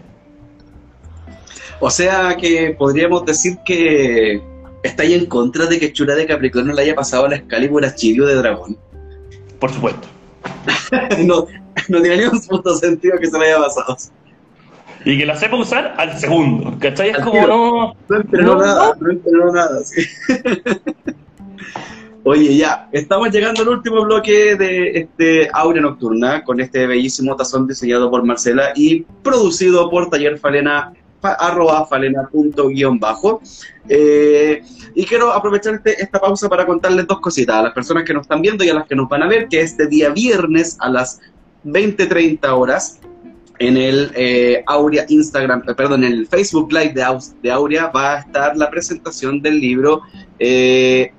O 1.79 1.89
sea 1.89 2.35
que 2.37 2.75
podríamos 2.77 3.25
decir 3.25 3.57
que 3.65 4.41
¿Estáis 4.85 5.15
en 5.15 5.25
contra 5.25 5.65
de 5.65 5.79
que 5.79 5.91
Chura 5.91 6.13
de 6.13 6.27
Capricornio 6.27 6.71
le 6.75 6.83
haya 6.83 6.93
pasado 6.93 7.25
a 7.25 7.29
la 7.29 7.37
Excalibur 7.37 7.83
a 7.83 7.95
Chirio 7.95 8.27
de 8.27 8.35
Dragón? 8.35 8.77
Por 9.59 9.73
supuesto. 9.73 10.07
no, 11.25 11.47
no 11.89 12.01
tiene 12.03 12.17
ningún 12.17 12.39
puto 12.41 12.75
sentido 12.75 13.17
que 13.17 13.25
se 13.25 13.39
le 13.39 13.47
haya 13.47 13.57
pasado. 13.57 13.97
Y 15.03 15.17
que 15.17 15.25
la 15.25 15.35
sepa 15.35 15.55
usar 15.55 15.95
al 15.97 16.15
segundo, 16.19 16.77
¿cachai? 16.77 17.09
Es 17.09 17.17
como 17.17 17.47
no. 17.47 17.95
No 18.07 18.15
entrenó 18.15 18.57
nada, 18.57 18.95
no 18.99 19.09
entrenó 19.09 19.51
nada, 19.51 19.83
sí. 19.83 20.07
Oye, 22.27 22.57
ya, 22.57 22.89
estamos 22.91 23.29
llegando 23.29 23.61
al 23.61 23.69
último 23.69 24.03
bloque 24.03 24.55
de 24.55 24.97
este 24.97 25.47
Aurea 25.53 25.83
Nocturna 25.83 26.43
con 26.43 26.59
este 26.59 26.87
bellísimo 26.87 27.35
tazón 27.35 27.67
diseñado 27.67 28.09
por 28.09 28.23
Marcela 28.23 28.71
y 28.75 29.01
producido 29.21 29.91
por 29.91 30.09
Taller 30.09 30.41
arroba 31.21 31.85
falena 31.85 32.27
punto 32.31 32.69
guion 32.69 32.99
bajo. 32.99 33.41
Eh, 33.87 34.63
y 34.95 35.05
quiero 35.05 35.31
aprovechar 35.33 35.75
este, 35.75 36.01
esta 36.01 36.19
pausa 36.19 36.49
para 36.49 36.65
contarles 36.65 37.05
dos 37.05 37.19
cositas 37.19 37.57
a 37.57 37.61
las 37.61 37.73
personas 37.73 38.05
que 38.05 38.13
nos 38.15 38.23
están 38.23 38.41
viendo 38.41 38.63
y 38.63 38.69
a 38.69 38.73
las 38.73 38.87
que 38.87 38.95
nos 38.95 39.07
van 39.07 39.21
a 39.21 39.27
ver, 39.27 39.47
que 39.47 39.61
este 39.61 39.85
día 39.85 40.09
viernes 40.09 40.77
a 40.79 40.89
las 40.89 41.21
20.30 41.63 42.39
horas 42.57 43.01
en 43.59 43.77
el 43.77 44.11
eh, 44.15 44.63
Aurea 44.65 45.05
Instagram, 45.09 45.61
eh, 45.67 45.75
perdón, 45.75 46.03
en 46.03 46.13
el 46.13 46.27
Facebook 46.27 46.73
Live 46.73 46.93
de, 46.93 47.05
de, 47.43 47.51
Aurea 47.51 47.85
va 47.87 48.15
a 48.15 48.19
estar 48.21 48.57
la 48.57 48.71
presentación 48.71 49.43
del 49.43 49.61
libro 49.61 50.01
eh, 50.39 51.11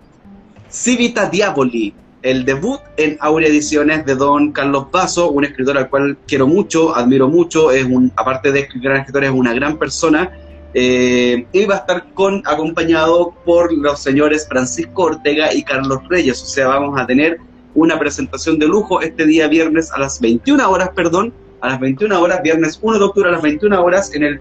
Civita 0.71 1.29
Diaboli, 1.29 1.95
el 2.23 2.45
debut 2.45 2.81
en 2.97 3.17
Aurea 3.21 3.49
Ediciones 3.49 4.05
de 4.05 4.15
don 4.17 4.53
Carlos 4.53 4.87
Paso, 4.91 5.31
un 5.31 5.45
escritor 5.45 5.79
al 5.79 5.89
cual 5.89 6.19
quiero 6.27 6.47
mucho, 6.47 6.95
admiro 6.95 7.29
mucho, 7.29 7.71
es 7.71 7.85
un, 7.85 8.13
aparte 8.17 8.51
de 8.51 8.69
gran 8.77 8.99
escritor, 8.99 9.25
es 9.25 9.31
una 9.31 9.55
gran 9.55 9.79
persona. 9.79 10.31
Eh, 10.75 11.47
y 11.53 11.65
va 11.65 11.77
a 11.77 11.79
estar 11.79 12.05
acompañado 12.45 13.33
por 13.45 13.73
los 13.73 14.01
señores 14.01 14.47
Francisco 14.47 15.05
Ortega 15.05 15.55
y 15.55 15.63
Carlos 15.63 16.01
Reyes. 16.09 16.43
O 16.43 16.47
sea, 16.47 16.67
vamos 16.67 17.01
a 17.01 17.07
tener 17.07 17.39
una 17.75 17.99
presentación 17.99 18.59
de 18.59 18.67
lujo 18.67 19.01
este 19.01 19.25
día 19.25 19.49
viernes 19.49 19.91
a 19.93 20.01
las 20.01 20.21
21 20.21 20.69
horas, 20.69 20.91
perdón, 20.95 21.33
a 21.61 21.69
las 21.69 21.81
21 21.81 22.21
horas, 22.21 22.43
viernes 22.43 22.79
1 22.83 22.99
de 22.99 23.05
octubre 23.05 23.29
a 23.29 23.33
las 23.33 23.43
21 23.43 23.83
horas 23.83 24.15
en 24.15 24.25
el 24.25 24.41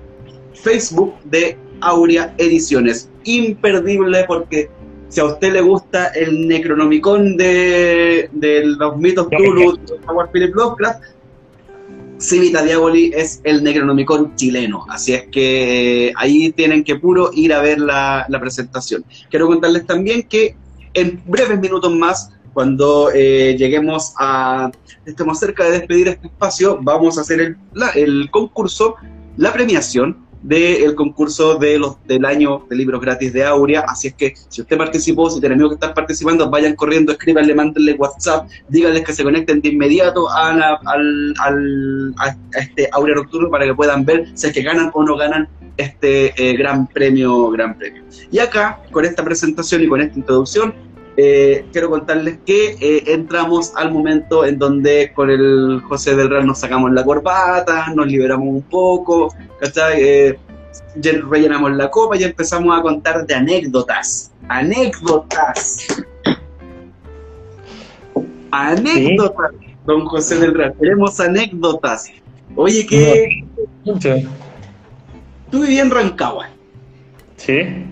Facebook 0.53 1.13
de 1.26 1.57
Aurea 1.82 2.34
Ediciones. 2.38 3.09
Imperdible 3.23 4.26
porque 4.28 4.69
si 5.10 5.20
a 5.20 5.26
usted 5.26 5.53
le 5.53 5.62
gusta 5.62 6.08
el 6.08 6.47
Necronomicon 6.47 7.38
de, 7.38 8.30
los 8.78 8.97
mitos 8.97 9.30
Tulu, 9.30 9.78
de 9.78 9.93
Howard 10.08 10.32
Philip 10.32 10.56
Lovecraft, 10.56 11.03
Civita 12.20 12.64
Diaboli 12.64 13.12
es 13.14 13.41
el 13.43 13.64
Necronomicon 13.64 14.36
chileno. 14.36 14.86
Así 14.89 15.14
es 15.14 15.28
que 15.28 16.08
eh, 16.08 16.14
ahí 16.16 16.51
tienen 16.53 16.84
que 16.84 16.95
puro 16.95 17.30
ir 17.34 17.53
a 17.53 17.62
ver 17.62 17.80
la, 17.80 18.26
presentación. 18.39 19.03
Quiero 19.30 19.47
contarles 19.47 19.86
también 19.86 20.24
que 20.24 20.56
en 20.93 21.22
breves 21.26 21.60
minutos 21.60 21.93
más, 21.93 22.32
cuando 22.53 23.12
eh, 23.14 23.56
lleguemos 23.58 24.14
a, 24.18 24.72
estemos 25.06 25.39
cerca 25.39 25.66
de 25.66 25.80
despedir 25.80 26.08
este 26.08 26.28
espacio, 26.28 26.80
vamos 26.82 27.18
a 27.18 27.22
hacer 27.22 27.41
el, 27.41 27.58
el 27.95 28.32
concurso, 28.32 28.95
la 29.36 29.51
premiación 29.51 30.26
del 30.45 30.93
concurso 30.93 31.55
de 31.55 31.79
los, 31.79 31.97
del 32.05 32.23
año 32.23 32.65
de 32.69 32.75
libros 32.75 33.01
gratis 33.01 33.33
de 33.33 33.43
Aurea. 33.43 33.81
Así 33.87 34.09
es 34.09 34.13
que 34.13 34.33
si 34.47 34.61
usted 34.61 34.77
participó, 34.77 35.29
si 35.29 35.39
tiene 35.39 35.55
amigos 35.55 35.71
que 35.71 35.75
están 35.75 35.93
participando, 35.93 36.49
vayan 36.49 36.75
corriendo, 36.75 37.11
escríbanle, 37.11 37.55
mándenle 37.55 37.93
WhatsApp, 37.93 38.47
díganles 38.69 39.03
que 39.03 39.13
se 39.13 39.23
conecten 39.23 39.59
de 39.61 39.69
inmediato 39.69 40.29
a, 40.29 40.51
al, 40.85 41.33
al, 41.39 42.35
este 42.59 42.87
Aurea 42.91 43.15
Nocturno 43.15 43.49
para 43.49 43.65
que 43.65 43.73
puedan 43.73 44.05
ver 44.05 44.27
si 44.35 44.47
es 44.47 44.53
que 44.53 44.61
ganan 44.61 44.91
o 44.93 45.03
no 45.03 45.17
ganan 45.17 45.49
este 45.77 46.33
eh, 46.37 46.55
gran 46.55 46.87
premio, 46.87 47.49
gran 47.49 47.75
premio. 47.77 48.03
Y 48.31 48.37
acá, 48.37 48.81
con 48.91 49.03
esta 49.03 49.23
presentación 49.23 49.83
y 49.83 49.87
con 49.87 49.99
esta 49.99 50.17
introducción, 50.17 50.75
eh, 51.18 51.66
quiero 51.72 51.89
contarles 51.89 52.39
que 52.45 52.76
eh, 52.80 53.03
entramos 53.07 53.74
al 53.76 53.91
momento 53.91 54.45
en 54.45 54.59
donde 54.59 55.13
con 55.13 55.30
el 55.30 55.82
José 55.88 56.16
del 56.16 56.30
Real 56.30 56.45
nos 56.45 56.59
sacamos 56.59 56.91
la 56.91 57.05
corbata, 57.05 57.88
nos 57.95 58.07
liberamos 58.07 58.47
un 58.47 58.61
poco, 58.63 59.34
¿cachai? 59.59 60.01
Eh, 60.01 60.39
rellenamos 61.30 61.72
la 61.74 61.89
copa 61.89 62.18
y 62.18 62.24
empezamos 62.24 62.78
a 62.78 62.82
contar 62.82 63.26
de 63.26 63.34
anécdotas. 63.34 64.34
Anécdotas. 64.49 65.88
Anécdotas, 68.51 69.51
don 69.86 70.05
José 70.05 70.39
del 70.39 70.53
Real. 70.53 70.74
Queremos 70.80 71.20
anécdotas. 71.20 72.11
Oye, 72.55 72.86
que... 72.86 73.45
Tú 75.49 75.61
vivías 75.61 75.86
en 75.86 75.91
Rancagua. 75.91 76.49
Sí. 77.38 77.86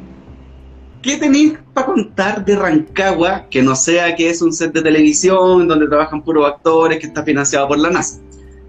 ¿Qué 1.04 1.18
tenéis 1.18 1.56
para 1.74 1.88
contar 1.88 2.46
de 2.46 2.56
Rancagua 2.56 3.46
que 3.50 3.62
no 3.62 3.76
sea 3.76 4.16
que 4.16 4.30
es 4.30 4.42
un 4.42 4.54
set 4.54 4.72
de 4.72 4.82
televisión 4.82 5.68
donde 5.68 5.86
trabajan 5.88 6.22
puros 6.22 6.48
actores 6.48 6.98
que 6.98 7.08
está 7.08 7.24
financiado 7.24 7.68
por 7.68 7.78
la 7.78 7.90
NASA? 7.90 8.22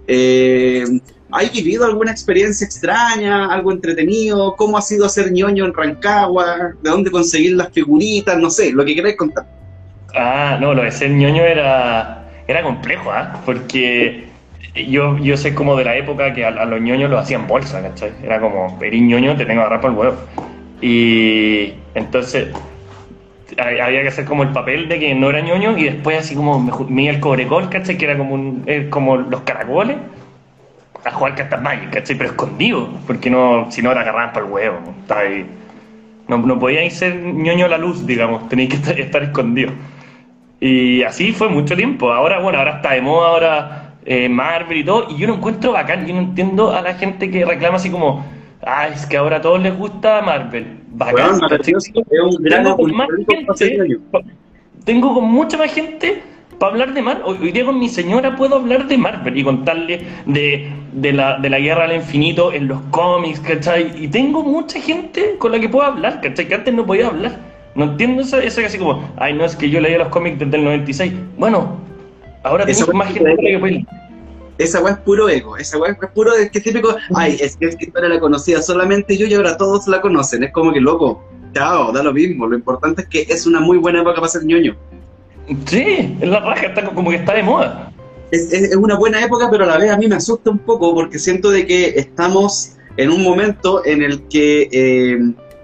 Eh, 0.05 0.83
¿Hay 1.31 1.49
vivido 1.49 1.85
alguna 1.85 2.11
experiencia 2.11 2.65
extraña, 2.65 3.45
algo 3.45 3.71
entretenido? 3.71 4.53
¿Cómo 4.57 4.77
ha 4.77 4.81
sido 4.81 5.07
ser 5.07 5.31
ñoño 5.31 5.63
en 5.63 5.73
Rancagua? 5.73 6.73
¿De 6.83 6.89
dónde 6.89 7.09
conseguir 7.09 7.55
las 7.55 7.69
figuritas? 7.69 8.37
No 8.37 8.49
sé, 8.49 8.73
lo 8.73 8.83
que 8.83 8.95
queráis 8.95 9.15
contar. 9.15 9.45
Ah, 10.13 10.57
no, 10.59 10.73
lo 10.73 10.83
de 10.83 10.91
ser 10.91 11.11
ñoño 11.11 11.41
era, 11.41 12.29
era 12.49 12.63
complejo, 12.63 13.11
¿ah? 13.11 13.41
Porque 13.45 14.25
yo, 14.89 15.17
yo 15.19 15.37
sé 15.37 15.55
como 15.55 15.77
de 15.77 15.85
la 15.85 15.95
época 15.95 16.33
que 16.33 16.43
a, 16.43 16.65
los 16.65 16.81
ñoños 16.81 17.09
lo 17.09 17.17
hacían 17.17 17.47
bolsa, 17.47 17.81
¿cachai? 17.81 18.11
Era 18.21 18.41
como, 18.41 18.77
eres 18.81 19.01
ñoño, 19.01 19.37
te 19.37 19.45
tengo 19.45 19.61
que 19.61 19.65
agarrar 19.65 19.79
por 19.79 19.91
el 19.91 19.97
huevo. 19.97 20.17
Y 20.85 21.73
entonces 21.95 22.49
había 23.57 24.03
que 24.03 24.07
hacer 24.07 24.23
como 24.23 24.43
el 24.43 24.49
papel 24.49 24.87
de 24.87 24.99
que 24.99 25.15
no 25.15 25.31
era 25.31 25.41
ñoño 25.41 25.75
y 25.79 25.85
después 25.85 26.19
así 26.19 26.35
como 26.35 26.59
me, 26.59 27.09
el 27.09 27.19
cobrecol, 27.19 27.69
¿cachai? 27.69 27.97
Que 27.97 28.05
era 28.05 28.15
como, 28.15 28.35
un, 28.35 28.63
como 28.91 29.17
los 29.17 29.41
caracoles 29.41 29.97
a 31.03 31.09
jugar 31.09 31.33
cartas 31.33 31.59
Magic, 31.59 31.89
¿cachai? 31.89 32.15
Pero 32.15 32.29
escondido, 32.29 32.87
porque 33.07 33.31
no, 33.31 33.71
si 33.71 33.81
no 33.81 33.93
te 33.93 33.97
agarraban 33.97 34.31
para 34.31 34.45
el 34.45 34.51
huevo. 34.51 34.77
No, 36.27 36.37
no 36.37 36.59
podíais 36.59 36.95
ser 36.95 37.15
ñoño 37.15 37.65
a 37.65 37.69
la 37.69 37.79
luz, 37.79 38.05
digamos, 38.05 38.47
tenéis 38.47 38.69
que 38.69 38.75
estar, 38.75 38.99
estar 38.99 39.23
escondido. 39.23 39.71
Y 40.59 41.01
así 41.01 41.31
fue 41.31 41.49
mucho 41.49 41.75
tiempo. 41.75 42.13
Ahora, 42.13 42.37
bueno, 42.41 42.59
ahora 42.59 42.75
está 42.75 42.91
de 42.91 43.01
moda, 43.01 43.29
ahora 43.29 43.93
eh, 44.05 44.29
Marvel 44.29 44.77
y 44.77 44.83
todo, 44.83 45.07
y 45.09 45.17
yo 45.17 45.25
lo 45.25 45.33
encuentro 45.33 45.71
bacán. 45.71 46.05
Yo 46.05 46.13
no 46.13 46.21
entiendo 46.21 46.75
a 46.75 46.81
la 46.81 46.93
gente 46.93 47.31
que 47.31 47.43
reclama 47.43 47.77
así 47.77 47.89
como 47.89 48.34
Ah, 48.65 48.87
es 48.87 49.05
que 49.05 49.15
ahora 49.15 49.37
a 49.37 49.41
todos 49.41 49.61
les 49.61 49.77
gusta 49.77 50.21
Marvel. 50.23 50.79
Bacán, 50.87 51.39
tengo, 52.49 52.77
con 52.77 52.95
más 52.95 53.07
gente, 53.59 53.99
tengo 54.83 55.13
con 55.13 55.25
mucha 55.25 55.57
más 55.57 55.71
gente 55.71 56.23
para 56.57 56.71
hablar 56.71 56.93
de 56.95 57.01
Marvel. 57.03 57.23
Hoy 57.25 57.51
día 57.51 57.63
con 57.63 57.77
mi 57.77 57.89
señora 57.89 58.35
puedo 58.35 58.55
hablar 58.55 58.87
de 58.87 58.97
Marvel 58.97 59.37
y 59.37 59.43
contarle 59.43 60.01
de, 60.25 60.67
de, 60.93 61.13
la, 61.13 61.37
de 61.37 61.49
la 61.49 61.59
guerra 61.59 61.83
al 61.83 61.95
infinito 61.95 62.53
en 62.53 62.67
los 62.67 62.79
cómics, 62.89 63.39
¿cachai? 63.41 64.03
Y 64.03 64.07
tengo 64.07 64.41
mucha 64.41 64.81
gente 64.81 65.35
con 65.37 65.51
la 65.51 65.59
que 65.59 65.69
puedo 65.69 65.85
hablar, 65.85 66.19
¿cachai? 66.21 66.47
Que 66.47 66.55
antes 66.55 66.73
no 66.73 66.87
podía 66.87 67.07
hablar. 67.07 67.37
No 67.75 67.83
entiendo 67.83 68.23
eso, 68.23 68.39
eso 68.39 68.61
así 68.65 68.79
como, 68.79 69.07
ay, 69.17 69.33
no, 69.33 69.45
es 69.45 69.55
que 69.55 69.69
yo 69.69 69.79
leía 69.79 69.99
los 69.99 70.07
cómics 70.07 70.39
desde 70.39 70.57
el 70.57 70.63
96. 70.63 71.13
Bueno, 71.37 71.77
ahora 72.41 72.65
tengo 72.65 72.93
más 72.93 73.13
gente 73.13 73.35
con 73.35 73.43
la 73.43 73.51
que 73.51 73.59
puedo 73.59 73.75
esa 74.57 74.81
weá 74.81 74.93
es 74.93 74.99
puro 74.99 75.29
ego, 75.29 75.57
esa 75.57 75.77
weá 75.77 75.91
es 75.91 76.09
puro 76.11 76.33
es 76.33 76.49
que 76.51 76.61
típico, 76.61 76.95
ay, 77.13 77.37
es 77.39 77.57
que 77.57 77.67
esta 77.67 77.83
historia 77.83 78.09
la 78.09 78.19
conocía 78.19 78.61
solamente 78.61 79.17
yo 79.17 79.27
y 79.27 79.33
ahora 79.33 79.57
todos 79.57 79.87
la 79.87 80.01
conocen, 80.01 80.43
es 80.43 80.51
como 80.51 80.71
que 80.71 80.79
loco, 80.79 81.23
chao, 81.53 81.91
da 81.91 82.03
lo 82.03 82.13
mismo, 82.13 82.47
lo 82.47 82.55
importante 82.55 83.03
es 83.03 83.07
que 83.07 83.21
es 83.33 83.45
una 83.45 83.59
muy 83.59 83.77
buena 83.77 84.01
época 84.01 84.15
para 84.15 84.27
ser 84.27 84.45
ñoño. 84.45 84.75
Sí, 85.65 86.17
es 86.19 86.27
la 86.27 86.39
raja, 86.39 86.67
está 86.67 86.85
como 86.85 87.11
que 87.11 87.17
está 87.17 87.33
de 87.33 87.43
moda. 87.43 87.91
Es, 88.31 88.51
es, 88.51 88.63
es, 88.71 88.75
una 88.75 88.95
buena 88.95 89.23
época, 89.23 89.49
pero 89.51 89.63
a 89.65 89.67
la 89.67 89.77
vez 89.77 89.91
a 89.91 89.97
mí 89.97 90.07
me 90.07 90.15
asusta 90.15 90.49
un 90.49 90.57
poco 90.57 90.93
porque 90.95 91.19
siento 91.19 91.51
de 91.51 91.67
que 91.67 91.89
estamos 91.97 92.75
en 92.97 93.11
un 93.11 93.23
momento 93.23 93.85
en 93.85 94.01
el 94.01 94.27
que 94.27 94.67
eh, 94.71 95.19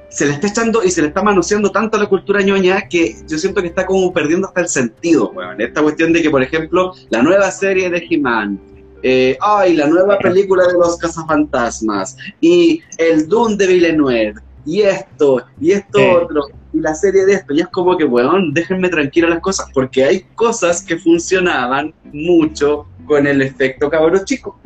se 0.09 0.25
le 0.25 0.33
está 0.33 0.47
echando 0.47 0.83
y 0.83 0.91
se 0.91 1.01
le 1.01 1.07
está 1.07 1.23
manoseando 1.23 1.71
tanto 1.71 1.97
a 1.97 2.01
la 2.01 2.07
cultura 2.07 2.41
ñoña 2.41 2.87
que 2.89 3.15
yo 3.27 3.37
siento 3.37 3.61
que 3.61 3.69
está 3.69 3.85
como 3.85 4.11
perdiendo 4.11 4.47
hasta 4.47 4.61
el 4.61 4.67
sentido, 4.67 5.31
weón. 5.31 5.59
Esta 5.61 5.81
cuestión 5.81 6.11
de 6.11 6.21
que, 6.21 6.29
por 6.29 6.43
ejemplo, 6.43 6.93
la 7.09 7.23
nueva 7.23 7.49
serie 7.49 7.89
de 7.89 8.05
He-Man, 8.09 8.59
eh, 9.03 9.37
ay, 9.41 9.75
la 9.75 9.87
nueva 9.87 10.17
película 10.19 10.65
de 10.67 10.73
los 10.73 10.97
cazafantasmas, 10.97 12.17
y 12.39 12.81
el 12.97 13.27
Dune 13.27 13.55
de 13.55 13.67
Villeneuve, 13.67 14.35
y 14.65 14.81
esto, 14.81 15.43
y 15.59 15.71
esto 15.71 15.99
otro, 16.11 16.43
y 16.73 16.79
la 16.79 16.93
serie 16.93 17.25
de 17.25 17.33
esto, 17.33 17.53
y 17.53 17.61
es 17.61 17.67
como 17.67 17.97
que, 17.97 18.05
weón, 18.05 18.53
déjenme 18.53 18.89
tranquilo 18.89 19.27
las 19.29 19.39
cosas, 19.39 19.67
porque 19.73 20.03
hay 20.03 20.21
cosas 20.35 20.81
que 20.83 20.97
funcionaban 20.97 21.93
mucho 22.13 22.85
con 23.05 23.27
el 23.27 23.41
efecto 23.41 23.89
cabros 23.89 24.25
chico. 24.25 24.59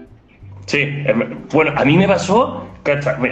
Sí, 0.65 0.79
eh, 0.79 1.13
bueno, 1.51 1.73
a 1.75 1.85
mí 1.85 1.97
me 1.97 2.07
pasó, 2.07 2.67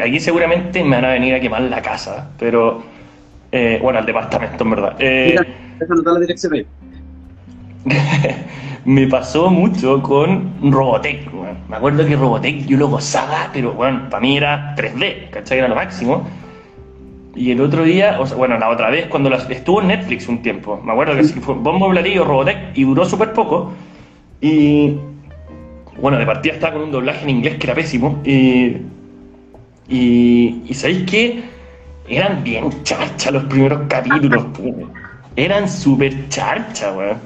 aquí 0.03 0.19
seguramente 0.19 0.83
me 0.83 0.95
van 0.95 1.05
a 1.05 1.13
venir 1.13 1.35
a 1.35 1.39
quemar 1.39 1.61
la 1.63 1.81
casa, 1.81 2.29
pero, 2.37 2.83
eh, 3.51 3.79
bueno, 3.81 3.99
al 3.99 4.05
departamento, 4.05 4.63
en 4.63 4.69
verdad. 4.69 4.95
Eh, 4.99 5.27
Mira, 5.31 5.47
deja 5.79 5.93
anotar 5.93 6.13
la 6.13 6.19
dirección 6.19 6.53
ahí. 6.53 6.67
me 8.85 9.07
pasó 9.07 9.49
mucho 9.49 10.01
con 10.01 10.53
Robotech, 10.71 11.33
weón. 11.33 11.57
Me 11.69 11.77
acuerdo 11.77 12.05
que 12.05 12.15
Robotech 12.15 12.65
yo 12.65 12.77
lo 12.77 12.87
gozaba, 12.89 13.49
pero 13.53 13.71
bueno, 13.73 14.09
para 14.09 14.21
mí 14.21 14.37
era 14.37 14.75
3D, 14.75 15.29
¿cachai? 15.29 15.59
Era 15.59 15.67
lo 15.67 15.75
máximo. 15.75 16.27
Y 17.35 17.51
el 17.51 17.61
otro 17.61 17.83
día, 17.83 18.19
o 18.19 18.27
sea, 18.27 18.37
bueno, 18.37 18.57
la 18.59 18.69
otra 18.69 18.89
vez, 18.89 19.07
cuando 19.07 19.29
las- 19.29 19.49
estuvo 19.49 19.81
en 19.81 19.87
Netflix 19.87 20.27
un 20.27 20.41
tiempo, 20.41 20.79
me 20.83 20.91
acuerdo 20.91 21.15
que 21.15 21.23
sí, 21.23 21.39
fue 21.39 21.55
Bombo 21.55 21.89
Platillo, 21.89 22.25
Robotech, 22.25 22.57
y 22.77 22.83
duró 22.83 23.05
súper 23.05 23.33
poco. 23.33 23.71
Y 24.41 24.97
bueno, 25.99 26.17
de 26.17 26.25
partida 26.25 26.53
estaba 26.53 26.73
con 26.73 26.83
un 26.83 26.91
doblaje 26.91 27.23
en 27.23 27.29
inglés 27.29 27.55
que 27.57 27.67
era 27.67 27.73
pésimo. 27.75 28.19
Y, 28.25 28.77
y, 29.87 30.61
y 30.67 30.73
¿sabéis 30.73 31.09
qué? 31.09 31.43
Eran 32.07 32.43
bien 32.43 32.83
charcha 32.83 33.31
los 33.31 33.45
primeros 33.45 33.81
capítulos. 33.87 34.45
Eran 35.35 35.69
súper 35.69 36.27
charcha, 36.29 36.91
weón. 36.91 37.17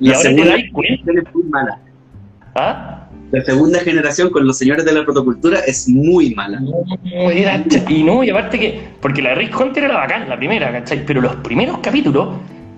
Y 0.00 0.08
La 0.08 0.16
ahora 0.16 0.22
te 0.22 0.28
segunda 0.28 0.50
das 0.52 0.62
cuenta. 0.72 1.04
generación 1.04 1.18
es 1.26 1.34
muy 1.34 1.44
mala. 1.50 1.78
¿Ah? 2.54 2.98
La 3.30 3.42
segunda 3.44 3.78
generación 3.80 4.30
con 4.30 4.46
los 4.46 4.58
señores 4.58 4.84
de 4.84 4.92
la 4.92 5.04
protocultura 5.04 5.60
es 5.66 5.88
muy 5.88 6.34
mala. 6.34 6.60
No, 6.60 7.30
era 7.30 7.64
y 7.88 8.02
no, 8.02 8.22
y 8.22 8.30
aparte 8.30 8.58
que. 8.58 8.80
Porque 9.00 9.22
la 9.22 9.34
Rick 9.34 9.58
Hunter 9.58 9.84
era 9.84 9.96
bacán, 9.96 10.28
la 10.28 10.36
primera, 10.36 10.70
¿cachai? 10.70 11.04
Pero 11.06 11.20
los 11.20 11.36
primeros 11.36 11.78
capítulos. 11.78 12.28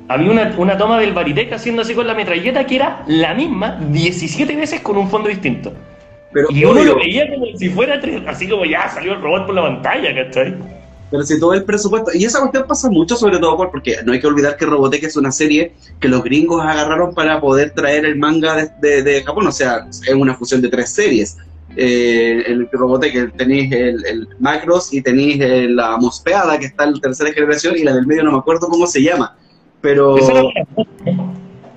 Había 0.07 0.31
una, 0.31 0.53
una 0.59 0.77
toma 0.77 1.01
del 1.01 1.15
Baritec 1.15 1.51
haciendo 1.55 1.81
así 1.81 1.95
con 1.95 2.07
la 2.07 2.15
metralleta 2.15 2.67
que 2.67 2.77
era 2.77 3.03
la 3.07 3.33
misma 3.33 3.81
17 3.91 4.55
veces 4.55 4.81
con 4.81 4.99
un 4.99 5.09
fondo 5.09 5.31
distinto. 5.31 5.73
Pero, 6.31 6.49
Y 6.51 6.63
uno 6.65 6.85
lo 6.85 6.97
veía 6.97 7.27
como 7.31 7.47
si 7.57 7.71
fuera 7.71 7.99
tres- 7.99 8.21
así 8.27 8.47
como 8.47 8.67
ya 8.67 8.87
salió 8.91 9.15
el 9.15 9.23
robot 9.23 9.47
por 9.47 9.55
la 9.55 9.63
pantalla, 9.63 10.15
¿cachai? 10.15 10.55
Pero 11.15 11.23
si 11.25 11.39
todo 11.39 11.55
el 11.55 11.63
presupuesto. 11.63 12.11
Y 12.13 12.25
esa 12.25 12.41
cuestión 12.41 12.65
pasa 12.67 12.91
mucho, 12.91 13.15
sobre 13.15 13.39
todo 13.39 13.57
por- 13.57 13.71
porque 13.71 13.99
no 14.05 14.13
hay 14.13 14.19
que 14.21 14.27
olvidar 14.27 14.57
que 14.57 14.67
Robotech 14.67 15.05
es 15.05 15.17
una 15.17 15.31
serie 15.31 15.73
que 16.01 16.09
los 16.09 16.25
gringos 16.25 16.61
agarraron 16.61 17.15
para 17.15 17.41
poder 17.41 17.71
traer 17.71 18.05
el 18.05 18.17
manga 18.17 18.57
de, 18.57 18.69
de- 18.83 19.03
de 19.05 19.23
Japón. 19.23 19.47
O 19.47 19.53
sea, 19.53 19.87
es 19.89 20.13
una 20.13 20.35
fusión 20.35 20.61
de 20.61 20.69
tres 20.69 20.91
series. 20.91 21.37
Eh, 21.77 22.43
el 22.49 22.69
Robotech, 22.73 23.37
tenéis 23.37 23.71
el, 23.71 24.05
el 24.07 24.29
Macros 24.41 24.93
y 24.93 25.03
tenéis 25.03 25.41
eh, 25.41 25.69
la 25.69 25.97
Mospeada, 25.99 26.59
que 26.59 26.67
está 26.67 26.83
en 26.83 27.01
tercera 27.01 27.33
generación, 27.33 27.77
y 27.79 27.85
la 27.85 27.95
del 27.95 28.09
medio 28.09 28.25
no 28.25 28.33
me 28.33 28.39
acuerdo 28.39 28.67
cómo 28.69 28.85
se 28.89 29.01
llama. 29.01 29.37
Pero. 29.81 30.17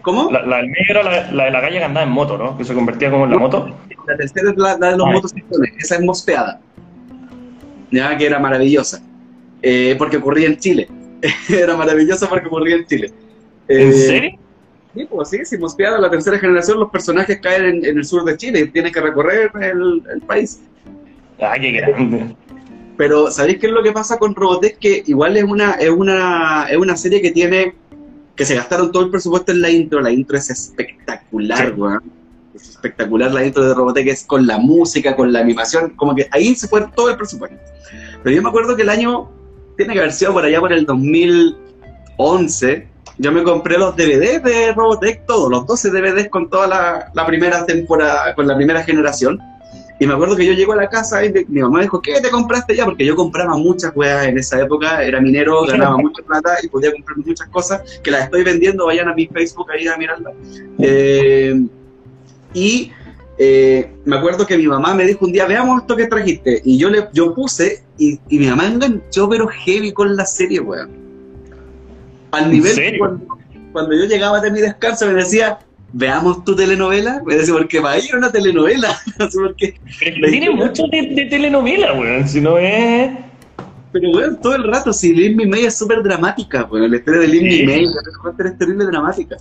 ¿Cómo? 0.02 0.32
la, 0.32 0.42
la 0.48 0.58
del 0.58 0.68
medio 0.70 0.86
era 0.90 1.04
la, 1.04 1.32
la 1.32 1.44
de 1.46 1.52
la 1.52 1.62
calle 1.62 1.78
que 1.78 1.84
andaba 1.84 2.06
en 2.08 2.12
moto, 2.12 2.38
¿no? 2.40 2.58
Que 2.58 2.64
se 2.64 2.74
convertía 2.74 3.12
como 3.12 3.26
en 3.26 3.32
la 3.32 3.38
moto. 3.38 3.70
La 4.08 4.18
tercera 4.18 4.50
es 4.50 4.58
la, 4.58 4.78
la 4.80 4.92
de 4.92 4.98
los 4.98 5.08
Ah. 5.08 5.12
motociclones, 5.12 5.74
esa 5.78 5.96
es 5.96 6.02
Mospeada. 6.02 6.60
Ya 7.92 8.18
que 8.18 8.26
era 8.26 8.40
maravillosa. 8.40 9.02
Eh, 9.62 9.96
porque 9.98 10.18
ocurría 10.18 10.48
en 10.48 10.58
Chile. 10.58 10.88
era 11.50 11.76
maravillosa 11.76 12.30
porque 12.30 12.48
ocurría 12.48 12.76
en 12.76 12.86
Chile. 12.86 13.12
¿En 13.68 13.90
Eh, 13.90 13.94
serio? 13.94 14.32
Sí, 14.96 15.06
pues 15.10 15.30
sí, 15.30 15.40
si 15.46 15.58
Mospeada, 15.58 16.00
la 16.00 16.10
tercera 16.10 16.40
generación, 16.40 16.80
los 16.80 16.90
personajes 16.90 17.40
caen 17.42 17.66
en, 17.66 17.86
en 17.86 17.98
el 17.98 18.06
sur 18.06 18.24
de 18.24 18.36
Chile 18.38 18.62
y 18.62 18.68
tienen 18.70 18.92
que 18.92 19.00
recorrer 19.02 19.52
el, 19.62 20.02
el 20.12 20.22
país. 20.22 20.60
Ah, 21.40 21.56
qué 21.60 21.72
grande. 21.72 22.36
Pero 22.98 23.30
¿sabéis 23.30 23.60
qué 23.60 23.68
es 23.68 23.74
lo 23.74 23.84
que 23.84 23.92
pasa 23.92 24.18
con 24.18 24.34
Robotech? 24.34 24.80
Que 24.80 25.04
igual 25.06 25.38
es 25.38 25.44
una, 25.44 25.74
es 25.74 25.90
una, 25.92 26.66
es 26.70 26.78
una 26.78 26.98
serie 26.98 27.22
que 27.22 27.30
tiene, 27.32 27.76
que 28.36 28.44
se 28.44 28.56
gastaron 28.56 28.92
todo 28.92 29.04
el 29.04 29.12
presupuesto 29.12 29.52
en 29.52 29.62
la 29.62 29.70
intro, 29.70 30.02
la 30.02 30.12
intro 30.12 30.36
es 30.38 30.50
espectacular, 30.50 31.68
Sí. 31.76 31.80
weón. 31.80 32.02
Es 32.56 32.70
espectacular 32.70 33.32
la 33.32 33.46
intro 33.46 33.64
de 33.68 33.76
Robotech, 33.76 34.08
es 34.08 34.24
con 34.24 34.48
la 34.48 34.58
música, 34.58 35.16
con 35.16 35.32
la 35.32 35.42
animación, 35.42 35.92
como 35.96 36.16
que 36.16 36.28
ahí 36.32 36.56
se 36.56 36.68
fue 36.68 36.88
todo 36.96 37.12
el 37.12 37.18
presupuesto. 37.18 37.56
Pero 38.24 38.36
yo 38.36 38.42
me 38.42 38.50
acuerdo 38.50 38.76
que 38.76 38.82
el 38.82 38.90
año, 38.90 39.30
tiene 39.78 39.94
que 39.94 40.00
haber 40.00 40.12
sido 40.12 40.34
por 40.34 40.44
allá 40.44 40.60
por 40.60 40.74
el 40.74 40.86
2011, 40.86 42.88
yo 43.20 43.32
me 43.32 43.44
compré 43.44 43.78
los 43.78 43.96
DVDs 43.96 44.44
de 44.44 44.74
Robotech, 44.74 45.26
todos, 45.26 45.50
los 45.50 45.66
12 45.66 45.90
DVDs 45.90 46.30
con 46.30 46.50
toda 46.50 46.68
la, 46.68 47.12
la 47.14 47.26
primera 47.26 47.66
temporada, 47.66 48.36
con 48.36 48.48
la 48.48 48.56
primera 48.56 48.84
generación. 48.84 49.40
Y 50.00 50.06
me 50.06 50.14
acuerdo 50.14 50.36
que 50.36 50.46
yo 50.46 50.54
llego 50.54 50.74
a 50.74 50.76
la 50.76 50.88
casa 50.88 51.26
y 51.26 51.34
mi, 51.34 51.44
mi 51.46 51.62
mamá 51.62 51.82
dijo, 51.82 52.00
¿qué 52.00 52.22
te 52.22 52.30
compraste 52.30 52.76
ya? 52.76 52.86
Porque 52.86 53.04
yo 53.04 53.16
compraba 53.16 53.58
muchas 53.58 53.92
weas 53.96 54.28
en 54.28 54.38
esa 54.38 54.62
época, 54.62 55.04
era 55.04 55.20
minero, 55.20 55.66
ganaba 55.66 55.98
mucha 55.98 56.22
plata 56.22 56.58
y 56.62 56.68
podía 56.68 56.92
comprar 56.92 57.18
muchas 57.18 57.48
cosas 57.48 57.82
que 58.04 58.12
las 58.12 58.26
estoy 58.26 58.44
vendiendo, 58.44 58.86
vayan 58.86 59.08
a 59.08 59.16
mi 59.16 59.26
Facebook 59.26 59.72
ahí 59.72 59.88
a 59.88 59.98
mirarlas. 59.98 60.34
Eh, 60.78 61.60
y 62.54 62.92
eh, 63.38 63.92
me 64.06 64.18
acuerdo 64.18 64.46
que 64.48 64.58
mi 64.58 64.68
mamá 64.68 64.94
me 64.94 65.06
dijo 65.06 65.26
un 65.26 65.32
día, 65.32 65.46
veamos 65.46 65.82
esto 65.82 65.96
que 65.96 66.08
trajiste. 66.08 66.62
Y 66.66 66.78
yo 66.78 66.90
le 66.90 67.08
yo 67.14 67.34
puse 67.34 67.84
y, 67.98 68.20
y 68.30 68.40
mi 68.40 68.48
mamá 68.48 68.68
enganchó 68.68 69.30
pero 69.30 69.48
heavy 69.48 69.92
con 69.92 70.16
la 70.16 70.26
serie, 70.26 70.60
weón. 70.60 70.90
Al 72.32 72.46
¿En 72.46 72.52
nivel 72.52 72.76
que 72.76 72.98
cuando, 72.98 73.38
cuando 73.72 73.96
yo 73.96 74.06
llegaba 74.06 74.42
de 74.42 74.52
mi 74.52 74.60
descanso 74.60 75.06
me 75.06 75.14
decía, 75.14 75.60
veamos 75.94 76.44
tu 76.44 76.56
telenovela. 76.56 77.22
Me 77.26 77.36
decía, 77.36 77.54
porque 77.54 77.82
para 77.82 77.98
ella 77.98 78.08
era 78.10 78.18
una 78.18 78.32
telenovela. 78.32 78.98
Porque 79.34 79.76
Pero 80.00 80.28
tiene 80.30 80.50
mucho 80.50 80.84
de, 80.92 81.02
de 81.16 81.26
telenovela, 81.26 81.94
weón. 81.94 82.28
Si 82.28 82.42
no 82.42 82.58
es. 82.58 83.12
Pero, 83.92 84.12
weón, 84.12 84.42
todo 84.42 84.56
el 84.56 84.64
rato, 84.64 84.92
si 84.92 85.14
Lin 85.14 85.50
May 85.50 85.66
es 85.66 85.78
súper 85.78 86.04
dramática, 86.04 86.66
weón, 86.66 86.92
la 86.92 86.98
historia 86.98 87.22
de 87.22 87.28
Lin 87.28 87.52
Sí. 87.52 87.64
May, 87.66 87.86
la 87.86 88.30
historia 88.32 88.52
es 88.52 88.58
terrible 88.58 88.86
dramática. 88.86 89.38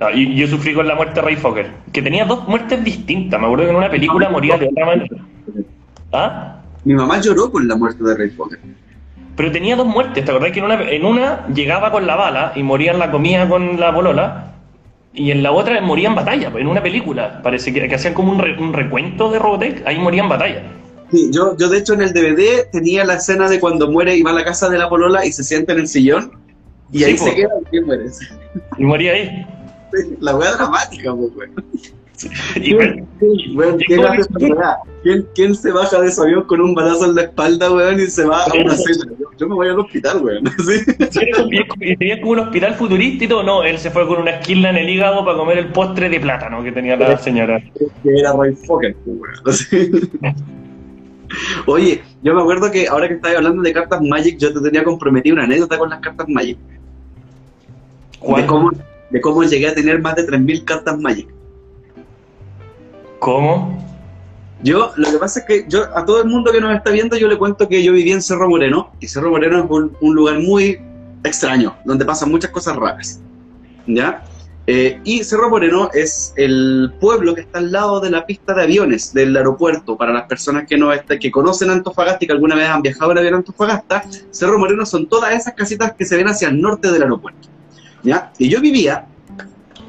No, 0.00 0.10
y- 0.10 0.34
yo 0.34 0.46
sufrí 0.48 0.72
con 0.74 0.88
la 0.88 0.94
muerte 0.94 1.14
de 1.16 1.22
Ray 1.22 1.36
Fokker, 1.36 1.70
que 1.92 2.00
tenía 2.02 2.24
dos 2.24 2.48
muertes 2.48 2.82
distintas. 2.82 3.38
Me 3.38 3.46
acuerdo 3.46 3.64
que 3.66 3.70
en 3.70 3.76
una 3.76 3.90
película 3.90 4.28
moría 4.30 4.56
de 4.56 4.68
otra 4.68 4.86
manera. 4.86 5.16
¿Ah? 6.12 6.56
Mi 6.84 6.94
mamá 6.94 7.20
lloró 7.20 7.50
con 7.52 7.68
la 7.68 7.76
muerte 7.76 8.02
de 8.02 8.16
Ray 8.16 8.30
Fokker. 8.30 8.58
Pero 9.36 9.52
tenía 9.52 9.76
dos 9.76 9.86
muertes, 9.86 10.24
¿te 10.24 10.30
acordás 10.30 10.52
que 10.52 10.58
en 10.58 10.64
una, 10.64 10.82
en 10.90 11.04
una 11.04 11.46
llegaba 11.48 11.90
con 11.92 12.06
la 12.06 12.16
bala 12.16 12.52
y 12.56 12.62
moría 12.62 12.92
en 12.92 12.98
la 12.98 13.10
comida 13.10 13.48
con 13.48 13.78
la 13.78 13.94
polola? 13.94 14.46
Y 15.12 15.30
en 15.32 15.42
la 15.42 15.50
otra 15.52 15.80
moría 15.80 16.08
en 16.08 16.14
batalla, 16.14 16.52
en 16.56 16.66
una 16.66 16.82
película. 16.82 17.40
Parece 17.42 17.72
que, 17.72 17.88
que 17.88 17.94
hacían 17.94 18.14
como 18.14 18.32
un, 18.32 18.38
re- 18.38 18.56
un 18.58 18.72
recuento 18.72 19.30
de 19.30 19.38
Robotech, 19.38 19.86
ahí 19.86 19.98
moría 19.98 20.22
en 20.22 20.28
batalla. 20.28 20.62
Sí, 21.10 21.30
yo, 21.32 21.56
yo 21.56 21.68
de 21.68 21.78
hecho 21.78 21.94
en 21.94 22.02
el 22.02 22.12
DVD 22.12 22.70
tenía 22.70 23.04
la 23.04 23.14
escena 23.14 23.48
de 23.48 23.58
cuando 23.58 23.90
muere 23.90 24.16
y 24.16 24.22
va 24.22 24.30
a 24.30 24.34
la 24.34 24.44
casa 24.44 24.68
de 24.68 24.78
la 24.78 24.88
polola 24.88 25.24
y 25.26 25.32
se 25.32 25.42
sienta 25.42 25.72
en 25.72 25.80
el 25.80 25.88
sillón 25.88 26.30
y 26.92 26.98
Sí, 26.98 27.04
ahí 27.04 27.14
po. 27.14 27.24
se 27.24 27.34
queda 27.34 27.48
y 27.60 27.64
¿quién 27.70 27.86
muere? 27.86 28.04
Y 28.78 28.84
moría 28.84 29.12
ahí. 29.12 29.46
La 30.20 30.36
wea 30.36 30.52
dramática, 30.52 31.14
pues, 31.14 31.32
weón. 31.36 31.54
Bueno, 33.54 33.78
¿quién 33.86 34.04
hace 34.04 34.28
weá? 34.38 34.76
¿Quién, 35.02 35.26
quién 35.34 35.54
se 35.54 35.72
baja 35.72 36.02
de 36.02 36.12
su 36.12 36.22
avión 36.22 36.42
con 36.44 36.60
un 36.60 36.74
balazo 36.74 37.06
en 37.06 37.14
la 37.14 37.22
espalda, 37.22 37.72
weón, 37.72 37.98
y 37.98 38.06
se 38.08 38.26
va 38.26 38.44
a 38.44 38.52
una 38.52 38.76
cena? 38.76 39.06
Yo, 39.18 39.26
yo 39.38 39.48
me 39.48 39.54
voy 39.54 39.68
al 39.68 39.78
hospital, 39.78 40.22
weón. 40.22 40.44
¿sí? 40.58 41.56
y 41.80 41.96
tenía 41.96 42.20
como 42.20 42.32
un 42.32 42.40
hospital 42.40 42.74
futurista 42.74 43.24
y 43.24 43.28
todo. 43.28 43.42
No, 43.42 43.62
él 43.62 43.78
se 43.78 43.90
fue 43.90 44.06
con 44.06 44.20
una 44.20 44.32
esquila 44.32 44.68
en 44.68 44.76
el 44.76 44.90
hígado 44.90 45.24
para 45.24 45.38
comer 45.38 45.56
el 45.56 45.68
postre 45.68 46.10
de 46.10 46.20
plátano 46.20 46.62
que 46.62 46.72
tenía 46.72 46.96
la 46.96 47.16
señora. 47.16 47.58
que 48.02 48.18
era 48.18 48.34
Ray 48.34 48.54
Fokker, 48.54 48.94
pues, 48.96 49.16
weón. 49.16 49.54
¿sí? 49.54 50.10
Oye, 51.66 52.02
yo 52.22 52.34
me 52.34 52.42
acuerdo 52.42 52.70
que 52.70 52.88
ahora 52.88 53.08
que 53.08 53.14
estabas 53.14 53.38
hablando 53.38 53.62
de 53.62 53.72
cartas 53.72 54.00
Magic, 54.02 54.38
yo 54.38 54.52
te 54.52 54.60
tenía 54.60 54.84
comprometido 54.84 55.34
una 55.34 55.44
anécdota 55.44 55.78
con 55.78 55.90
las 55.90 56.00
cartas 56.00 56.28
Magic. 56.28 56.58
De 56.58 56.78
¿Cuál? 58.18 58.46
cómo, 58.46 58.70
de 59.10 59.20
cómo 59.20 59.42
llegué 59.42 59.68
a 59.68 59.74
tener 59.74 60.00
más 60.00 60.14
de 60.16 60.26
3.000 60.26 60.64
cartas 60.64 60.98
Magic. 60.98 61.28
¿Cómo? 63.18 63.78
Yo, 64.62 64.92
lo 64.96 65.10
que 65.10 65.18
pasa 65.18 65.40
es 65.40 65.46
que 65.46 65.64
yo 65.68 65.84
a 65.96 66.04
todo 66.04 66.22
el 66.22 66.28
mundo 66.28 66.52
que 66.52 66.60
nos 66.60 66.74
está 66.74 66.90
viendo, 66.90 67.16
yo 67.16 67.28
le 67.28 67.38
cuento 67.38 67.68
que 67.68 67.82
yo 67.82 67.92
viví 67.92 68.12
en 68.12 68.22
Cerro 68.22 68.48
Moreno, 68.48 68.92
y 69.00 69.08
Cerro 69.08 69.30
Moreno 69.30 69.58
es 69.58 69.70
un, 69.70 69.96
un 70.00 70.14
lugar 70.14 70.38
muy 70.38 70.78
extraño, 71.24 71.76
donde 71.84 72.04
pasan 72.04 72.30
muchas 72.30 72.50
cosas 72.50 72.76
raras. 72.76 73.20
¿Ya? 73.86 74.22
Eh, 74.66 75.00
y 75.04 75.24
Cerro 75.24 75.48
Moreno 75.50 75.90
es 75.94 76.32
el 76.36 76.92
pueblo 77.00 77.34
que 77.34 77.40
está 77.40 77.58
al 77.58 77.72
lado 77.72 78.00
de 78.00 78.10
la 78.10 78.24
pista 78.26 78.54
de 78.54 78.62
aviones 78.62 79.12
del 79.12 79.34
aeropuerto. 79.36 79.96
Para 79.96 80.12
las 80.12 80.24
personas 80.26 80.66
que 80.68 80.76
no 80.76 80.92
está- 80.92 81.18
que 81.18 81.30
conocen 81.30 81.70
Antofagasta 81.70 82.24
y 82.24 82.26
que 82.28 82.32
alguna 82.34 82.54
vez 82.54 82.68
han 82.68 82.82
viajado 82.82 83.12
en 83.12 83.18
avión 83.18 83.34
a 83.34 83.36
Antofagasta, 83.38 84.04
Cerro 84.30 84.58
Moreno 84.58 84.84
son 84.86 85.08
todas 85.08 85.34
esas 85.34 85.54
casitas 85.54 85.94
que 85.94 86.04
se 86.04 86.16
ven 86.16 86.28
hacia 86.28 86.48
el 86.48 86.60
norte 86.60 86.92
del 86.92 87.02
aeropuerto. 87.02 87.48
¿Ya? 88.02 88.32
Y 88.38 88.48
yo 88.48 88.60
vivía 88.60 89.06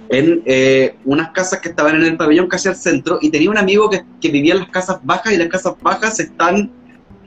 en 0.09 0.41
eh, 0.45 0.95
unas 1.05 1.31
casas 1.31 1.61
que 1.61 1.69
estaban 1.69 1.95
en 1.95 2.03
el 2.03 2.17
pabellón 2.17 2.47
casi 2.47 2.67
al 2.67 2.75
centro 2.75 3.17
y 3.21 3.29
tenía 3.29 3.49
un 3.49 3.57
amigo 3.57 3.89
que, 3.89 4.03
que 4.19 4.29
vivía 4.29 4.53
en 4.53 4.59
las 4.59 4.69
casas 4.69 4.99
bajas 5.03 5.33
y 5.33 5.37
las 5.37 5.47
casas 5.47 5.73
bajas 5.81 6.19
están 6.19 6.69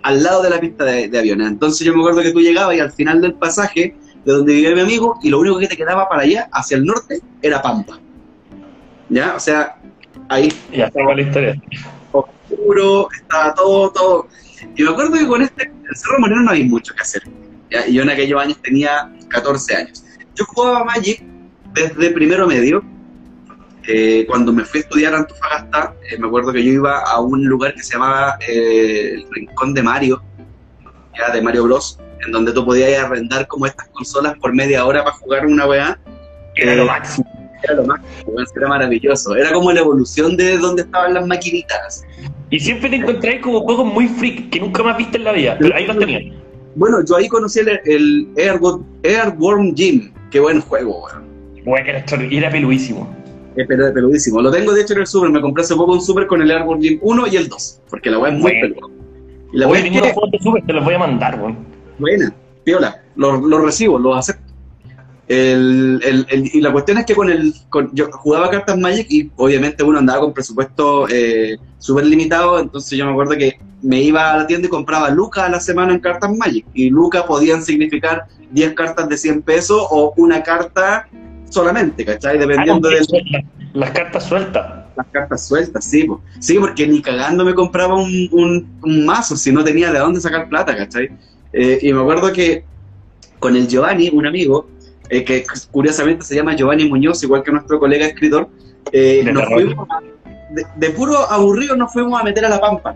al 0.02 0.22
lado 0.22 0.42
de 0.42 0.50
la 0.50 0.60
pista 0.60 0.84
de, 0.84 1.08
de 1.08 1.18
aviones. 1.18 1.48
Entonces 1.48 1.86
yo 1.86 1.94
me 1.94 2.00
acuerdo 2.00 2.20
que 2.22 2.32
tú 2.32 2.40
llegabas 2.40 2.76
y 2.76 2.80
al 2.80 2.92
final 2.92 3.22
del 3.22 3.34
pasaje 3.34 3.96
de 4.24 4.32
donde 4.32 4.54
vivía 4.54 4.74
mi 4.74 4.80
amigo 4.80 5.18
y 5.22 5.30
lo 5.30 5.40
único 5.40 5.58
que 5.58 5.68
te 5.68 5.76
quedaba 5.76 6.08
para 6.08 6.22
allá, 6.22 6.48
hacia 6.52 6.76
el 6.76 6.84
norte, 6.84 7.20
era 7.42 7.62
Pampa. 7.62 7.98
¿Ya? 9.08 9.34
O 9.34 9.40
sea, 9.40 9.76
ahí 10.28 10.52
Ya 10.72 10.86
está 10.86 11.00
igual 11.00 11.16
la 11.16 11.22
historia. 11.22 11.62
oscuro, 12.12 13.08
estaba 13.14 13.54
todo, 13.54 13.90
todo. 13.92 14.28
Y 14.76 14.82
me 14.82 14.90
acuerdo 14.90 15.12
que 15.12 15.26
con 15.26 15.42
este, 15.42 15.64
el 15.64 15.96
Cerro 15.96 16.18
Moreno 16.20 16.42
no 16.42 16.50
había 16.50 16.64
mucho 16.64 16.94
que 16.94 17.02
hacer. 17.02 17.22
¿ya? 17.70 17.86
Y 17.86 17.94
yo 17.94 18.02
en 18.02 18.10
aquellos 18.10 18.40
años 18.40 18.58
tenía 18.62 19.10
14 19.28 19.76
años. 19.76 20.04
Yo 20.36 20.44
jugaba 20.46 20.84
Magic 20.84 21.22
desde 21.72 22.10
primero 22.10 22.46
medio. 22.46 22.82
Eh, 23.86 24.24
cuando 24.26 24.50
me 24.52 24.64
fui 24.64 24.80
a 24.80 24.82
estudiar 24.82 25.14
a 25.14 25.18
Antofagasta, 25.18 25.94
eh, 26.10 26.16
me 26.18 26.26
acuerdo 26.26 26.52
que 26.52 26.64
yo 26.64 26.72
iba 26.72 27.00
a 27.00 27.20
un 27.20 27.44
lugar 27.44 27.74
que 27.74 27.82
se 27.82 27.92
llamaba 27.92 28.38
eh, 28.48 29.12
el 29.14 29.26
Rincón 29.30 29.74
de 29.74 29.82
Mario, 29.82 30.22
ya 31.18 31.30
de 31.34 31.42
Mario 31.42 31.64
Bros, 31.64 31.98
en 32.24 32.32
donde 32.32 32.52
tú 32.52 32.64
podías 32.64 33.04
arrendar 33.04 33.46
como 33.46 33.66
estas 33.66 33.86
consolas 33.88 34.38
por 34.38 34.54
media 34.54 34.86
hora 34.86 35.04
para 35.04 35.16
jugar 35.16 35.46
una 35.46 35.66
weá. 35.66 35.98
Era 36.56 36.72
Eh, 36.72 36.76
lo 36.76 36.86
máximo. 36.86 37.30
Era 37.62 37.74
lo 37.74 37.84
máximo, 37.84 38.32
era 38.56 38.68
maravilloso. 38.68 39.36
Era 39.36 39.52
como 39.52 39.70
la 39.72 39.80
evolución 39.80 40.36
de 40.36 40.56
donde 40.58 40.82
estaban 40.82 41.12
las 41.14 41.26
maquinitas. 41.26 42.04
Y 42.50 42.60
siempre 42.60 42.88
te 42.88 42.96
encontrás 42.96 43.36
como 43.42 43.60
juegos 43.60 43.86
muy 43.86 44.08
freak 44.08 44.48
que 44.50 44.60
nunca 44.60 44.82
más 44.82 44.96
viste 44.96 45.18
en 45.18 45.24
la 45.24 45.32
vida, 45.32 45.56
pero 45.58 45.74
ahí 45.74 45.86
los 45.86 45.98
tenías. 45.98 46.22
Bueno, 46.76 47.04
yo 47.04 47.16
ahí 47.16 47.28
conocí 47.28 47.60
el, 47.60 47.68
el 47.84 48.28
Airwo- 48.36 48.82
Airworm 49.04 49.74
Gym. 49.74 50.12
Qué 50.34 50.40
buen 50.40 50.60
juego, 50.62 51.04
weón. 51.04 51.22
Bueno, 51.64 51.88
era, 51.88 52.04
extraordin- 52.04 52.36
era 52.36 52.50
peludísimo. 52.50 53.08
Es 53.54 53.68
pelu- 53.68 53.94
peludísimo. 53.94 54.42
Lo 54.42 54.50
tengo 54.50 54.72
de 54.72 54.80
hecho 54.82 54.94
en 54.94 54.98
el 55.02 55.06
Super. 55.06 55.30
Me 55.30 55.40
compré 55.40 55.62
hace 55.62 55.76
poco 55.76 55.92
un 55.92 56.00
Super 56.00 56.26
con 56.26 56.42
el 56.42 56.50
Airworm 56.50 56.80
Gym 56.80 56.98
1 57.02 57.26
y 57.28 57.36
el 57.36 57.48
2. 57.48 57.80
Porque 57.88 58.10
la 58.10 58.18
weá 58.18 58.32
es 58.32 58.38
muy 58.40 58.50
Bueno. 58.50 58.74
peluda. 58.74 58.92
Y 59.52 59.58
la 59.58 59.68
weá 59.68 59.80
es 59.80 59.90
que- 59.92 60.38
Super, 60.42 60.66
te 60.66 60.72
los 60.72 60.84
voy 60.84 60.94
a 60.94 60.98
mandar, 60.98 61.38
weón. 61.40 61.58
buena, 62.00 62.34
piola. 62.64 63.00
Los 63.14 63.42
lo 63.44 63.60
recibo, 63.60 63.96
los 63.96 64.18
acepto. 64.18 64.43
El, 65.26 66.00
el- 66.04 66.26
el- 66.28 66.50
y 66.54 66.60
la 66.60 66.70
cuestión 66.70 66.98
es 66.98 67.06
que 67.06 67.14
con 67.14 67.30
el 67.30 67.54
con- 67.70 67.90
yo 67.94 68.10
jugaba 68.12 68.50
cartas 68.50 68.76
Magic 68.78 69.06
y 69.10 69.30
obviamente 69.36 69.82
uno 69.82 69.98
andaba 69.98 70.20
con 70.20 70.34
presupuesto 70.34 71.06
eh, 71.08 71.56
súper 71.78 72.04
limitado, 72.06 72.58
entonces 72.60 72.98
yo 72.98 73.06
me 73.06 73.12
acuerdo 73.12 73.32
que 73.36 73.58
me 73.82 74.02
iba 74.02 74.32
a 74.32 74.36
la 74.38 74.46
tienda 74.46 74.66
y 74.66 74.70
compraba 74.70 75.08
lucas 75.10 75.44
a 75.44 75.48
la 75.48 75.60
semana 75.60 75.94
en 75.94 76.00
cartas 76.00 76.30
Magic 76.36 76.66
y 76.74 76.90
lucas 76.90 77.22
podían 77.22 77.62
significar 77.62 78.24
10 78.50 78.74
cartas 78.74 79.08
de 79.08 79.16
100 79.16 79.42
pesos 79.42 79.86
o 79.90 80.12
una 80.18 80.42
carta 80.42 81.08
solamente, 81.48 82.04
¿cachai? 82.04 82.38
Dependiendo 82.38 82.88
Ah, 82.88 82.92
de 82.92 83.44
Las 83.72 83.90
cartas 83.92 84.24
sueltas. 84.28 84.84
las 84.96 85.06
cartas 85.10 85.46
sueltas, 85.48 85.84
sí, 85.84 86.04
po. 86.04 86.20
sí, 86.38 86.58
porque 86.58 86.86
ni 86.86 87.00
cagando 87.02 87.44
me 87.44 87.54
compraba 87.54 87.94
un, 87.94 88.28
un- 88.30 88.78
un 88.82 89.06
mazo 89.06 89.36
si 89.36 89.50
no 89.52 89.64
tenía 89.64 89.90
de 89.90 89.98
dónde 90.00 90.20
sacar 90.20 90.48
plata, 90.48 90.76
¿cachai? 90.76 91.08
Eh, 91.52 91.78
y 91.82 91.92
me 91.92 92.00
acuerdo 92.00 92.32
que 92.32 92.64
con 93.38 93.56
el 93.56 93.66
Giovanni, 93.68 94.08
un 94.10 94.26
amigo, 94.26 94.68
eh, 95.10 95.24
que 95.24 95.44
curiosamente 95.70 96.24
se 96.24 96.34
llama 96.34 96.54
Giovanni 96.56 96.88
Muñoz, 96.88 97.22
igual 97.22 97.42
que 97.42 97.52
nuestro 97.52 97.78
colega 97.78 98.06
escritor, 98.06 98.48
eh, 98.92 99.22
De 99.24 99.32
nos 99.32 99.44
fuimos 99.46 99.86
a- 99.90 100.00
de, 100.52 100.64
de 100.76 100.90
puro 100.90 101.16
aburrido 101.30 101.74
nos 101.76 101.92
fuimos 101.92 102.20
a 102.20 102.22
meter 102.24 102.44
a 102.44 102.48
la 102.48 102.60
pampa. 102.60 102.94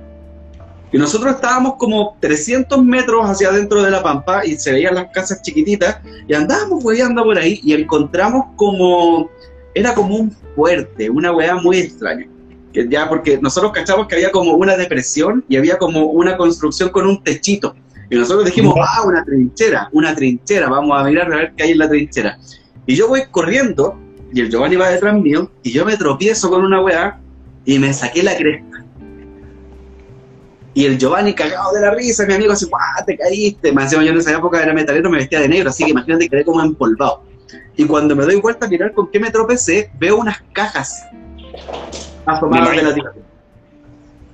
Y 0.91 0.97
nosotros 0.97 1.35
estábamos 1.35 1.75
como 1.77 2.17
300 2.21 2.83
metros 2.83 3.29
hacia 3.29 3.49
adentro 3.49 3.83
de 3.83 3.91
la 3.91 4.03
pampa 4.03 4.47
y 4.47 4.57
se 4.57 4.73
veían 4.73 4.95
las 4.95 5.09
casas 5.13 5.43
chiquititas 5.43 5.99
y 6.27 6.33
andábamos 6.35 6.83
hueveando 6.83 7.25
por 7.25 7.37
ahí 7.37 7.61
y 7.63 7.75
encontramos 7.75 8.47
como, 8.57 9.29
era 9.75 9.93
como 9.95 10.17
un 10.17 10.31
fuerte, 10.57 11.11
una 11.11 11.33
weá 11.33 11.57
muy 11.57 11.79
extraña. 11.79 12.27
Que 12.73 12.89
ya, 12.89 13.07
porque 13.09 13.39
nosotros 13.39 13.73
cachamos 13.73 14.07
que 14.07 14.15
había 14.15 14.31
como 14.31 14.53
una 14.53 14.77
depresión 14.77 15.45
y 15.49 15.57
había 15.57 15.77
como 15.79 16.05
una 16.07 16.37
construcción 16.39 16.89
con 16.91 17.07
un 17.07 17.23
techito. 17.23 17.75
Y 18.11 18.17
nosotros 18.17 18.47
dijimos, 18.47 18.75
ah, 18.81 19.03
una 19.05 19.25
trinchera, 19.25 19.89
una 19.93 20.15
trinchera, 20.15 20.69
vamos 20.69 20.99
a 20.99 21.05
mirar 21.05 21.33
a 21.33 21.37
ver 21.37 21.53
qué 21.57 21.65
hay 21.65 21.71
en 21.73 21.79
la 21.79 21.89
trinchera. 21.89 22.39
Y 22.87 22.95
yo 22.95 23.09
voy 23.09 23.23
corriendo 23.31 23.99
y 24.33 24.41
el 24.41 24.51
Giovanni 24.51 24.77
va 24.77 24.89
detrás 24.89 25.15
mío 25.15 25.51
y 25.63 25.73
yo 25.73 25.85
me 25.85 25.97
tropiezo 25.97 26.51
con 26.51 26.65
una 26.65 26.83
weá 26.83 27.21
y 27.65 27.79
me 27.79 27.93
saqué 27.93 28.23
la 28.23 28.37
cresta. 28.37 28.85
Y 30.75 30.87
el 30.87 30.97
Giovanni 30.97 31.35
cagado 31.35 31.73
de 31.73 31.81
la 31.81 31.91
risa, 31.91 32.25
mi 32.25 32.35
amigo 32.35 32.53
así, 32.53 32.67
¡guau! 32.67 33.05
Te 33.05 33.17
caíste. 33.17 33.73
Me 33.73 33.83
decía, 33.83 34.03
yo 34.03 34.11
en 34.11 34.17
esa 34.17 34.33
época 34.33 34.63
era 34.63 34.73
metalero, 34.73 35.11
me 35.11 35.19
vestía 35.19 35.41
de 35.41 35.49
negro, 35.49 35.71
así 35.71 35.85
que 35.85 35.91
imagínate 35.91 36.25
que 36.25 36.31
quedé 36.31 36.45
como 36.45 36.63
empolvado. 36.63 37.25
Y 37.77 37.85
cuando 37.85 38.15
me 38.15 38.25
doy 38.25 38.37
vuelta 38.37 38.67
a 38.67 38.69
mirar 38.69 38.93
con 38.93 39.11
qué 39.11 39.19
me 39.19 39.31
tropecé, 39.31 39.91
veo 39.99 40.17
unas 40.17 40.41
cajas 40.53 41.05
asomadas 42.27 42.71
De 42.71 42.83
la 42.83 42.95
tierra. 42.95 43.13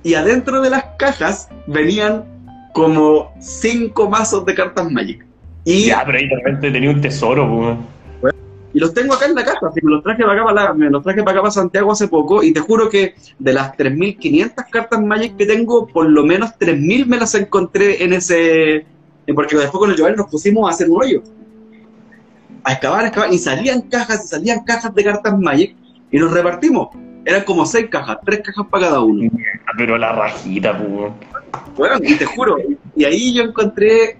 Y 0.03 0.13
adentro 0.13 0.61
de 0.61 0.69
las 0.69 0.85
cajas 0.97 1.49
venían 1.65 2.25
como 2.75 3.31
cinco 3.39 4.09
mazos 4.09 4.45
de 4.45 4.53
cartas 4.53 4.91
Magic. 4.91 5.25
Y, 5.63 5.85
Ya, 5.85 6.03
pero 6.05 6.17
ahí 6.17 6.27
de 6.27 6.35
repente 6.35 6.71
tenía 6.71 6.89
un 6.89 6.99
tesoro, 6.99 7.45
weón. 7.49 7.85
y 8.73 8.79
los 8.79 8.93
tengo 8.93 9.13
acá 9.13 9.27
en 9.27 9.35
la 9.35 9.45
casa, 9.45 9.67
así 9.69 9.79
me 9.81 9.91
los 9.91 10.03
traje 10.03 10.21
para 10.23 10.33
acá 10.33 10.43
para, 10.43 10.63
la- 10.65 10.73
me 10.73 10.89
los 10.89 11.01
traje 11.01 11.19
para 11.23 11.31
acá 11.31 11.41
para 11.43 11.51
Santiago 11.51 11.93
hace 11.93 12.09
poco 12.09 12.43
y 12.43 12.51
te 12.51 12.59
juro 12.59 12.89
que 12.89 13.15
de 13.39 13.53
las 13.53 13.77
3.500 13.77 14.65
cartas 14.69 15.01
Magic 15.01 15.37
que 15.37 15.45
tengo, 15.45 15.87
por 15.87 16.09
lo 16.09 16.25
menos 16.25 16.49
3.000 16.59 17.05
me 17.05 17.17
las 17.17 17.33
encontré 17.35 18.03
en 18.03 18.11
ese... 18.11 18.85
Porque 19.33 19.55
después 19.55 19.79
con 19.79 19.91
el 19.91 19.95
Giovanni 19.95 20.17
nos 20.17 20.29
pusimos 20.29 20.69
a 20.69 20.73
hacer 20.73 20.89
un 20.89 21.01
hoyo. 21.01 21.23
A 22.65 22.73
excavar, 22.73 23.05
a 23.05 23.07
excavar, 23.07 23.31
y 23.33 23.37
salían 23.37 23.83
cajas 23.83 24.25
y 24.25 24.27
salían 24.27 24.65
cajas 24.65 24.93
de 24.93 25.01
cartas 25.01 25.39
Magic 25.39 25.77
y 26.11 26.17
nos 26.19 26.33
repartimos. 26.33 26.89
Eran 27.25 27.43
como 27.43 27.65
seis 27.65 27.87
cajas, 27.89 28.17
tres 28.23 28.41
cajas 28.41 28.65
para 28.69 28.85
cada 28.87 28.99
uno. 29.01 29.29
Ah, 29.65 29.71
Pero 29.77 29.97
la 29.97 30.11
rajita, 30.11 30.73
weón. 30.73 31.13
Bueno, 31.75 31.95
y 32.01 32.15
te 32.15 32.25
juro, 32.25 32.57
y 32.95 33.03
ahí 33.03 33.33
yo 33.33 33.43
encontré, 33.43 34.17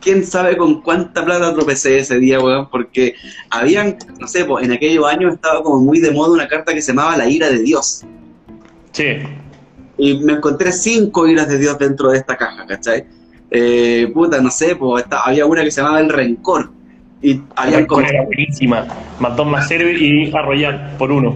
quién 0.00 0.24
sabe 0.24 0.56
con 0.56 0.82
cuánta 0.82 1.24
plata 1.24 1.54
tropecé 1.54 1.98
ese 1.98 2.18
día, 2.18 2.40
weón, 2.40 2.68
porque 2.70 3.14
habían, 3.50 3.96
no 4.18 4.26
sé, 4.26 4.44
pues, 4.44 4.64
en 4.64 4.72
aquellos 4.72 5.06
años 5.06 5.34
estaba 5.34 5.62
como 5.62 5.80
muy 5.80 6.00
de 6.00 6.10
moda 6.10 6.32
una 6.32 6.48
carta 6.48 6.74
que 6.74 6.82
se 6.82 6.92
llamaba 6.92 7.16
La 7.16 7.28
ira 7.28 7.48
de 7.48 7.60
Dios. 7.60 8.04
Sí. 8.92 9.04
Y 9.98 10.18
me 10.18 10.34
encontré 10.34 10.72
cinco 10.72 11.26
iras 11.26 11.48
de 11.48 11.58
Dios 11.58 11.78
dentro 11.78 12.10
de 12.10 12.18
esta 12.18 12.36
caja, 12.36 12.66
¿cachai? 12.66 13.04
Eh, 13.50 14.10
puta, 14.12 14.40
no 14.40 14.50
sé, 14.50 14.74
pues 14.76 15.04
esta- 15.04 15.20
había 15.22 15.46
una 15.46 15.62
que 15.62 15.70
se 15.70 15.80
llamaba 15.80 16.00
El 16.00 16.08
Rencor. 16.08 16.70
Y 17.22 17.40
como, 17.86 18.02
era 18.02 18.22
buenísima. 18.24 18.86
Más 19.18 19.36
dos 19.36 19.46
más 19.46 19.66
cero 19.68 19.88
y 19.90 20.30
arrollar 20.34 20.96
por 20.98 21.10
uno. 21.10 21.34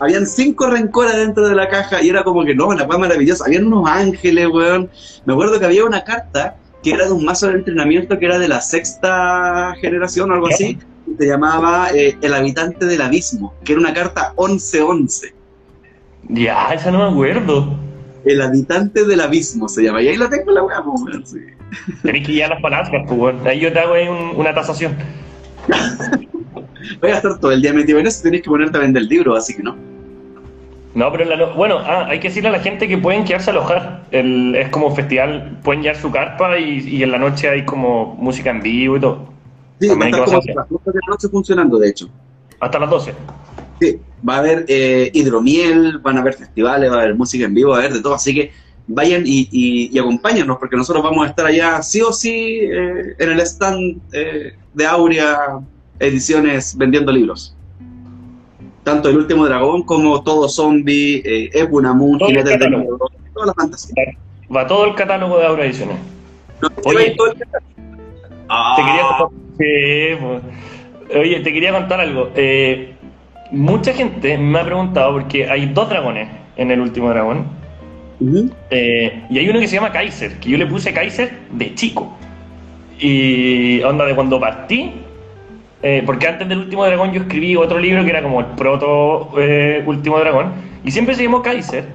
Habían 0.00 0.26
cinco 0.26 0.66
rencores 0.68 1.14
dentro 1.16 1.46
de 1.48 1.54
la 1.54 1.68
caja 1.68 2.02
y 2.02 2.08
era 2.08 2.24
como 2.24 2.44
que 2.44 2.54
no, 2.54 2.72
la 2.72 2.84
weá 2.84 2.98
maravillosa. 2.98 3.44
Habían 3.46 3.66
unos 3.66 3.88
ángeles, 3.88 4.48
weón. 4.48 4.90
Me 5.26 5.32
acuerdo 5.34 5.58
que 5.60 5.66
había 5.66 5.84
una 5.84 6.02
carta 6.02 6.56
que 6.82 6.92
era 6.92 7.06
de 7.06 7.12
un 7.12 7.24
mazo 7.24 7.46
de 7.48 7.54
entrenamiento 7.54 8.18
que 8.18 8.24
era 8.26 8.38
de 8.38 8.48
la 8.48 8.60
sexta 8.60 9.74
generación 9.80 10.30
o 10.30 10.34
algo 10.34 10.48
Ya. 10.48 10.54
así. 10.54 10.78
y 11.06 11.14
Se 11.16 11.26
llamaba 11.26 11.90
eh, 11.94 12.16
El 12.22 12.32
habitante 12.34 12.86
del 12.86 13.02
abismo, 13.02 13.52
que 13.64 13.72
era 13.72 13.80
una 13.80 13.92
carta 13.92 14.32
11-11. 14.36 15.32
Ya, 16.28 16.72
esa 16.72 16.90
no 16.90 16.98
me 16.98 17.10
acuerdo. 17.12 17.74
El 18.24 18.40
habitante 18.42 19.04
del 19.04 19.20
abismo 19.20 19.68
se 19.68 19.82
llama. 19.82 20.00
Y 20.02 20.08
ahí 20.08 20.16
la 20.16 20.28
tengo 20.30 20.50
la 20.52 20.62
weá, 20.62 20.80
weón. 20.80 21.26
sí. 21.26 21.38
Tenés 22.02 22.26
que 22.26 22.32
guiar 22.32 22.50
las 22.50 22.60
palabras, 22.62 22.90
pues, 22.90 23.18
weón. 23.18 23.46
Ahí 23.46 23.60
yo 23.60 23.72
te 23.72 23.78
hago 23.80 23.94
ahí 23.94 24.08
un- 24.08 24.32
una 24.36 24.54
tasación. 24.54 24.96
Voy 27.00 27.10
a 27.10 27.16
estar 27.16 27.38
todo 27.38 27.52
el 27.52 27.62
día 27.62 27.72
metido 27.72 27.98
en 27.98 28.06
eso. 28.06 28.22
Tenés 28.22 28.42
que 28.42 28.50
ponerte 28.50 28.76
a 28.78 28.80
vender 28.80 29.02
el 29.02 29.08
libro, 29.08 29.34
así 29.36 29.54
que 29.56 29.62
no. 29.62 29.76
No, 30.94 31.12
pero 31.12 31.24
la 31.24 31.36
no- 31.36 31.54
bueno, 31.54 31.78
ah, 31.78 32.06
hay 32.08 32.18
que 32.18 32.28
decirle 32.28 32.48
a 32.48 32.52
la 32.52 32.60
gente 32.60 32.88
que 32.88 32.98
pueden 32.98 33.24
quedarse 33.24 33.50
a 33.50 33.52
alojar. 33.52 34.06
El, 34.10 34.56
es 34.56 34.68
como 34.70 34.88
un 34.88 34.96
festival, 34.96 35.58
pueden 35.62 35.82
llevar 35.82 35.96
su 36.00 36.10
carpa 36.10 36.58
y, 36.58 36.80
y 36.88 37.02
en 37.02 37.12
la 37.12 37.18
noche 37.18 37.48
hay 37.48 37.64
como 37.64 38.16
música 38.16 38.50
en 38.50 38.60
vivo 38.60 38.96
y 38.96 39.00
todo. 39.00 39.32
Sí, 39.80 39.88
va 39.88 40.06
a 40.06 40.08
estar 40.08 40.24
como 40.24 40.38
pasarse. 40.38 40.52
las 40.54 40.68
12 40.68 40.90
de 40.90 40.98
la 41.06 41.12
noche 41.12 41.28
funcionando, 41.28 41.78
de 41.78 41.88
hecho. 41.90 42.08
Hasta 42.58 42.78
las 42.80 42.90
12. 42.90 43.14
Sí, 43.80 43.98
va 44.28 44.34
a 44.34 44.38
haber 44.38 44.64
eh, 44.68 45.10
hidromiel, 45.14 45.98
van 45.98 46.18
a 46.18 46.20
haber 46.20 46.34
festivales, 46.34 46.90
va 46.90 46.96
a 46.96 47.02
haber 47.02 47.14
música 47.14 47.44
en 47.46 47.54
vivo, 47.54 47.70
va 47.70 47.76
a 47.76 47.78
haber 47.80 47.92
de 47.94 48.02
todo, 48.02 48.14
así 48.14 48.34
que 48.34 48.50
vayan 48.88 49.22
y, 49.24 49.48
y, 49.52 49.90
y 49.92 49.98
acompáñennos, 49.98 50.58
porque 50.58 50.76
nosotros 50.76 51.02
vamos 51.04 51.24
a 51.24 51.30
estar 51.30 51.46
allá 51.46 51.80
sí 51.82 52.02
o 52.02 52.12
sí 52.12 52.58
eh, 52.62 53.14
en 53.18 53.30
el 53.30 53.40
stand 53.40 54.00
eh, 54.12 54.54
de 54.74 54.86
Aurea 54.86 55.60
Ediciones 56.00 56.76
vendiendo 56.76 57.12
libros. 57.12 57.54
Tanto 58.82 59.08
El 59.10 59.18
Último 59.18 59.44
Dragón 59.46 59.82
como 59.82 60.22
Todo 60.22 60.48
Zombie, 60.48 61.22
eh, 61.24 61.50
Epunamun, 61.52 62.18
Jinetes. 62.18 62.58
Miedo, 62.70 63.10
toda 63.34 63.46
la 63.46 63.54
fantasía. 63.54 63.94
Va 64.54 64.66
todo 64.66 64.86
el 64.86 64.94
catálogo 64.94 65.38
de 65.38 65.46
Aura 65.46 65.64
Ediciones. 65.66 65.96
No, 66.60 66.68
Oye. 66.84 66.98
lleva 67.04 67.16
todo 67.16 67.26
el- 67.32 67.38
Ah, 68.48 68.74
Te 68.76 68.82
quería 68.82 69.02
contar, 69.02 69.28
Sí, 69.58 70.16
pues. 71.08 71.20
Oye, 71.20 71.40
te 71.40 71.52
quería 71.52 71.72
contar 71.72 72.00
algo. 72.00 72.30
Eh, 72.34 72.94
mucha 73.52 73.92
gente 73.92 74.38
me 74.38 74.58
ha 74.58 74.64
preguntado 74.64 75.12
porque 75.12 75.48
hay 75.48 75.66
dos 75.66 75.88
dragones 75.90 76.28
en 76.56 76.70
el 76.70 76.80
último 76.80 77.10
dragón. 77.10 77.46
Eh, 78.70 79.22
y 79.30 79.38
hay 79.38 79.48
uno 79.48 79.60
que 79.60 79.68
se 79.68 79.76
llama 79.76 79.92
Kaiser, 79.92 80.38
que 80.40 80.50
yo 80.50 80.58
le 80.58 80.66
puse 80.66 80.92
Kaiser 80.92 81.38
de 81.52 81.74
chico. 81.74 82.16
Y 82.98 83.82
onda 83.82 84.04
de 84.04 84.14
cuando 84.14 84.38
partí, 84.40 84.92
eh, 85.82 86.02
porque 86.04 86.28
antes 86.28 86.48
del 86.48 86.58
Último 86.58 86.84
Dragón 86.84 87.12
yo 87.12 87.22
escribí 87.22 87.56
otro 87.56 87.78
libro 87.78 88.04
que 88.04 88.10
era 88.10 88.22
como 88.22 88.40
el 88.40 88.46
proto 88.46 89.30
eh, 89.38 89.82
Último 89.86 90.18
Dragón, 90.18 90.52
y 90.84 90.90
siempre 90.90 91.14
se 91.14 91.24
llamó 91.24 91.42
Kaiser 91.42 91.86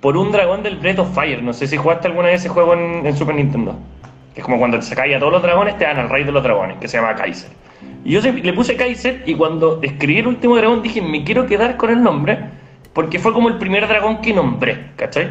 por 0.00 0.16
un 0.16 0.30
dragón 0.30 0.62
del 0.62 0.76
Breath 0.76 1.00
of 1.00 1.14
Fire. 1.14 1.42
No 1.42 1.52
sé 1.52 1.66
si 1.66 1.76
jugaste 1.76 2.06
alguna 2.08 2.28
vez 2.28 2.40
ese 2.40 2.48
juego 2.48 2.74
en, 2.74 3.16
Super 3.16 3.34
Nintendo. 3.34 3.76
Que 4.34 4.40
es 4.40 4.44
como 4.44 4.58
cuando 4.58 4.78
te 4.78 4.84
sacáis 4.84 5.16
a 5.16 5.18
todos 5.18 5.32
los 5.32 5.42
dragones, 5.42 5.76
te 5.78 5.84
dan 5.84 5.98
al 5.98 6.08
rey 6.08 6.24
de 6.24 6.32
los 6.32 6.42
dragones, 6.42 6.76
que 6.78 6.88
se 6.88 6.98
llama 6.98 7.14
Kaiser. 7.14 7.50
Y 8.04 8.12
yo 8.12 8.20
le 8.20 8.52
puse 8.52 8.76
Kaiser 8.76 9.22
y 9.26 9.34
cuando 9.34 9.80
escribí 9.82 10.18
el 10.18 10.28
último 10.28 10.56
dragón 10.56 10.82
dije, 10.82 11.02
me 11.02 11.24
quiero 11.24 11.46
quedar 11.46 11.76
con 11.76 11.90
el 11.90 12.02
nombre, 12.02 12.38
porque 12.92 13.18
fue 13.18 13.32
como 13.32 13.48
el 13.48 13.58
primer 13.58 13.86
dragón 13.88 14.20
que 14.20 14.32
nombré, 14.32 14.90
¿cachai? 14.96 15.30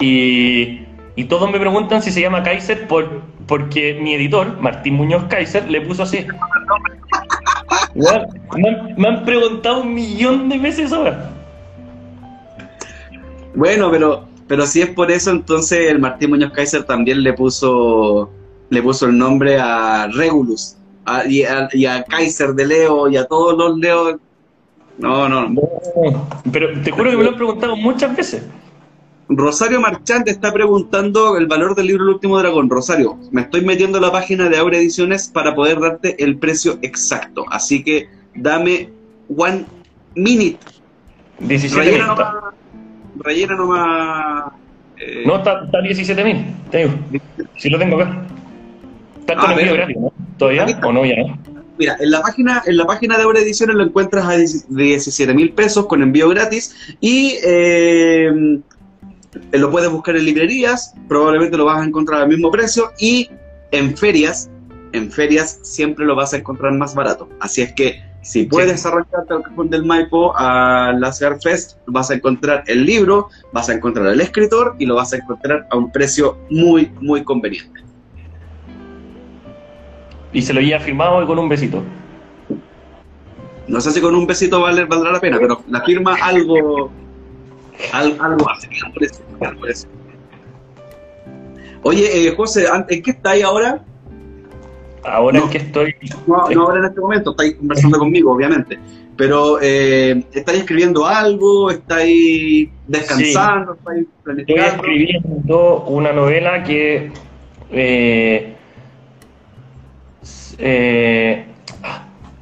Y, 0.00 0.80
y 1.14 1.24
todos 1.24 1.50
me 1.50 1.58
preguntan 1.58 2.02
si 2.02 2.10
se 2.10 2.20
llama 2.20 2.42
Kaiser 2.42 2.86
por, 2.88 3.20
porque 3.46 3.98
mi 4.00 4.14
editor, 4.14 4.58
Martín 4.60 4.94
Muñoz 4.94 5.24
Kaiser, 5.28 5.70
le 5.70 5.82
puso 5.82 6.04
así. 6.04 6.26
me, 8.56 9.08
han, 9.08 9.24
preguntado 9.24 9.82
un 9.82 9.92
millón 9.92 10.48
de 10.48 10.58
veces 10.58 10.92
ahora. 10.92 11.30
Bueno, 13.54 13.90
pero, 13.90 14.26
pero 14.46 14.66
si 14.66 14.80
es 14.80 14.88
por 14.88 15.10
eso, 15.10 15.30
entonces 15.30 15.90
el 15.90 15.98
Martín 15.98 16.30
Muñoz 16.30 16.52
Kaiser 16.52 16.84
también 16.84 17.22
le 17.22 17.34
puso, 17.34 18.30
le 18.70 18.82
puso 18.82 19.06
el 19.06 19.18
nombre 19.18 19.58
a 19.60 20.08
Regulus 20.08 20.76
y, 21.28 21.42
a, 21.42 22.04
Kaiser 22.04 22.54
de 22.54 22.66
Leo 22.66 23.08
y 23.08 23.16
a 23.16 23.26
todos 23.26 23.56
los 23.58 23.78
Leo. 23.78 24.18
No, 24.98 25.28
no. 25.28 25.48
no. 25.48 25.62
Pero 26.50 26.68
te 26.82 26.90
juro 26.90 27.10
que 27.10 27.16
me 27.16 27.24
lo 27.24 27.30
han 27.30 27.36
preguntado 27.36 27.76
muchas 27.76 28.16
veces. 28.16 28.44
Rosario 29.36 29.80
Marchante 29.80 30.30
está 30.30 30.52
preguntando 30.52 31.36
el 31.36 31.46
valor 31.46 31.74
del 31.74 31.86
libro 31.86 32.04
El 32.04 32.10
último 32.10 32.38
dragón. 32.38 32.68
Rosario, 32.68 33.18
me 33.30 33.42
estoy 33.42 33.62
metiendo 33.62 33.98
en 33.98 34.02
la 34.02 34.12
página 34.12 34.48
de 34.48 34.58
Aura 34.58 34.78
Ediciones 34.78 35.28
para 35.28 35.54
poder 35.54 35.80
darte 35.80 36.22
el 36.22 36.38
precio 36.38 36.78
exacto. 36.82 37.44
Así 37.50 37.82
que 37.82 38.08
dame 38.34 38.90
one 39.34 39.64
minute. 40.14 40.58
17 41.40 41.84
rellena 41.84 42.06
nomás. 42.06 42.34
Rellena 43.16 43.54
nomás 43.54 44.52
eh, 44.98 45.24
no, 45.26 45.36
está, 45.36 45.64
está 45.64 45.80
17 45.80 46.24
mil. 46.24 46.44
Si 47.56 47.68
lo 47.68 47.78
tengo 47.78 48.00
acá. 48.00 48.24
Está 49.20 49.36
con 49.36 49.50
ah, 49.50 49.54
envío 49.54 49.74
gratis, 49.74 49.96
¿no? 49.96 50.12
¿Todavía? 50.38 50.80
¿O 50.84 50.92
no 50.92 51.04
ya 51.04 51.16
Mira, 51.78 51.96
en 51.98 52.10
la 52.10 52.20
página, 52.20 52.62
en 52.66 52.76
la 52.76 52.84
página 52.84 53.16
de 53.16 53.22
Aura 53.22 53.40
Ediciones 53.40 53.74
lo 53.74 53.84
encuentras 53.84 54.26
a 54.26 54.36
17 54.36 55.34
mil 55.34 55.52
pesos 55.52 55.86
con 55.86 56.02
envío 56.02 56.28
gratis 56.28 56.96
y 57.00 57.38
eh, 57.44 58.30
eh, 58.30 58.60
lo 59.52 59.70
puedes 59.70 59.90
buscar 59.90 60.16
en 60.16 60.24
librerías, 60.24 60.94
probablemente 61.08 61.56
lo 61.56 61.64
vas 61.64 61.80
a 61.80 61.84
encontrar 61.84 62.22
al 62.22 62.28
mismo 62.28 62.50
precio 62.50 62.92
y 62.98 63.30
en 63.70 63.96
ferias, 63.96 64.50
en 64.92 65.10
ferias 65.10 65.58
siempre 65.62 66.04
lo 66.04 66.14
vas 66.14 66.34
a 66.34 66.38
encontrar 66.38 66.72
más 66.74 66.94
barato. 66.94 67.28
Así 67.40 67.62
es 67.62 67.72
que 67.72 68.02
si 68.22 68.44
puedes 68.44 68.86
arrancarte 68.86 69.34
al 69.34 69.42
cajón 69.42 69.68
del 69.70 69.84
Maipo 69.84 70.32
a 70.36 70.92
la 70.92 71.12
Fest, 71.12 71.78
vas 71.86 72.10
a 72.10 72.14
encontrar 72.14 72.62
el 72.66 72.86
libro, 72.86 73.28
vas 73.52 73.68
a 73.68 73.74
encontrar 73.74 74.06
el 74.06 74.20
escritor 74.20 74.76
y 74.78 74.86
lo 74.86 74.94
vas 74.94 75.12
a 75.12 75.16
encontrar 75.16 75.66
a 75.70 75.76
un 75.76 75.90
precio 75.90 76.38
muy, 76.48 76.92
muy 77.00 77.24
conveniente. 77.24 77.80
Y 80.32 80.40
se 80.42 80.52
lo 80.52 80.60
había 80.60 80.78
firmado 80.78 81.26
con 81.26 81.38
un 81.38 81.48
besito. 81.48 81.82
No 83.66 83.80
sé 83.80 83.90
si 83.90 84.00
con 84.00 84.14
un 84.14 84.26
besito 84.26 84.60
vale, 84.60 84.84
valdrá 84.84 85.12
la 85.12 85.20
pena, 85.20 85.38
pero 85.40 85.62
la 85.68 85.82
firma 85.82 86.16
algo 86.20 86.92
algo 87.92 88.50
hace, 88.50 88.68
por 88.92 89.70
eso, 89.70 89.88
Oye, 91.84 92.28
eh, 92.28 92.34
José, 92.36 92.66
¿en 92.88 93.02
qué 93.02 93.10
estáis 93.10 93.42
ahora? 93.44 93.82
Ahora 95.04 95.38
en 95.38 95.50
qué 95.50 95.58
estoy. 95.58 95.94
No, 96.26 96.48
no, 96.48 96.62
ahora 96.62 96.78
en 96.80 96.86
este 96.86 97.00
momento, 97.00 97.30
estáis 97.32 97.56
conversando 97.56 97.98
conmigo, 97.98 98.32
obviamente. 98.32 98.78
Pero, 99.16 99.58
eh, 99.60 100.24
¿estáis 100.32 100.60
escribiendo 100.60 101.06
algo? 101.06 101.70
¿Estáis 101.70 102.68
descansando? 102.86 103.74
¿Estáis 103.74 104.06
planificando? 104.22 104.64
Estoy 104.64 105.04
escribiendo 105.04 105.84
una 105.86 106.12
novela 106.12 106.62
que. 106.62 107.10
Eh, 107.70 108.54
eh, 110.58 111.44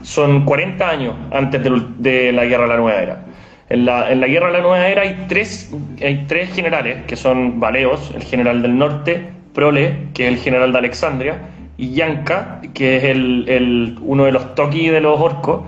son 0.03 0.45
40 0.45 0.89
años 0.89 1.15
antes 1.31 1.63
de, 1.63 1.83
de 1.99 2.33
la 2.33 2.45
Guerra 2.45 2.65
de 2.65 2.69
la 2.69 2.77
Nueva 2.77 3.03
Era. 3.03 3.25
En 3.71 3.87
la, 3.87 4.11
en 4.11 4.21
la 4.21 4.27
Guerra 4.27 4.49
de 4.49 4.53
la 4.55 4.61
Nueva 4.61 4.89
Era 4.89 5.03
hay 5.03 5.27
tres, 5.29 5.73
hay 6.03 6.25
tres 6.27 6.53
generales, 6.53 7.05
que 7.07 7.15
son 7.15 7.61
Baleos, 7.61 8.11
el 8.17 8.25
general 8.25 8.63
del 8.63 8.77
norte, 8.77 9.31
Prole, 9.55 10.09
que 10.13 10.27
es 10.27 10.33
el 10.35 10.39
general 10.39 10.73
de 10.73 10.79
Alexandria, 10.79 11.41
y 11.79 11.93
Yanka, 11.93 12.61
que 12.75 12.97
es 12.97 13.05
el, 13.05 13.49
el 13.49 13.97
uno 14.03 14.25
de 14.25 14.33
los 14.33 14.57
Toki 14.57 14.89
de 14.89 15.01
los 15.01 15.19
orcos. 15.21 15.63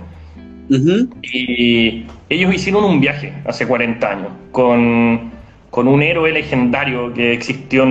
Y 1.21 2.05
ellos 2.29 2.53
hicieron 2.53 2.83
un 2.83 2.99
viaje 2.99 3.33
hace 3.45 3.65
40 3.65 4.09
años 4.09 4.27
con, 4.51 5.31
con 5.69 5.87
un 5.87 6.01
héroe 6.01 6.31
legendario 6.31 7.13
que 7.13 7.31
existió, 7.33 7.85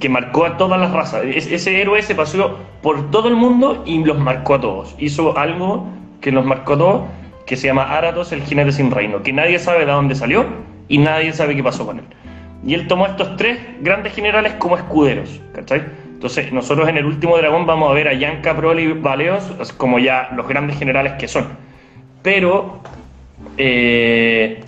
que 0.00 0.08
marcó 0.08 0.44
a 0.44 0.56
todas 0.56 0.80
las 0.80 0.92
razas. 0.92 1.22
ese 1.24 1.80
héroe 1.80 2.02
se 2.02 2.14
pasó 2.14 2.58
por 2.82 3.10
todo 3.10 3.28
el 3.28 3.36
mundo 3.36 3.84
y 3.86 4.02
los 4.02 4.18
marcó 4.18 4.54
a 4.54 4.60
todos. 4.60 4.94
Hizo 4.98 5.38
algo 5.38 5.86
que 6.20 6.32
los 6.32 6.44
marcó 6.44 6.74
a 6.74 6.78
todos 6.78 7.02
que 7.46 7.56
se 7.56 7.68
llama 7.68 7.84
Aratos, 7.84 8.32
el 8.32 8.42
jinete 8.42 8.72
sin 8.72 8.90
reino, 8.90 9.22
que 9.22 9.32
nadie 9.32 9.58
sabe 9.58 9.86
de 9.86 9.92
dónde 9.92 10.14
salió 10.14 10.44
y 10.88 10.98
nadie 10.98 11.32
sabe 11.32 11.54
qué 11.54 11.62
pasó 11.62 11.86
con 11.86 12.00
él. 12.00 12.04
Y 12.66 12.74
él 12.74 12.88
tomó 12.88 13.06
estos 13.06 13.36
tres 13.36 13.58
grandes 13.80 14.12
generales 14.12 14.54
como 14.54 14.76
escuderos, 14.76 15.40
¿cachai? 15.54 15.84
Entonces, 16.14 16.52
nosotros 16.52 16.88
en 16.88 16.96
el 16.96 17.04
último 17.04 17.36
dragón 17.36 17.66
vamos 17.66 17.90
a 17.90 17.94
ver 17.94 18.08
a 18.08 18.14
Yanka, 18.14 18.56
Proli 18.56 18.82
y 18.82 18.92
Baleos 18.92 19.44
como 19.76 19.98
ya 19.98 20.30
los 20.34 20.48
grandes 20.48 20.78
generales 20.78 21.12
que 21.14 21.28
son. 21.28 21.46
Pero 22.22 22.80
eh, 23.56 24.60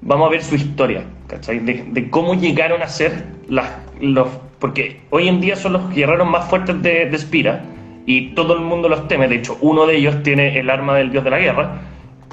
vamos 0.00 0.28
a 0.28 0.30
ver 0.30 0.42
su 0.42 0.54
historia, 0.54 1.04
¿cachai? 1.26 1.58
De, 1.58 2.08
cómo 2.08 2.34
llegaron 2.34 2.82
a 2.82 2.88
ser 2.88 3.24
las, 3.48 3.70
los... 4.00 4.28
Porque 4.58 5.00
hoy 5.10 5.28
en 5.28 5.40
día 5.40 5.56
son 5.56 5.74
los 5.74 5.90
guerreros 5.92 6.28
más 6.28 6.48
fuertes 6.48 6.80
de, 6.80 7.06
de 7.06 7.18
Spira 7.18 7.64
y 8.06 8.28
todo 8.30 8.54
el 8.54 8.60
mundo 8.60 8.88
los 8.88 9.08
teme. 9.08 9.28
De 9.28 9.34
hecho, 9.34 9.58
uno 9.60 9.86
de 9.86 9.96
ellos 9.96 10.22
tiene 10.22 10.58
el 10.58 10.70
arma 10.70 10.96
del 10.96 11.10
dios 11.10 11.24
de 11.24 11.30
la 11.30 11.38
guerra 11.38 11.80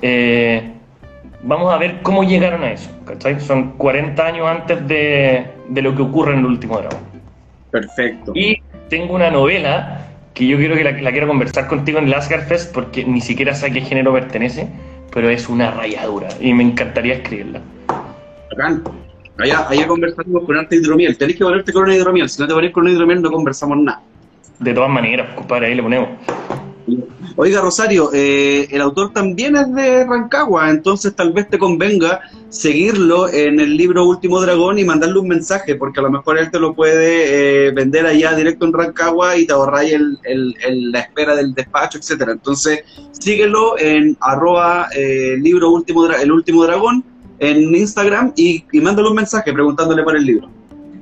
eh, 0.02 0.74
vamos 1.44 1.74
a 1.74 1.78
ver 1.78 2.02
cómo 2.02 2.24
llegaron 2.24 2.64
a 2.64 2.72
eso. 2.72 2.90
¿cachai? 3.06 3.40
Son 3.40 3.72
40 3.72 4.26
años 4.26 4.48
antes 4.48 4.88
de, 4.88 5.46
lo 5.70 5.96
que 5.96 6.02
ocurre 6.02 6.34
en 6.34 6.40
el 6.40 6.46
último 6.46 6.78
dragón. 6.78 7.00
Perfecto. 7.72 8.32
Y 8.36 8.62
tengo 8.90 9.16
una 9.16 9.30
novela 9.30 10.08
que 10.34 10.48
yo 10.48 10.58
quiero 10.58 10.76
que 10.76 10.84
la, 10.84 11.12
quiero 11.12 11.28
conversar 11.28 11.68
contigo 11.68 12.00
en 12.00 12.06
el 12.06 12.14
Asgard 12.14 12.48
Fest 12.48 12.74
porque 12.74 13.04
ni 13.04 13.22
siquiera 13.22 13.54
sé 13.54 13.68
a 13.68 13.70
qué 13.72 13.82
género 13.82 14.14
pertenece, 14.14 14.68
pero 15.12 15.30
es 15.30 15.50
una 15.50 15.72
rayadura 15.72 16.30
y 16.40 16.54
me 16.54 16.64
encantaría 16.64 17.16
escribirla. 17.16 17.62
Bacán. 18.52 18.84
Allá, 19.38 19.68
allá 19.70 19.88
conversamos 19.88 20.44
con 20.44 20.58
arte 20.58 20.76
hidromiel. 20.76 21.18
Tenés 21.18 21.38
que 21.38 21.44
ponerte 21.44 21.72
con 21.72 21.84
una 21.84 21.96
hidromiel. 21.96 22.30
Si 22.30 22.42
no 22.42 22.48
te 22.48 22.54
pones 22.54 22.72
con 22.72 22.84
una 22.84 22.92
hidromiel, 22.92 23.22
no 23.22 23.32
conversamos 23.32 23.78
nada. 23.78 24.02
De 24.60 24.74
todas 24.74 24.90
maneras, 24.90 25.34
compadre, 25.34 25.68
ahí 25.68 25.76
le 25.76 25.84
ponemos. 25.84 26.10
Oiga, 27.36 27.62
Rosario, 27.62 28.10
eh, 28.14 28.68
el 28.72 28.82
autor 28.82 29.14
también 29.14 29.56
es 29.56 29.74
de 29.74 30.06
Rancagua, 30.06 30.70
entonces 30.70 31.16
tal 31.16 31.32
vez 31.32 31.50
te 31.50 31.58
convenga 31.58 32.22
seguirlo 32.50 33.30
en 33.30 33.60
el 33.60 33.78
libro 33.78 34.06
Último 34.06 34.42
Dragón 34.42 34.80
y 34.80 34.84
mandarle 34.84 35.20
un 35.20 35.28
mensaje, 35.28 35.76
porque 35.76 36.00
a 36.00 36.04
lo 36.04 36.12
mejor 36.12 36.38
él 36.38 36.52
te 36.52 36.60
lo 36.60 36.74
puede 36.74 37.68
eh, 37.68 37.72
vender 37.72 38.06
allá 38.06 38.34
directo 38.34 38.66
en 38.66 38.74
Rancagua 38.74 39.38
y 39.38 39.46
te 39.46 39.54
ahorráis 39.54 39.94
el, 39.94 40.92
la 40.92 41.00
espera 41.00 41.36
del 41.36 41.54
despacho, 41.54 41.98
etcétera. 41.98 42.32
Entonces, 42.34 42.84
síguelo 43.12 43.78
en 43.78 44.18
arroba 44.22 44.88
eh, 44.96 45.38
libro 45.40 45.70
último, 45.70 46.08
el 46.08 46.32
último 46.32 46.64
dragón 46.64 47.04
en 47.40 47.74
Instagram 47.76 48.34
y, 48.36 48.66
y 48.72 48.80
un 48.80 49.16
mensaje 49.16 49.54
preguntándole 49.54 50.04
por 50.04 50.16
el 50.16 50.26
libro. 50.26 50.59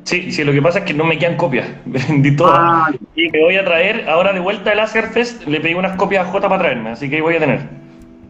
Sí, 0.07 0.31
sí, 0.31 0.41
lo 0.45 0.53
que 0.53 0.61
pasa 0.61 0.79
es 0.79 0.85
que 0.85 0.93
no 0.93 1.03
me 1.03 1.19
quedan 1.19 1.35
copias. 1.35 1.67
Vendí 1.85 2.33
todas. 2.33 2.55
Ah. 2.57 2.89
y 3.13 3.29
me 3.29 3.43
voy 3.43 3.57
a 3.57 3.65
traer, 3.65 4.07
ahora 4.09 4.31
de 4.31 4.39
vuelta 4.39 4.71
al 4.71 4.77
Laser 4.77 5.09
Fest, 5.09 5.45
le 5.45 5.59
pedí 5.59 5.73
unas 5.73 5.97
copias 5.97 6.25
a 6.25 6.31
J 6.31 6.47
para 6.47 6.61
traerme, 6.61 6.91
así 6.91 7.09
que 7.09 7.21
voy 7.21 7.35
a 7.35 7.39
tener. 7.39 7.67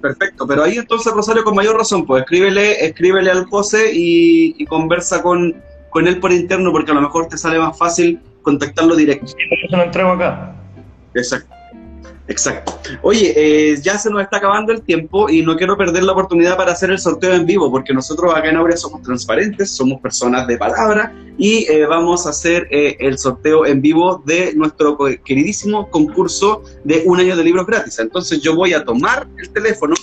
Perfecto, 0.02 0.48
pero 0.48 0.64
ahí 0.64 0.78
entonces 0.78 1.14
Rosario 1.14 1.44
con 1.44 1.54
mayor 1.54 1.78
razón, 1.78 2.04
pues 2.08 2.24
escríbele, 2.24 2.84
escríbele 2.84 3.30
al 3.30 3.46
José 3.46 3.92
y, 3.94 4.66
conversa 4.66 5.22
con, 5.22 5.56
con 5.92 6.08
él 6.08 6.20
por 6.20 6.32
interno, 6.32 6.72
porque 6.72 6.90
a 6.90 6.96
lo 6.96 7.02
mejor 7.02 7.28
te 7.28 7.38
sale 7.38 7.60
más 7.60 7.78
fácil 7.78 8.20
contactarlo 8.42 8.96
directo. 8.96 9.28
Sí, 9.28 9.36
yo 9.38 9.70
se 9.70 9.78
lo 9.78 9.84
entrego 9.84 10.10
acá. 10.10 10.56
Exacto. 11.14 11.57
Exacto. 12.28 12.78
Oye, 13.04 13.34
eh, 13.36 13.78
ya 13.82 13.98
se 13.98 14.10
nos 14.10 14.22
está 14.22 14.38
acabando 14.38 14.74
el 14.74 14.82
tiempo 14.82 15.30
y 15.30 15.42
no 15.44 15.56
quiero 15.56 15.78
perder 15.78 16.04
la 16.04 16.12
oportunidad 16.12 16.58
para 16.58 16.74
hacer 16.74 16.92
el 16.92 17.00
sorteo 17.00 17.34
en 17.34 17.46
vivo, 17.46 17.72
porque 17.72 17.94
nosotros 17.94 18.34
acá 18.36 18.50
en 18.50 18.58
Aurea 18.58 18.76
somos 18.76 19.02
transparentes, 19.02 19.72
somos 19.72 20.02
personas 20.02 20.46
de 20.46 20.58
palabra 20.58 21.14
y 21.38 21.66
eh, 21.72 21.86
vamos 21.86 22.28
a 22.28 22.32
hacer 22.32 22.68
eh, 22.70 22.98
el 23.00 23.18
sorteo 23.18 23.66
en 23.66 23.82
vivo 23.82 24.22
de 24.26 24.54
nuestro 24.56 24.98
queridísimo 25.24 25.90
concurso 25.90 26.64
de 26.84 27.04
un 27.06 27.20
año 27.20 27.36
de 27.38 27.44
libros 27.46 27.66
gratis. 27.66 27.98
Entonces 28.00 28.42
yo 28.42 28.56
voy 28.56 28.74
a 28.74 28.84
tomar 28.84 29.28
el 29.38 29.50
teléfono, 29.50 29.96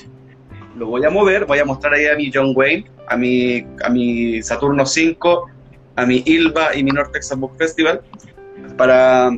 lo 0.78 0.86
voy 0.86 1.04
a 1.04 1.10
mover, 1.10 1.44
voy 1.44 1.58
a 1.58 1.64
mostrar 1.66 1.92
ahí 1.92 2.06
a 2.06 2.16
mi 2.16 2.30
John 2.32 2.52
Wayne, 2.56 2.90
a 3.06 3.18
mi, 3.18 3.66
a 3.84 3.90
mi 3.90 4.42
Saturno 4.42 4.86
5, 4.86 5.50
a 5.96 6.06
mi 6.06 6.22
ILVA 6.24 6.74
y 6.74 6.84
mi 6.84 6.90
North 6.90 7.12
Texas 7.12 7.38
Book 7.38 7.52
Festival 7.58 8.00
para 8.78 9.30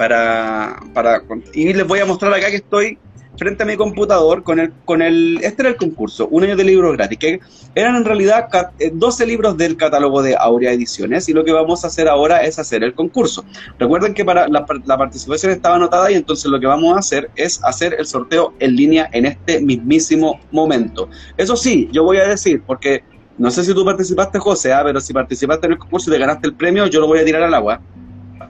para, 0.00 0.80
para, 0.94 1.22
y 1.52 1.74
les 1.74 1.86
voy 1.86 1.98
a 1.98 2.06
mostrar 2.06 2.32
acá 2.32 2.48
que 2.48 2.56
estoy 2.56 2.96
frente 3.36 3.64
a 3.64 3.66
mi 3.66 3.76
computador 3.76 4.42
con 4.42 4.58
el, 4.58 4.72
con 4.86 5.02
el, 5.02 5.38
este 5.42 5.60
era 5.60 5.68
el 5.68 5.76
concurso, 5.76 6.26
un 6.28 6.42
año 6.42 6.56
de 6.56 6.64
libros 6.64 6.96
gratis, 6.96 7.18
que 7.18 7.40
eran 7.74 7.96
en 7.96 8.06
realidad 8.06 8.48
12 8.94 9.22
eh, 9.22 9.26
libros 9.26 9.58
del 9.58 9.76
catálogo 9.76 10.22
de 10.22 10.36
Aurea 10.40 10.72
Ediciones 10.72 11.28
y 11.28 11.34
lo 11.34 11.44
que 11.44 11.52
vamos 11.52 11.84
a 11.84 11.88
hacer 11.88 12.08
ahora 12.08 12.44
es 12.44 12.58
hacer 12.58 12.82
el 12.82 12.94
concurso. 12.94 13.44
Recuerden 13.78 14.14
que 14.14 14.24
para 14.24 14.48
la, 14.48 14.64
participación 14.64 15.52
estaba 15.52 15.76
anotada 15.76 16.10
y 16.10 16.14
entonces 16.14 16.50
lo 16.50 16.58
que 16.58 16.66
vamos 16.66 16.96
a 16.96 17.00
hacer 17.00 17.30
es 17.36 17.62
hacer 17.62 17.94
el 17.98 18.06
sorteo 18.06 18.54
en 18.58 18.76
línea 18.76 19.10
en 19.12 19.26
este 19.26 19.60
mismísimo 19.60 20.40
momento. 20.50 21.10
Eso 21.36 21.56
sí, 21.56 21.90
yo 21.92 22.04
voy 22.04 22.16
a 22.16 22.26
decir, 22.26 22.62
porque 22.66 23.04
no 23.36 23.50
sé 23.50 23.64
si 23.64 23.74
tú 23.74 23.84
participaste, 23.84 24.38
José, 24.38 24.72
¿ah? 24.72 24.80
pero 24.82 24.98
si 24.98 25.12
participaste 25.12 25.66
en 25.66 25.72
el 25.74 25.78
concurso 25.78 26.08
y 26.08 26.14
te 26.14 26.18
ganaste 26.18 26.46
el 26.46 26.54
premio, 26.54 26.86
yo 26.86 27.00
lo 27.00 27.06
voy 27.06 27.18
a 27.18 27.24
tirar 27.26 27.42
al 27.42 27.52
agua. 27.52 27.82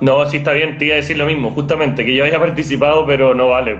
No, 0.00 0.28
sí 0.28 0.38
está 0.38 0.52
bien, 0.52 0.78
te 0.78 0.86
iba 0.86 0.94
a 0.94 0.96
decir 0.96 1.18
lo 1.18 1.26
mismo, 1.26 1.50
justamente, 1.50 2.04
que 2.04 2.14
yo 2.14 2.24
haya 2.24 2.38
participado, 2.40 3.06
pero 3.06 3.34
no 3.34 3.48
vale. 3.48 3.76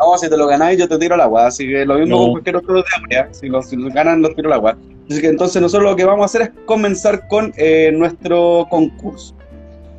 No, 0.00 0.16
si 0.16 0.28
te 0.28 0.36
lo 0.36 0.46
ganáis, 0.46 0.78
yo 0.78 0.88
te 0.88 0.98
tiro 0.98 1.14
al 1.14 1.20
agua. 1.20 1.46
Así 1.46 1.68
que 1.68 1.84
lo 1.84 1.98
mismo 1.98 2.18
con 2.18 2.30
cualquier 2.32 2.56
otro 2.56 2.76
de 2.76 2.84
Aurea. 2.98 3.28
Si 3.32 3.48
los, 3.48 3.68
si 3.68 3.76
ganan, 3.90 4.22
los 4.22 4.34
tiro 4.34 4.48
al 4.48 4.54
agua. 4.54 4.76
Así 5.10 5.20
que 5.20 5.28
entonces 5.28 5.60
nosotros 5.60 5.90
lo 5.90 5.96
que 5.96 6.04
vamos 6.04 6.22
a 6.22 6.26
hacer 6.26 6.42
es 6.42 6.50
comenzar 6.64 7.28
con 7.28 7.52
eh, 7.56 7.90
nuestro 7.92 8.66
concurso. 8.70 9.34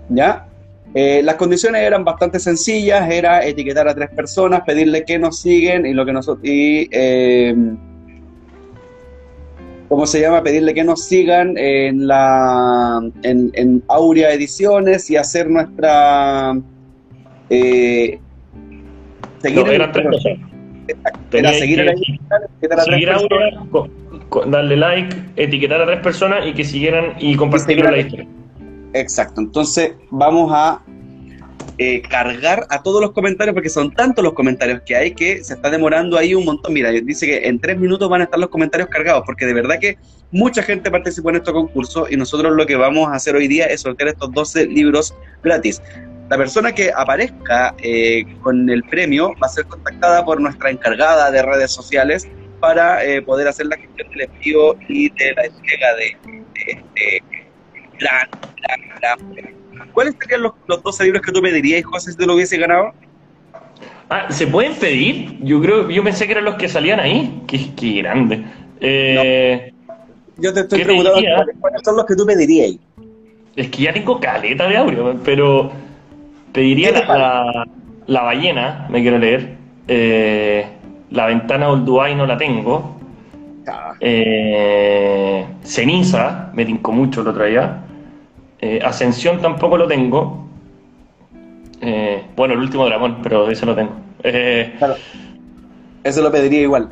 ¿Ya? 0.09 0.47
Eh, 0.95 1.21
las 1.23 1.35
condiciones 1.35 1.81
eran 1.81 2.03
bastante 2.03 2.39
sencillas, 2.39 3.09
era 3.09 3.45
etiquetar 3.45 3.87
a 3.87 3.95
tres 3.95 4.09
personas, 4.09 4.61
pedirle 4.61 5.03
que 5.03 5.17
nos 5.17 5.39
siguen 5.39 5.85
y 5.85 5.93
lo 5.93 6.05
que 6.05 6.13
nosotros 6.13 6.45
y 6.45 6.87
eh, 6.91 7.55
¿cómo 9.89 10.05
se 10.05 10.21
llama? 10.21 10.43
Pedirle 10.43 10.73
que 10.73 10.83
nos 10.83 11.05
sigan 11.05 11.57
en 11.57 12.07
la 12.07 13.01
en, 13.23 13.51
en 13.53 13.83
Aurea 13.87 14.33
Ediciones 14.33 15.09
y 15.09 15.17
hacer 15.17 15.49
nuestra 15.49 16.57
eh, 17.49 18.19
seguir 19.41 19.67
eran 19.67 19.91
tres 19.91 20.07
cosas. 20.07 20.33
Era 21.31 21.53
seguir 21.53 23.09
a 23.09 23.21
darle 24.47 24.77
like, 24.77 25.15
etiquetar 25.35 25.81
a 25.81 25.85
tres 25.85 25.99
personas 25.99 26.47
y 26.47 26.53
que 26.53 26.63
siguieran 26.63 27.13
y 27.19 27.35
compartir 27.35 27.83
la 27.83 27.97
historia. 27.97 28.27
Exacto, 28.93 29.41
entonces 29.41 29.93
vamos 30.11 30.51
a 30.53 30.81
eh, 31.77 32.01
cargar 32.03 32.65
a 32.69 32.83
todos 32.83 33.01
los 33.01 33.11
comentarios 33.11 33.53
porque 33.53 33.69
son 33.69 33.91
tantos 33.93 34.23
los 34.23 34.33
comentarios 34.33 34.81
que 34.85 34.95
hay 34.95 35.11
que 35.13 35.43
se 35.43 35.55
está 35.55 35.69
demorando 35.69 36.17
ahí 36.17 36.35
un 36.35 36.45
montón. 36.45 36.73
Mira, 36.73 36.91
dice 36.91 37.25
que 37.25 37.47
en 37.47 37.59
tres 37.59 37.77
minutos 37.77 38.09
van 38.09 38.21
a 38.21 38.23
estar 38.25 38.39
los 38.39 38.49
comentarios 38.49 38.89
cargados 38.89 39.23
porque 39.25 39.45
de 39.45 39.53
verdad 39.53 39.79
que 39.79 39.97
mucha 40.31 40.61
gente 40.61 40.91
participó 40.91 41.29
en 41.29 41.37
estos 41.37 41.53
concursos 41.53 42.11
y 42.11 42.17
nosotros 42.17 42.55
lo 42.55 42.65
que 42.65 42.75
vamos 42.75 43.07
a 43.09 43.15
hacer 43.15 43.35
hoy 43.35 43.47
día 43.47 43.65
es 43.65 43.81
sortear 43.81 44.09
estos 44.09 44.31
12 44.31 44.67
libros 44.67 45.15
gratis. 45.43 45.81
La 46.29 46.37
persona 46.37 46.71
que 46.71 46.91
aparezca 46.95 47.75
eh, 47.79 48.25
con 48.41 48.69
el 48.69 48.83
premio 48.83 49.33
va 49.41 49.47
a 49.47 49.49
ser 49.49 49.65
contactada 49.65 50.23
por 50.23 50.39
nuestra 50.39 50.69
encargada 50.69 51.31
de 51.31 51.41
redes 51.41 51.71
sociales 51.71 52.27
para 52.59 53.03
eh, 53.03 53.21
poder 53.21 53.47
hacer 53.47 53.65
la 53.65 53.77
gestión 53.77 54.09
del 54.11 54.21
envío 54.21 54.75
y 54.87 55.09
de 55.09 55.33
la 55.33 55.45
entrega 55.45 55.95
de, 55.95 56.17
este 56.65 57.23
gran, 57.99 58.29
gran, 58.61 58.99
gran 58.99 59.62
¿Cuáles 59.91 60.15
serían 60.19 60.43
los, 60.43 60.53
los 60.67 60.81
12 60.83 61.03
libros 61.05 61.21
que 61.21 61.31
tú 61.31 61.41
pedirías, 61.41 61.83
José, 61.83 62.11
si 62.11 62.17
te 62.17 62.25
lo 62.25 62.35
hubiese 62.35 62.57
ganado? 62.57 62.93
Ah, 64.09 64.27
¿se 64.29 64.47
pueden 64.47 64.75
pedir? 64.75 65.39
Yo 65.41 65.61
creo, 65.61 65.89
yo 65.89 66.03
pensé 66.03 66.25
que 66.25 66.33
eran 66.33 66.45
los 66.45 66.55
que 66.55 66.69
salían 66.69 66.99
ahí. 66.99 67.43
Qué, 67.47 67.73
qué 67.75 68.01
grande. 68.01 68.43
Eh, 68.79 69.73
Yo 70.37 70.53
te 70.53 70.61
estoy 70.61 70.83
preguntando 70.83 71.21
cuáles 71.59 71.81
son 71.83 71.95
los 71.95 72.05
que 72.05 72.15
tú 72.15 72.25
pedirías. 72.25 72.75
Es 73.55 73.69
que 73.69 73.83
ya 73.83 73.93
tengo 73.93 74.19
caleta 74.19 74.67
de 74.67 74.77
audio, 74.77 75.19
pero 75.23 75.71
Pediría 76.53 76.91
la, 76.91 77.65
la, 78.05 78.21
ballena, 78.21 78.85
me 78.89 79.01
quiero 79.01 79.17
leer. 79.17 79.57
Eh, 79.87 80.63
la 81.09 81.25
ventana 81.25 81.69
Olduay 81.69 82.13
no 82.13 82.27
la 82.27 82.37
tengo. 82.37 82.95
Ah. 83.67 83.95
Eh, 83.99 85.45
ceniza, 85.63 86.51
me 86.53 86.63
tincó 86.63 86.91
mucho 86.91 87.23
lo 87.23 87.31
otro 87.31 87.43
Eh, 88.65 88.79
Ascensión 88.83 89.41
tampoco 89.41 89.77
lo 89.77 89.87
tengo. 89.87 90.47
Eh, 91.81 92.23
bueno, 92.35 92.53
el 92.53 92.61
último 92.61 92.85
dragón, 92.85 93.19
pero 93.21 93.49
ese 93.49 93.65
lo 93.65 93.75
tengo. 93.75 93.91
claro. 94.77 94.95
Eso 96.03 96.21
lo 96.21 96.31
pediría 96.31 96.61
igual. 96.61 96.89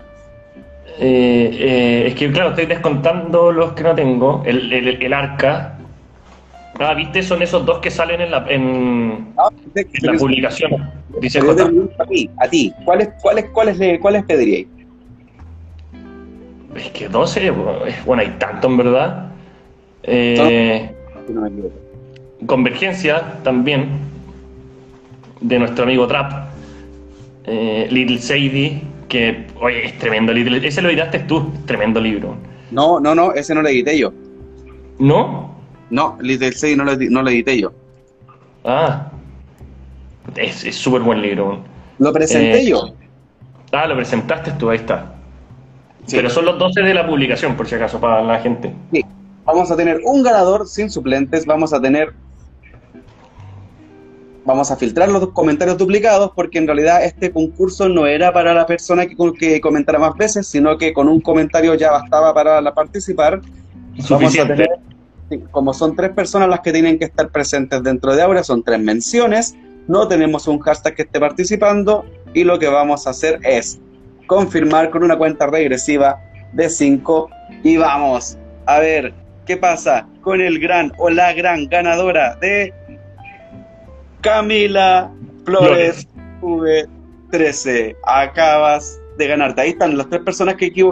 es 1.00 2.14
que, 2.16 2.32
claro, 2.34 2.50
estoy 2.50 2.66
descontando 2.66 3.52
los 3.52 3.74
que 3.74 3.84
no 3.84 3.96
tengo. 3.96 4.44
El, 4.46 4.72
el, 4.74 5.02
el 5.02 5.14
arca, 5.14 5.78
Ah, 6.80 6.96
viste, 6.96 7.22
son 7.22 7.42
esos 7.42 7.64
dos 7.66 7.80
que 7.80 7.92
salen 7.92 8.22
en 8.22 8.32
la, 8.32 8.46
en, 8.50 9.34
la 10.02 10.14
publicación. 10.14 10.92
Dice 11.20 11.40
A 11.40 12.06
ti, 12.06 12.30
a 12.38 12.48
ti, 12.48 12.74
¿cuáles, 12.84 13.10
cuáles, 13.22 13.46
cuáles, 13.52 14.00
cuáles 14.00 14.24
pediríais? 14.24 14.68
Es 16.76 16.90
que 16.92 17.08
12, 17.08 17.52
bueno, 18.06 18.24
hay 18.24 18.30
tanto 18.40 18.68
en 18.68 18.78
verdad. 18.78 19.32
Eh, 20.04 20.90
Convergencia 22.46 23.40
también, 23.44 23.90
de 25.40 25.60
nuestro 25.60 25.84
amigo 25.84 26.08
Trap. 26.08 26.50
Eh, 27.46 27.88
Little 27.90 28.20
Sadie, 28.20 28.82
que, 29.08 29.48
oye, 29.60 29.86
es 29.86 29.98
tremendo. 29.98 30.34
Little, 30.34 30.66
ese 30.66 30.82
lo 30.82 30.90
editaste 30.90 31.20
tú, 31.20 31.52
tremendo 31.66 32.00
libro. 32.00 32.36
No, 32.72 33.00
no, 33.00 33.14
no, 33.14 33.34
ese 33.34 33.54
no 33.54 33.62
lo 33.62 33.70
edité 33.70 33.98
yo. 33.98 34.14
¿No? 35.00 35.56
No, 35.90 36.18
Little 36.22 36.52
6 36.54 36.78
no 36.78 36.86
lo, 36.86 36.96
no 36.96 37.22
lo 37.22 37.30
edité 37.30 37.60
yo. 37.60 37.74
Ah, 38.64 39.12
es 40.36 40.76
súper 40.76 41.02
buen 41.02 41.22
libro. 41.22 41.60
Lo 42.00 42.14
presenté 42.14 42.62
eh, 42.62 42.70
yo. 42.70 42.94
Ah, 43.72 43.88
lo 43.88 43.96
presentaste 43.96 44.52
tú, 44.52 44.70
ahí 44.70 44.78
está. 44.78 45.16
Pero 46.10 46.30
son 46.30 46.46
los 46.46 46.58
12 46.58 46.82
de 46.82 46.94
la 46.94 47.06
publicación, 47.06 47.56
por 47.56 47.68
si 47.68 47.76
acaso, 47.76 48.00
para 48.00 48.24
la 48.24 48.40
gente. 48.40 48.74
Sí, 48.92 49.04
vamos 49.46 49.72
a 49.72 49.76
tener 49.76 50.02
un 50.04 50.24
ganador 50.24 50.68
sin 50.68 50.90
suplentes, 50.90 51.46
vamos 51.46 51.74
a 51.74 51.82
tener... 51.82 52.14
Vamos 54.44 54.72
a 54.72 54.76
filtrar 54.76 55.08
los 55.10 55.30
comentarios 55.34 55.78
duplicados 55.78 56.32
porque 56.36 56.58
en 56.58 56.66
realidad 56.66 57.04
este 57.06 57.32
concurso 57.32 57.88
no 57.88 58.08
era 58.08 58.34
para 58.34 58.56
la 58.56 58.66
persona 58.66 59.06
que, 59.06 59.16
que 59.38 59.62
comentara 59.62 60.00
más 60.00 60.18
veces, 60.18 60.48
sino 60.48 60.80
que 60.80 60.94
con 60.94 61.08
un 61.08 61.22
comentario 61.22 61.76
ya 61.76 61.92
bastaba 61.92 62.34
para 62.34 62.60
la 62.60 62.74
participar. 62.74 63.40
Vamos 64.10 64.40
a 64.40 64.48
tener 64.48 64.80
como 65.52 65.74
son 65.74 65.96
tres 65.96 66.12
personas 66.12 66.50
las 66.50 66.62
que 66.62 66.72
tienen 66.72 67.00
que 67.00 67.06
estar 67.06 67.30
presentes 67.30 67.82
dentro 67.84 68.16
de 68.16 68.22
Aura, 68.22 68.44
son 68.44 68.64
tres 68.64 68.80
menciones, 68.80 69.56
no 69.88 70.08
tenemos 70.08 70.48
un 70.48 70.60
hashtag 70.60 70.96
que 70.96 71.02
esté 71.04 71.20
participando 71.20 72.06
y 72.34 72.44
lo 72.44 72.60
que 72.60 72.68
vamos 72.68 73.08
a 73.08 73.12
hacer 73.12 73.40
es 73.44 73.80
confirmar 74.28 74.90
con 74.90 75.04
una 75.04 75.18
cuenta 75.18 75.48
regresiva 75.48 76.20
de 76.54 76.70
5 76.70 77.30
y 77.64 77.78
vamos 77.78 78.38
a 78.66 78.80
ver 78.80 79.14
qué 79.46 79.58
pasa 79.58 80.08
con 80.22 80.42
el 80.42 80.60
gran 80.60 80.92
o 80.98 81.10
la 81.10 81.34
gran 81.34 81.68
ganadora 81.68 82.36
de 82.36 82.74
Camila 84.22 85.12
Flores 85.46 86.08
V13. 86.42 87.96
Acabas 88.06 89.00
de 89.18 89.28
ganarte. 89.28 89.62
Ahí 89.62 89.70
están 89.72 89.98
las 89.98 90.10
tres 90.10 90.22
personas 90.22 90.56
que, 90.56 90.72
que, 90.72 90.86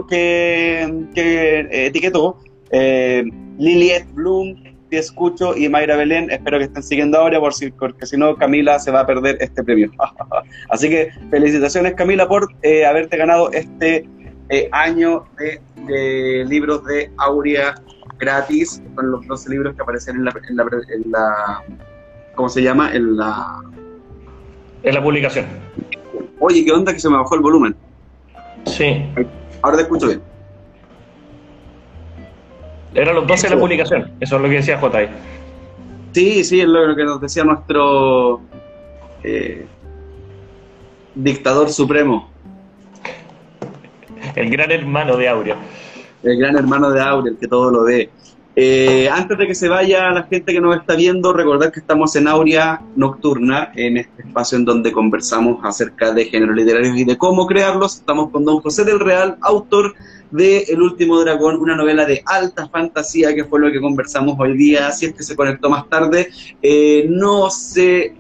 que 1.14 1.60
eh, 1.60 1.86
etiquetó. 1.88 2.38
Eh, 2.72 3.24
Liliet 3.58 4.06
Bloom, 4.14 4.56
te 4.90 4.98
escucho, 4.98 5.56
y 5.56 5.70
Mayra 5.70 5.96
Belén, 5.96 6.32
espero 6.32 6.58
que 6.58 6.66
estén 6.66 6.84
siguiendo 6.84 7.18
ahora, 7.18 7.40
por 7.40 7.54
si, 7.54 7.72
porque 7.72 8.06
si 8.06 8.18
no, 8.18 8.36
Camila 8.36 8.80
se 8.80 8.92
va 8.92 9.02
a 9.02 9.06
perder 9.06 9.38
este 9.40 9.64
premio. 9.64 9.92
Así 10.70 10.90
que 10.90 11.12
felicitaciones, 11.30 11.94
Camila, 11.94 12.28
por 12.28 12.48
eh, 12.64 12.86
haberte 12.86 13.18
ganado 13.18 13.52
este 13.52 14.08
eh, 14.50 14.70
año 14.72 15.26
de, 15.38 16.46
libros 16.48 16.84
de 16.86 17.12
Aurea 17.18 17.76
gratis, 18.20 18.82
con 18.96 19.12
los 19.12 19.26
12 19.26 19.50
libros 19.50 19.76
que 19.76 19.82
aparecen 19.82 20.18
en 20.18 20.26
la, 20.26 20.32
en 20.32 21.12
la, 21.12 21.64
¿cómo 22.36 22.50
se 22.50 22.62
llama? 22.62 22.94
En 22.94 23.18
la... 23.18 23.62
En 24.84 24.94
la 24.96 25.04
publicación. 25.04 25.46
Oye, 26.40 26.64
¿qué 26.64 26.72
onda 26.72 26.94
que 26.94 27.00
se 27.00 27.10
me 27.10 27.18
bajó 27.18 27.36
el 27.36 27.42
volumen? 27.42 27.76
Sí. 28.66 29.06
Ahora 29.62 29.78
te 29.78 29.84
escucho 29.84 30.08
bien. 30.08 30.22
Eran 32.94 33.16
los 33.16 33.28
12 33.28 33.50
de 33.50 33.56
la 33.56 33.62
publicación, 33.62 34.12
eso 34.20 34.36
es 34.36 34.42
lo 34.42 34.50
que 34.50 34.56
decía 34.56 34.80
J. 34.80 35.00
Sí, 36.12 36.44
sí, 36.44 36.62
es 36.62 36.68
lo 36.68 36.96
que 36.96 37.04
nos 37.04 37.22
decía 37.22 37.44
nuestro 37.44 38.42
eh, 39.24 39.68
dictador 41.14 41.70
supremo. 41.70 42.30
El 44.36 44.50
gran 44.50 44.72
hermano 44.72 45.18
de 45.18 45.30
Aurea. 45.30 45.56
El 46.24 46.38
gran 46.38 46.56
hermano 46.56 46.92
de 46.92 47.02
Aurea, 47.02 47.32
el 47.32 47.38
que 47.38 47.48
todo 47.48 47.72
lo 47.72 47.84
ve. 47.84 48.10
Eh, 48.56 49.08
antes 49.10 49.38
de 49.38 49.48
que 49.48 49.56
se 49.56 49.70
vaya 49.70 50.12
la 50.12 50.24
gente 50.24 50.52
que 50.52 50.60
nos 50.60 50.76
está 50.76 50.96
viendo, 50.96 51.32
recordar 51.32 51.72
que 51.72 51.80
estamos 51.80 52.14
en 52.18 52.28
Aurea 52.28 52.82
Nocturna, 52.98 53.72
en 53.74 53.96
este 53.96 54.24
espacio 54.24 54.58
en 54.58 54.66
donde 54.66 54.92
conversamos 54.92 55.60
acerca 55.64 56.12
de 56.12 56.26
géneros 56.26 56.58
literarios 56.58 56.98
y 56.98 57.06
de 57.06 57.18
cómo 57.18 57.48
crearlos. 57.48 57.98
Estamos 57.98 58.32
con 58.32 58.44
don 58.44 58.60
José 58.60 58.84
del 58.84 59.00
Real, 59.00 59.38
autor 59.42 59.96
de 60.32 60.64
El 60.68 60.82
último 60.82 61.20
dragón, 61.22 61.56
una 61.58 61.76
novela 61.76 62.06
de 62.06 62.22
alta 62.26 62.68
fantasía, 62.68 63.34
que 63.34 63.46
fue 63.46 63.62
lo 63.62 63.72
que 63.72 63.80
conversamos 63.80 64.36
hoy 64.38 64.58
día. 64.58 64.92
Si 64.92 65.06
es 65.06 65.14
que 65.14 65.24
se 65.24 65.38
conectó 65.38 65.70
más 65.70 65.88
tarde, 65.88 66.28
eh, 66.62 67.06
no 67.10 67.50
se 67.50 68.14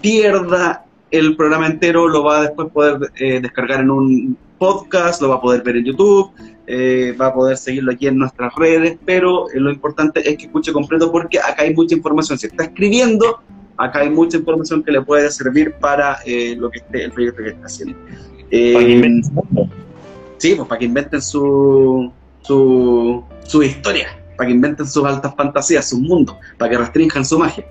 pierda 0.00 0.84
el 1.10 1.36
programa 1.36 1.66
entero, 1.66 2.06
lo 2.06 2.22
va 2.22 2.38
a 2.38 2.42
después 2.42 2.68
poder 2.70 3.10
eh, 3.16 3.40
descargar 3.40 3.80
en 3.80 3.90
un 3.90 4.36
podcast, 4.58 5.20
lo 5.20 5.30
va 5.30 5.36
a 5.36 5.40
poder 5.40 5.62
ver 5.62 5.76
en 5.76 5.84
YouTube, 5.84 6.30
eh, 6.66 7.14
va 7.20 7.26
a 7.26 7.34
poder 7.34 7.56
seguirlo 7.56 7.92
aquí 7.92 8.06
en 8.06 8.18
nuestras 8.18 8.54
redes, 8.54 8.98
pero 9.04 9.46
lo 9.54 9.70
importante 9.70 10.28
es 10.28 10.36
que 10.36 10.46
escuche 10.46 10.72
completo 10.72 11.10
porque 11.12 11.38
acá 11.38 11.62
hay 11.62 11.74
mucha 11.74 11.94
información. 11.94 12.38
Si 12.38 12.46
está 12.46 12.64
escribiendo, 12.64 13.40
acá 13.76 14.00
hay 14.00 14.10
mucha 14.10 14.38
información 14.38 14.82
que 14.82 14.92
le 14.92 15.02
puede 15.02 15.30
servir 15.30 15.74
para 15.74 16.18
lo 16.56 16.70
que 16.70 16.78
esté, 16.78 17.04
el 17.04 17.12
proyecto 17.12 17.42
que 17.42 17.50
está 17.50 17.66
haciendo. 17.66 17.98
sí, 20.38 20.54
pues 20.54 20.68
para 20.68 20.78
que 20.78 20.84
inventen 20.84 21.20
su, 21.20 22.10
su, 22.42 23.24
su 23.44 23.62
historia 23.62 24.23
para 24.36 24.48
que 24.48 24.54
inventen 24.54 24.86
sus 24.86 25.04
altas 25.04 25.34
fantasías, 25.36 25.88
sus 25.88 26.00
mundos, 26.00 26.36
para 26.58 26.70
que 26.70 26.78
restrinjan 26.78 27.24
su 27.24 27.38
magia. 27.38 27.64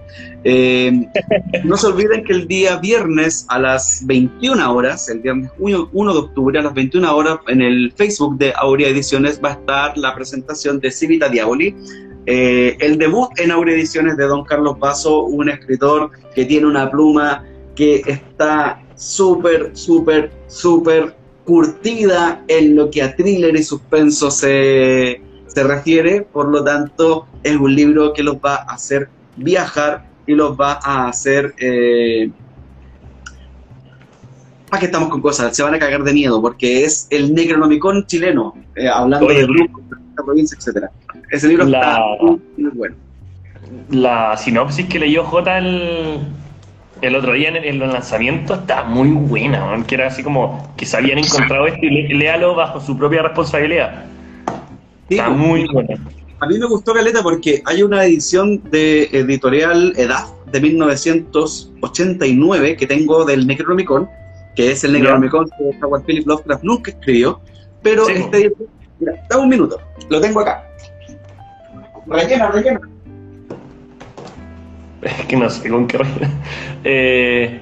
Eh, 0.44 1.08
no 1.64 1.78
se 1.78 1.88
olviden 1.88 2.24
que 2.24 2.34
el 2.34 2.48
día 2.48 2.78
viernes 2.78 3.46
a 3.50 3.60
las 3.60 4.06
21 4.06 4.74
horas, 4.74 5.10
el 5.10 5.20
viernes 5.20 5.52
1, 5.60 6.14
de 6.14 6.20
octubre 6.20 6.60
a 6.60 6.64
las 6.64 6.74
21 6.74 7.16
horas, 7.16 7.38
en 7.48 7.62
el 7.62 7.92
Facebook 7.96 8.38
de 8.38 8.54
Aurea 8.56 8.90
Ediciones 8.90 9.40
va 9.44 9.50
a 9.50 9.54
estar 9.54 9.98
la 9.98 10.16
presentación 10.16 10.80
de 10.80 10.92
Civita 10.92 11.30
Diaboli, 11.30 11.76
eh, 12.26 12.78
el 12.80 12.98
debut 12.98 13.30
en 13.38 13.52
Aurea 13.52 13.76
Ediciones 13.76 14.16
de 14.18 14.26
Don 14.26 14.46
Carlos 14.46 14.78
Paso, 14.80 15.24
un 15.24 15.50
escritor 15.50 16.12
que 16.34 16.46
tiene 16.46 16.68
una 16.68 16.90
pluma 16.90 17.44
que 17.76 18.02
está 18.06 18.82
súper, 18.96 19.72
súper, 19.74 20.32
súper 20.48 21.16
curtida 21.44 22.44
en 22.48 22.76
lo 22.76 22.90
que 22.90 23.02
a 23.02 23.16
thriller 23.16 23.56
y 23.56 23.64
suspenso 23.64 24.32
se 24.32 25.22
se 25.54 25.64
refiere, 25.64 26.22
por 26.22 26.50
lo 26.50 26.64
tanto 26.64 27.28
es 27.44 27.56
un 27.56 27.76
libro 27.76 28.14
que 28.14 28.24
los 28.24 28.38
va 28.38 28.56
a 28.56 28.74
hacer 28.74 29.10
viajar 29.36 30.06
y 30.26 30.34
los 30.34 30.60
va 30.60 30.80
a 30.84 31.08
hacer... 31.08 31.54
Eh, 31.60 32.32
¿Para 34.70 34.80
qué 34.80 34.86
estamos 34.88 35.10
con 35.10 35.22
cosas? 35.22 35.56
Se 35.56 35.62
van 35.62 35.76
a 35.76 35.80
cagar 35.80 36.04
de 36.04 36.14
miedo 36.14 36.42
porque 36.42 36.84
es 36.84 37.08
el 37.12 37.36
Necronomicon 37.36 38.08
chileno, 38.08 38.56
eh, 38.76 38.90
hablando 38.90 39.28
de 39.28 39.46
grupos, 39.46 39.84
de 39.90 40.24
provincia, 40.24 40.58
etc. 40.60 40.86
Ese 41.30 41.48
libro 41.48 41.66
está 41.66 42.00
muy, 42.20 42.40
bueno. 42.74 42.96
La 43.92 44.36
sinopsis 44.36 44.88
que 44.88 44.98
leyó 44.98 45.24
J 45.26 45.58
el, 45.60 46.20
el 47.02 47.16
otro 47.16 47.34
día 47.34 47.50
en 47.50 47.58
el, 47.58 47.78
lanzamiento 47.78 48.56
está 48.56 48.84
muy 48.84 49.10
buena, 49.10 49.84
que 49.86 49.94
era 49.94 50.08
así 50.08 50.24
como 50.24 50.74
que 50.76 50.88
se 50.88 50.98
habían 50.98 51.20
encontrado 51.20 51.68
esto 51.68 51.86
y 51.86 52.14
léalo 52.14 52.56
bajo 52.56 52.80
su 52.80 52.98
propia 52.98 53.22
responsabilidad. 53.22 54.06
Está 55.18 55.28
pues, 55.28 55.40
muy 55.40 55.68
buena. 55.68 56.00
A 56.44 56.46
mí 56.46 56.60
me 56.60 56.66
gustó 56.66 56.94
Caleta 56.94 57.24
porque 57.24 57.64
hay 57.66 57.82
una 57.84 58.04
edición 58.04 58.62
de 58.70 59.04
editorial 59.14 59.94
Edad 59.96 60.26
de 60.52 60.60
1989 60.60 62.76
que 62.76 62.86
tengo 62.86 63.24
del 63.24 63.48
Necronomicon, 63.48 64.10
que 64.54 64.74
es 64.74 64.84
el 64.84 64.92
Necronomicon 64.92 65.50
que 65.58 65.72
Howard 65.82 66.04
Philip 66.04 66.28
Lovecraft 66.28 66.64
nunca 66.64 66.92
escribió, 66.92 67.40
pero 67.82 68.10
este 68.10 68.52
mira, 69.00 69.14
da 69.30 69.38
un 69.38 69.48
minuto, 69.48 69.80
lo 70.10 70.20
tengo 70.20 70.42
acá. 70.42 70.68
Rellena, 72.08 72.52
rellena. 72.52 72.82
Es 75.02 75.26
que 75.26 75.38
no 75.38 75.50
sé 75.50 75.70
con 75.70 75.88
qué 75.88 75.98
rellena. 75.98 76.30
Eh... 76.84 77.62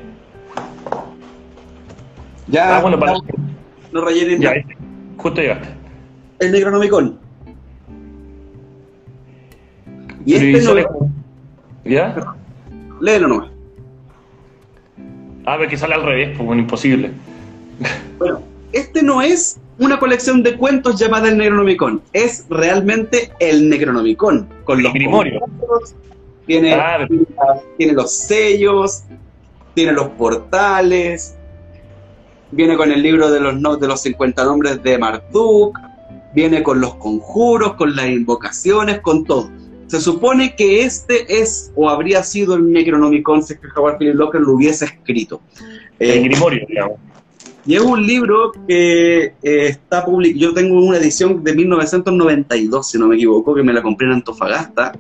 Ya, 2.47 2.77
ah, 2.77 2.81
bueno, 2.81 2.99
para... 2.99 3.13
no 3.91 4.03
rellenen. 4.03 4.41
Ya, 4.41 4.55
justo 5.17 5.39
llegaste. 5.39 5.69
El 6.39 6.51
Necronomicon 6.51 7.20
y 10.25 10.35
este 10.35 10.61
no 10.63 10.77
es... 10.77 10.85
¿Ya? 11.85 12.35
Léelo 12.99 13.27
nomás. 13.27 13.49
A 15.45 15.57
ver, 15.57 15.69
que 15.69 15.77
sale 15.77 15.95
al 15.95 16.03
revés, 16.03 16.29
pues 16.37 16.45
bueno, 16.45 16.61
imposible. 16.61 17.11
Bueno, 18.19 18.43
este 18.71 19.01
no 19.01 19.23
es 19.23 19.59
una 19.79 19.97
colección 19.97 20.43
de 20.43 20.55
cuentos 20.55 20.99
llamada 20.99 21.27
el 21.27 21.39
Necronomicon, 21.39 22.03
es 22.13 22.45
realmente 22.49 23.31
el 23.39 23.67
Necronomicon. 23.67 24.47
Con 24.63 24.83
los 24.83 24.93
Grimorio. 24.93 25.39
Tiene, 26.45 26.77
tiene 27.77 27.93
los 27.93 28.15
sellos, 28.15 29.05
tiene 29.73 29.93
los 29.93 30.09
portales, 30.09 31.35
viene 32.51 32.77
con 32.77 32.91
el 32.91 33.01
libro 33.01 33.31
de 33.31 33.39
los, 33.39 33.79
de 33.79 33.87
los 33.87 34.01
50 34.01 34.43
nombres 34.45 34.83
de 34.83 34.97
Marduk, 34.97 35.79
viene 36.33 36.61
con 36.61 36.79
los 36.79 36.95
conjuros, 36.95 37.73
con 37.73 37.95
las 37.95 38.07
invocaciones, 38.07 38.99
con 38.99 39.25
todo. 39.25 39.49
Se 39.91 39.99
supone 39.99 40.55
que 40.55 40.83
este 40.83 41.41
es 41.41 41.69
o 41.75 41.89
habría 41.89 42.23
sido 42.23 42.55
el 42.55 42.71
Necronomicon 42.71 43.43
si 43.43 43.55
es 43.55 43.59
que 43.59 43.67
Howard 43.75 43.97
Philip 43.97 44.15
Locker 44.15 44.39
lo 44.39 44.53
hubiese 44.53 44.85
escrito. 44.85 45.41
El 45.99 46.11
eh, 46.11 46.21
Grimorio, 46.21 46.65
digamos. 46.65 46.97
Y 47.65 47.75
es 47.75 47.81
un 47.81 48.07
libro 48.07 48.53
que 48.69 49.23
eh, 49.25 49.33
está 49.43 50.05
publicado. 50.05 50.39
Yo 50.39 50.53
tengo 50.53 50.81
una 50.81 50.97
edición 50.97 51.43
de 51.43 51.53
1992, 51.53 52.89
si 52.89 52.97
no 52.97 53.07
me 53.09 53.15
equivoco, 53.15 53.53
que 53.53 53.63
me 53.63 53.73
la 53.73 53.81
compré 53.81 54.07
en 54.07 54.13
Antofagasta. 54.13 54.93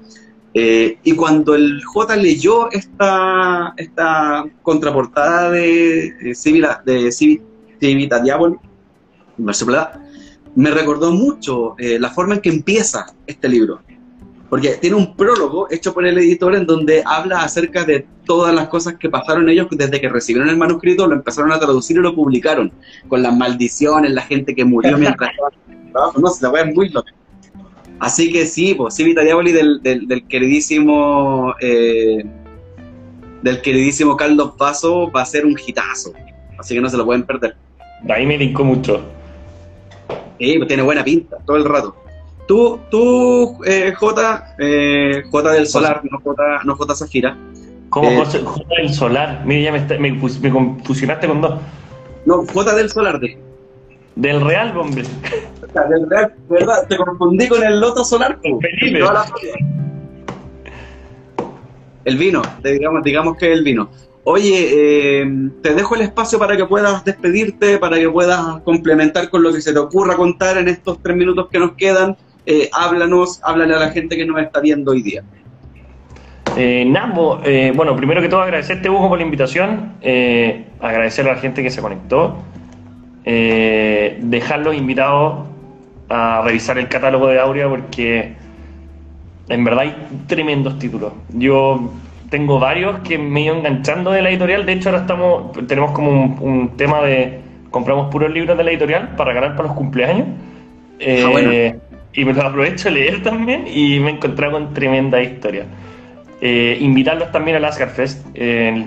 Eh, 0.53 0.97
y 1.05 1.13
cuando 1.13 1.55
el 1.55 1.81
J 1.85 2.17
leyó 2.17 2.69
esta, 2.69 3.73
esta 3.77 4.43
contraportada 4.61 5.51
de 5.51 6.33
Civita, 6.35 6.83
de 6.85 7.09
Civita 7.13 8.19
Diaboli, 8.19 8.57
me 9.37 10.69
recordó 10.69 11.13
mucho 11.13 11.77
la 11.79 12.09
forma 12.09 12.35
en 12.35 12.41
que 12.41 12.49
empieza 12.49 13.05
este 13.25 13.47
libro 13.47 13.79
porque 14.51 14.71
tiene 14.81 14.97
un 14.97 15.15
prólogo 15.15 15.71
hecho 15.71 15.93
por 15.93 16.05
el 16.05 16.17
editor 16.17 16.53
en 16.55 16.65
donde 16.65 17.01
habla 17.05 17.41
acerca 17.41 17.85
de 17.85 18.05
todas 18.25 18.53
las 18.53 18.67
cosas 18.67 18.95
que 18.95 19.09
pasaron 19.09 19.47
ellos 19.47 19.67
desde 19.71 20.01
que 20.01 20.09
recibieron 20.09 20.49
el 20.49 20.57
manuscrito, 20.57 21.07
lo 21.07 21.15
empezaron 21.15 21.53
a 21.53 21.57
traducir 21.57 21.95
y 21.95 22.01
lo 22.01 22.13
publicaron, 22.13 22.69
con 23.07 23.23
las 23.23 23.33
maldiciones, 23.33 24.11
la 24.11 24.23
gente 24.23 24.53
que 24.53 24.65
murió 24.65 24.97
mientras 24.97 25.31
estaba 25.31 26.11
no, 26.17 26.27
se 26.27 26.43
la 26.43 26.49
voy 26.49 26.59
a 26.59 26.65
muy 26.65 26.89
loca. 26.89 27.13
Así 27.99 28.29
que 28.29 28.45
sí, 28.45 28.73
pues 28.73 28.93
Civita 28.93 29.21
Diaboli 29.21 29.53
del, 29.53 29.81
del, 29.81 30.27
queridísimo 30.27 31.55
eh, 31.61 32.25
del 33.43 33.61
queridísimo 33.61 34.17
Carlos 34.17 34.55
Paso 34.57 35.09
va 35.09 35.21
a 35.21 35.25
ser 35.25 35.45
un 35.45 35.55
hitazo, 35.65 36.11
así 36.59 36.75
que 36.75 36.81
no 36.81 36.89
se 36.89 36.97
lo 36.97 37.05
pueden 37.05 37.23
perder. 37.23 37.55
ahí 38.09 38.25
me 38.25 38.37
linkó 38.37 38.65
mucho. 38.65 39.01
Sí, 40.37 40.55
pues 40.57 40.67
tiene 40.67 40.83
buena 40.83 41.05
pinta 41.05 41.37
todo 41.45 41.55
el 41.55 41.63
rato. 41.63 42.00
Tú, 42.51 42.81
tú 42.89 43.63
eh, 43.63 43.93
J, 43.97 44.55
eh, 44.59 45.23
J 45.31 45.51
del 45.51 45.67
Solar, 45.67 46.01
no 46.03 46.19
J, 46.19 46.63
no 46.65 46.75
J 46.75 46.95
Zafira. 46.95 47.37
¿Cómo 47.87 48.09
eh, 48.09 48.25
J, 48.25 48.63
del 48.77 48.93
Solar? 48.93 49.43
Mira, 49.45 49.71
ya 49.79 49.97
me, 49.97 49.99
me, 49.99 50.11
me, 50.11 50.51
confusionaste 50.51 51.27
con 51.27 51.39
dos. 51.39 51.61
No, 52.25 52.45
J 52.45 52.75
del 52.75 52.89
Solar. 52.89 53.21
De. 53.21 53.37
Del 54.17 54.41
Real, 54.41 54.77
hombre. 54.77 55.03
del 55.89 56.09
Real, 56.09 56.33
¿verdad? 56.49 56.85
Te 56.89 56.97
confundí 56.97 57.47
con 57.47 57.63
el 57.63 57.79
Loto 57.79 58.03
Solar. 58.03 58.37
El 62.03 62.17
vino, 62.17 62.41
digamos, 62.61 63.01
digamos 63.01 63.37
que 63.37 63.53
el 63.53 63.63
vino. 63.63 63.89
Oye, 64.25 65.21
eh, 65.21 65.49
te 65.61 65.73
dejo 65.73 65.95
el 65.95 66.01
espacio 66.01 66.37
para 66.37 66.57
que 66.57 66.65
puedas 66.65 67.05
despedirte, 67.05 67.77
para 67.77 67.97
que 67.97 68.09
puedas 68.09 68.59
complementar 68.63 69.29
con 69.29 69.41
lo 69.41 69.53
que 69.53 69.61
se 69.61 69.71
te 69.71 69.79
ocurra 69.79 70.17
contar 70.17 70.57
en 70.57 70.67
estos 70.67 71.01
tres 71.01 71.15
minutos 71.15 71.47
que 71.49 71.57
nos 71.57 71.75
quedan 71.75 72.17
eh, 72.45 72.69
háblanos, 72.73 73.39
háblale 73.43 73.75
a 73.75 73.79
la 73.79 73.89
gente 73.91 74.17
que 74.17 74.25
nos 74.25 74.41
está 74.41 74.59
viendo 74.59 74.91
hoy 74.91 75.01
día. 75.01 75.23
Eh, 76.57 76.85
Nambo, 76.85 77.39
eh, 77.45 77.71
bueno, 77.73 77.95
primero 77.95 78.21
que 78.21 78.27
todo 78.27 78.41
agradecerte 78.41 78.89
Hugo 78.89 79.07
por 79.07 79.17
la 79.17 79.23
invitación, 79.23 79.93
eh, 80.01 80.65
agradecer 80.81 81.27
a 81.27 81.33
la 81.33 81.39
gente 81.39 81.63
que 81.63 81.69
se 81.69 81.81
conectó, 81.81 82.37
dejar 83.23 84.59
los 84.59 84.75
invitados 84.75 85.47
a 86.09 86.41
revisar 86.43 86.77
el 86.77 86.89
catálogo 86.89 87.27
de 87.27 87.39
Aurea 87.39 87.69
porque 87.69 88.33
en 89.47 89.63
verdad 89.63 89.81
hay 89.81 89.95
tremendos 90.27 90.77
títulos. 90.79 91.13
Yo 91.29 91.91
tengo 92.29 92.59
varios 92.59 92.99
que 93.01 93.17
me 93.17 93.41
he 93.41 93.43
ido 93.45 93.55
enganchando 93.55 94.11
de 94.11 94.21
la 94.21 94.29
editorial, 94.29 94.65
de 94.65 94.73
hecho 94.73 94.89
ahora 94.89 95.01
estamos, 95.01 95.51
tenemos 95.67 95.91
como 95.91 96.37
un, 96.41 96.75
tema 96.75 97.01
de 97.01 97.39
compramos 97.69 98.11
puros 98.11 98.31
libros 98.31 98.57
de 98.57 98.63
la 98.63 98.71
editorial 98.71 99.15
para 99.15 99.33
ganar 99.33 99.55
para 99.55 99.69
los 99.69 99.77
cumpleaños. 99.77 100.27
Ah, 100.99 101.29
bueno 101.31 101.51
y 102.13 102.25
me 102.25 102.33
lo 102.33 102.41
aprovecho 102.41 102.89
a 102.89 102.91
leer 102.91 103.23
también 103.23 103.65
y 103.67 103.99
me 103.99 104.11
he 104.11 104.13
encontrado 104.13 104.53
con 104.53 104.73
tremenda 104.73 105.21
historia. 105.21 105.65
Eh, 106.41 106.77
invitarlos 106.81 107.31
también 107.31 107.57
al 107.57 107.65
Asgard 107.65 107.91
Fest 107.91 108.25
el 108.33 108.85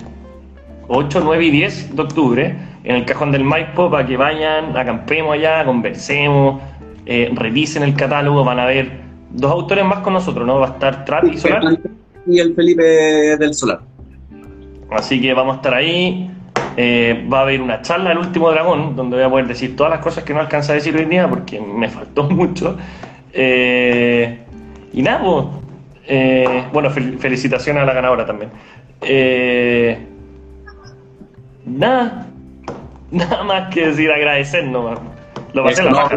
8, 0.88 1.20
9 1.24 1.44
y 1.44 1.50
10 1.50 1.96
de 1.96 2.02
octubre 2.02 2.56
en 2.84 2.96
el 2.96 3.04
Cajón 3.04 3.32
del 3.32 3.44
Maipo 3.44 3.90
para 3.90 4.06
que 4.06 4.16
vayan, 4.16 4.76
acampemos 4.76 5.34
allá, 5.34 5.64
conversemos, 5.64 6.60
eh, 7.06 7.30
revisen 7.34 7.82
el 7.82 7.94
catálogo, 7.94 8.44
van 8.44 8.58
a 8.58 8.66
ver 8.66 9.04
dos 9.30 9.50
autores 9.50 9.84
más 9.84 9.98
con 9.98 10.12
nosotros, 10.12 10.46
¿no? 10.46 10.58
Va 10.58 10.66
a 10.66 10.70
estar 10.70 11.04
Trap 11.04 11.24
y 11.32 11.38
Solar. 11.38 11.78
Y 12.26 12.38
el 12.38 12.54
Felipe 12.54 12.82
del 12.82 13.54
Solar. 13.54 13.80
Así 14.90 15.20
que 15.20 15.34
vamos 15.34 15.54
a 15.54 15.56
estar 15.56 15.74
ahí. 15.74 16.30
Eh, 16.76 17.26
va 17.32 17.40
a 17.40 17.42
haber 17.42 17.60
una 17.60 17.82
charla 17.82 18.10
del 18.10 18.18
último 18.18 18.50
dragón, 18.50 18.96
donde 18.96 19.16
voy 19.16 19.24
a 19.24 19.30
poder 19.30 19.46
decir 19.46 19.76
todas 19.76 19.90
las 19.92 20.00
cosas 20.00 20.24
que 20.24 20.34
no 20.34 20.40
alcanza 20.40 20.72
a 20.72 20.74
decir 20.76 20.96
hoy 20.96 21.04
día, 21.04 21.28
porque 21.28 21.60
me 21.60 21.88
faltó 21.88 22.24
mucho. 22.30 22.76
Eh, 23.34 24.38
y 24.92 25.02
nada, 25.02 25.22
pues, 25.22 25.46
eh, 26.06 26.64
bueno, 26.72 26.90
felicitaciones 26.90 27.82
a 27.82 27.86
la 27.86 27.92
ganadora 27.92 28.24
también. 28.24 28.50
Eh, 29.02 29.98
nada, 31.66 32.26
nada 33.10 33.42
más 33.44 33.74
que 33.74 33.88
decir 33.88 34.10
agradecer 34.10 34.64
nomás. 34.66 34.98
Lo 35.52 35.64
pasé 35.64 35.82
la 35.82 36.08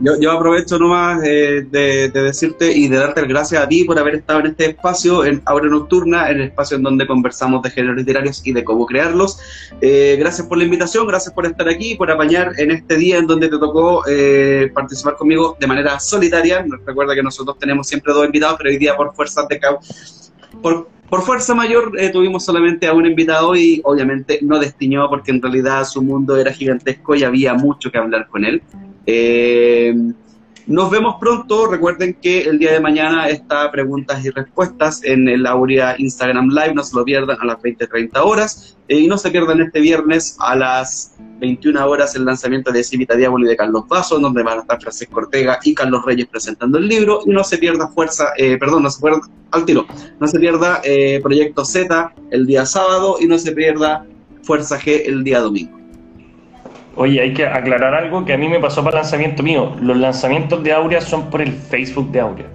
yo, 0.00 0.30
aprovecho 0.30 0.78
nomás 0.78 1.22
eh, 1.24 1.66
de, 1.70 2.10
decirte 2.10 2.70
y 2.70 2.88
de 2.88 2.98
darte 2.98 3.22
las 3.22 3.28
gracias 3.28 3.62
a 3.62 3.68
ti 3.68 3.84
por 3.84 3.98
haber 3.98 4.16
estado 4.16 4.40
en 4.40 4.46
este 4.46 4.66
espacio, 4.66 5.24
en 5.24 5.40
Aura 5.46 5.68
Nocturna, 5.68 6.30
en 6.30 6.36
el 6.36 6.42
espacio 6.48 6.76
en 6.76 6.82
donde 6.82 7.06
conversamos 7.06 7.62
de 7.62 7.70
géneros 7.70 7.96
literarios 7.96 8.42
y 8.44 8.52
de 8.52 8.62
cómo 8.62 8.84
crearlos. 8.84 9.38
Eh, 9.80 10.16
gracias 10.18 10.46
por 10.46 10.58
la 10.58 10.64
invitación, 10.64 11.06
gracias 11.06 11.32
por 11.32 11.46
estar 11.46 11.68
aquí, 11.68 11.94
por 11.94 12.10
apañar 12.10 12.52
en 12.58 12.72
este 12.72 12.96
día 12.96 13.18
en 13.18 13.26
donde 13.26 13.48
te 13.48 13.58
tocó 13.58 14.02
eh, 14.06 14.70
participar 14.74 15.16
conmigo 15.16 15.56
de 15.58 15.66
manera 15.66 15.98
solitaria. 15.98 16.64
Recuerda 16.84 17.14
que 17.14 17.22
nosotros 17.22 17.58
tenemos 17.58 17.86
siempre 17.86 18.12
dos 18.12 18.26
invitados, 18.26 18.56
pero 18.58 18.70
hoy 18.70 18.78
día 18.78 18.96
por 18.96 19.14
fuerza 19.14 19.46
de 19.48 19.58
por, 20.60 20.88
por 21.08 21.22
fuerza 21.22 21.54
mayor 21.54 21.92
tuvimos 22.12 22.44
solamente 22.44 22.86
a 22.86 22.92
un 22.92 23.06
invitado 23.06 23.56
y 23.56 23.80
obviamente 23.84 24.40
no 24.42 24.58
destiñó 24.58 25.08
porque 25.08 25.30
en 25.30 25.40
realidad 25.40 25.84
su 25.84 26.02
mundo 26.02 26.36
era 26.36 26.52
gigantesco 26.52 27.14
y 27.14 27.24
había 27.24 27.54
mucho 27.54 27.90
que 27.90 27.98
hablar 27.98 28.28
con 28.28 28.44
él. 28.44 28.62
Eh, 29.06 29.94
nos 30.66 30.90
vemos 30.90 31.16
pronto. 31.20 31.68
Recuerden 31.68 32.14
que 32.14 32.42
el 32.42 32.58
día 32.58 32.72
de 32.72 32.80
mañana 32.80 33.28
está 33.28 33.70
preguntas 33.70 34.24
y 34.24 34.30
respuestas 34.30 35.02
en 35.04 35.28
el 35.28 35.46
Aurea 35.46 35.94
Instagram 35.96 36.48
Live. 36.48 36.74
No 36.74 36.82
se 36.82 36.96
lo 36.96 37.04
pierdan 37.04 37.38
a 37.40 37.44
las 37.44 37.58
20-30 37.58 38.10
horas. 38.24 38.76
Eh, 38.88 38.98
y 38.98 39.06
no 39.06 39.16
se 39.16 39.30
pierdan 39.30 39.60
este 39.60 39.80
viernes 39.80 40.36
a 40.40 40.56
las 40.56 41.14
21 41.38 41.86
horas 41.86 42.14
el 42.16 42.24
lanzamiento 42.24 42.72
de 42.72 42.82
Civita 42.82 43.14
Diablo 43.14 43.44
y 43.44 43.48
de 43.48 43.56
Carlos 43.56 43.86
Vaso, 43.88 44.18
donde 44.18 44.42
van 44.42 44.58
a 44.58 44.62
estar 44.62 44.80
Francisco 44.80 45.20
Ortega 45.20 45.60
y 45.62 45.74
Carlos 45.74 46.04
Reyes 46.04 46.26
presentando 46.26 46.78
el 46.78 46.88
libro. 46.88 47.20
Y 47.24 47.30
no 47.30 47.44
se 47.44 47.58
pierda 47.58 47.88
Fuerza, 47.88 48.30
eh, 48.36 48.56
perdón, 48.58 48.82
no 48.82 48.90
se 48.90 49.00
pierda, 49.00 49.20
al 49.52 49.64
tiro, 49.64 49.86
no 50.18 50.26
se 50.26 50.38
pierda 50.40 50.82
Proyecto 51.22 51.64
Z 51.64 52.12
el 52.30 52.46
día 52.46 52.66
sábado 52.66 53.18
y 53.20 53.26
no 53.26 53.38
se 53.38 53.52
pierda 53.52 54.04
Fuerza 54.42 54.78
G 54.80 55.02
el 55.06 55.22
día 55.22 55.40
domingo. 55.40 55.75
Oye, 56.96 57.20
hay 57.20 57.34
que 57.34 57.46
aclarar 57.46 57.94
algo 57.94 58.24
que 58.24 58.32
a 58.32 58.38
mí 58.38 58.48
me 58.48 58.58
pasó 58.58 58.82
para 58.82 58.98
el 58.98 59.02
lanzamiento 59.02 59.42
mío. 59.42 59.76
Los 59.80 59.96
lanzamientos 59.98 60.62
de 60.62 60.72
Aurea 60.72 61.02
son 61.02 61.28
por 61.30 61.42
el 61.42 61.52
Facebook 61.52 62.10
de 62.10 62.20
Aurea. 62.20 62.46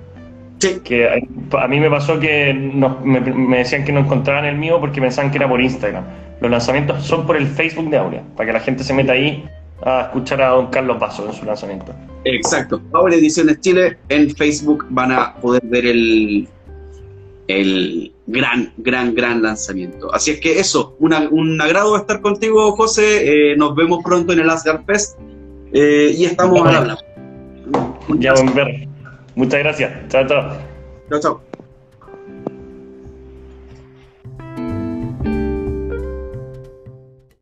Sí. 0.59 0.79
Que 0.83 1.07
a, 1.07 1.67
mí 1.67 1.79
me 1.79 1.89
pasó 1.89 2.19
que 2.19 2.53
me, 2.53 3.57
decían 3.57 3.85
que 3.85 3.91
no 3.91 4.01
encontraban 4.01 4.45
el 4.45 4.57
mío 4.57 4.79
porque 4.79 4.99
pensaban 4.99 5.31
que 5.31 5.37
era 5.37 5.47
por 5.47 5.61
Instagram. 5.61 6.03
Los 6.39 6.49
lanzamientos 6.49 7.03
son 7.03 7.27
por 7.27 7.37
el 7.37 7.47
Facebook 7.47 7.89
de 7.91 7.97
Aurea, 7.97 8.23
para 8.35 8.47
que 8.47 8.53
la 8.53 8.59
gente 8.59 8.83
se 8.83 8.93
meta 8.93 9.13
ahí 9.13 9.47
a 9.83 10.01
escuchar 10.01 10.41
a 10.41 10.49
don 10.49 10.67
Carlos 10.67 10.97
Paso 10.97 11.25
en 11.27 11.33
su 11.33 11.45
lanzamiento. 11.45 11.93
Exacto. 12.25 12.81
Aurea 12.93 13.19
Ediciones 13.19 13.59
Chile 13.61 13.97
en 14.09 14.35
Facebook 14.35 14.87
van 14.89 15.11
a 15.11 15.35
poder 15.35 15.61
ver 15.65 15.85
el, 15.85 16.47
el 17.47 18.13
gran, 18.27 18.73
gran, 18.77 19.13
gran 19.13 19.41
lanzamiento. 19.41 20.13
Así 20.13 20.31
es 20.31 20.39
que 20.39 20.59
eso, 20.59 20.95
un 20.99 21.61
agrado 21.61 21.97
estar 21.97 22.21
contigo, 22.21 22.71
José. 22.73 23.51
Eh, 23.51 23.55
nos 23.57 23.75
vemos 23.75 24.03
pronto 24.03 24.33
en 24.33 24.39
el 24.39 24.49
Asgard 24.49 24.85
Fest 24.85 25.17
eh, 25.73 26.13
y 26.15 26.25
estamos 26.25 26.65
a 26.65 26.77
hablar. 26.77 26.97
Ya, 28.19 28.33
Muchas 29.35 29.59
gracias. 29.59 30.07
Chao, 30.09 30.27
chao. 30.27 30.57
Chao, 31.09 31.19
chao. 31.19 31.50